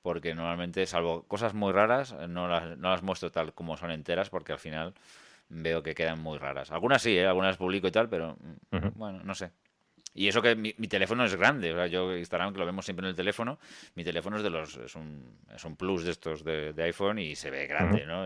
porque 0.01 0.33
normalmente, 0.33 0.87
salvo 0.87 1.27
cosas 1.27 1.53
muy 1.53 1.71
raras, 1.71 2.15
no 2.27 2.47
las, 2.47 2.75
no 2.79 2.89
las 2.89 3.03
muestro 3.03 3.29
tal 3.31 3.53
como 3.53 3.77
son 3.77 3.91
enteras, 3.91 4.31
porque 4.31 4.51
al 4.51 4.57
final 4.57 4.95
veo 5.49 5.83
que 5.83 5.93
quedan 5.93 6.23
muy 6.23 6.39
raras. 6.39 6.71
Algunas 6.71 7.03
sí, 7.03 7.15
¿eh? 7.15 7.27
algunas 7.27 7.55
publico 7.55 7.87
y 7.87 7.91
tal, 7.91 8.09
pero 8.09 8.35
mm, 8.71 8.87
bueno, 8.95 9.21
no 9.23 9.35
sé. 9.35 9.51
Y 10.13 10.27
eso 10.27 10.41
que 10.41 10.55
mi, 10.55 10.73
teléfono 10.73 11.23
es 11.23 11.35
grande, 11.35 11.71
o 11.71 11.75
sea, 11.75 11.87
yo 11.87 12.17
Instagram 12.17 12.51
que 12.51 12.59
lo 12.59 12.65
vemos 12.65 12.83
siempre 12.83 13.05
en 13.05 13.11
el 13.11 13.15
teléfono, 13.15 13.59
mi 13.95 14.03
teléfono 14.03 14.37
es 14.37 14.43
de 14.43 14.49
los 14.49 14.75
es 14.77 14.95
un, 14.95 15.39
es 15.55 15.63
un 15.63 15.75
plus 15.75 16.03
de 16.03 16.11
estos 16.11 16.43
de, 16.43 16.73
iPhone 16.83 17.19
y 17.19 17.35
se 17.35 17.51
ve 17.51 17.67
grande, 17.67 18.05
¿no? 18.05 18.25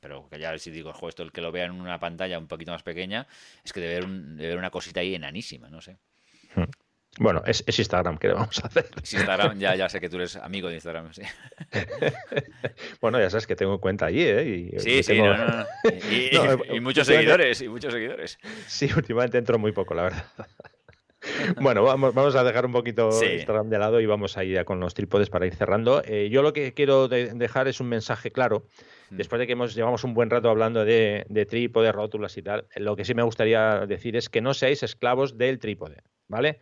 pero 0.00 0.28
que 0.30 0.38
ya 0.38 0.56
si 0.58 0.70
digo, 0.70 0.92
jo, 0.92 1.08
esto 1.08 1.22
el 1.22 1.32
que 1.32 1.40
lo 1.40 1.50
vea 1.50 1.64
en 1.64 1.72
una 1.72 1.98
pantalla 1.98 2.38
un 2.38 2.46
poquito 2.46 2.70
más 2.70 2.82
pequeña, 2.82 3.26
es 3.64 3.72
que 3.72 3.80
debe 3.80 3.94
ver, 3.94 4.04
un, 4.04 4.36
debe 4.36 4.50
ver 4.50 4.58
una 4.58 4.70
cosita 4.70 5.00
ahí 5.00 5.14
enanísima, 5.14 5.68
no 5.68 5.80
sé. 5.80 5.98
Bueno, 7.18 7.42
es, 7.46 7.64
Instagram 7.66 8.18
que 8.18 8.28
le 8.28 8.34
vamos 8.34 8.62
a 8.62 8.66
hacer. 8.66 8.86
Es 9.02 9.14
Instagram, 9.14 9.58
ya, 9.58 9.74
ya 9.74 9.88
sé 9.88 10.00
que 10.00 10.08
tú 10.08 10.16
eres 10.16 10.36
amigo 10.36 10.68
de 10.68 10.74
Instagram, 10.74 11.12
sí. 11.12 11.22
bueno, 13.00 13.18
ya 13.18 13.30
sabes 13.30 13.46
que 13.46 13.56
tengo 13.56 13.80
cuenta 13.80 14.06
allí, 14.06 14.22
¿eh? 14.22 14.70
Y, 14.74 14.80
sí, 14.80 15.02
sí, 15.02 15.20
no, 15.20 15.36
no, 15.36 15.66
Y, 16.10 16.30
y, 16.76 16.80
muchos 16.80 17.06
seguidores, 17.06 17.60
y 17.62 17.68
muchos 17.68 17.92
seguidores. 17.92 18.38
Sí, 18.66 18.90
últimamente 18.94 19.38
entro 19.38 19.58
muy 19.58 19.72
poco, 19.72 19.94
la 19.94 20.02
verdad. 20.02 20.26
bueno, 21.60 21.82
vamos, 21.82 22.14
vamos, 22.14 22.34
a 22.36 22.44
dejar 22.44 22.66
un 22.66 22.72
poquito 22.72 23.10
Instagram 23.10 23.68
de 23.68 23.78
lado 23.78 24.00
y 24.00 24.06
vamos 24.06 24.36
a 24.36 24.44
ir 24.44 24.64
con 24.64 24.80
los 24.80 24.94
trípodes 24.94 25.30
para 25.30 25.46
ir 25.46 25.54
cerrando. 25.54 26.02
Eh, 26.04 26.28
yo 26.30 26.42
lo 26.42 26.52
que 26.52 26.74
quiero 26.74 27.08
dejar 27.08 27.68
es 27.68 27.80
un 27.80 27.88
mensaje 27.88 28.30
claro. 28.30 28.64
Mm. 29.10 29.16
Después 29.16 29.38
de 29.38 29.46
que 29.46 29.52
hemos 29.52 29.74
llevamos 29.74 30.04
un 30.04 30.14
buen 30.14 30.30
rato 30.30 30.48
hablando 30.48 30.84
de, 30.84 31.26
de 31.28 31.46
trípodes, 31.46 31.94
rótulas 31.94 32.36
y 32.36 32.42
tal, 32.42 32.66
lo 32.76 32.96
que 32.96 33.04
sí 33.04 33.14
me 33.14 33.22
gustaría 33.22 33.86
decir 33.86 34.16
es 34.16 34.28
que 34.28 34.40
no 34.40 34.54
seáis 34.54 34.82
esclavos 34.82 35.36
del 35.38 35.58
trípode, 35.58 36.02
¿vale? 36.28 36.60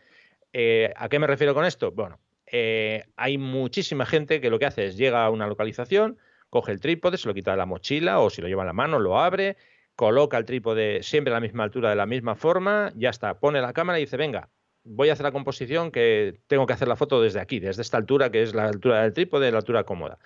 Eh, 0.52 0.92
¿A 0.96 1.08
qué 1.08 1.18
me 1.18 1.26
refiero 1.26 1.52
con 1.52 1.64
esto? 1.64 1.90
Bueno, 1.90 2.20
eh, 2.46 3.04
hay 3.16 3.38
muchísima 3.38 4.06
gente 4.06 4.40
que 4.40 4.50
lo 4.50 4.60
que 4.60 4.66
hace 4.66 4.86
es 4.86 4.96
llega 4.96 5.24
a 5.24 5.30
una 5.30 5.48
localización, 5.48 6.18
coge 6.48 6.70
el 6.70 6.80
trípode, 6.80 7.18
se 7.18 7.26
lo 7.26 7.34
quita 7.34 7.50
de 7.50 7.56
la 7.56 7.66
mochila 7.66 8.20
o 8.20 8.30
si 8.30 8.40
lo 8.40 8.46
lleva 8.46 8.62
en 8.62 8.68
la 8.68 8.72
mano, 8.72 9.00
lo 9.00 9.18
abre, 9.18 9.56
coloca 9.96 10.38
el 10.38 10.44
trípode 10.44 11.02
siempre 11.02 11.32
a 11.32 11.36
la 11.36 11.40
misma 11.40 11.64
altura, 11.64 11.90
de 11.90 11.96
la 11.96 12.06
misma 12.06 12.34
forma, 12.34 12.92
ya 12.96 13.10
está, 13.10 13.38
pone 13.38 13.60
la 13.60 13.72
cámara 13.72 13.98
y 13.98 14.02
dice, 14.02 14.16
venga, 14.16 14.50
voy 14.84 15.08
a 15.08 15.14
hacer 15.14 15.24
la 15.24 15.32
composición 15.32 15.90
que 15.90 16.40
tengo 16.46 16.66
que 16.66 16.72
hacer 16.72 16.88
la 16.88 16.96
foto 16.96 17.20
desde 17.20 17.40
aquí, 17.40 17.60
desde 17.60 17.82
esta 17.82 17.96
altura, 17.96 18.30
que 18.30 18.42
es 18.42 18.54
la 18.54 18.66
altura 18.66 19.02
del 19.02 19.12
trípode, 19.12 19.50
la 19.50 19.58
altura 19.58 19.84
cómoda. 19.84 20.18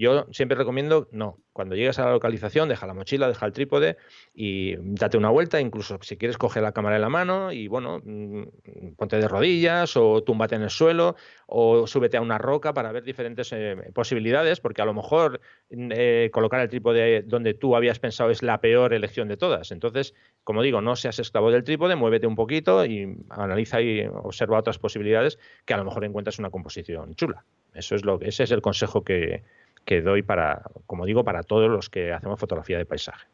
Yo 0.00 0.26
siempre 0.32 0.56
recomiendo, 0.56 1.08
no, 1.12 1.36
cuando 1.52 1.74
llegues 1.74 1.98
a 1.98 2.06
la 2.06 2.12
localización, 2.12 2.70
deja 2.70 2.86
la 2.86 2.94
mochila, 2.94 3.28
deja 3.28 3.44
el 3.44 3.52
trípode 3.52 3.98
y 4.32 4.76
date 4.78 5.18
una 5.18 5.28
vuelta, 5.28 5.60
incluso 5.60 5.98
si 6.00 6.16
quieres 6.16 6.38
coge 6.38 6.62
la 6.62 6.72
cámara 6.72 6.96
en 6.96 7.02
la 7.02 7.10
mano 7.10 7.52
y 7.52 7.68
bueno, 7.68 8.00
mm, 8.02 8.94
ponte 8.96 9.18
de 9.18 9.28
rodillas 9.28 9.98
o 9.98 10.22
túmbate 10.22 10.54
en 10.54 10.62
el 10.62 10.70
suelo 10.70 11.16
o 11.46 11.86
súbete 11.86 12.16
a 12.16 12.22
una 12.22 12.38
roca 12.38 12.72
para 12.72 12.92
ver 12.92 13.04
diferentes 13.04 13.52
eh, 13.52 13.76
posibilidades, 13.92 14.58
porque 14.60 14.80
a 14.80 14.86
lo 14.86 14.94
mejor 14.94 15.42
mm, 15.70 15.90
eh, 15.94 16.30
colocar 16.32 16.60
el 16.62 16.70
trípode 16.70 17.20
donde 17.20 17.52
tú 17.52 17.76
habías 17.76 17.98
pensado 17.98 18.30
es 18.30 18.42
la 18.42 18.58
peor 18.62 18.94
elección 18.94 19.28
de 19.28 19.36
todas. 19.36 19.70
Entonces, 19.70 20.14
como 20.44 20.62
digo, 20.62 20.80
no 20.80 20.96
seas 20.96 21.18
esclavo 21.18 21.50
del 21.50 21.62
trípode, 21.62 21.94
muévete 21.94 22.26
un 22.26 22.36
poquito 22.36 22.86
y 22.86 23.18
analiza 23.28 23.82
y 23.82 24.06
observa 24.06 24.58
otras 24.58 24.78
posibilidades 24.78 25.38
que 25.66 25.74
a 25.74 25.76
lo 25.76 25.84
mejor 25.84 26.06
encuentras 26.06 26.38
una 26.38 26.48
composición 26.48 27.14
chula. 27.16 27.44
Eso 27.74 27.94
es 27.94 28.04
lo, 28.04 28.18
ese 28.22 28.44
es 28.44 28.50
el 28.50 28.62
consejo 28.62 29.04
que, 29.04 29.44
que 29.84 30.00
doy 30.02 30.22
para, 30.22 30.62
como 30.86 31.06
digo, 31.06 31.24
para 31.24 31.42
todos 31.42 31.70
los 31.70 31.90
que 31.90 32.12
hacemos 32.12 32.38
fotografía 32.38 32.78
de 32.78 32.86
paisaje. 32.86 33.26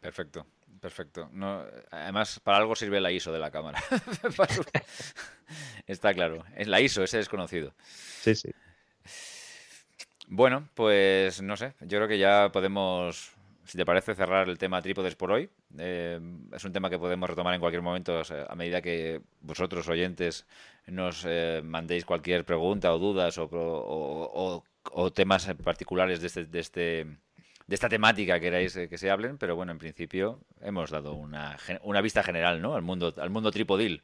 Perfecto, 0.00 0.46
perfecto. 0.80 1.28
No, 1.32 1.64
además, 1.90 2.40
para 2.40 2.58
algo 2.58 2.74
sirve 2.74 3.00
la 3.00 3.12
ISO 3.12 3.32
de 3.32 3.38
la 3.38 3.50
cámara. 3.50 3.78
Está 5.86 6.12
claro. 6.14 6.44
Es 6.56 6.66
la 6.66 6.80
ISO, 6.80 7.02
ese 7.02 7.18
desconocido. 7.18 7.72
Sí, 7.76 8.34
sí. 8.34 8.50
Bueno, 10.28 10.68
pues 10.74 11.42
no 11.42 11.56
sé. 11.56 11.74
Yo 11.80 11.98
creo 11.98 12.08
que 12.08 12.18
ya 12.18 12.50
podemos, 12.50 13.32
si 13.64 13.76
te 13.76 13.84
parece, 13.84 14.14
cerrar 14.14 14.48
el 14.48 14.58
tema 14.58 14.80
trípodes 14.80 15.14
por 15.14 15.30
hoy. 15.30 15.50
Eh, 15.78 16.18
es 16.52 16.64
un 16.64 16.72
tema 16.72 16.88
que 16.88 16.98
podemos 16.98 17.28
retomar 17.28 17.54
en 17.54 17.60
cualquier 17.60 17.82
momento 17.82 18.22
a 18.48 18.54
medida 18.54 18.80
que 18.80 19.20
vosotros, 19.40 19.88
oyentes, 19.88 20.46
nos 20.86 21.24
eh, 21.28 21.60
mandéis 21.62 22.04
cualquier 22.04 22.44
pregunta 22.44 22.94
o 22.94 22.98
dudas 22.98 23.36
o, 23.38 23.44
o 23.44 24.30
o 24.34 24.64
temas 25.14 25.52
particulares 25.62 26.20
de, 26.20 26.26
este, 26.26 26.44
de, 26.46 26.60
este, 26.60 27.06
de 27.66 27.74
esta 27.74 27.88
temática 27.88 28.34
que 28.34 28.40
queráis 28.40 28.76
eh, 28.76 28.88
que 28.88 28.98
se 28.98 29.10
hablen, 29.10 29.38
pero 29.38 29.56
bueno, 29.56 29.72
en 29.72 29.78
principio 29.78 30.40
hemos 30.60 30.90
dado 30.90 31.14
una, 31.14 31.56
una 31.82 32.00
vista 32.00 32.22
general 32.22 32.60
¿no? 32.60 32.74
al, 32.74 32.82
mundo, 32.82 33.14
al 33.16 33.30
mundo 33.30 33.50
tripodil. 33.50 34.02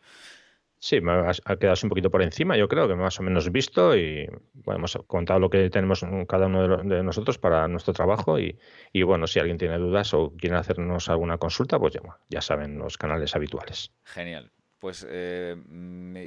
Sí, 0.80 1.00
me 1.00 1.10
ha 1.12 1.56
quedado 1.56 1.76
un 1.82 1.88
poquito 1.88 2.08
por 2.08 2.22
encima, 2.22 2.56
yo 2.56 2.68
creo 2.68 2.86
que 2.86 2.94
más 2.94 3.18
o 3.18 3.24
menos 3.24 3.50
visto 3.50 3.96
y 3.96 4.28
bueno, 4.54 4.78
hemos 4.78 4.96
contado 5.08 5.40
lo 5.40 5.50
que 5.50 5.70
tenemos 5.70 6.06
cada 6.28 6.46
uno 6.46 6.76
de, 6.84 7.02
nosotros 7.02 7.36
para 7.36 7.66
nuestro 7.66 7.92
trabajo 7.92 8.38
y, 8.38 8.56
y, 8.92 9.02
bueno, 9.02 9.26
si 9.26 9.40
alguien 9.40 9.58
tiene 9.58 9.76
dudas 9.76 10.14
o 10.14 10.32
quiere 10.36 10.54
hacernos 10.54 11.08
alguna 11.08 11.36
consulta, 11.38 11.80
pues 11.80 11.94
ya, 11.94 12.00
ya 12.28 12.40
saben 12.40 12.78
los 12.78 12.96
canales 12.96 13.34
habituales. 13.34 13.90
Genial 14.04 14.52
pues 14.78 15.06
eh, 15.08 15.56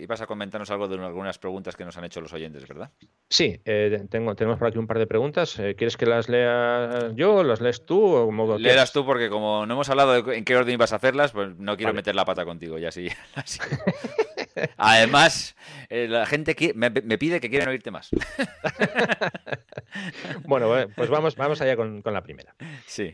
ibas 0.02 0.22
a 0.22 0.28
comentarnos 0.28 0.70
algo 0.72 0.88
de 0.88 1.04
algunas 1.04 1.38
preguntas 1.40 1.76
que 1.76 1.86
nos 1.86 1.98
han 1.98 2.04
hecho 2.04 2.22
los 2.22 2.34
oyentes, 2.34 2.68
¿verdad? 2.68 2.92
Sí, 3.30 3.60
eh, 3.66 4.06
tengo, 4.10 4.36
tenemos 4.36 4.60
por 4.60 4.68
aquí 4.68 4.78
un 4.78 4.88
par 4.88 5.00
de 5.00 5.08
preguntas. 5.08 5.58
Eh, 5.60 5.76
¿Quieres 5.76 5.96
que 5.96 6.06
las 6.06 6.28
lea 6.28 7.12
yo 7.14 7.36
o 7.36 7.44
las 7.44 7.62
lees 7.62 7.86
tú? 7.86 8.04
O 8.04 8.26
como 8.26 8.58
Léelas 8.58 8.92
tú 8.92 9.06
porque 9.06 9.30
como 9.30 9.66
no 9.66 9.74
hemos 9.74 9.90
hablado 9.90 10.22
de 10.22 10.38
en 10.38 10.44
qué 10.44 10.56
orden 10.56 10.74
ibas 10.74 10.94
a 10.94 10.98
hacerlas, 10.98 11.32
pues 11.32 11.58
no 11.58 11.78
quiero 11.78 11.94
meter 11.94 12.16
la 12.16 12.26
pata 12.26 12.46
contigo, 12.46 12.78
ya 12.78 12.92
sí. 12.92 13.08
Además, 14.78 15.56
eh, 15.90 16.08
la 16.08 16.26
gente 16.26 16.56
me, 16.76 16.92
pide 16.92 17.40
que 17.40 17.50
quieren 17.50 17.70
oírte 17.70 17.92
más. 17.92 18.10
bueno, 20.46 20.88
pues 20.96 21.10
vamos, 21.10 21.36
vamos 21.36 21.62
allá 21.62 21.76
con, 21.76 22.02
la 22.04 22.24
primera. 22.24 22.56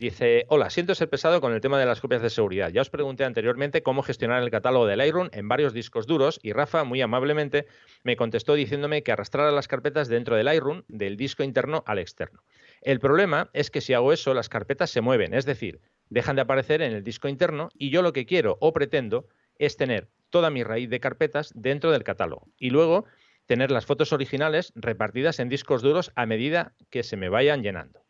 Dice, 0.00 0.44
hola, 0.48 0.70
siento 0.70 0.94
ser 0.94 1.08
pesado 1.08 1.40
con 1.40 1.52
el 1.52 1.60
tema 1.60 1.78
de 1.78 1.86
las 1.86 2.00
copias 2.00 2.22
de 2.22 2.30
seguridad. 2.30 2.70
Ya 2.70 2.82
os 2.82 2.90
pregunté 2.90 3.24
anteriormente 3.24 3.82
cómo 3.82 4.02
gestionar 4.02 4.42
el 4.42 4.50
catálogo 4.50 4.86
del 4.86 4.98
Lightroom 4.98 5.28
en 5.32 5.48
varios 5.48 5.72
discos 5.72 6.06
duros 6.06 6.40
y 6.42 6.52
Rafa, 6.52 6.84
muy 6.84 7.00
amablemente, 7.00 7.66
me 8.02 8.16
contestó 8.16 8.54
diciéndome 8.54 9.02
que 9.02 9.12
arrastrara 9.12 9.52
las 9.52 9.68
carpetas 9.68 10.08
dentro 10.08 10.36
del 10.36 10.46
Lightroom 10.46 10.82
del 10.88 11.16
disco 11.16 11.42
interno 11.42 11.84
al 11.86 11.98
externo. 11.98 12.42
El 12.80 13.00
problema 13.00 13.50
es 13.52 13.70
que 13.70 13.80
si 13.80 13.94
hago 13.94 14.12
eso, 14.12 14.34
las 14.34 14.48
carpetas 14.48 14.90
se 14.90 15.00
mueven, 15.00 15.34
es 15.34 15.44
decir, 15.44 15.80
dejan 16.10 16.36
de 16.36 16.42
aparecer 16.42 16.82
en 16.82 16.92
el 16.92 17.02
disco 17.02 17.28
interno 17.28 17.70
y 17.74 17.90
yo 17.90 18.02
lo 18.02 18.12
que 18.12 18.26
quiero 18.26 18.56
o 18.60 18.72
pretendo 18.72 19.26
es 19.58 19.76
tener 19.76 20.08
toda 20.30 20.50
mi 20.50 20.62
raíz 20.62 20.90
de 20.90 21.00
carpetas 21.00 21.52
dentro 21.54 21.90
del 21.90 22.04
catálogo 22.04 22.48
y 22.58 22.70
luego 22.70 23.04
tener 23.46 23.70
las 23.70 23.86
fotos 23.86 24.12
originales 24.12 24.72
repartidas 24.74 25.40
en 25.40 25.48
discos 25.48 25.82
duros 25.82 26.12
a 26.14 26.26
medida 26.26 26.74
que 26.90 27.02
se 27.02 27.16
me 27.16 27.28
vayan 27.28 27.62
llenando. 27.62 28.04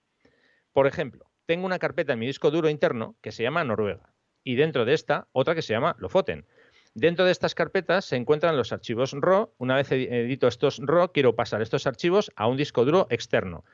Por 0.73 0.87
ejemplo, 0.87 1.31
tengo 1.47 1.65
una 1.65 1.79
carpeta 1.79 2.13
en 2.13 2.19
mi 2.19 2.27
disco 2.27 2.51
duro 2.51 2.69
interno 2.69 3.17
que 3.23 3.33
se 3.33 3.45
llama 3.45 3.65
Noruega 3.65 4.13
y 4.43 4.57
dentro 4.57 4.85
de 4.85 4.95
esta 4.95 5.29
otra 5.33 5.55
que 5.55 5.63
se 5.63 5.73
llama 5.73 5.97
Lofoten. 5.99 6.47
Dentro 6.95 7.25
de 7.25 7.31
estas 7.31 7.55
carpetas 7.55 8.05
se 8.05 8.17
encuentran 8.17 8.57
los 8.57 8.73
archivos 8.73 9.13
RAW. 9.13 9.53
Una 9.59 9.77
vez 9.77 9.93
edito 9.93 10.49
estos 10.49 10.81
RAW, 10.83 11.13
quiero 11.13 11.37
pasar 11.37 11.63
estos 11.63 11.87
archivos 11.87 12.33
a 12.35 12.49
un 12.49 12.57
disco 12.57 12.85
duro 12.85 13.07
externo. 13.11 13.65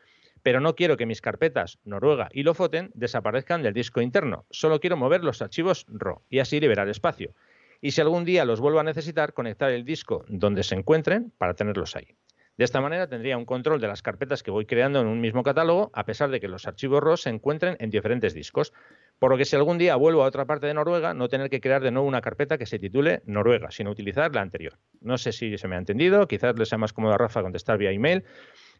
Pero 0.42 0.60
no 0.60 0.74
quiero 0.74 0.98
que 0.98 1.06
mis 1.06 1.22
carpetas 1.22 1.78
Noruega 1.84 2.28
y 2.32 2.42
Lofoten 2.42 2.90
desaparezcan 2.94 3.62
del 3.62 3.72
disco 3.72 4.02
interno. 4.02 4.44
Solo 4.50 4.80
quiero 4.80 4.98
mover 4.98 5.24
los 5.24 5.40
archivos 5.40 5.86
RAW 5.88 6.20
y 6.28 6.40
así 6.40 6.60
liberar 6.60 6.88
espacio 6.90 7.34
y 7.80 7.92
si 7.92 8.00
algún 8.00 8.24
día 8.24 8.44
los 8.44 8.60
vuelvo 8.60 8.80
a 8.80 8.84
necesitar, 8.84 9.32
conectar 9.32 9.70
el 9.70 9.84
disco 9.84 10.24
donde 10.28 10.62
se 10.62 10.74
encuentren 10.74 11.32
para 11.38 11.54
tenerlos 11.54 11.96
ahí. 11.96 12.16
De 12.56 12.64
esta 12.64 12.80
manera 12.80 13.08
tendría 13.08 13.36
un 13.36 13.46
control 13.46 13.80
de 13.80 13.88
las 13.88 14.00
carpetas 14.00 14.44
que 14.44 14.52
voy 14.52 14.64
creando 14.64 15.00
en 15.00 15.08
un 15.08 15.20
mismo 15.20 15.42
catálogo, 15.42 15.90
a 15.92 16.04
pesar 16.04 16.30
de 16.30 16.38
que 16.38 16.46
los 16.46 16.68
archivos 16.68 17.02
RAW 17.02 17.16
se 17.16 17.30
encuentren 17.30 17.76
en 17.80 17.90
diferentes 17.90 18.32
discos. 18.32 18.72
Por 19.18 19.32
lo 19.32 19.36
que 19.36 19.44
si 19.44 19.56
algún 19.56 19.76
día 19.76 19.96
vuelvo 19.96 20.22
a 20.22 20.26
otra 20.26 20.44
parte 20.44 20.68
de 20.68 20.74
Noruega, 20.74 21.14
no 21.14 21.28
tener 21.28 21.50
que 21.50 21.60
crear 21.60 21.82
de 21.82 21.90
nuevo 21.90 22.06
una 22.06 22.20
carpeta 22.20 22.56
que 22.56 22.66
se 22.66 22.78
titule 22.78 23.22
Noruega, 23.26 23.72
sino 23.72 23.90
utilizar 23.90 24.32
la 24.32 24.40
anterior. 24.40 24.78
No 25.00 25.18
sé 25.18 25.32
si 25.32 25.58
se 25.58 25.66
me 25.66 25.74
ha 25.74 25.78
entendido, 25.78 26.28
quizás 26.28 26.56
le 26.56 26.64
sea 26.64 26.78
más 26.78 26.92
cómodo 26.92 27.14
a 27.14 27.18
Rafa 27.18 27.42
contestar 27.42 27.76
vía 27.76 27.90
email 27.90 28.22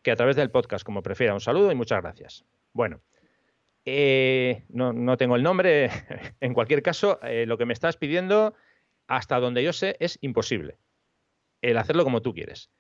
que 0.03 0.12
a 0.12 0.16
través 0.16 0.36
del 0.36 0.53
podcast, 0.53 0.84
como 0.84 1.03
prefiera. 1.03 1.34
Un 1.34 1.40
saludo 1.40 1.72
y 1.72 1.74
muchas 1.74 2.01
gracias. 2.01 2.45
Bueno, 2.72 3.01
eh, 3.84 4.62
no, 4.68 5.16
tengo 5.16 5.34
el 5.34 5.42
nombre. 5.42 5.90
en 6.40 6.55
cualquier 6.55 6.82
caso, 6.82 7.18
eh, 7.22 7.45
lo 7.47 7.59
que 7.59 7.66
me 7.66 7.72
estás 7.72 7.97
pidiendo 7.97 8.55
hasta 9.07 9.41
donde 9.41 9.63
yo 9.63 9.73
sé, 9.73 9.97
es 10.01 10.19
imposible 10.21 10.79
el 11.63 11.79
hacerlo 11.79 12.05
como 12.05 12.21
tú 12.21 12.35
quieres. 12.35 12.71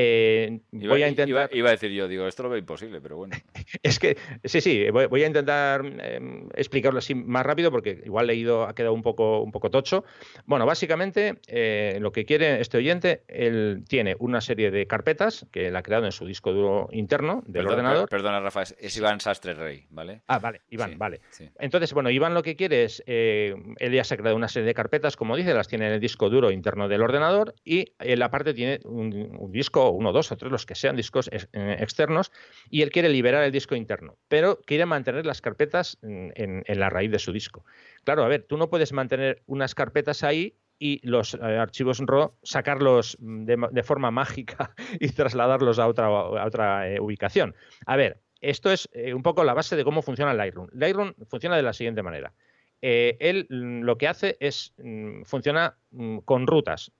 Eh, 0.00 0.60
voy 0.70 1.02
a 1.02 1.08
intentar. 1.08 1.50
Iba, 1.52 1.68
a 1.70 1.72
decir 1.72 1.90
yo, 1.90 2.06
digo, 2.06 2.28
esto 2.28 2.44
lo 2.44 2.50
veo 2.50 2.58
imposible, 2.60 3.00
pero 3.00 3.16
bueno. 3.16 3.34
es 3.82 3.98
que, 3.98 4.16
sí, 4.44 4.60
sí, 4.60 4.88
voy, 4.90 5.24
a 5.24 5.26
intentar 5.26 5.84
em, 5.84 6.48
explicarlo 6.54 7.00
así 7.00 7.16
más 7.16 7.44
rápido 7.44 7.72
porque 7.72 8.00
igual 8.04 8.28
leído 8.28 8.62
ha 8.62 8.76
quedado 8.76 8.94
un 8.94 9.02
poco, 9.02 9.42
un 9.42 9.50
poco 9.50 9.70
tocho. 9.70 10.04
Bueno, 10.46 10.66
básicamente 10.66 11.40
eh, 11.48 11.98
lo 12.00 12.12
que 12.12 12.24
quiere 12.24 12.60
este 12.60 12.78
oyente, 12.78 13.24
él 13.26 13.82
tiene 13.88 14.14
una 14.20 14.40
serie 14.40 14.70
de 14.70 14.86
carpetas 14.86 15.46
que 15.50 15.66
él 15.66 15.74
ha 15.74 15.82
creado 15.82 16.04
en 16.04 16.12
su 16.12 16.26
disco 16.26 16.52
duro 16.52 16.88
interno 16.92 17.42
del 17.48 17.66
ordenador. 17.66 18.08
perdona, 18.08 18.38
Rafa, 18.38 18.62
es, 18.62 18.96
Iván 18.96 19.18
Sastre 19.18 19.54
Rey, 19.54 19.84
¿vale? 19.90 20.22
Ah, 20.28 20.38
vale, 20.38 20.60
Iván, 20.70 20.96
vale. 20.96 21.22
Entonces, 21.58 21.92
bueno, 21.92 22.08
Iván 22.10 22.34
lo 22.34 22.44
que 22.44 22.54
quiere 22.54 22.84
es, 22.84 23.02
eh, 23.08 23.52
él 23.78 23.92
ya 23.92 24.04
se 24.04 24.14
ha 24.14 24.16
creado 24.16 24.36
una 24.36 24.46
serie 24.46 24.68
de 24.68 24.74
carpetas, 24.74 25.16
como 25.16 25.34
dice, 25.34 25.54
las 25.54 25.66
tiene 25.66 25.88
en 25.88 25.94
el 25.94 26.00
disco 26.00 26.30
duro 26.30 26.52
interno 26.52 26.86
del 26.86 27.02
ordenador 27.02 27.56
y 27.64 27.94
en 27.98 28.20
la 28.20 28.30
parte 28.30 28.54
tiene 28.54 28.78
un, 28.84 29.36
un 29.36 29.50
disco 29.50 29.87
uno, 29.90 30.12
dos 30.12 30.32
o 30.32 30.36
tres, 30.36 30.50
los 30.50 30.66
que 30.66 30.74
sean 30.74 30.96
discos 30.96 31.28
eh, 31.32 31.76
externos, 31.80 32.32
y 32.70 32.82
él 32.82 32.90
quiere 32.90 33.08
liberar 33.08 33.44
el 33.44 33.52
disco 33.52 33.74
interno, 33.74 34.16
pero 34.28 34.60
quiere 34.66 34.86
mantener 34.86 35.26
las 35.26 35.40
carpetas 35.40 35.98
en, 36.02 36.64
la 36.66 36.90
raíz 36.90 37.10
de 37.10 37.18
su 37.18 37.32
disco. 37.32 37.64
Claro, 38.04 38.24
a 38.24 38.28
ver, 38.28 38.44
tú 38.44 38.56
no 38.56 38.70
puedes 38.70 38.92
mantener 38.92 39.42
unas 39.46 39.74
carpetas 39.74 40.22
ahí 40.22 40.56
y 40.78 41.06
los 41.06 41.34
eh, 41.34 41.38
archivos 41.40 41.98
RAW 41.98 42.34
sacarlos 42.42 43.16
de, 43.20 43.82
forma 43.82 44.10
mágica 44.10 44.74
y 45.00 45.08
trasladarlos 45.10 45.78
a 45.78 45.88
otra, 45.88 46.88
eh, 46.88 47.00
ubicación. 47.00 47.54
A 47.86 47.96
ver, 47.96 48.20
esto 48.40 48.70
es 48.70 48.88
un 49.12 49.22
poco 49.22 49.42
la 49.42 49.54
base 49.54 49.74
de 49.74 49.84
cómo 49.84 50.02
funciona 50.02 50.32
Lightroom. 50.34 50.68
Lightroom 50.72 51.14
funciona 51.28 51.56
de 51.56 51.62
la 51.62 51.72
siguiente 51.72 52.02
manera. 52.02 52.32
él 52.80 53.48
mm, 53.50 53.80
lo 53.82 53.98
que 53.98 54.06
hace 54.06 54.36
es, 54.38 54.74
mm, 54.78 55.22
funciona 55.24 55.76
mm, 55.90 56.18
con 56.18 56.46
rutas 56.46 56.92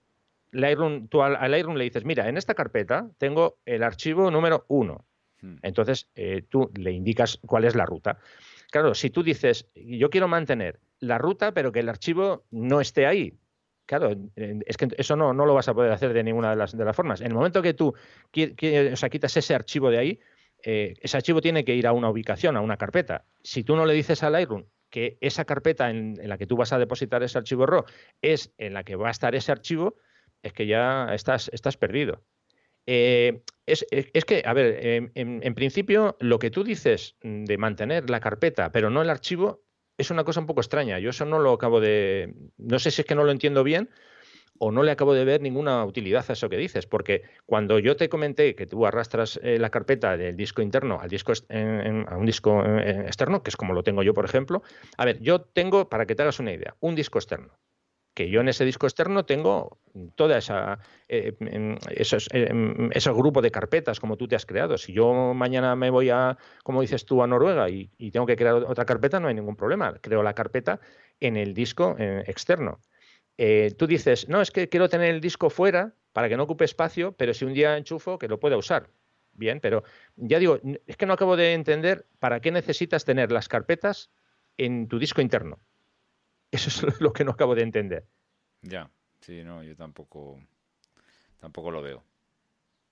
tú 1.09 1.21
al, 1.21 1.51
Lightroom 1.51 1.77
le 1.77 1.83
dices, 1.85 2.05
mira, 2.05 2.27
en 2.27 2.37
esta 2.37 2.53
carpeta 2.53 3.09
tengo 3.17 3.59
el 3.65 3.83
archivo 3.83 4.31
número 4.31 4.65
1. 4.67 5.05
Hmm. 5.41 5.55
Entonces 5.61 6.09
eh, 6.15 6.43
tú 6.47 6.71
le 6.75 6.91
indicas 6.91 7.39
cuál 7.45 7.65
es 7.65 7.75
la 7.75 7.85
ruta. 7.85 8.19
Claro, 8.71 8.93
si 8.93 9.09
tú 9.09 9.23
dices, 9.23 9.67
yo 9.75 10.09
quiero 10.09 10.27
mantener 10.27 10.79
la 10.99 11.17
ruta, 11.17 11.53
pero 11.53 11.71
que 11.71 11.79
el 11.79 11.89
archivo 11.89 12.45
no 12.51 12.81
esté 12.81 13.07
ahí, 13.07 13.37
claro, 13.89 14.11
es 14.35 14.77
que 14.77 14.87
eso 14.97 15.15
no, 15.15 15.33
no 15.33 15.47
lo 15.47 15.55
vas 15.55 15.67
a 15.67 15.73
poder 15.73 15.91
hacer 15.91 16.13
de 16.13 16.23
ninguna 16.23 16.51
de 16.51 16.55
las, 16.57 16.77
de 16.77 16.85
las 16.85 16.95
formas. 16.95 17.21
En 17.21 17.27
el 17.27 17.33
momento 17.33 17.63
que 17.63 17.73
tú 17.73 17.87
o 17.87 18.95
sea, 18.95 19.09
quitas 19.09 19.35
ese 19.35 19.55
archivo 19.55 19.89
de 19.89 19.97
ahí, 19.97 20.19
eh, 20.61 20.93
ese 21.01 21.17
archivo 21.17 21.41
tiene 21.41 21.65
que 21.65 21.73
ir 21.73 21.87
a 21.87 21.93
una 21.93 22.07
ubicación, 22.07 22.55
a 22.55 22.61
una 22.61 22.77
carpeta. 22.77 23.25
Si 23.41 23.63
tú 23.63 23.75
no 23.75 23.87
le 23.87 23.95
dices 23.95 24.21
al 24.21 24.33
Lightroom 24.33 24.65
que 24.91 25.17
esa 25.21 25.45
carpeta 25.45 25.89
en, 25.89 26.19
en, 26.21 26.29
la 26.29 26.37
que 26.37 26.45
tú 26.45 26.55
vas 26.55 26.71
a 26.71 26.77
depositar 26.77 27.23
ese 27.23 27.39
archivo 27.39 27.65
RAW 27.65 27.85
es 28.21 28.53
en 28.59 28.75
la 28.75 28.83
que 28.83 28.95
va 28.95 29.07
a 29.07 29.11
estar 29.11 29.33
ese 29.33 29.51
archivo, 29.51 29.95
es 30.43 30.53
que 30.53 30.67
ya 30.67 31.13
estás, 31.13 31.49
estás 31.53 31.77
perdido. 31.77 32.23
Eh, 32.85 33.43
es, 33.65 33.85
que, 34.25 34.41
a 34.45 34.53
ver, 34.53 35.11
en, 35.13 35.53
principio 35.53 36.17
lo 36.19 36.39
que 36.39 36.49
tú 36.49 36.63
dices 36.63 37.15
de 37.21 37.57
mantener 37.57 38.09
la 38.09 38.19
carpeta, 38.19 38.71
pero 38.71 38.89
no 38.89 39.03
el 39.03 39.11
archivo, 39.11 39.61
es 39.97 40.09
una 40.09 40.23
cosa 40.23 40.39
un 40.39 40.47
poco 40.47 40.61
extraña. 40.61 40.97
Yo 40.97 41.11
eso 41.11 41.25
no 41.25 41.37
lo 41.39 41.53
acabo 41.53 41.79
de... 41.79 42.33
No 42.57 42.79
sé 42.79 42.89
si 42.89 43.01
es 43.01 43.07
que 43.07 43.15
no 43.15 43.25
lo 43.25 43.31
entiendo 43.31 43.63
bien 43.63 43.89
o 44.57 44.71
no 44.71 44.83
le 44.83 44.91
acabo 44.91 45.13
de 45.13 45.23
ver 45.23 45.41
ninguna 45.41 45.85
utilidad 45.85 46.25
a 46.27 46.33
eso 46.33 46.49
que 46.49 46.57
dices, 46.57 46.85
porque 46.85 47.23
cuando 47.45 47.79
yo 47.79 47.95
te 47.95 48.09
comenté 48.09 48.55
que 48.55 48.65
tú 48.65 48.85
arrastras 48.85 49.39
eh, 49.41 49.57
la 49.57 49.69
carpeta 49.69 50.17
del 50.17 50.35
disco 50.35 50.61
interno 50.61 50.99
al 50.99 51.09
disco 51.09 51.31
a 51.31 52.17
un 52.17 52.25
disco 52.25 52.63
eh, 52.65 53.03
externo, 53.05 53.41
que 53.41 53.49
es 53.49 53.55
como 53.55 53.73
lo 53.73 53.83
tengo 53.83 54.03
yo, 54.03 54.13
por 54.13 54.25
ejemplo, 54.25 54.61
a 54.97 55.05
ver, 55.05 55.19
yo 55.21 55.41
tengo, 55.41 55.89
para 55.89 56.05
que 56.05 56.15
te 56.15 56.23
hagas 56.23 56.39
una 56.39 56.51
idea, 56.51 56.75
un 56.79 56.95
disco 56.95 57.19
externo 57.19 57.57
que 58.19 58.29
yo 58.29 58.41
en 58.41 58.49
ese 58.49 58.65
disco 58.65 58.85
externo 58.85 59.23
tengo 59.23 59.79
toda 60.15 60.39
esa 60.39 60.79
eh, 61.07 61.37
esos, 61.91 62.27
eh, 62.33 62.51
ese 62.91 63.13
grupo 63.13 63.41
de 63.41 63.49
carpetas 63.49 64.01
como 64.01 64.17
tú 64.17 64.27
te 64.27 64.35
has 64.35 64.45
creado. 64.45 64.77
Si 64.77 64.91
yo 64.91 65.33
mañana 65.33 65.73
me 65.77 65.89
voy 65.89 66.09
a, 66.09 66.37
como 66.65 66.81
dices 66.81 67.05
tú, 67.05 67.23
a 67.23 67.27
Noruega 67.27 67.69
y, 67.69 67.87
tengo 68.11 68.25
que 68.25 68.35
crear 68.35 68.55
otra 68.55 68.83
carpeta, 68.83 69.21
no 69.21 69.29
hay 69.29 69.35
ningún 69.35 69.55
problema. 69.55 69.93
Creo 70.01 70.21
la 70.21 70.33
carpeta 70.33 70.81
en 71.21 71.37
el 71.37 71.53
disco 71.53 71.95
eh, 71.97 72.25
externo. 72.27 72.81
tú 73.77 73.87
dices, 73.87 74.27
no, 74.27 74.41
es 74.41 74.51
que 74.51 74.67
quiero 74.67 74.89
tener 74.89 75.11
el 75.11 75.21
disco 75.21 75.49
fuera 75.49 75.93
para 76.11 76.27
que 76.27 76.35
no 76.35 76.43
ocupe 76.43 76.65
espacio, 76.65 77.13
pero 77.13 77.33
si 77.33 77.45
un 77.45 77.53
día 77.53 77.77
enchufo, 77.77 78.19
que 78.19 78.27
lo 78.27 78.37
pueda 78.37 78.57
usar. 78.57 78.89
Bien, 79.31 79.61
pero 79.61 79.85
ya 80.17 80.39
digo, 80.39 80.59
es 80.85 80.97
que 80.97 81.05
no 81.05 81.13
acabo 81.13 81.37
de 81.37 81.53
entender 81.53 82.05
para 82.19 82.41
qué 82.41 82.51
necesitas 82.51 83.05
tener 83.05 83.31
las 83.31 83.47
carpetas 83.47 84.11
en 84.57 84.89
tu 84.89 84.99
disco 84.99 85.21
interno. 85.21 85.57
Eso 86.51 86.87
es 86.87 87.01
lo 87.01 87.13
que 87.13 87.23
no 87.23 87.31
acabo 87.31 87.55
de 87.55 87.63
entender. 87.63 88.05
Ya, 88.61 88.89
sí, 89.21 89.43
no, 89.43 89.63
yo 89.63 89.75
tampoco, 89.75 90.39
tampoco 91.39 91.71
lo 91.71 91.81
veo. 91.81 92.03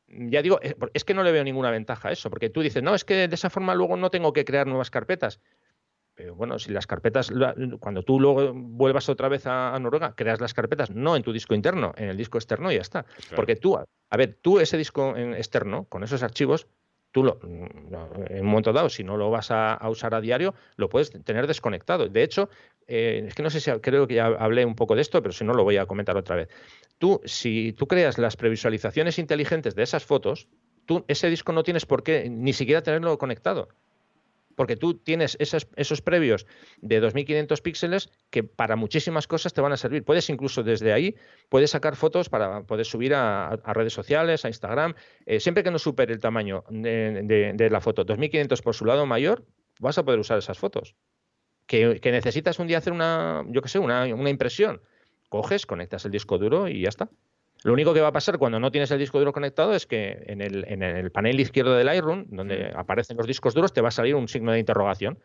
Ya 0.07 0.41
digo, 0.41 0.59
es 0.93 1.03
que 1.03 1.13
no 1.13 1.23
le 1.23 1.33
veo 1.33 1.43
ninguna 1.43 1.69
ventaja 1.69 2.07
a 2.07 2.11
eso, 2.13 2.29
porque 2.29 2.49
tú 2.49 2.61
dices, 2.61 2.81
no, 2.81 2.95
es 2.95 3.03
que 3.03 3.27
de 3.27 3.35
esa 3.35 3.49
forma 3.49 3.75
luego 3.75 3.97
no 3.97 4.09
tengo 4.09 4.31
que 4.31 4.45
crear 4.45 4.65
nuevas 4.65 4.89
carpetas. 4.89 5.41
Pero 6.17 6.33
bueno, 6.33 6.57
si 6.57 6.71
las 6.71 6.87
carpetas, 6.87 7.31
cuando 7.79 8.01
tú 8.03 8.19
luego 8.19 8.51
vuelvas 8.51 9.07
otra 9.07 9.27
vez 9.27 9.45
a, 9.45 9.77
Noruega, 9.79 10.15
creas 10.15 10.41
las 10.41 10.53
carpetas 10.53 10.89
no 10.89 11.15
en 11.15 11.21
tu 11.21 11.31
disco 11.31 11.53
interno, 11.53 11.93
en 11.95 12.09
el 12.09 12.17
disco 12.17 12.39
externo 12.39 12.71
y 12.71 12.75
ya 12.75 12.81
está. 12.81 13.05
Porque 13.35 13.55
tú, 13.55 13.77
a 13.77 14.17
ver, 14.17 14.39
tú 14.41 14.59
ese 14.59 14.77
disco 14.77 15.15
externo, 15.15 15.83
con 15.83 16.03
esos 16.03 16.23
archivos, 16.23 16.67
tú 17.17 17.23
lo, 17.23 17.39
en 17.41 18.41
un 18.41 18.45
momento 18.45 18.71
dado, 18.71 18.89
si 18.89 19.03
no 19.03 19.17
lo 19.17 19.31
vas 19.31 19.49
a, 19.49 19.79
usar 19.89 20.13
a 20.13 20.21
diario, 20.21 20.53
lo 20.75 20.87
puedes 20.87 21.09
tener 21.23 21.47
desconectado. 21.47 22.07
De 22.07 22.21
hecho, 22.21 22.47
eh, 22.87 23.23
es 23.27 23.33
que 23.33 23.41
no 23.41 23.49
sé 23.49 23.59
si 23.59 23.71
creo 23.79 24.05
que 24.05 24.13
ya 24.13 24.27
hablé 24.27 24.63
un 24.63 24.75
poco 24.75 24.93
de 24.93 25.01
esto, 25.01 25.19
pero 25.23 25.33
si 25.33 25.43
no 25.43 25.55
lo 25.55 25.63
voy 25.63 25.77
a 25.77 25.87
comentar 25.87 26.15
otra 26.15 26.35
vez. 26.35 26.49
Tú, 26.99 27.19
si 27.25 27.73
tú 27.73 27.87
creas 27.87 28.19
las 28.19 28.35
previsualizaciones 28.35 29.17
inteligentes 29.17 29.73
de 29.73 29.81
esas 29.81 30.05
fotos, 30.05 30.47
tú 30.85 31.05
ese 31.07 31.27
disco 31.27 31.53
no 31.53 31.63
tienes 31.63 31.87
por 31.87 32.03
qué 32.03 32.29
ni 32.29 32.53
siquiera 32.53 32.83
tenerlo 32.83 33.17
conectado 33.17 33.69
porque 34.57 34.75
tú 34.75 34.95
tienes 34.95 35.37
esos, 35.39 36.01
previos 36.01 36.47
de 36.81 36.99
2500 36.99 37.61
píxeles 37.61 38.09
que 38.31 38.43
para 38.43 38.75
muchísimas 38.75 39.27
cosas 39.27 39.53
te 39.53 39.61
van 39.61 39.71
a 39.71 39.77
servir. 39.77 40.03
Puedes 40.03 40.31
incluso 40.31 40.63
desde 40.63 40.91
ahí, 40.93 41.15
puedes 41.47 41.69
sacar 41.69 41.95
fotos 41.95 42.27
para 42.27 42.63
poder 42.63 42.87
subir 42.87 43.13
a, 43.13 43.55
redes 43.67 43.93
sociales, 43.93 44.45
a 44.45 44.47
Instagram, 44.47 44.95
eh, 45.27 45.39
siempre 45.39 45.63
que 45.63 45.69
no 45.69 45.77
supere 45.77 46.11
el 46.11 46.19
tamaño 46.19 46.63
de, 46.71 47.67
la 47.69 47.81
foto 47.81 48.03
2500 48.03 48.63
por 48.63 48.73
su 48.73 48.85
lado 48.85 49.05
mayor, 49.05 49.45
vas 49.79 49.99
a 49.99 50.03
poder 50.03 50.19
usar 50.19 50.39
esas 50.39 50.57
fotos. 50.57 50.95
Que, 51.67 51.99
necesitas 52.03 52.57
un 52.57 52.65
día 52.65 52.79
hacer 52.79 52.93
una, 52.93 53.45
yo 53.49 53.61
qué 53.61 53.69
sé, 53.69 53.77
una 53.77 54.29
impresión. 54.29 54.81
Coges, 55.29 55.67
conectas 55.67 56.03
el 56.05 56.11
disco 56.11 56.39
duro 56.39 56.67
y 56.67 56.81
ya 56.81 56.89
está. 56.89 57.11
Lo 57.63 57.73
único 57.73 57.93
que 57.93 58.01
va 58.01 58.09
a 58.09 58.13
pasar 58.13 58.37
cuando 58.37 58.59
no 58.59 58.71
tienes 58.71 58.91
el 58.91 58.99
disco 58.99 59.19
duro 59.19 59.33
conectado 59.33 59.73
es 59.73 59.85
que 59.85 60.23
en 60.27 60.41
el, 60.41 61.11
panel 61.11 61.39
izquierdo 61.39 61.75
del 61.75 61.87
Lightroom, 61.87 62.25
donde 62.29 62.71
aparecen 62.75 63.17
los 63.17 63.27
discos 63.27 63.53
duros, 63.53 63.73
te 63.73 63.81
va 63.81 63.89
a 63.89 63.91
salir 63.91 64.15
un 64.15 64.27
signo 64.27 64.51
de 64.51 64.59
interrogación. 64.59 65.19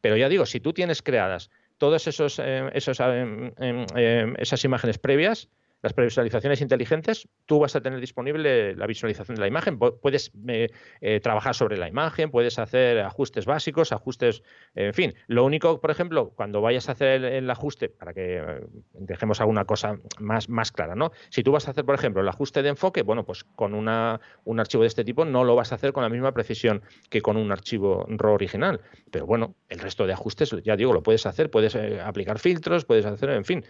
Pero 0.00 0.16
ya 0.16 0.28
digo, 0.28 0.44
si 0.46 0.60
tú 0.60 0.72
tienes 0.72 1.02
creadas 1.02 1.50
todas 1.78 2.06
esos, 2.06 2.38
eh, 2.40 2.68
esos, 2.74 2.98
eh, 3.00 3.52
eh, 3.96 4.34
esas 4.38 4.64
imágenes 4.64 4.98
previas, 4.98 5.48
las 5.82 5.92
previsualizaciones 5.92 6.60
inteligentes, 6.60 7.28
tú 7.46 7.60
vas 7.60 7.76
a 7.76 7.80
tener 7.80 8.00
disponible 8.00 8.74
la 8.74 8.86
visualización 8.86 9.36
de 9.36 9.40
la 9.40 9.46
imagen. 9.46 9.78
Puedes 9.78 10.32
eh, 10.48 10.68
eh, 11.00 11.20
trabajar 11.20 11.54
sobre 11.54 11.76
la 11.76 11.88
imagen, 11.88 12.30
puedes 12.30 12.58
hacer 12.58 12.98
ajustes 13.00 13.46
básicos, 13.46 13.92
ajustes, 13.92 14.42
en 14.74 14.92
fin. 14.92 15.14
Lo 15.28 15.44
único, 15.44 15.80
por 15.80 15.90
ejemplo, 15.90 16.30
cuando 16.30 16.60
vayas 16.60 16.88
a 16.88 16.92
hacer 16.92 17.24
el, 17.24 17.48
ajuste, 17.50 17.88
para 17.88 18.12
que 18.12 18.38
eh, 18.38 18.60
dejemos 18.94 19.40
alguna 19.40 19.64
cosa 19.64 19.98
más, 20.18 20.48
más 20.48 20.72
clara, 20.72 20.96
¿no? 20.96 21.12
Si 21.30 21.42
tú 21.42 21.52
vas 21.52 21.68
a 21.68 21.70
hacer, 21.70 21.84
por 21.84 21.94
ejemplo, 21.94 22.22
el 22.22 22.28
ajuste 22.28 22.62
de 22.62 22.70
enfoque, 22.70 23.02
bueno, 23.02 23.24
pues 23.24 23.44
con 23.44 23.74
una, 23.74 24.20
un 24.44 24.58
archivo 24.58 24.82
de 24.82 24.88
este 24.88 25.04
tipo 25.04 25.24
no 25.24 25.44
lo 25.44 25.54
vas 25.54 25.70
a 25.72 25.76
hacer 25.76 25.92
con 25.92 26.02
la 26.02 26.08
misma 26.08 26.32
precisión 26.32 26.82
que 27.08 27.22
con 27.22 27.36
un 27.36 27.52
archivo 27.52 28.04
RAW 28.08 28.34
original. 28.34 28.80
Pero 29.12 29.26
bueno, 29.26 29.54
el 29.68 29.78
resto 29.78 30.06
de 30.06 30.12
ajustes, 30.12 30.54
ya 30.64 30.76
digo, 30.76 30.92
lo 30.92 31.02
puedes 31.02 31.24
hacer, 31.26 31.50
puedes 31.50 31.76
aplicar 31.76 32.40
filtros, 32.40 32.84
puedes 32.84 33.06
hacer, 33.06 33.30
en 33.30 33.44
fin. 33.44 33.64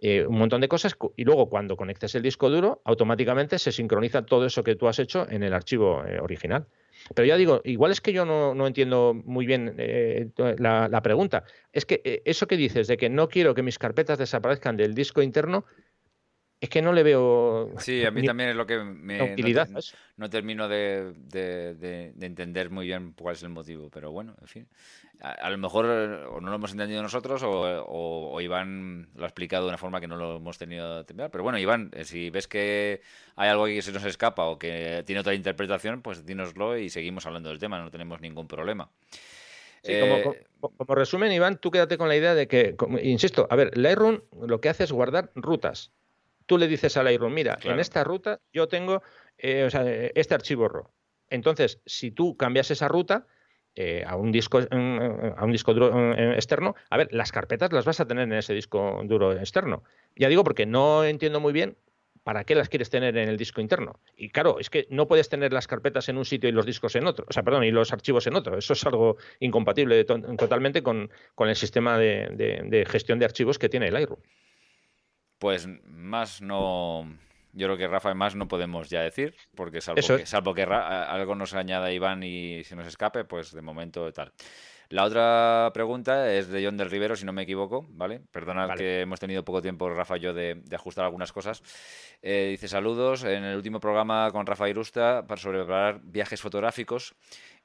Eh, 0.00 0.26
un 0.26 0.36
montón 0.38 0.60
de 0.60 0.68
cosas 0.68 0.96
y 1.16 1.24
luego 1.24 1.48
cuando 1.48 1.76
conectes 1.76 2.14
el 2.14 2.22
disco 2.22 2.50
duro, 2.50 2.82
automáticamente 2.84 3.58
se 3.58 3.72
sincroniza 3.72 4.26
todo 4.26 4.44
eso 4.44 4.62
que 4.64 4.74
tú 4.74 4.88
has 4.88 4.98
hecho 4.98 5.26
en 5.30 5.42
el 5.42 5.54
archivo 5.54 6.04
eh, 6.04 6.18
original. 6.20 6.66
Pero 7.14 7.26
ya 7.26 7.36
digo, 7.36 7.60
igual 7.64 7.92
es 7.92 8.00
que 8.00 8.12
yo 8.12 8.24
no, 8.24 8.66
entiendo 8.66 9.14
muy 9.14 9.46
bien 9.46 9.74
eh, 9.78 10.28
la, 10.58 11.00
pregunta. 11.02 11.44
Es 11.72 11.86
que 11.86 12.22
eso 12.24 12.46
que 12.46 12.56
dices 12.56 12.86
de 12.86 12.96
que 12.96 13.08
no 13.10 13.28
quiero 13.28 13.54
que 13.54 13.62
mis 13.62 13.78
carpetas 13.78 14.18
desaparezcan 14.18 14.76
del 14.76 14.94
disco 14.94 15.22
interno, 15.22 15.64
es 16.60 16.70
que 16.70 16.80
no 16.80 16.92
le 16.92 17.02
veo. 17.02 17.72
Sí, 17.78 18.04
a 18.06 18.10
mí 18.10 18.24
también 18.24 18.50
es 18.50 18.56
lo 18.56 18.66
que 18.66 18.78
me. 18.78 19.32
Utilidad, 19.32 19.68
no, 20.16 20.30
termino 20.30 20.66
de, 20.66 21.12
entender 22.20 22.70
muy 22.70 22.86
bien 22.86 23.12
cuál 23.12 23.34
es 23.34 23.42
el 23.42 23.50
motivo, 23.50 23.90
pero 23.90 24.12
bueno, 24.12 24.34
en 24.40 24.48
fin. 24.48 24.68
A, 25.20 25.50
lo 25.50 25.58
mejor 25.58 25.86
o 25.86 26.40
no 26.40 26.50
lo 26.50 26.56
hemos 26.56 26.72
entendido 26.72 27.02
nosotros 27.02 27.42
o, 27.44 28.40
Iván 28.40 29.08
lo 29.14 29.24
ha 29.24 29.26
explicado 29.26 29.64
de 29.64 29.68
una 29.68 29.78
forma 29.78 30.00
que 30.00 30.06
no 30.06 30.16
lo 30.16 30.36
hemos 30.36 30.56
tenido 30.56 31.00
entender. 31.00 31.30
Pero 31.30 31.44
bueno, 31.44 31.58
Iván, 31.58 31.90
eh, 31.94 32.04
si 32.04 32.30
ves 32.30 32.48
que 32.48 33.00
hay 33.36 33.48
algo 33.48 33.66
que 33.66 33.82
se 33.82 33.92
nos 33.92 34.04
escapa 34.04 34.44
o 34.44 34.58
que 34.58 35.02
tiene 35.06 35.20
otra 35.20 35.34
interpretación, 35.34 36.02
pues 36.02 36.24
dínoslo 36.24 36.78
y 36.78 36.88
seguimos 36.88 37.26
hablando 37.26 37.50
del 37.50 37.58
tema, 37.58 37.78
no 37.78 37.90
tenemos 37.90 38.20
ningún 38.20 38.48
problema. 38.48 38.90
como, 39.82 39.92
eh, 39.92 40.44
como, 40.60 40.94
resumen, 40.94 41.30
Iván, 41.32 41.58
tú 41.58 41.70
quédate 41.70 41.98
con 41.98 42.08
la 42.08 42.16
idea 42.16 42.34
de 42.34 42.48
que, 42.48 42.74
insisto, 43.02 43.46
a 43.50 43.56
ver, 43.56 43.76
Lightroom 43.76 44.20
lo 44.46 44.60
que 44.60 44.68
hace 44.68 44.84
es 44.84 44.92
guardar 44.92 45.30
rutas 45.34 45.92
tú 46.46 46.58
le 46.58 46.68
dices 46.68 46.96
a 46.96 47.02
Lightroom, 47.02 47.32
mira, 47.32 47.58
en 47.62 47.80
esta 47.80 48.04
ruta 48.04 48.40
yo 48.52 48.68
tengo 48.68 49.02
eh, 49.38 49.64
o 49.64 49.70
sea, 49.70 49.84
este 49.86 50.34
archivo 50.34 50.68
RAW. 50.68 50.88
Entonces, 51.28 51.80
si 51.86 52.10
tú 52.10 52.36
cambias 52.36 52.70
esa 52.70 52.88
ruta, 52.88 53.26
eh, 53.74 54.04
a 54.06 54.14
un 54.14 54.30
disco 54.30 54.60
a 54.70 55.44
un 55.44 55.52
disco 55.52 55.74
duro 55.74 56.12
externo, 56.34 56.76
a 56.90 56.96
ver, 56.96 57.08
las 57.12 57.32
carpetas 57.32 57.72
las 57.72 57.84
vas 57.84 57.98
a 57.98 58.06
tener 58.06 58.24
en 58.24 58.34
ese 58.34 58.54
disco 58.54 59.00
duro 59.04 59.32
externo. 59.32 59.82
Ya 60.14 60.28
digo 60.28 60.44
porque 60.44 60.66
no 60.66 61.04
entiendo 61.04 61.40
muy 61.40 61.52
bien 61.52 61.76
¿para 62.24 62.44
qué 62.44 62.54
las 62.54 62.68
quieres 62.68 62.90
tener 62.90 63.16
en 63.16 63.28
el 63.28 63.36
disco 63.36 63.60
interno? 63.60 64.00
Y 64.16 64.30
claro, 64.30 64.58
es 64.58 64.70
que 64.70 64.86
no 64.90 65.06
puedes 65.06 65.28
tener 65.28 65.52
las 65.52 65.68
carpetas 65.68 66.08
en 66.08 66.16
un 66.16 66.24
sitio 66.24 66.48
y 66.48 66.52
los 66.52 66.66
discos 66.66 66.96
en 66.96 67.06
otro, 67.06 67.26
o 67.28 67.32
sea, 67.32 67.42
perdón, 67.42 67.64
y 67.64 67.70
los 67.70 67.92
archivos 67.92 68.26
en 68.26 68.34
otro. 68.34 68.58
Eso 68.58 68.72
es 68.72 68.84
algo 68.86 69.18
incompatible 69.40 70.04
totalmente 70.04 70.82
con, 70.82 71.10
el 71.38 71.56
sistema 71.56 71.98
de, 71.98 72.86
gestión 72.90 73.18
de 73.18 73.26
archivos 73.26 73.58
que 73.58 73.68
tiene 73.68 73.88
el 73.88 73.94
Lightroom. 73.94 74.20
Pues 75.44 75.68
más 75.84 76.40
no. 76.40 77.06
Yo 77.52 77.66
creo 77.66 77.76
que 77.76 77.86
Rafa 77.86 78.14
más 78.14 78.34
no 78.34 78.48
podemos 78.48 78.88
ya 78.88 79.02
decir, 79.02 79.34
porque 79.54 79.82
salvo 79.82 80.00
que, 80.00 80.24
salvo 80.24 80.54
que 80.54 80.62
algo 80.62 81.34
nos 81.34 81.52
añada 81.52 81.92
Iván 81.92 82.22
y 82.22 82.64
se 82.64 82.74
nos 82.74 82.86
escape, 82.86 83.26
pues 83.26 83.52
de 83.52 83.60
momento 83.60 84.10
tal. 84.14 84.32
La 84.88 85.04
otra 85.04 85.70
pregunta 85.74 86.32
es 86.32 86.48
de 86.48 86.64
John 86.64 86.78
del 86.78 86.90
Rivero, 86.90 87.14
si 87.14 87.26
no 87.26 87.34
me 87.34 87.42
equivoco, 87.42 87.84
¿vale? 87.90 88.22
Perdonad 88.30 88.74
que 88.74 89.02
hemos 89.02 89.20
tenido 89.20 89.44
poco 89.44 89.60
tiempo, 89.60 89.90
Rafa 89.90 90.16
y 90.16 90.20
yo, 90.20 90.32
de, 90.32 90.62
ajustar 90.74 91.04
algunas 91.04 91.30
cosas. 91.30 91.62
Eh, 92.22 92.48
dice 92.52 92.66
saludos. 92.66 93.24
En 93.24 93.44
el 93.44 93.56
último 93.56 93.80
programa 93.80 94.30
con 94.32 94.46
Rafa 94.46 94.70
Irusta, 94.70 95.26
para 95.26 95.38
sobre 95.38 95.58
preparar 95.58 96.00
viajes 96.04 96.40
fotográficos, 96.40 97.14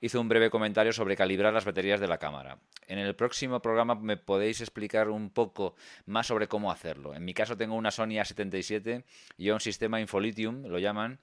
hizo 0.01 0.19
un 0.21 0.29
breve 0.29 0.49
comentario 0.49 0.93
sobre 0.93 1.15
calibrar 1.15 1.53
las 1.53 1.65
baterías 1.65 1.99
de 1.99 2.07
la 2.07 2.17
cámara. 2.17 2.59
En 2.87 2.99
el 2.99 3.15
próximo 3.15 3.61
programa 3.61 3.95
me 3.95 4.17
podéis 4.17 4.61
explicar 4.61 5.09
un 5.09 5.29
poco 5.29 5.75
más 6.05 6.27
sobre 6.27 6.47
cómo 6.47 6.71
hacerlo. 6.71 7.13
En 7.13 7.25
mi 7.25 7.33
caso 7.33 7.57
tengo 7.57 7.75
una 7.75 7.91
Sony 7.91 8.19
A77 8.19 9.03
y 9.37 9.49
un 9.49 9.59
sistema 9.59 9.99
Infolitium, 9.99 10.63
lo 10.65 10.79
llaman, 10.79 11.19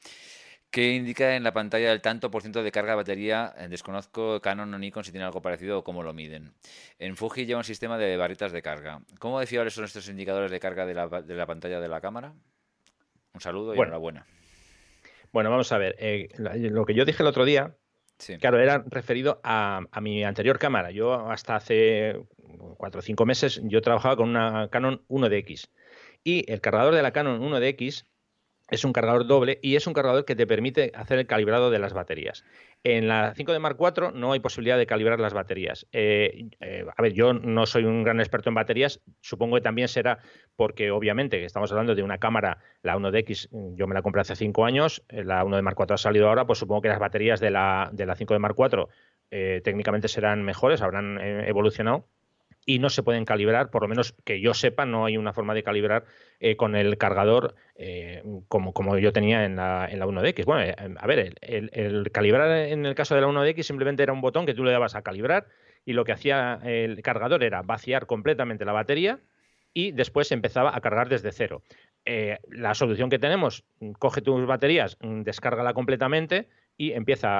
¿Qué 0.70 0.92
indica 0.92 1.36
en 1.36 1.42
la 1.42 1.52
pantalla 1.52 1.92
el 1.92 2.02
tanto 2.02 2.30
por 2.30 2.42
ciento 2.42 2.62
de 2.62 2.72
carga 2.72 2.92
de 2.92 2.96
batería. 2.96 3.54
Eh, 3.56 3.68
desconozco 3.68 4.40
Canon 4.40 4.74
o 4.74 4.78
Nikon 4.78 5.04
si 5.04 5.10
tiene 5.10 5.24
algo 5.24 5.40
parecido 5.40 5.78
o 5.78 5.84
cómo 5.84 6.02
lo 6.02 6.12
miden. 6.12 6.52
En 6.98 7.16
Fuji 7.16 7.46
lleva 7.46 7.58
un 7.58 7.64
sistema 7.64 7.96
de 7.96 8.16
barritas 8.16 8.52
de 8.52 8.62
carga. 8.62 9.00
¿Cómo 9.18 9.40
de 9.40 9.46
fiables 9.46 9.74
son 9.74 9.84
estos 9.84 10.08
indicadores 10.08 10.50
de 10.50 10.60
carga 10.60 10.84
de 10.84 10.94
la, 10.94 11.46
pantalla 11.46 11.80
de 11.80 11.88
la 11.88 12.00
cámara? 12.00 12.34
Un 13.32 13.40
saludo 13.40 13.74
y 13.74 13.78
enhorabuena. 13.78 14.26
Bueno, 15.32 15.50
vamos 15.50 15.70
a 15.72 15.78
ver. 15.78 15.96
Eh, 15.98 16.28
lo 16.36 16.84
que 16.84 16.94
yo 16.94 17.04
dije 17.04 17.22
el 17.22 17.28
otro 17.28 17.44
día, 17.44 17.76
claro, 18.40 18.58
era 18.58 18.84
referido 18.86 19.40
a, 19.44 19.82
a, 19.90 20.00
mi 20.00 20.24
anterior 20.24 20.58
cámara. 20.58 20.90
Yo 20.90 21.30
hasta 21.30 21.56
hace 21.56 22.24
cuatro 22.76 23.00
o 23.00 23.02
cinco 23.02 23.26
meses 23.26 23.60
yo 23.64 23.82
trabajaba 23.82 24.16
con 24.16 24.30
una 24.30 24.68
Canon 24.70 25.02
1DX. 25.08 25.68
Y 26.24 26.50
el 26.50 26.60
cargador 26.60 26.94
de 26.94 27.02
la 27.02 27.12
Canon 27.12 27.40
1DX 27.40 28.06
es 28.68 28.84
un 28.84 28.92
cargador 28.92 29.26
doble 29.26 29.58
y 29.62 29.76
es 29.76 29.86
un 29.86 29.92
cargador 29.92 30.24
que 30.24 30.34
te 30.34 30.46
permite 30.46 30.92
hacer 30.94 31.18
el 31.18 31.26
calibrado 31.26 31.70
de 31.70 31.78
las 31.78 31.92
baterías. 31.92 32.44
En 32.84 33.08
la 33.08 33.34
5 33.34 33.52
de 33.52 33.58
Mark 33.58 33.76
IV 33.80 34.12
no 34.14 34.32
hay 34.32 34.40
posibilidad 34.40 34.78
de 34.78 34.86
calibrar 34.86 35.20
las 35.20 35.34
baterías. 35.34 35.86
Eh, 35.92 36.48
eh, 36.60 36.84
a 36.94 37.02
ver, 37.02 37.12
yo 37.12 37.32
no 37.32 37.66
soy 37.66 37.84
un 37.84 38.02
gran 38.02 38.20
experto 38.20 38.48
en 38.48 38.54
baterías, 38.54 39.00
supongo 39.20 39.56
que 39.56 39.62
también 39.62 39.88
será 39.88 40.18
porque 40.56 40.90
obviamente 40.90 41.44
estamos 41.44 41.70
hablando 41.70 41.94
de 41.94 42.02
una 42.02 42.18
cámara, 42.18 42.58
la 42.82 42.96
1DX, 42.96 43.48
yo 43.76 43.86
me 43.86 43.94
la 43.94 44.02
compré 44.02 44.22
hace 44.22 44.36
5 44.36 44.64
años, 44.64 45.04
eh, 45.08 45.24
la 45.24 45.44
1 45.44 45.56
de 45.56 45.62
Mark 45.62 45.76
IV 45.78 45.94
ha 45.94 45.98
salido 45.98 46.28
ahora, 46.28 46.46
pues 46.46 46.58
supongo 46.58 46.82
que 46.82 46.88
las 46.88 46.98
baterías 46.98 47.40
de 47.40 47.50
la, 47.50 47.90
de 47.92 48.06
la 48.06 48.16
5 48.16 48.34
de 48.34 48.40
Mark 48.40 48.56
IV 48.58 48.88
técnicamente 49.64 50.06
serán 50.06 50.44
mejores, 50.44 50.82
habrán 50.82 51.18
evolucionado 51.20 52.06
y 52.68 52.80
no 52.80 52.90
se 52.90 53.04
pueden 53.04 53.24
calibrar, 53.24 53.70
por 53.70 53.82
lo 53.82 53.88
menos 53.88 54.12
que 54.24 54.40
yo 54.40 54.52
sepa, 54.52 54.84
no 54.84 55.06
hay 55.06 55.16
una 55.16 55.32
forma 55.32 55.54
de 55.54 55.62
calibrar 55.62 56.04
eh, 56.40 56.56
con 56.56 56.74
el 56.74 56.98
cargador 56.98 57.54
eh, 57.76 58.24
como, 58.48 58.72
como 58.72 58.98
yo 58.98 59.12
tenía 59.12 59.44
en 59.44 59.54
la, 59.54 59.88
en 59.88 60.00
la 60.00 60.06
1DX. 60.06 60.44
Bueno, 60.44 60.62
eh, 60.62 60.74
a 60.74 61.06
ver, 61.06 61.34
el, 61.40 62.10
calibrar 62.10 62.50
en 62.50 62.84
el 62.84 62.96
caso 62.96 63.14
de 63.14 63.20
la 63.20 63.28
1DX 63.28 63.62
simplemente 63.62 64.02
era 64.02 64.12
un 64.12 64.20
botón 64.20 64.46
que 64.46 64.54
tú 64.54 64.64
le 64.64 64.72
dabas 64.72 64.96
a 64.96 65.02
calibrar 65.02 65.46
y 65.84 65.92
lo 65.92 66.04
que 66.04 66.12
hacía 66.12 66.58
el 66.64 67.00
cargador 67.02 67.44
era 67.44 67.62
vaciar 67.62 68.06
completamente 68.06 68.64
la 68.64 68.72
batería 68.72 69.20
y 69.72 69.92
después 69.92 70.32
empezaba 70.32 70.76
a 70.76 70.80
cargar 70.80 71.08
desde 71.08 71.30
cero. 71.30 71.62
la 72.50 72.74
solución 72.74 73.10
que 73.10 73.20
tenemos, 73.20 73.64
coge 74.00 74.22
tus 74.22 74.44
baterías, 74.46 74.98
descárgala 75.00 75.72
completamente 75.74 76.48
y 76.78 76.92
empieza 76.92 77.38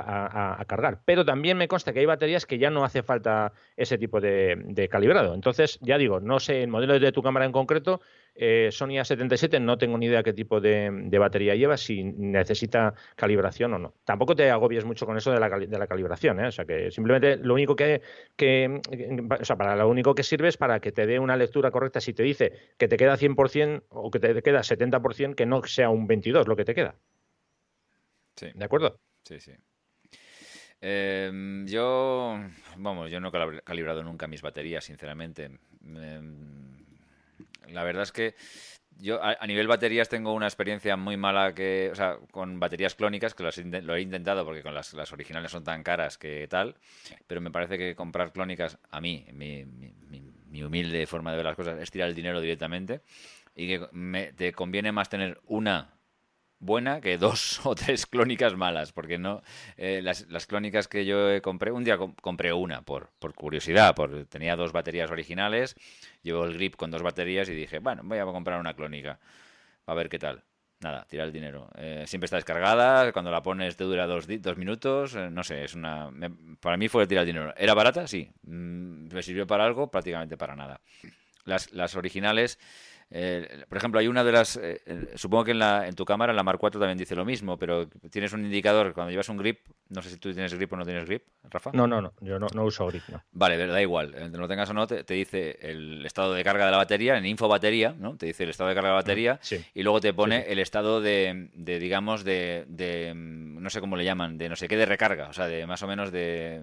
a, 0.61 0.65
cargar. 0.65 1.01
Pero 1.05 1.25
también 1.25 1.59
me 1.59 1.69
consta 1.69 1.93
que 1.93 2.01
hay 2.01 2.07
baterías 2.07 2.47
que 2.47 2.59
ya 2.59 2.71
no 2.71 2.85
hace 2.85 3.03
falta 3.03 3.53
ese 3.77 3.99
tipo 3.99 4.21
de, 4.21 4.89
calibrado. 4.91 5.35
Entonces, 5.35 5.79
ya 5.83 5.99
digo, 5.99 6.21
no 6.21 6.41
sé 6.41 6.63
el 6.63 6.69
modelo 6.69 6.99
de 6.99 7.13
tu 7.13 7.23
cámara 7.23 7.45
en 7.45 7.53
concreto, 7.53 8.01
eh, 8.35 8.69
Sony 8.73 8.99
A77, 8.99 9.61
no 9.61 9.77
tengo 9.79 9.99
ni 9.99 10.07
idea 10.07 10.23
qué 10.23 10.33
tipo 10.33 10.61
de, 10.61 10.91
batería 11.19 11.55
lleva, 11.55 11.77
si 11.77 12.05
necesita 12.05 12.95
calibración 13.15 13.75
o 13.75 13.79
no. 13.79 13.95
Tampoco 14.05 14.35
te 14.35 14.51
agobies 14.51 14.85
mucho 14.85 15.07
con 15.07 15.17
eso 15.17 15.33
de 15.33 15.41
la, 15.41 15.49
de 15.49 15.79
la 15.79 15.87
calibración, 15.87 16.41
¿eh? 16.41 16.47
o 16.47 16.53
sea 16.53 16.65
que 16.65 16.91
simplemente 16.91 17.37
lo 17.37 17.55
único 17.55 17.77
que, 17.77 18.03
que, 18.37 18.81
o 19.41 19.45
sea, 19.45 19.57
para 19.57 19.77
lo 19.77 19.89
único 19.89 20.15
que 20.15 20.23
sirve 20.23 20.49
es 20.49 20.57
para 20.57 20.81
que 20.81 20.93
te 20.93 21.07
dé 21.07 21.19
una 21.19 21.37
lectura 21.37 21.71
correcta. 21.71 22.01
Si 22.01 22.13
te 22.15 22.23
dice 22.23 22.53
que 22.79 22.89
te 22.89 22.97
queda 22.97 23.17
100% 23.17 23.85
o 23.89 24.11
que 24.11 24.19
te 24.19 24.43
queda 24.43 24.61
70%, 24.61 25.35
que 25.35 25.47
no 25.47 25.63
sea 25.65 25.91
un 25.91 26.07
22 26.07 26.49
lo 26.49 26.57
que 26.57 26.65
te 26.65 26.75
queda. 26.75 26.97
Sí. 28.37 28.49
¿De 28.55 28.65
acuerdo? 28.65 29.01
Sí, 29.27 29.41
sí. 29.41 29.53
Em, 30.81 31.67
yo, 31.67 32.39
vamos, 32.77 33.11
yo 33.11 33.19
no 33.19 33.29
he 33.29 33.63
calibrado 33.63 34.05
nunca 34.05 34.29
mis 34.29 34.41
baterías, 34.41 34.85
sinceramente. 34.85 35.51
Em, 35.85 36.77
la 37.69 37.83
verdad 37.83 38.05
es 38.05 38.13
que 38.13 38.37
yo 38.99 39.21
a, 39.23 39.45
nivel 39.49 39.67
baterías 39.67 40.09
tengo 40.09 40.33
una 40.33 40.47
experiencia 40.47 40.97
muy 40.97 41.17
mala 41.17 41.55
que, 41.55 41.91
o 41.91 41.97
sea, 41.97 42.19
con 42.31 42.61
baterías 42.61 42.95
clónicas, 42.95 43.35
que 43.35 43.43
lo 43.83 43.97
he 43.97 44.01
intentado 44.01 44.45
porque 44.45 44.63
con 44.63 44.75
las, 44.75 44.95
originales 45.13 45.51
son 45.51 45.65
tan 45.65 45.83
caras 45.83 46.19
que 46.19 46.47
tal, 46.49 46.77
pero 47.27 47.41
me 47.41 47.51
parece 47.51 47.79
que 47.79 47.97
comprar 47.97 48.33
clónicas, 48.33 48.79
a 48.91 49.01
mí, 49.01 49.27
mi, 49.33 49.65
mi, 49.65 50.63
humilde 50.63 51.07
forma 51.07 51.33
de 51.33 51.37
ver 51.37 51.47
las 51.47 51.57
cosas, 51.57 51.79
es 51.81 51.91
tirar 51.91 52.09
el 52.09 52.15
dinero 52.15 52.41
directamente 52.41 53.03
y 53.55 53.67
que 53.67 53.89
me, 53.93 54.33
te 54.33 54.53
conviene 54.53 54.93
más 54.93 55.11
tener 55.11 55.39
una 55.47 55.96
buena 56.59 57.01
que 57.01 57.19
dos 57.19 57.61
o 57.65 57.75
tres 57.75 58.07
clónicas 58.07 58.55
malas, 58.57 58.93
porque 58.93 59.19
no 59.19 59.43
eh, 59.77 60.01
las, 60.03 60.27
las, 60.29 60.47
clónicas 60.47 60.89
que 60.89 61.05
yo 61.05 61.41
compré, 61.43 61.73
un 61.73 61.85
día 61.85 61.99
compré 62.21 62.53
una 62.53 62.83
por, 62.83 63.11
por 63.19 63.35
curiosidad, 63.35 63.95
porque 63.95 64.25
tenía 64.25 64.57
dos 64.57 64.73
baterías 64.73 65.11
originales, 65.11 65.77
llevo 66.23 66.45
el 66.45 66.55
grip 66.55 66.77
con 66.77 66.91
dos 66.91 67.03
baterías 67.03 67.49
y 67.49 67.55
dije, 67.55 67.79
bueno, 67.79 68.03
voy 68.05 68.19
a 68.19 68.25
comprar 68.25 68.61
una 68.61 68.75
clónica, 68.75 69.19
a 69.87 69.95
ver 69.95 70.09
qué 70.09 70.19
tal. 70.19 70.45
Nada, 70.81 71.07
tira 71.09 71.25
el 71.25 71.33
dinero. 71.33 71.71
Eh, 71.77 72.05
siempre 72.07 72.27
está 72.27 72.37
descargada, 72.37 73.11
cuando 73.13 73.31
la 73.31 73.43
pones 73.43 73.77
te 73.77 73.85
dura 73.85 74.07
dos, 74.07 74.27
dos 74.29 74.57
minutos, 74.59 75.15
eh, 75.15 75.31
no 75.31 75.43
sé, 75.43 75.65
es 75.65 75.75
una... 75.75 76.11
para 76.61 76.77
mí 76.77 76.89
fue 76.89 77.07
tirar 77.07 77.23
el 77.23 77.29
dinero. 77.29 77.55
¿Era 77.57 77.73
barata? 77.73 78.07
Sí. 78.07 78.31
Mm, 78.43 79.09
¿Me 79.11 79.23
sirvió 79.23 79.47
para 79.47 79.65
algo? 79.65 79.91
Prácticamente 79.91 80.37
para 80.37 80.55
nada. 80.55 80.83
Las, 81.45 81.73
las 81.73 81.97
originales 81.97 82.59
eh, 83.11 83.65
por 83.69 83.79
ejemplo, 83.79 84.01
hay 84.01 84.09
una 84.09 84.25
de 84.25 84.33
las. 84.33 84.57
Eh, 84.57 84.81
supongo 85.15 85.45
que 85.45 85.51
en, 85.53 85.61
la, 85.61 85.87
en 85.87 85.95
tu 85.95 86.05
cámara, 86.05 86.33
en 86.33 86.37
la 86.37 86.43
Mark 86.43 86.59
4 86.59 86.81
también 86.81 86.99
dice 86.99 87.15
lo 87.15 87.25
mismo, 87.25 87.57
pero 87.57 87.89
tienes 88.11 88.33
un 88.33 88.45
indicador 88.45 88.93
cuando 88.95 89.11
llevas 89.11 89.29
un 89.29 89.37
grip. 89.37 89.61
No 89.89 90.03
sé 90.03 90.11
si 90.11 90.17
tú 90.17 90.33
tienes 90.33 90.53
grip 90.55 90.73
o 90.73 90.77
no 90.77 90.85
tienes 90.85 91.05
grip, 91.05 91.23
Rafa. 91.45 91.71
No, 91.73 91.87
no, 91.87 92.03
no. 92.03 92.13
Yo 92.21 92.39
no, 92.41 92.49
uso 92.65 92.87
grip. 92.89 93.05
No. 93.09 93.23
Vale, 93.31 93.65
da 93.65 93.81
igual. 93.81 94.13
Eh, 94.17 94.29
no 94.29 94.41
lo 94.41 94.49
tengas 94.49 94.69
o 94.71 94.75
no, 94.75 94.87
te, 94.89 95.05
dice 95.05 95.57
el 95.61 96.05
estado 96.05 96.35
de 96.35 96.43
carga 96.43 96.67
de 96.67 96.73
la 96.73 96.79
batería. 96.79 97.17
En 97.17 97.27
info 97.27 97.47
batería, 97.47 97.95
¿no? 97.97 98.17
Te 98.17 98.27
dice 98.27 98.43
el 98.43 98.51
estado 98.51 98.69
de 98.69 98.75
carga 98.75 98.89
de 98.89 98.95
la 98.95 99.01
batería. 99.01 99.41
Y 99.73 99.83
luego 99.83 100.01
te 100.01 100.13
pone 100.13 100.51
el 100.51 100.59
estado 100.59 101.01
de, 101.01 101.51
de 101.55 101.79
digamos, 101.79 102.25
de, 102.25 102.65
de. 102.69 103.13
No 103.15 103.71
sé 103.71 103.81
cómo 103.81 103.97
le 103.97 104.05
llaman, 104.05 104.37
de 104.37 104.49
no 104.49 104.57
sé 104.57 104.67
qué, 104.67 104.77
de 104.77 104.87
recarga. 104.87 105.29
O 105.29 105.33
sea, 105.33 105.47
de 105.47 105.67
más 105.67 105.83
o 105.83 105.87
menos 105.87 106.11
de 106.11 106.63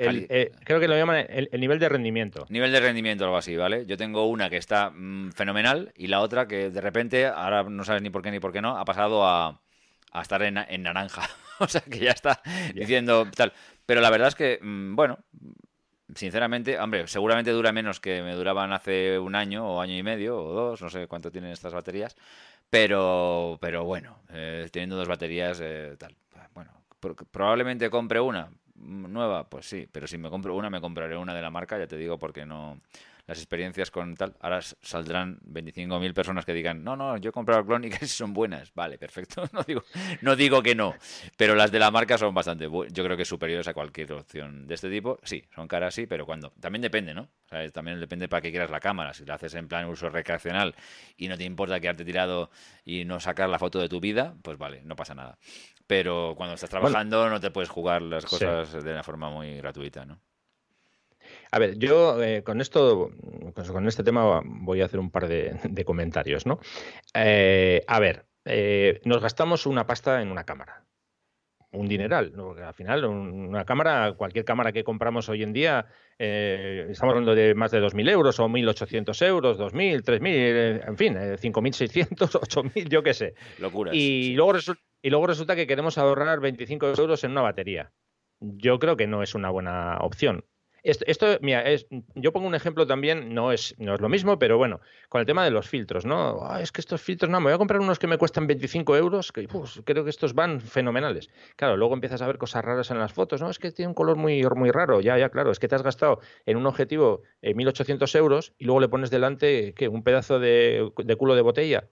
eh, 0.00 0.52
creo 0.64 0.80
que 0.80 0.88
lo 0.88 0.96
llaman 0.96 1.26
el, 1.28 1.48
nivel 1.60 1.78
de 1.78 1.88
rendimiento. 1.88 2.46
Nivel 2.48 2.72
de 2.72 2.80
rendimiento, 2.80 3.24
algo 3.24 3.36
así, 3.36 3.56
¿vale? 3.56 3.84
Yo 3.86 3.96
tengo 3.96 4.26
una 4.26 4.48
que 4.48 4.56
está 4.56 4.90
mm, 4.90 5.32
fenomenal 5.32 5.92
y 5.96 6.06
la 6.06 6.20
otra 6.20 6.46
que 6.48 6.70
de 6.70 6.80
repente, 6.80 7.26
ahora 7.26 7.64
no 7.64 7.84
sabes 7.84 8.02
ni 8.02 8.10
por 8.10 8.22
qué 8.22 8.30
ni 8.30 8.40
por 8.40 8.52
qué 8.52 8.62
no, 8.62 8.78
ha 8.78 8.84
pasado 8.84 9.26
a, 9.26 9.60
estar 10.20 10.42
en, 10.42 10.82
naranja. 10.82 11.28
o 11.58 11.68
sea, 11.68 11.82
que 11.82 11.98
ya 11.98 12.12
está 12.12 12.40
diciendo 12.74 13.28
tal. 13.36 13.52
Pero 13.84 14.00
la 14.00 14.10
verdad 14.10 14.28
es 14.28 14.34
que, 14.34 14.58
mm, 14.62 14.96
bueno, 14.96 15.18
sinceramente, 16.14 16.78
hombre, 16.78 17.06
seguramente 17.06 17.50
dura 17.50 17.72
menos 17.72 18.00
que 18.00 18.22
me 18.22 18.34
duraban 18.34 18.72
hace 18.72 19.18
un 19.18 19.34
año 19.34 19.66
o 19.66 19.80
año 19.80 19.96
y 19.96 20.02
medio 20.02 20.38
o 20.38 20.52
dos, 20.52 20.82
no 20.82 20.90
sé 20.90 21.06
cuánto 21.06 21.30
tienen 21.30 21.50
estas 21.50 21.74
baterías. 21.74 22.16
Pero, 22.70 23.58
pero 23.60 23.84
bueno, 23.84 24.22
eh, 24.32 24.68
teniendo 24.72 24.96
dos 24.96 25.08
baterías, 25.08 25.60
eh, 25.62 25.96
tal. 25.98 26.16
Bueno, 26.54 26.72
probablemente 27.30 27.90
compre 27.90 28.20
una 28.20 28.48
nueva, 28.80 29.48
pues 29.48 29.66
sí, 29.66 29.88
pero 29.90 30.06
si 30.06 30.18
me 30.18 30.30
compro 30.30 30.54
una, 30.56 30.70
me 30.70 30.80
compraré 30.80 31.16
una 31.16 31.34
de 31.34 31.42
la 31.42 31.50
marca, 31.50 31.78
ya 31.78 31.86
te 31.86 31.96
digo, 31.96 32.18
porque 32.18 32.46
no. 32.46 32.80
Las 33.30 33.38
experiencias 33.38 33.92
con 33.92 34.16
tal. 34.16 34.34
Ahora 34.40 34.60
saldrán 34.60 35.38
25.000 35.42 36.12
personas 36.12 36.44
que 36.44 36.52
digan, 36.52 36.82
no, 36.82 36.96
no, 36.96 37.16
yo 37.16 37.30
he 37.30 37.32
comprado 37.32 37.64
clónicas 37.64 38.02
y 38.02 38.08
son 38.08 38.32
buenas. 38.32 38.74
Vale, 38.74 38.98
perfecto. 38.98 39.48
No 39.52 39.62
digo, 39.62 39.84
no 40.22 40.34
digo 40.34 40.62
que 40.62 40.74
no, 40.74 40.94
pero 41.36 41.54
las 41.54 41.70
de 41.70 41.78
la 41.78 41.90
marca 41.90 42.18
son 42.18 42.34
bastante, 42.34 42.64
yo 42.64 43.04
creo 43.04 43.16
que 43.16 43.24
superiores 43.24 43.68
a 43.68 43.74
cualquier 43.74 44.12
opción 44.14 44.66
de 44.66 44.74
este 44.74 44.90
tipo. 44.90 45.20
Sí, 45.22 45.44
son 45.54 45.68
caras, 45.68 45.94
sí, 45.94 46.06
pero 46.06 46.26
cuando. 46.26 46.50
También 46.60 46.82
depende, 46.82 47.14
¿no? 47.14 47.28
también 47.72 48.00
depende 48.00 48.28
para 48.28 48.40
qué 48.40 48.50
quieras 48.50 48.70
la 48.70 48.80
cámara. 48.80 49.14
Si 49.14 49.24
la 49.24 49.34
haces 49.34 49.54
en 49.54 49.68
plan 49.68 49.86
uso 49.86 50.08
recreacional 50.08 50.74
y 51.16 51.28
no 51.28 51.36
te 51.36 51.44
importa 51.44 51.78
quedarte 51.78 52.04
tirado 52.04 52.50
y 52.84 53.04
no 53.04 53.20
sacar 53.20 53.48
la 53.48 53.60
foto 53.60 53.78
de 53.78 53.88
tu 53.88 54.00
vida, 54.00 54.34
pues 54.42 54.58
vale, 54.58 54.82
no 54.82 54.96
pasa 54.96 55.14
nada. 55.14 55.38
Pero 55.86 56.34
cuando 56.36 56.54
estás 56.54 56.70
trabajando 56.70 57.28
no 57.28 57.38
te 57.38 57.52
puedes 57.52 57.68
jugar 57.68 58.02
las 58.02 58.24
cosas 58.24 58.72
de 58.72 58.92
una 58.92 59.04
forma 59.04 59.30
muy 59.30 59.56
gratuita, 59.58 60.04
¿no? 60.04 60.20
A 61.52 61.58
ver, 61.58 61.78
yo 61.78 62.22
eh, 62.22 62.42
con 62.42 62.60
esto, 62.60 63.10
con 63.54 63.88
este 63.88 64.04
tema 64.04 64.42
voy 64.44 64.82
a 64.82 64.84
hacer 64.84 65.00
un 65.00 65.10
par 65.10 65.26
de, 65.26 65.84
comentarios, 65.84 66.46
¿no? 66.46 66.60
Eh, 67.14 67.82
a 67.86 67.98
ver, 67.98 68.26
eh, 68.44 69.00
nos 69.04 69.20
gastamos 69.20 69.66
una 69.66 69.86
pasta 69.86 70.22
en 70.22 70.30
una 70.30 70.44
cámara. 70.44 70.84
Un 71.72 71.86
dineral, 71.86 72.32
¿no? 72.34 72.50
al 72.50 72.74
final 72.74 73.04
una 73.04 73.64
cámara, 73.64 74.14
cualquier 74.14 74.44
cámara 74.44 74.72
que 74.72 74.82
compramos 74.82 75.28
hoy 75.28 75.44
en 75.44 75.52
día, 75.52 75.86
estamos 76.18 77.12
hablando 77.12 77.32
de 77.36 77.54
más 77.54 77.70
de 77.70 77.80
2.000 77.80 78.10
euros 78.10 78.40
o 78.40 78.48
1.800 78.48 79.26
euros, 79.28 79.56
2.000, 79.56 80.02
3.000, 80.02 80.88
en 80.88 80.96
fin, 80.96 81.14
5.600, 81.14 82.40
8.000, 82.40 82.88
yo 82.90 83.04
qué 83.04 83.14
sé. 83.14 83.34
Locuras. 83.60 83.94
Y, 83.94 84.34
luego 84.34 84.54
y 85.00 85.10
luego 85.10 85.28
resulta 85.28 85.54
que 85.54 85.68
queremos 85.68 85.96
ahorrar 85.96 86.40
25 86.40 86.92
euros 86.98 87.22
en 87.22 87.30
una 87.30 87.42
batería. 87.42 87.92
Yo 88.40 88.80
creo 88.80 88.96
que 88.96 89.06
no 89.06 89.22
es 89.22 89.36
una 89.36 89.50
buena 89.50 89.98
opción. 90.00 90.44
Esto, 90.82 91.26
mira, 91.42 91.62
es, 91.62 91.86
yo 92.14 92.32
pongo 92.32 92.46
un 92.46 92.54
ejemplo 92.54 92.86
también, 92.86 93.34
no 93.34 93.52
es, 93.52 93.74
no 93.78 93.94
es 93.94 94.00
lo 94.00 94.08
mismo, 94.08 94.38
pero 94.38 94.56
bueno, 94.58 94.80
con 95.08 95.20
el 95.20 95.26
tema 95.26 95.44
de 95.44 95.50
los 95.50 95.68
filtros, 95.68 96.06
¿no? 96.06 96.40
Ah, 96.42 96.60
es 96.62 96.72
que 96.72 96.80
estos 96.80 97.02
filtros, 97.02 97.30
no, 97.30 97.38
me 97.40 97.44
voy 97.44 97.54
a 97.54 97.58
comprar 97.58 97.80
unos 97.80 97.98
que 97.98 98.06
me 98.06 98.18
cuestan 98.18 98.46
25 98.46 98.96
euros, 98.96 99.32
que 99.32 99.46
creo 99.84 100.04
que 100.04 100.10
estos 100.10 100.34
van 100.34 100.60
fenomenales. 100.60 101.30
Claro, 101.56 101.76
luego 101.76 101.94
empiezas 101.94 102.22
a 102.22 102.26
ver 102.26 102.38
cosas 102.38 102.64
raras 102.64 102.90
en 102.90 102.98
las 102.98 103.12
fotos, 103.12 103.40
¿no? 103.40 103.50
Es 103.50 103.58
que 103.58 103.72
tiene 103.72 103.88
un 103.88 103.94
color 103.94 104.16
muy, 104.16 104.42
muy 104.56 104.70
raro, 104.70 105.00
ya, 105.00 105.18
ya, 105.18 105.28
claro, 105.28 105.50
es 105.50 105.58
que 105.58 105.68
te 105.68 105.74
has 105.74 105.82
gastado 105.82 106.20
en 106.46 106.56
un 106.56 106.66
objetivo 106.66 107.22
1.800 107.42 108.14
eh, 108.14 108.18
euros 108.18 108.52
y 108.58 108.64
luego 108.64 108.80
le 108.80 108.88
pones 108.88 109.10
delante, 109.10 109.74
¿qué? 109.74 109.88
Un 109.88 110.02
pedazo 110.02 110.38
de, 110.38 110.92
culo 111.18 111.34
de 111.34 111.42
botella. 111.42 111.88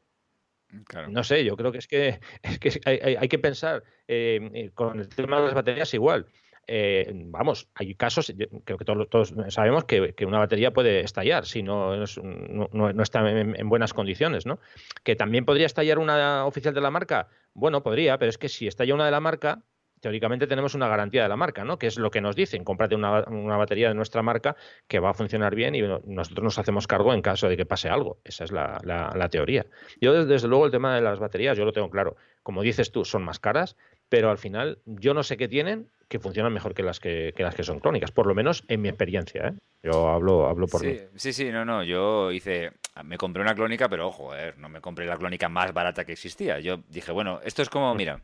No 1.09 1.24
sé, 1.24 1.44
yo 1.44 1.56
creo 1.56 1.73
que 1.73 1.78
es 1.78 1.89
que, 1.89 2.20
es 2.43 2.59
que 2.59 2.81
hay, 2.85 3.28
que 3.28 3.39
pensar 3.39 3.85
eh, 4.06 4.51
eh, 4.52 4.70
con 4.74 5.01
el 5.01 5.09
tema 5.09 5.40
de 5.40 5.47
las 5.47 5.55
baterías 5.55 5.93
igual. 5.94 6.27
Eh, 6.70 7.10
vamos, 7.14 7.66
hay 7.74 7.94
casos, 7.94 8.30
creo 8.64 8.76
que 8.76 8.84
todos, 8.84 9.08
todos 9.08 9.34
sabemos 9.48 9.84
que, 9.84 10.14
una 10.26 10.38
batería 10.38 10.70
puede 10.70 11.00
estallar 11.00 11.46
si 11.46 11.62
no, 11.62 11.96
no, 11.96 13.02
está 13.02 13.28
en, 13.30 13.68
buenas 13.70 13.94
condiciones, 13.94 14.44
¿no? 14.44 14.60
Que 15.02 15.16
también 15.16 15.46
podría 15.46 15.64
estallar 15.64 15.98
una 15.98 16.44
oficial 16.44 16.74
de 16.74 16.82
la 16.82 16.90
marca. 16.90 17.28
Bueno, 17.54 17.82
podría, 17.82 18.18
pero 18.18 18.28
es 18.28 18.36
que 18.36 18.50
si 18.50 18.66
estalla 18.66 18.94
una 18.94 19.06
de 19.06 19.10
la 19.10 19.20
marca, 19.20 19.62
teóricamente 20.02 20.46
tenemos 20.46 20.74
una 20.74 20.88
garantía 20.88 21.22
de 21.22 21.30
la 21.30 21.36
marca, 21.36 21.64
¿no? 21.64 21.78
Que 21.78 21.86
es 21.86 21.98
lo 21.98 22.10
que 22.10 22.20
nos 22.20 22.36
dicen, 22.36 22.64
cómprate 22.64 22.94
una, 22.94 23.22
batería 23.56 23.88
de 23.88 23.94
nuestra 23.94 24.22
marca 24.22 24.54
que 24.86 24.98
va 24.98 25.10
a 25.10 25.14
funcionar 25.14 25.54
bien 25.54 25.74
y 25.74 25.80
nosotros 25.80 26.44
nos 26.44 26.58
hacemos 26.58 26.86
cargo 26.86 27.14
en 27.14 27.22
caso 27.22 27.48
de 27.48 27.56
que 27.56 27.64
pase 27.64 27.88
algo. 27.88 28.18
Esa 28.24 28.44
es 28.44 28.52
la, 28.52 29.28
teoría. 29.30 29.64
Yo, 30.02 30.26
desde, 30.26 30.48
luego, 30.48 30.66
el 30.66 30.70
tema 30.70 30.94
de 30.94 31.00
las 31.00 31.18
baterías, 31.18 31.56
yo 31.56 31.64
lo 31.64 31.72
tengo 31.72 31.88
claro. 31.88 32.16
Como 32.42 32.60
dices 32.60 32.92
tú, 32.92 33.06
son 33.06 33.24
más 33.24 33.40
caras, 33.40 33.74
pero 34.10 34.30
al 34.30 34.36
final 34.36 34.80
yo 34.84 35.14
no 35.14 35.22
sé 35.22 35.38
qué 35.38 35.48
tienen 35.48 35.88
que 36.09 36.18
funcionan 36.18 36.52
mejor 36.52 36.74
que 36.74 36.82
las 36.82 37.01
que, 37.01 37.35
las 37.36 37.55
que 37.55 37.62
son 37.62 37.80
crónicas, 37.80 38.10
por 38.10 38.26
lo 38.26 38.35
menos 38.35 38.64
en 38.68 38.80
mi 38.80 38.89
experiencia. 38.89 39.48
¿eh? 39.48 39.52
Yo 39.82 40.09
hablo, 40.09 40.48
hablo 40.48 40.66
por 40.66 40.80
sí, 40.80 40.86
mí. 40.86 40.98
Sí, 41.16 41.32
sí, 41.32 41.51
no, 41.51 41.64
no. 41.64 41.85
Yo 41.85 42.32
hice, 42.32 42.72
me 43.05 43.18
compré 43.18 43.43
una 43.43 43.55
clónica, 43.55 43.89
pero 43.89 44.09
ojo, 44.09 44.32
no 44.56 44.68
me 44.68 44.80
compré 44.80 45.06
la 45.06 45.16
clónica 45.16 45.48
más 45.48 45.72
barata 45.72 46.05
que 46.05 46.12
existía. 46.12 46.59
Yo 46.60 46.78
dije, 46.89 47.12
bueno, 47.12 47.40
esto 47.44 47.62
es 47.62 47.68
como, 47.68 47.94
mira, 47.94 48.22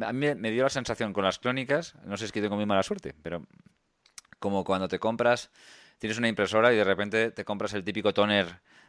a 0.00 0.12
mí 0.12 0.34
me 0.34 0.50
dio 0.50 0.62
la 0.62 0.70
sensación 0.70 1.12
con 1.12 1.24
las 1.24 1.38
clónicas, 1.38 1.94
no 2.04 2.16
sé 2.16 2.22
si 2.22 2.24
es 2.26 2.32
que 2.32 2.40
tengo 2.40 2.56
muy 2.56 2.66
mala 2.66 2.82
suerte, 2.82 3.14
pero 3.22 3.46
como 4.38 4.64
cuando 4.64 4.88
te 4.88 4.98
compras, 4.98 5.50
tienes 5.98 6.18
una 6.18 6.28
impresora 6.28 6.72
y 6.72 6.76
de 6.76 6.84
repente 6.84 7.30
te 7.30 7.44
compras 7.44 7.74
el 7.74 7.84
típico 7.84 8.14
toner 8.14 8.46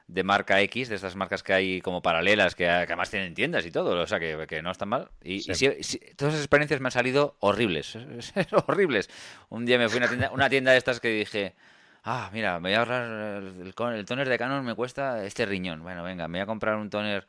de 0.10 0.23
marca 0.23 0.60
X, 0.61 0.90
de 0.90 0.95
estas 0.95 1.15
marcas 1.15 1.44
que 1.44 1.53
hay 1.53 1.81
como 1.81 2.02
paralelas, 2.02 2.56
que, 2.56 2.68
además 2.68 3.11
tienen 3.11 3.36
tiendas 3.36 3.64
y 3.68 3.72
todo, 3.72 4.02
o 4.02 4.07
sea, 4.07 4.19
que, 4.19 4.61
no 4.64 4.72
están 4.72 4.90
mal. 4.90 5.10
Y, 5.23 5.44
todas 5.44 6.34
esas 6.34 6.40
experiencias 6.40 6.81
me 6.81 6.88
han 6.88 6.91
salido 6.91 7.36
horribles, 7.40 7.95
horribles. 8.68 9.07
Un 9.49 9.65
día 9.65 9.77
me 9.77 9.88
fui 9.88 9.98
a 9.98 10.02
una 10.02 10.07
tienda, 10.10 10.31
una 10.31 10.49
tienda 10.49 10.72
de 10.72 10.80
estas 10.80 10.99
que 10.99 11.10
dije, 11.10 11.53
ah, 12.03 12.31
mira, 12.34 12.60
me 12.60 12.69
voy 12.69 12.73
a 12.73 12.80
ahorrar 12.80 13.44
el, 13.44 13.73
el, 13.76 14.06
toner 14.06 14.27
de 14.27 14.38
Canon, 14.40 14.65
me 14.65 14.73
cuesta 14.73 15.23
este 15.23 15.45
riñón. 15.45 15.84
Bueno, 15.84 16.03
venga, 16.03 16.27
me 16.27 16.40
voy 16.40 16.44
a 16.44 16.48
comprar 16.48 16.76
un 16.77 16.90
toner 16.90 17.27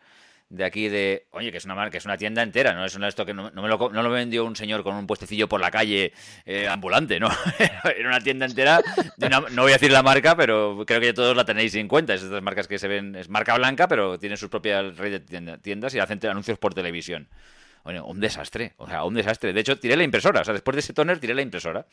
de 0.51 0.65
aquí 0.65 0.89
de, 0.89 1.27
oye, 1.31 1.53
que 1.53 1.59
es 1.59 1.65
una 1.65 1.77
marca, 1.77 1.97
es 1.97 2.05
una 2.05 2.19
tienda 2.19 2.43
entera, 2.43 2.75
no 2.75 2.85
es 2.85 2.97
esto 2.97 3.25
que 3.25 3.33
no, 3.33 3.51
me 3.53 3.69
lo, 3.69 3.91
no 3.91 4.03
lo 4.03 4.11
vendió 4.11 4.45
un 4.45 4.57
señor 4.57 4.83
con 4.83 4.97
un 4.97 5.07
puestecillo 5.07 5.49
por 5.49 5.61
la 5.61 5.71
calle 5.71 6.13
eh, 6.45 6.67
ambulante, 6.67 7.21
¿no, 7.21 7.31
era 7.97 8.09
una 8.09 8.21
tienda 8.21 8.47
entera, 8.47 8.81
no 9.53 9.63
voy 9.63 9.71
a 9.71 9.75
decir 9.75 9.93
la 9.93 10.03
marca, 10.03 10.37
pero 10.37 10.85
creo 10.87 11.01
que 11.01 11.13
todos 11.13 11.37
la 11.37 11.45
tenéis 11.45 11.75
en 11.77 11.87
cuenta, 11.87 12.15
es 12.15 12.23
estas 12.23 12.43
marcas 12.43 12.67
que 12.67 12.79
se 12.79 12.89
ven, 12.89 13.15
es 13.15 13.29
marca 13.29 13.57
blanca, 13.57 13.87
pero 13.87 14.19
tiene 14.19 14.37
sus 14.37 14.49
propias 14.49 14.97
redes 14.97 15.25
de 15.27 15.59
tiendas 15.59 15.95
y 15.95 16.01
hacen 16.01 16.19
anuncios 16.27 16.59
por 16.59 16.75
televisión. 16.75 17.29
Bueno, 17.91 18.07
un 18.07 18.21
desastre, 18.21 18.75
o 18.77 18.87
sea, 18.87 19.03
un 19.03 19.15
desastre. 19.15 19.53
De 19.53 19.59
hecho, 19.59 19.77
tiré 19.77 19.97
la 19.97 20.05
impresora, 20.05 20.43
o 20.43 20.45
sea, 20.45 20.55
después 20.55 20.77
de 20.77 20.79
ese 20.79 20.93
toner 20.93 21.19
tiré 21.19 21.35
la 21.35 21.43
impresora. 21.43 21.87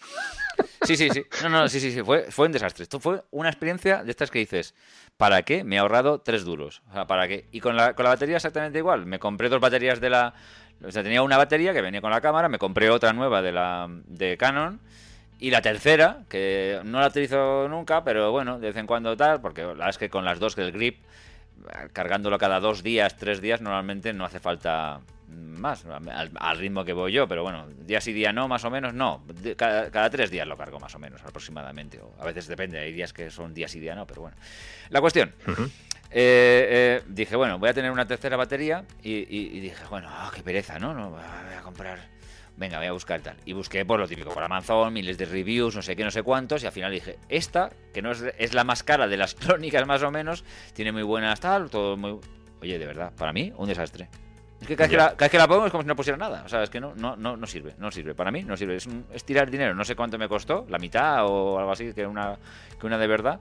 Sí, 0.83 0.95
sí, 0.95 1.09
sí. 1.09 1.25
No, 1.41 1.49
no, 1.49 1.67
sí, 1.67 1.79
sí, 1.79 1.91
sí, 1.91 2.03
fue, 2.03 2.29
fue 2.29 2.45
un 2.45 2.51
desastre. 2.51 2.83
Esto 2.83 2.99
fue 2.99 3.23
una 3.31 3.49
experiencia 3.49 4.03
de 4.03 4.11
estas 4.11 4.29
que 4.29 4.37
dices, 4.37 4.75
¿para 5.17 5.41
qué? 5.41 5.63
Me 5.63 5.77
he 5.77 5.79
ahorrado 5.79 6.21
tres 6.21 6.43
duros. 6.45 6.83
O 6.91 6.93
sea, 6.93 7.07
¿para 7.07 7.27
qué? 7.27 7.47
Y 7.51 7.61
con 7.61 7.75
la, 7.75 7.95
con 7.95 8.03
la 8.03 8.11
batería 8.11 8.35
exactamente 8.35 8.77
igual. 8.77 9.07
Me 9.07 9.17
compré 9.17 9.49
dos 9.49 9.59
baterías 9.59 9.99
de 9.99 10.11
la... 10.11 10.35
O 10.85 10.91
sea, 10.91 11.01
tenía 11.01 11.23
una 11.23 11.35
batería 11.35 11.73
que 11.73 11.81
venía 11.81 11.99
con 11.99 12.11
la 12.11 12.21
cámara, 12.21 12.47
me 12.47 12.59
compré 12.59 12.91
otra 12.91 13.11
nueva 13.11 13.41
de 13.41 13.51
la 13.51 13.87
de 13.89 14.37
Canon 14.37 14.79
y 15.39 15.49
la 15.49 15.63
tercera, 15.63 16.25
que 16.29 16.79
no 16.83 16.99
la 16.99 17.07
utilizo 17.07 17.67
nunca, 17.69 18.03
pero 18.03 18.31
bueno, 18.31 18.59
de 18.59 18.67
vez 18.67 18.77
en 18.77 18.85
cuando 18.85 19.17
tal, 19.17 19.41
porque 19.41 19.63
la 19.75 19.89
es 19.89 19.97
que 19.97 20.11
con 20.11 20.25
las 20.25 20.37
dos 20.37 20.55
del 20.55 20.71
grip, 20.71 20.99
cargándolo 21.93 22.37
cada 22.37 22.59
dos 22.59 22.83
días, 22.83 23.17
tres 23.17 23.41
días, 23.41 23.61
normalmente 23.61 24.13
no 24.13 24.25
hace 24.25 24.39
falta 24.39 25.01
más, 25.27 25.85
al, 25.85 26.57
ritmo 26.57 26.85
que 26.85 26.93
voy 26.93 27.11
yo, 27.11 27.27
pero 27.27 27.43
bueno, 27.43 27.67
día 27.85 27.99
sí, 27.99 28.13
día 28.13 28.31
no, 28.31 28.47
más 28.47 28.63
o 28.63 28.69
menos, 28.69 28.93
no. 28.93 29.23
Cada, 29.57 30.09
tres 30.09 30.31
días 30.31 30.47
lo 30.47 30.57
cargo 30.57 30.79
más 30.79 30.95
o 30.95 30.99
menos, 30.99 31.21
aproximadamente. 31.23 31.99
O 31.99 32.13
a 32.19 32.25
veces 32.25 32.47
depende, 32.47 32.79
hay 32.79 32.93
días 32.93 33.11
que 33.13 33.29
son 33.29 33.53
día 33.53 33.67
sí, 33.67 33.79
día 33.79 33.95
no, 33.95 34.07
pero 34.07 34.21
bueno. 34.21 34.37
La 34.89 35.01
cuestión. 35.01 35.33
Eh, 36.09 36.67
eh, 36.69 37.03
dije, 37.07 37.35
bueno, 37.35 37.59
voy 37.59 37.69
a 37.69 37.73
tener 37.73 37.91
una 37.91 38.07
tercera 38.07 38.37
batería 38.37 38.85
y, 39.03 39.59
dije, 39.59 39.83
bueno, 39.89 40.07
ah, 40.09 40.31
qué 40.33 40.41
pereza, 40.41 40.79
¿no? 40.79 40.93
¿no? 40.93 41.11
Voy 41.11 41.21
a 41.21 41.61
comprar 41.61 42.16
venga, 42.57 42.77
voy 42.79 42.87
a 42.87 42.91
buscar 42.91 43.21
tal. 43.21 43.37
Y 43.45 43.53
busqué 43.53 43.85
por 43.85 43.99
lo 43.99 44.07
típico, 44.07 44.31
por 44.31 44.43
Amazon, 44.43 44.91
miles 44.91 45.17
de 45.17 45.25
reviews, 45.25 45.75
no 45.75 45.81
sé 45.81 45.95
qué, 45.95 46.03
no 46.03 46.11
sé 46.11 46.23
cuántos, 46.23 46.63
y 46.63 46.65
al 46.65 46.71
final 46.71 46.91
dije, 46.91 47.17
esta, 47.29 47.69
que 47.93 48.01
no 48.01 48.11
es, 48.11 48.23
es 48.37 48.53
la 48.53 48.63
más 48.63 48.83
cara 48.83 49.07
de 49.07 49.17
las 49.17 49.35
crónicas 49.35 49.85
más 49.87 50.03
o 50.03 50.11
menos, 50.11 50.43
tiene 50.73 50.91
muy 50.91 51.03
buenas 51.03 51.39
tal, 51.39 51.69
todo 51.69 51.95
muy... 51.95 52.19
Oye, 52.59 52.79
de 52.79 52.87
verdad, 52.87 53.13
para 53.15 53.31
mí, 53.31 53.53
un 53.55 53.67
desastre. 53.67 54.09
Es 54.59 54.67
que 54.67 54.75
cada, 54.75 55.13
vez 55.13 55.29
que, 55.29 55.37
la, 55.37 55.47
pongo 55.47 55.67
es 55.67 55.71
como 55.71 55.83
si 55.83 55.87
no 55.87 55.95
pusiera 55.95 56.17
nada. 56.17 56.41
O 56.43 56.49
sea, 56.49 56.63
es 56.63 56.71
que 56.71 56.79
no, 56.79 56.95
no, 56.95 57.15
no, 57.15 57.37
no 57.37 57.45
sirve. 57.45 57.75
No 57.77 57.91
sirve. 57.91 58.15
Para 58.15 58.31
mí 58.31 58.41
no 58.41 58.57
sirve. 58.57 58.77
Es, 58.77 58.89
es, 59.13 59.23
tirar 59.23 59.51
dinero. 59.51 59.75
No 59.75 59.85
sé 59.85 59.95
cuánto 59.95 60.17
me 60.17 60.27
costó. 60.27 60.65
La 60.67 60.79
mitad 60.79 61.27
o 61.27 61.59
algo 61.59 61.71
así 61.71 61.93
que 61.93 62.07
una, 62.07 62.39
que 62.79 62.87
una 62.87 62.97
de 62.97 63.05
verdad. 63.05 63.39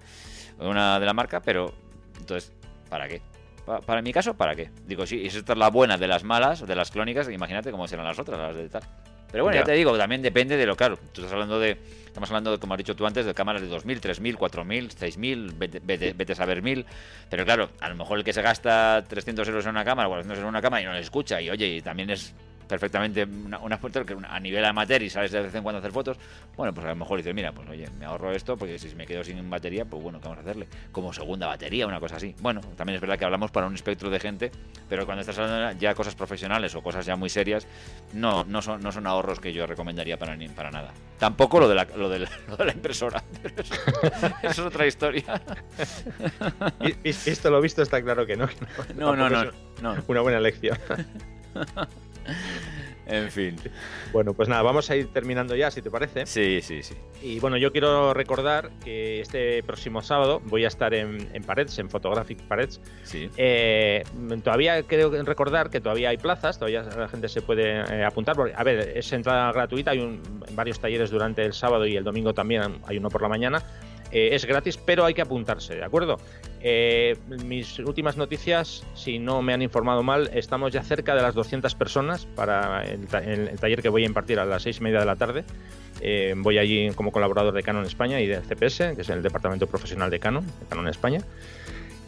Una 0.59 1.01
de 1.01 1.07
la 1.07 1.15
marca. 1.15 1.41
Pero, 1.41 1.73
entonces, 2.19 2.53
¿para 2.91 3.09
qué? 3.09 3.23
Para, 3.67 4.01
mi 4.01 4.13
caso, 4.13 4.35
¿para 4.35 4.55
qué? 4.55 4.71
Digo, 4.87 5.05
si 5.07 5.27
esta 5.27 5.53
es 5.53 5.59
la 5.59 5.71
buena 5.71 5.99
de 5.99 6.07
las 6.07 6.23
malas, 6.23 6.65
de 6.65 6.77
las 6.77 6.93
clónicas, 6.93 7.29
imagínate 7.29 7.73
cómo 7.73 7.89
serán 7.89 8.07
las 8.07 8.19
otras, 8.19 8.39
las 8.39 8.55
de 8.55 8.69
tal. 8.69 8.83
Pero 9.33 9.43
bueno, 9.43 9.59
ya. 9.59 9.65
te 9.65 9.73
digo, 9.73 9.99
también 9.99 10.23
depende 10.23 10.57
de 10.57 10.65
lo 10.67 10.77
claro. 10.77 10.97
Tú 10.97 11.21
estás 11.21 11.33
hablando 11.33 11.59
de, 11.59 11.77
estamos 12.07 12.31
hablando, 12.31 12.53
de, 12.53 12.59
como 12.59 12.75
has 12.75 12.79
dicho 12.79 12.95
tú 12.95 13.05
antes, 13.05 13.27
de 13.27 13.35
cámaras 13.35 13.61
de 13.61 13.69
2.000, 13.69 14.01
3.000, 14.01 14.37
4.000, 14.37 14.89
6.000, 14.95 15.59
vete, 15.59 16.13
vete, 16.15 16.33
a 16.33 16.37
saber 16.37 16.63
1.000. 16.63 16.85
Pero 17.29 17.45
claro, 17.45 17.71
a 17.81 17.89
lo 17.89 17.97
mejor 17.97 18.19
el 18.19 18.25
que 18.25 18.33
se 18.33 18.41
gasta 18.41 19.05
300 19.07 19.49
euros 19.49 19.65
en 19.65 19.71
una 19.73 19.85
cámara, 19.85 20.09
400 20.09 20.39
euros 20.39 20.47
en 20.47 20.49
una 20.49 20.63
cámara 20.63 20.83
y 20.83 20.85
no 20.85 20.93
le 20.93 21.01
escucha, 21.01 21.41
y 21.41 21.51
oye, 21.51 21.67
y 21.67 21.83
también 21.83 22.11
es 22.11 22.35
perfectamente 22.67 23.25
una, 23.25 23.59
una 23.59 23.79
foto 23.79 24.05
que 24.05 24.17
a 24.29 24.41
nivel 24.41 24.65
amateur 24.65 25.03
y 25.03 25.11
sabes 25.11 25.33
de 25.33 25.43
vez 25.43 25.55
en 25.55 25.63
cuando 25.63 25.79
hacer 25.79 25.93
fotos, 25.93 26.17
bueno, 26.57 26.73
pues 26.73 26.87
a 26.87 26.91
lo 26.91 26.97
mejor 26.97 27.19
dices, 27.19 27.35
mira, 27.35 27.53
pues 27.53 27.69
oye, 27.69 27.89
me 27.99 28.05
ahorro 28.05 28.33
esto 28.33 28.57
porque 28.57 28.79
si 28.79 28.95
me 28.95 29.07
quedo 29.07 29.23
sin 29.25 29.49
batería, 29.49 29.85
pues 29.85 30.03
bueno, 30.03 30.21
¿qué 30.21 30.29
vamos 30.29 30.39
a 30.39 30.41
hacerle? 30.43 30.69
Como 30.93 31.13
segunda 31.13 31.47
batería, 31.47 31.87
una 31.87 32.01
cosa 32.01 32.17
así. 32.17 32.35
Bueno, 32.41 32.61
también 32.77 32.97
es 32.97 33.01
verdad 33.01 33.19
que 33.19 33.25
hablamos 33.25 33.51
para 33.51 33.67
un 33.67 33.75
espectro 33.75 34.11
de 34.11 34.21
gente, 34.21 34.51
pero 34.89 35.05
cuando 35.07 35.21
estás 35.21 35.39
hablando 35.39 35.79
ya 35.79 35.95
cosas 35.95 36.15
profesionales 36.15 36.75
o 36.75 36.83
cosas 36.83 37.07
ya 37.07 37.17
muy 37.17 37.29
serias, 37.29 37.67
no, 38.13 38.45
no 38.45 38.63
son, 38.63 38.81
no 38.81 38.93
son 38.93 39.07
ahorros 39.07 39.41
que 39.41 39.53
yo 39.53 39.67
recomendaría 39.67 40.19
para, 40.19 40.37
ni, 40.37 40.49
para 40.49 40.71
nada. 40.71 40.93
Tampoco 41.19 41.61
lo 41.61 41.69
de 41.69 41.75
la, 41.75 41.85
lo 41.97 42.09
de 42.09 42.21
la, 42.21 42.73
impresora. 42.73 43.23
Eso, 44.43 44.51
es 44.51 44.59
otra 44.59 44.87
historia. 44.87 45.43
y, 46.81 47.09
esto 47.09 47.51
lo 47.51 47.61
visto 47.61 47.83
está 47.83 48.03
claro 48.03 48.27
que 48.27 48.37
no. 48.37 48.49
no, 48.95 49.17
no, 49.17 49.31
no, 49.31 49.45
no. 49.83 49.97
Una 50.09 50.21
buena 50.21 50.41
lección. 50.41 50.79
En 53.09 53.31
fin. 53.31 53.55
Bueno, 54.13 54.35
pues 54.35 54.49
nada, 54.49 54.63
vamos 54.63 54.91
a 54.91 54.97
ir 54.97 55.07
terminando 55.13 55.55
ya, 55.55 55.71
si 55.71 55.81
te 55.81 55.93
parece. 55.93 56.27
Sí, 56.27 56.61
sí, 56.61 56.83
sí. 56.83 56.95
Y 57.23 57.39
bueno, 57.39 57.57
yo 57.57 57.71
quiero 57.71 58.13
recordar 58.15 58.71
que 58.85 59.21
este 59.21 59.63
próximo 59.63 60.03
sábado 60.03 60.41
voy 60.47 60.65
a 60.65 60.69
estar 60.69 60.93
en, 60.93 61.29
en 61.33 61.45
Parets, 61.45 61.79
en 61.79 61.89
Photographic 61.89 62.41
Parets. 62.49 62.81
Sí. 63.05 63.31
Eh, 63.37 64.03
todavía 64.43 64.83
creo 64.83 65.11
recordar 65.23 65.71
que 65.71 65.81
todavía 65.81 66.09
hay 66.09 66.17
plazas, 66.17 66.59
todavía 66.59 66.83
la 66.83 67.07
gente 67.07 67.29
se 67.29 67.43
puede 67.43 67.79
eh, 67.79 68.05
apuntar. 68.05 68.35
Porque, 68.35 68.55
a 68.57 68.65
ver, 68.65 68.95
es 68.99 69.13
entrada 69.13 69.53
gratuita, 69.53 69.93
hay 69.93 70.01
un- 70.01 70.21
varios 70.53 70.81
talleres 70.81 71.09
durante 71.11 71.45
el 71.45 71.53
sábado 71.53 71.87
y 71.87 71.97
el 71.97 72.03
domingo 72.03 72.35
también, 72.35 72.81
hay 72.89 72.99
uno 72.99 73.09
por 73.09 73.23
la 73.23 73.29
mañana. 73.29 73.63
Eh, 74.11 74.31
es 74.33 74.45
gratis, 74.47 74.77
pero 74.79 75.05
hay 75.05 75.15
que 75.15 75.23
apuntarse, 75.23 75.77
¿de 75.77 75.85
acuerdo? 75.85 76.17
Eh, 76.63 77.17
mis 77.45 77.79
últimas 77.79 78.17
noticias, 78.17 78.85
si 78.95 79.19
no 79.19 79.43
me 79.43 79.53
han 79.53 79.63
informado 79.63 80.03
mal, 80.03 80.31
estamos 80.35 80.73
ya 80.73 80.83
cerca 80.83 81.15
de 81.15 81.23
las 81.23 81.35
200 81.35 81.75
personas 81.75 82.27
para 82.35 82.83
el, 82.85 83.07
ta- 83.07 83.19
el- 83.23 83.49
el 83.49 83.59
taller 83.61 83.83
que 83.83 83.89
voy 83.89 84.03
a 84.03 84.07
impartir 84.07 84.39
a 84.41 84.45
las 84.45 84.63
seis 84.63 84.79
y 84.81 84.83
media 84.83 84.99
de 85.01 85.07
la 85.07 85.17
tarde. 85.17 85.45
Eh, 86.01 86.35
voy 86.37 86.59
allí 86.59 86.91
como 86.95 87.13
colaborador 87.13 87.55
de 87.55 87.63
Canon 87.63 87.85
España 87.85 88.21
y 88.21 88.27
del 88.27 88.43
CPS, 88.43 88.95
que 88.97 89.03
es 89.03 89.09
el 89.11 89.23
departamento 89.23 89.67
profesional 89.67 90.11
de 90.11 90.19
Canon, 90.19 90.45
de 90.85 90.91
España. 90.91 91.21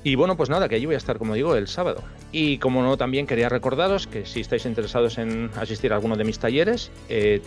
Y 0.04 0.14
bueno, 0.14 0.36
pues 0.36 0.48
nada, 0.48 0.68
que 0.68 0.76
allí 0.76 0.86
voy 0.86 0.94
a 0.94 0.98
estar, 0.98 1.18
como 1.18 1.34
digo, 1.34 1.56
el 1.56 1.66
sábado. 1.68 2.02
Y 2.30 2.58
como 2.58 2.82
no, 2.82 2.96
también 2.96 3.26
quería 3.26 3.48
recordaros 3.48 4.06
que 4.06 4.26
si 4.26 4.40
estáis 4.40 4.64
interesados 4.64 5.18
en 5.18 5.50
asistir 5.56 5.92
a 5.92 5.96
alguno 5.96 6.16
de 6.16 6.24
mis 6.24 6.38
talleres, 6.38 6.90
eh, 7.08 7.42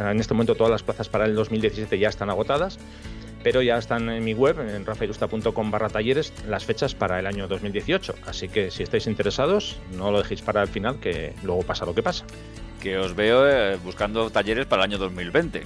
en 0.00 0.20
este 0.20 0.34
momento 0.34 0.54
todas 0.54 0.70
las 0.70 0.82
plazas 0.82 1.08
para 1.08 1.26
el 1.26 1.34
2017 1.34 1.98
ya 1.98 2.08
están 2.08 2.30
agotadas, 2.30 2.78
pero 3.42 3.62
ya 3.62 3.76
están 3.78 4.08
en 4.08 4.24
mi 4.24 4.34
web, 4.34 4.58
en 4.60 4.84
rafaelusta.com 4.86 5.70
barra 5.70 5.88
talleres, 5.88 6.32
las 6.48 6.64
fechas 6.64 6.94
para 6.94 7.18
el 7.18 7.26
año 7.26 7.48
2018. 7.48 8.14
Así 8.26 8.48
que 8.48 8.70
si 8.70 8.82
estáis 8.82 9.06
interesados, 9.06 9.76
no 9.96 10.10
lo 10.10 10.18
dejéis 10.18 10.42
para 10.42 10.62
el 10.62 10.68
final, 10.68 11.00
que 11.00 11.34
luego 11.42 11.62
pasa 11.62 11.84
lo 11.86 11.94
que 11.94 12.02
pasa. 12.02 12.24
Que 12.80 12.98
os 12.98 13.14
veo 13.14 13.48
eh, 13.48 13.76
buscando 13.84 14.28
talleres 14.30 14.66
para 14.66 14.84
el 14.84 14.90
año 14.90 14.98
2020. 14.98 15.62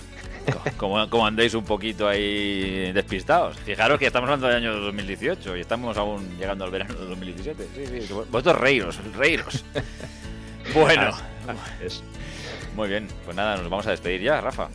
Co- 0.52 0.60
Como, 0.76 1.10
como 1.10 1.26
andéis 1.26 1.54
un 1.54 1.64
poquito 1.64 2.06
ahí 2.08 2.92
despistados. 2.92 3.56
Fijaros 3.58 3.98
que 3.98 4.06
estamos 4.06 4.28
hablando 4.28 4.46
del 4.46 4.56
año 4.56 4.76
2018 4.80 5.56
y 5.56 5.60
estamos 5.60 5.96
aún 5.96 6.36
llegando 6.38 6.64
al 6.64 6.70
verano 6.70 6.94
de 6.94 7.06
2017. 7.06 7.66
Sí, 7.74 7.86
sí, 8.06 8.12
vosotros 8.30 8.58
reíros, 8.58 8.98
reíros. 9.16 9.64
Bueno, 10.74 11.10
Es- 11.80 12.02
muy 12.74 12.88
bien. 12.88 13.08
Pues 13.24 13.36
nada, 13.36 13.56
nos 13.56 13.70
vamos 13.70 13.86
a 13.86 13.90
despedir 13.92 14.20
ya, 14.20 14.40
Rafa. 14.40 14.68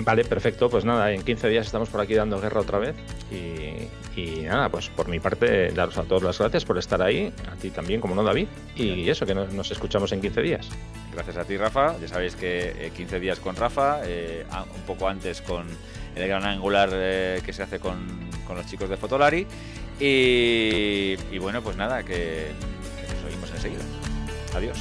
Vale, 0.00 0.24
perfecto. 0.24 0.68
Pues 0.68 0.84
nada, 0.84 1.12
en 1.12 1.22
15 1.22 1.48
días 1.48 1.66
estamos 1.66 1.88
por 1.88 2.00
aquí 2.00 2.14
dando 2.14 2.40
guerra 2.40 2.60
otra 2.60 2.78
vez. 2.78 2.94
Y, 3.30 4.20
y 4.20 4.40
nada, 4.42 4.68
pues 4.68 4.88
por 4.88 5.08
mi 5.08 5.20
parte, 5.20 5.70
daros 5.72 5.96
a 5.98 6.04
todos 6.04 6.22
las 6.22 6.38
gracias 6.38 6.64
por 6.64 6.78
estar 6.78 7.02
ahí. 7.02 7.32
A 7.50 7.56
ti 7.56 7.70
también, 7.70 8.00
como 8.00 8.14
no, 8.14 8.22
David. 8.22 8.48
Y 8.74 9.08
eso, 9.08 9.26
que 9.26 9.34
nos, 9.34 9.52
nos 9.52 9.70
escuchamos 9.70 10.12
en 10.12 10.20
15 10.20 10.42
días. 10.42 10.68
Gracias 11.12 11.36
a 11.36 11.44
ti, 11.44 11.56
Rafa. 11.56 11.98
Ya 12.00 12.08
sabéis 12.08 12.34
que 12.36 12.86
eh, 12.86 12.92
15 12.96 13.20
días 13.20 13.38
con 13.38 13.54
Rafa, 13.56 14.00
eh, 14.04 14.44
un 14.74 14.82
poco 14.82 15.08
antes 15.08 15.42
con 15.42 15.66
el 16.14 16.28
gran 16.28 16.44
angular 16.44 16.90
eh, 16.92 17.40
que 17.44 17.52
se 17.52 17.62
hace 17.62 17.78
con, 17.78 17.98
con 18.46 18.56
los 18.56 18.66
chicos 18.66 18.88
de 18.88 18.96
Fotolari. 18.96 19.46
Y, 20.00 21.16
y 21.30 21.38
bueno, 21.38 21.62
pues 21.62 21.76
nada, 21.76 22.02
que, 22.02 22.48
que 22.96 23.14
nos 23.14 23.32
oímos 23.32 23.50
enseguida. 23.50 23.82
Adiós. 24.54 24.78